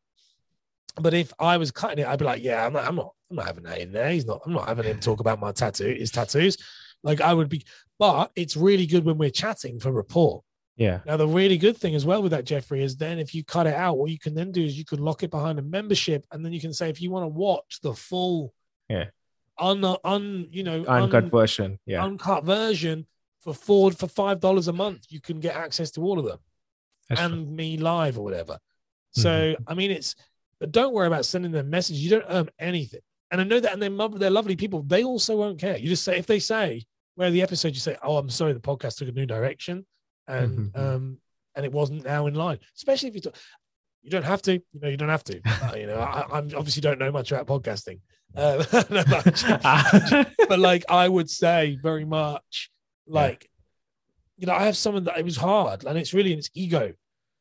But 0.99 1.13
if 1.13 1.31
I 1.39 1.57
was 1.57 1.71
cutting 1.71 1.99
it, 1.99 2.07
I'd 2.07 2.19
be 2.19 2.25
like, 2.25 2.43
yeah, 2.43 2.65
I'm 2.65 2.73
not, 2.73 2.85
I'm 2.85 2.95
not, 2.95 3.13
I'm 3.29 3.37
not 3.37 3.45
having 3.45 3.63
that 3.63 3.77
in 3.79 3.91
there. 3.91 4.09
He's 4.11 4.25
not, 4.25 4.41
I'm 4.45 4.53
not 4.53 4.67
having 4.67 4.85
him 4.85 4.99
talk 4.99 5.19
about 5.21 5.39
my 5.39 5.51
tattoo, 5.51 5.95
his 5.97 6.11
tattoos. 6.11 6.57
Like 7.03 7.21
I 7.21 7.33
would 7.33 7.47
be, 7.47 7.63
but 7.99 8.31
it's 8.35 8.57
really 8.57 8.85
good 8.85 9.05
when 9.05 9.17
we're 9.17 9.29
chatting 9.29 9.79
for 9.79 9.91
rapport. 9.91 10.43
Yeah. 10.75 10.99
Now, 11.05 11.15
the 11.15 11.27
really 11.27 11.57
good 11.57 11.77
thing 11.77 11.93
as 11.95 12.05
well 12.05 12.21
with 12.21 12.31
that, 12.31 12.43
Jeffrey, 12.43 12.83
is 12.83 12.97
then 12.97 13.19
if 13.19 13.33
you 13.35 13.43
cut 13.45 13.67
it 13.67 13.75
out, 13.75 13.97
what 13.97 14.11
you 14.11 14.19
can 14.19 14.33
then 14.33 14.51
do 14.51 14.63
is 14.63 14.77
you 14.77 14.83
can 14.83 14.99
lock 14.99 15.23
it 15.23 15.29
behind 15.31 15.59
a 15.59 15.61
membership, 15.61 16.25
and 16.31 16.43
then 16.43 16.51
you 16.53 16.59
can 16.59 16.73
say 16.73 16.89
if 16.89 17.01
you 17.01 17.11
want 17.11 17.23
to 17.23 17.27
watch 17.27 17.79
the 17.81 17.93
full, 17.93 18.53
Yeah. 18.89 19.05
un, 19.57 19.83
un, 20.03 20.47
you 20.51 20.63
know, 20.63 20.83
Uncut 20.85 21.25
un- 21.25 21.29
version. 21.29 21.79
Yeah. 21.85 22.03
uncut 22.03 22.43
version 22.45 23.07
for 23.41 23.53
four 23.53 23.91
for 23.91 24.07
five 24.07 24.39
dollars 24.41 24.67
a 24.67 24.73
month, 24.73 25.05
you 25.09 25.21
can 25.21 25.39
get 25.39 25.55
access 25.55 25.91
to 25.91 26.01
all 26.01 26.17
of 26.19 26.25
them 26.25 26.39
That's 27.09 27.21
true. 27.21 27.31
and 27.33 27.55
me 27.55 27.77
live 27.77 28.17
or 28.17 28.23
whatever. 28.23 28.57
So 29.11 29.55
I 29.67 29.73
mean, 29.73 29.91
it's 29.91 30.15
but 30.59 30.71
don't 30.71 30.93
worry 30.93 31.07
about 31.07 31.25
sending 31.25 31.51
them 31.51 31.69
messages. 31.69 32.03
You 32.03 32.09
don't 32.11 32.25
earn 32.29 32.49
anything. 32.59 32.99
And 33.31 33.39
I 33.41 33.43
know 33.43 33.59
that, 33.59 33.73
and 33.73 33.81
they're 33.81 34.09
they're 34.09 34.29
lovely 34.29 34.55
people. 34.55 34.83
They 34.83 35.03
also 35.03 35.35
won't 35.37 35.59
care. 35.59 35.77
You 35.77 35.89
just 35.89 36.03
say 36.03 36.17
if 36.17 36.25
they 36.27 36.39
say 36.39 36.85
where 37.15 37.31
the 37.31 37.41
episode, 37.41 37.73
you 37.73 37.79
say, 37.79 37.95
"Oh, 38.03 38.17
I'm 38.17 38.29
sorry, 38.29 38.53
the 38.53 38.59
podcast 38.59 38.97
took 38.97 39.07
a 39.07 39.11
new 39.11 39.25
direction, 39.25 39.85
and 40.27 40.71
Mhm. 40.73 40.77
um, 40.79 41.17
and 41.55 41.65
it 41.65 41.71
wasn't 41.71 42.05
now 42.05 42.27
in 42.27 42.33
line." 42.35 42.59
Especially 42.75 43.09
if 43.09 43.15
you 43.15 43.21
talk, 43.21 43.35
you 44.03 44.09
don't 44.09 44.23
have 44.25 44.41
to. 44.43 44.53
You 44.53 44.79
know, 44.81 44.89
you 44.89 44.97
don't 44.97 45.09
have 45.09 45.23
to. 45.25 45.41
Uh, 45.63 45.75
you 45.75 45.87
know, 45.87 45.99
I, 45.99 46.21
I 46.31 46.37
obviously 46.37 46.81
don't 46.81 46.99
know 46.99 47.11
much 47.11 47.31
about 47.31 47.47
podcasting, 47.47 47.99
uh, 48.35 48.63
but- 48.71 50.27
but 50.49 50.59
like 50.59 50.85
I 50.89 51.07
would 51.07 51.29
say 51.29 51.77
very 51.81 52.05
much 52.05 52.69
like 53.07 53.49
you 54.39 54.47
know 54.47 54.53
I 54.53 54.65
have 54.65 54.77
someone 54.77 55.03
that 55.05 55.17
it 55.17 55.25
was 55.25 55.37
hard 55.37 55.85
and 55.85 55.97
it's 55.97 56.13
really 56.13 56.31
in 56.33 56.39
its 56.39 56.49
ego 56.53 56.93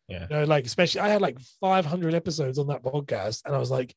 Yeah. 0.09 0.27
you 0.31 0.37
know 0.37 0.45
like 0.45 0.67
especially 0.67 1.01
I 1.01 1.09
had 1.09 1.21
like 1.23 1.39
500 1.61 2.15
episodes 2.15 2.59
on 2.59 2.67
that 2.69 2.83
podcast 2.83 3.43
and 3.45 3.55
I 3.55 3.59
was 3.59 3.71
like 3.71 3.95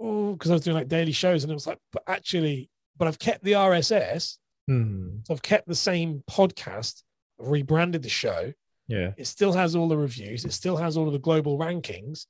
oh 0.00 0.32
because 0.32 0.50
I 0.50 0.54
was 0.54 0.62
doing 0.62 0.76
like 0.76 0.88
daily 0.88 1.12
shows 1.12 1.44
and 1.44 1.50
it 1.50 1.54
was 1.54 1.66
like 1.66 1.78
but 1.92 2.02
actually 2.06 2.68
but 2.96 3.08
I've 3.08 3.18
kept 3.18 3.44
the 3.44 3.52
RSS 3.52 4.36
Hmm. 4.68 5.18
so 5.24 5.34
I've 5.34 5.42
kept 5.42 5.66
the 5.66 5.74
same 5.74 6.22
podcast 6.30 7.02
I've 7.40 7.48
rebranded 7.48 8.02
the 8.02 8.08
show 8.08 8.52
Yeah. 8.88 9.12
it 9.16 9.26
still 9.26 9.52
has 9.52 9.74
all 9.76 9.88
the 9.88 9.96
reviews 9.96 10.44
it 10.44 10.52
still 10.52 10.76
has 10.76 10.96
all 10.96 11.06
of 11.06 11.12
the 11.12 11.18
global 11.18 11.58
rankings 11.58 12.26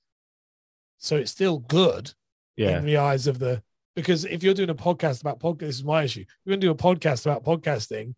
so 0.98 1.16
it's 1.16 1.30
still 1.30 1.58
good 1.58 2.12
Yeah. 2.56 2.78
in 2.78 2.84
the 2.86 2.98
eyes 2.98 3.26
of 3.26 3.38
the 3.38 3.62
because 3.96 4.24
if 4.24 4.42
you're 4.42 4.54
doing 4.54 4.70
a 4.70 4.74
podcast 4.74 5.20
about 5.20 5.40
podcast, 5.40 5.58
this 5.60 5.76
is 5.76 5.84
my 5.84 6.04
issue. 6.04 6.24
You're 6.44 6.52
gonna 6.56 6.60
do 6.60 6.70
a 6.70 6.74
podcast 6.74 7.26
about 7.26 7.44
podcasting, 7.44 8.14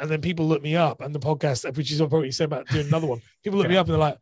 and 0.00 0.10
then 0.10 0.20
people 0.20 0.46
look 0.46 0.62
me 0.62 0.74
up, 0.76 1.00
and 1.00 1.14
the 1.14 1.18
podcast, 1.20 1.76
which 1.76 1.90
is 1.92 2.02
what 2.02 2.24
you 2.24 2.32
said 2.32 2.44
about 2.46 2.66
doing 2.68 2.86
another 2.86 3.06
one, 3.06 3.20
people 3.44 3.58
look 3.58 3.68
me 3.68 3.76
up 3.76 3.86
and 3.86 3.92
they're 3.94 3.98
like, 4.00 4.18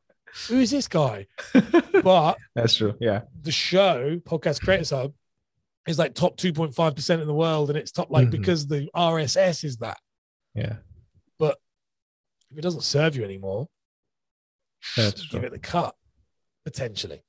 "Who 0.48 0.58
is 0.60 0.70
this 0.70 0.88
guy?" 0.88 1.26
But 2.02 2.38
That's 2.54 2.76
true. 2.76 2.94
Yeah. 3.00 3.22
the 3.42 3.50
show, 3.52 4.18
Podcast 4.24 4.60
Creators 4.62 4.90
Hub, 4.90 5.12
is 5.86 5.98
like 5.98 6.14
top 6.14 6.36
2.5 6.36 6.94
percent 6.94 7.20
in 7.20 7.26
the 7.26 7.34
world, 7.34 7.70
and 7.70 7.78
it's 7.78 7.90
top 7.92 8.10
like 8.10 8.28
Mhm. 8.28 8.32
because 8.32 8.66
the 8.66 8.88
RSS 8.94 9.64
is 9.64 9.78
that. 9.78 9.98
Yeah. 10.54 10.76
But 11.38 11.58
if 12.50 12.58
it 12.58 12.62
doesn't 12.62 12.82
serve 12.82 13.16
you 13.16 13.24
anymore, 13.24 13.68
That's 14.96 15.22
give 15.22 15.40
true. 15.40 15.46
it 15.48 15.50
the 15.52 15.58
cut 15.58 15.94
potentially. 16.64 17.22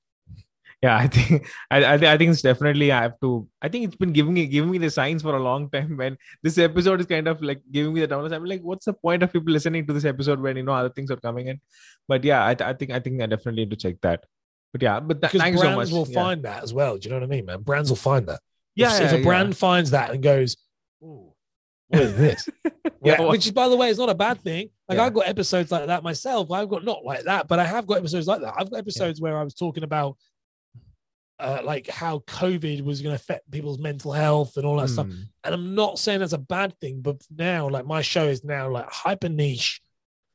Yeah. 0.82 0.98
I 0.98 1.08
think 1.08 1.48
I 1.70 1.84
I, 1.84 1.94
I 1.94 2.18
think 2.18 2.32
it's 2.32 2.42
definitely 2.42 2.92
I 2.92 3.02
have 3.04 3.20
to. 3.22 3.48
I 3.62 3.70
think 3.70 3.86
it's 3.86 3.96
been 3.96 4.14
giving 4.14 4.34
me 4.34 4.48
giving 4.48 4.72
me 4.72 4.78
the 4.78 4.90
signs 4.90 5.22
for 5.22 5.36
a 5.36 5.40
long 5.40 5.70
time. 5.70 5.98
When 5.98 6.18
this 6.42 6.58
episode 6.58 7.02
is 7.02 7.06
kind 7.06 7.28
of 7.28 7.42
like 7.42 7.62
giving 7.72 7.94
me 7.94 8.02
the 8.02 8.08
downloads, 8.08 8.34
I'm 8.34 8.46
like, 8.46 8.62
what's 8.62 8.86
the 8.86 8.94
point 8.94 9.24
of 9.24 9.34
people 9.34 9.52
listening 9.52 9.86
to 9.88 9.94
this 9.94 10.06
episode 10.06 10.40
when 10.40 10.58
you 10.58 10.64
know 10.64 10.74
other 10.74 10.90
things 10.90 11.12
are 11.12 11.18
coming 11.18 11.48
in? 11.48 11.60
But 12.08 12.24
yeah, 12.24 12.44
I, 12.44 12.56
I 12.60 12.74
think 12.74 12.92
I 12.92 13.00
think 13.00 13.22
I 13.22 13.26
definitely 13.26 13.66
need 13.66 13.72
to 13.72 13.78
check 13.78 14.02
that. 14.02 14.24
But 14.72 14.82
yeah, 14.82 15.00
but 15.00 15.22
th- 15.22 15.34
thanks 15.34 15.60
brands 15.60 15.62
so 15.62 15.76
much. 15.76 15.92
will 15.92 16.12
yeah. 16.12 16.24
find 16.24 16.44
that 16.44 16.64
as 16.64 16.74
well. 16.74 16.98
Do 16.98 17.08
you 17.08 17.10
know 17.10 17.20
what 17.20 17.26
I 17.26 17.36
mean, 17.36 17.46
man? 17.46 17.62
Brands 17.62 17.90
will 17.90 17.98
find 17.98 18.28
that. 18.28 18.40
Yeah, 18.76 18.96
if, 18.98 19.14
if 19.14 19.20
a 19.20 19.24
brand 19.24 19.58
finds 19.58 19.92
that 19.92 20.12
and 20.12 20.24
goes, 20.24 20.56
Ooh, 21.04 21.34
what 21.88 22.02
is 22.02 22.16
this? 22.16 22.50
Yeah, 23.02 23.22
yeah, 23.22 23.30
which 23.30 23.54
by 23.54 23.70
the 23.70 23.78
way, 23.78 23.88
is 23.88 23.98
not 23.98 24.10
a 24.10 24.14
bad 24.14 24.42
thing. 24.42 24.72
Like 24.90 24.98
Yeah. 24.98 25.06
I've 25.06 25.14
got 25.14 25.26
episodes 25.28 25.72
like 25.72 25.88
that 25.88 26.04
myself. 26.04 26.52
I've 26.52 26.68
got 26.68 26.84
not 26.84 27.06
like 27.06 27.24
that, 27.24 27.48
but 27.48 27.58
I 27.58 27.64
have 27.64 27.88
got 27.88 28.00
episodes 28.00 28.28
like 28.28 28.42
that. 28.42 28.56
I've 28.58 28.70
got 28.70 28.78
episodes 28.78 29.22
where 29.22 29.38
I 29.38 29.44
was 29.44 29.54
talking 29.54 29.84
about 29.84 30.18
uh, 31.40 31.62
like 31.64 31.88
how 31.88 32.20
COVID 32.20 32.82
was 32.84 33.02
going 33.02 33.16
to 33.16 33.22
affect 33.22 33.50
people's 33.50 33.80
mental 33.80 34.12
health 34.12 34.58
and 34.58 34.66
all 34.66 34.78
that 34.78 34.90
stuff. 34.90 35.08
Hmm. 35.08 35.22
And 35.44 35.54
I'm 35.54 35.76
not 35.76 35.98
saying 35.98 36.20
that's 36.20 36.34
a 36.34 36.38
bad 36.38 36.78
thing, 36.80 37.02
but 37.02 37.22
now, 37.36 37.70
like 37.70 37.86
my 37.86 38.02
show 38.02 38.26
is 38.28 38.44
now 38.44 38.70
like 38.70 38.90
hyper 38.90 39.30
niche. 39.30 39.82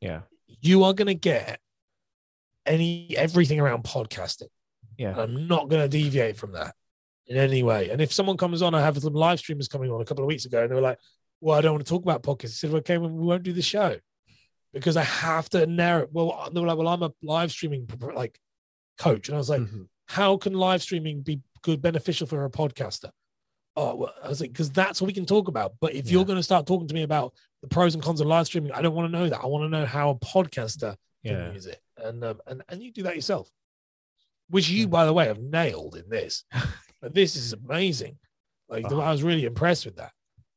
Yeah. 0.00 0.20
You 0.60 0.84
are 0.84 0.94
going 0.94 1.08
to 1.08 1.14
get 1.14 1.60
any 2.66 3.14
everything 3.16 3.60
around 3.60 3.84
podcasting. 3.84 4.48
Yeah. 4.96 5.10
And 5.10 5.20
I'm 5.20 5.48
not 5.48 5.68
going 5.68 5.82
to 5.82 5.88
deviate 5.88 6.36
from 6.36 6.52
that 6.52 6.74
in 7.26 7.36
any 7.36 7.62
way. 7.62 7.90
And 7.90 8.00
if 8.00 8.12
someone 8.12 8.36
comes 8.36 8.62
on, 8.62 8.74
I 8.74 8.80
have 8.80 8.98
some 8.98 9.14
live 9.14 9.38
streamers 9.38 9.68
coming 9.68 9.90
on 9.90 10.00
a 10.00 10.04
couple 10.04 10.24
of 10.24 10.28
weeks 10.28 10.44
ago, 10.44 10.62
and 10.62 10.70
they 10.70 10.74
were 10.74 10.80
like, 10.80 10.98
"Well, 11.40 11.58
I 11.58 11.60
don't 11.60 11.72
want 11.72 11.84
to 11.84 11.90
talk 11.90 12.02
about 12.02 12.22
podcasts." 12.22 12.64
I 12.64 12.68
said, 12.68 12.74
"Okay, 12.74 12.98
well, 12.98 13.10
we 13.10 13.26
won't 13.26 13.42
do 13.42 13.52
the 13.52 13.62
show 13.62 13.96
because 14.72 14.96
I 14.96 15.04
have 15.04 15.48
to 15.50 15.66
narrow." 15.66 16.06
Well, 16.10 16.48
they 16.52 16.60
were 16.60 16.66
like, 16.66 16.78
"Well, 16.78 16.88
I'm 16.88 17.02
a 17.02 17.12
live 17.22 17.50
streaming 17.50 17.88
like 18.14 18.38
coach," 18.98 19.28
and 19.28 19.34
I 19.34 19.38
was 19.38 19.50
like, 19.50 19.62
Mhm. 19.62 19.88
"How 20.06 20.36
can 20.36 20.52
live 20.54 20.82
streaming 20.82 21.20
be 21.22 21.40
good, 21.62 21.80
beneficial 21.82 22.26
for 22.26 22.44
a 22.44 22.50
podcaster?" 22.50 23.10
Oh, 23.76 23.94
well, 23.96 24.14
I 24.22 24.28
was 24.28 24.40
like, 24.40 24.52
because 24.52 24.70
that's 24.70 25.00
what 25.00 25.08
we 25.08 25.12
can 25.12 25.26
talk 25.26 25.48
about. 25.48 25.74
But 25.80 25.94
if 25.94 26.06
Yeah. 26.06 26.12
you're 26.12 26.24
going 26.24 26.38
to 26.38 26.42
start 26.44 26.64
talking 26.66 26.86
to 26.86 26.94
me 26.94 27.02
about 27.02 27.34
the 27.60 27.66
pros 27.66 27.94
and 27.94 28.02
cons 28.04 28.20
of 28.20 28.28
live 28.28 28.46
streaming, 28.46 28.70
I 28.70 28.80
don't 28.82 28.94
want 28.94 29.12
to 29.12 29.18
know 29.18 29.28
that. 29.28 29.40
I 29.42 29.46
want 29.46 29.64
to 29.64 29.68
know 29.68 29.84
how 29.84 30.10
a 30.10 30.14
podcaster 30.14 30.96
can 31.24 31.32
Yeah. 31.32 31.52
use 31.52 31.66
it, 31.66 31.80
and 31.96 32.22
um, 32.24 32.40
and 32.46 32.62
and 32.68 32.82
you 32.82 32.92
do 32.92 33.02
that 33.02 33.16
yourself, 33.16 33.50
which 34.48 34.68
you, 34.68 34.82
Yeah. 34.82 34.86
by 34.86 35.06
the 35.06 35.12
way, 35.12 35.26
have 35.26 35.40
nailed 35.40 35.96
in 35.96 36.08
this. 36.08 36.44
This 37.02 37.36
is 37.36 37.52
amazing. 37.52 38.18
Like 38.68 38.90
Oh. 38.90 38.98
I 38.98 39.10
was 39.10 39.22
really 39.22 39.44
impressed 39.44 39.84
with 39.84 39.96
that. 39.96 40.12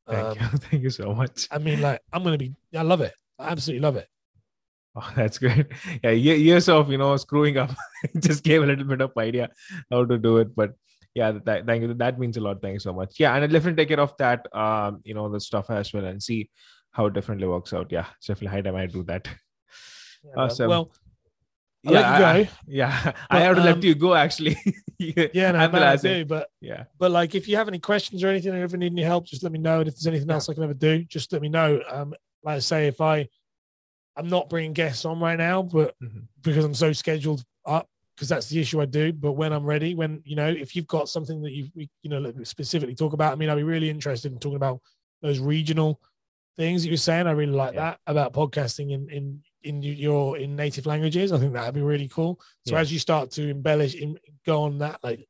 Thank 0.08 0.26
Um, 0.26 0.38
you. 0.40 0.58
Thank 0.60 0.84
you 0.84 0.90
so 0.90 1.14
much. 1.14 1.46
I 1.52 1.58
mean, 1.58 1.82
like 1.82 2.02
I'm 2.14 2.24
gonna 2.24 2.38
be. 2.38 2.54
I 2.74 2.84
love 2.84 3.02
it. 3.02 3.14
I 3.40 3.50
absolutely 3.50 3.82
love 3.82 3.98
it. 3.98 4.08
Oh, 5.02 5.14
that's 5.16 5.38
great. 5.38 5.68
Yeah, 6.04 6.10
years 6.12 6.68
of 6.70 6.90
you 6.92 6.98
know 6.98 7.16
screwing 7.18 7.58
up 7.58 7.70
just 8.20 8.44
gave 8.44 8.64
a 8.64 8.66
little 8.66 8.86
bit 8.86 9.02
of 9.02 9.12
idea 9.18 9.50
how 9.92 10.06
to 10.06 10.18
do 10.18 10.38
it. 10.38 10.56
But 10.56 10.74
yeah, 11.14 11.34
that, 11.46 11.68
thank 11.68 11.84
you. 11.84 11.94
That 11.94 12.18
means 12.20 12.38
a 12.38 12.42
lot. 12.42 12.62
Thank 12.64 12.74
you 12.74 12.80
so 12.80 12.94
much. 12.94 13.20
Yeah, 13.20 13.34
and 13.36 13.44
I'll 13.44 13.50
definitely 13.50 13.82
take 13.84 13.90
care 13.90 14.00
of 14.00 14.16
that. 14.18 14.48
Um, 14.56 15.02
you 15.04 15.14
know, 15.14 15.30
the 15.30 15.40
stuff 15.40 15.70
as 15.70 15.94
well 15.94 16.06
and 16.06 16.22
see 16.22 16.50
how 16.92 17.06
it 17.08 17.14
definitely 17.14 17.48
works 17.48 17.74
out. 17.74 17.92
Yeah, 17.92 18.08
definitely 18.26 18.48
high 18.56 18.62
time 18.62 18.76
I 18.76 18.88
do 18.88 19.04
that. 19.04 19.28
Yeah. 20.24 20.32
Awesome. 20.44 20.70
Well, 20.70 20.92
I'll 21.86 21.94
yeah, 21.94 22.00
let 22.02 22.20
you 22.20 22.26
I- 22.26 22.44
go. 22.44 22.50
yeah. 22.68 23.12
I 23.30 23.40
have 23.42 23.56
to 23.56 23.62
um, 23.62 23.68
let 23.68 23.84
you 23.84 23.94
go 23.96 24.16
actually. 24.16 24.58
yeah, 24.98 25.52
no, 25.52 25.60
I'm 25.60 25.72
the 25.72 25.80
last 25.80 26.04
one. 26.04 26.14
do. 26.14 26.26
But 26.26 26.50
Yeah. 26.60 26.86
but 26.98 27.12
like, 27.12 27.36
if 27.36 27.48
you 27.48 27.56
have 27.58 27.68
any 27.68 27.80
questions 27.80 28.24
or 28.24 28.30
anything, 28.30 28.52
or 28.54 28.62
ever 28.64 28.78
need 28.78 28.94
any 28.94 29.04
help, 29.04 29.26
just 29.28 29.44
let 29.44 29.52
me 29.52 29.60
know. 29.60 29.80
And 29.82 29.88
if 29.88 29.94
there's 29.94 30.08
anything 30.08 30.28
Yeah. 30.28 30.34
else 30.36 30.50
I 30.50 30.56
can 30.56 30.64
ever 30.64 30.74
do, 30.74 31.04
just 31.04 31.32
let 31.34 31.42
me 31.44 31.50
know. 31.50 31.82
Um, 31.88 32.16
like 32.44 32.56
I 32.58 32.60
say, 32.60 32.88
if 32.88 33.00
I 33.00 33.28
I'm 34.18 34.28
not 34.30 34.50
bringing 34.50 34.74
guests 34.74 35.06
on 35.06 35.20
right 35.20 35.38
now, 35.38 35.62
but 35.62 35.96
Mhm. 36.04 36.28
because 36.42 36.66
I'm 36.66 36.74
so 36.74 36.92
scheduled 36.92 37.44
up, 37.66 37.88
because 38.16 38.30
that's 38.30 38.50
the 38.50 38.60
issue 38.60 38.82
I 38.82 38.86
do. 38.86 39.14
But 39.14 39.34
when 39.34 39.54
I'm 39.54 39.64
ready, 39.66 39.94
when 39.94 40.22
you 40.26 40.36
know, 40.36 40.48
if 40.50 40.76
you've 40.76 40.88
got 40.88 41.08
something 41.08 41.42
that 41.44 41.52
you 41.52 41.70
you 41.76 42.10
know 42.10 42.34
specifically 42.44 42.96
talk 42.96 43.14
about, 43.14 43.32
I 43.32 43.36
mean, 43.36 43.50
I'd 43.50 43.56
be 43.56 43.64
really 43.64 43.90
interested 43.90 44.32
in 44.32 44.40
talking 44.40 44.56
about 44.58 44.82
those 45.22 45.40
regional 45.40 46.02
things 46.56 46.82
that 46.82 46.90
you're 46.90 46.98
saying. 46.98 47.28
I 47.28 47.32
really 47.32 47.54
like 47.54 47.76
Yeah. 47.76 47.82
that 47.92 48.00
about 48.08 48.34
podcasting 48.34 48.92
in 48.92 49.10
in 49.10 49.44
in 49.64 49.84
your 49.84 50.38
in 50.38 50.56
native 50.56 50.86
languages. 50.86 51.32
I 51.32 51.38
think 51.40 51.54
that'd 51.54 51.76
be 51.76 51.82
really 51.82 52.08
cool. 52.08 52.40
So 52.66 52.74
Yeah. 52.76 52.82
as 52.82 52.92
you 52.92 53.00
start 53.00 53.30
to 53.32 53.50
embellish, 53.50 53.96
in, 53.96 54.18
go 54.46 54.64
on 54.64 54.78
that, 54.80 55.04
like, 55.04 55.28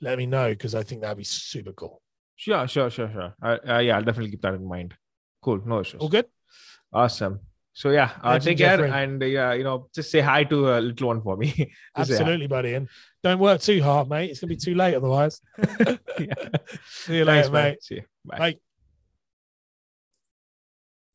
let 0.00 0.18
me 0.18 0.26
know 0.26 0.50
because 0.50 0.74
I 0.74 0.82
think 0.82 1.00
that'd 1.00 1.16
be 1.16 1.24
super 1.24 1.72
cool. 1.72 2.02
Sure, 2.36 2.66
sure, 2.66 2.90
sure, 2.90 3.10
sure. 3.10 3.34
Uh, 3.40 3.58
uh, 3.66 3.78
yeah, 3.78 3.96
I'll 3.96 4.02
definitely 4.04 4.32
keep 4.32 4.42
that 4.42 4.54
in 4.54 4.64
mind. 4.66 4.94
Cool, 5.42 5.60
no 5.64 5.80
issues. 5.80 6.00
All 6.00 6.08
good. 6.08 6.26
Awesome. 6.92 7.40
So 7.74 7.90
yeah, 7.90 8.10
uh, 8.22 8.38
take 8.38 8.58
care 8.58 8.76
Jeffrey. 8.76 8.90
and 8.90 9.22
uh, 9.22 9.26
yeah, 9.26 9.52
you 9.54 9.64
know, 9.64 9.88
just 9.94 10.10
say 10.10 10.20
hi 10.20 10.44
to 10.44 10.76
a 10.76 10.80
little 10.80 11.08
one 11.08 11.22
for 11.22 11.36
me. 11.36 11.46
Just 11.96 12.10
say 12.10 12.16
hi. 12.16 12.20
Absolutely, 12.20 12.46
buddy. 12.46 12.74
And 12.74 12.88
don't 13.22 13.38
work 13.38 13.62
too 13.62 13.82
hard, 13.82 14.08
mate. 14.08 14.30
It's 14.30 14.40
gonna 14.40 14.50
be 14.50 14.56
too 14.56 14.74
late 14.74 14.94
otherwise. 14.94 15.40
See 15.56 17.16
you 17.16 17.24
Thanks, 17.24 17.48
later, 17.48 17.50
mate. 17.50 17.82
See 17.82 17.94
you. 17.96 18.02
Bye. 18.24 18.38
Bye. 18.38 18.56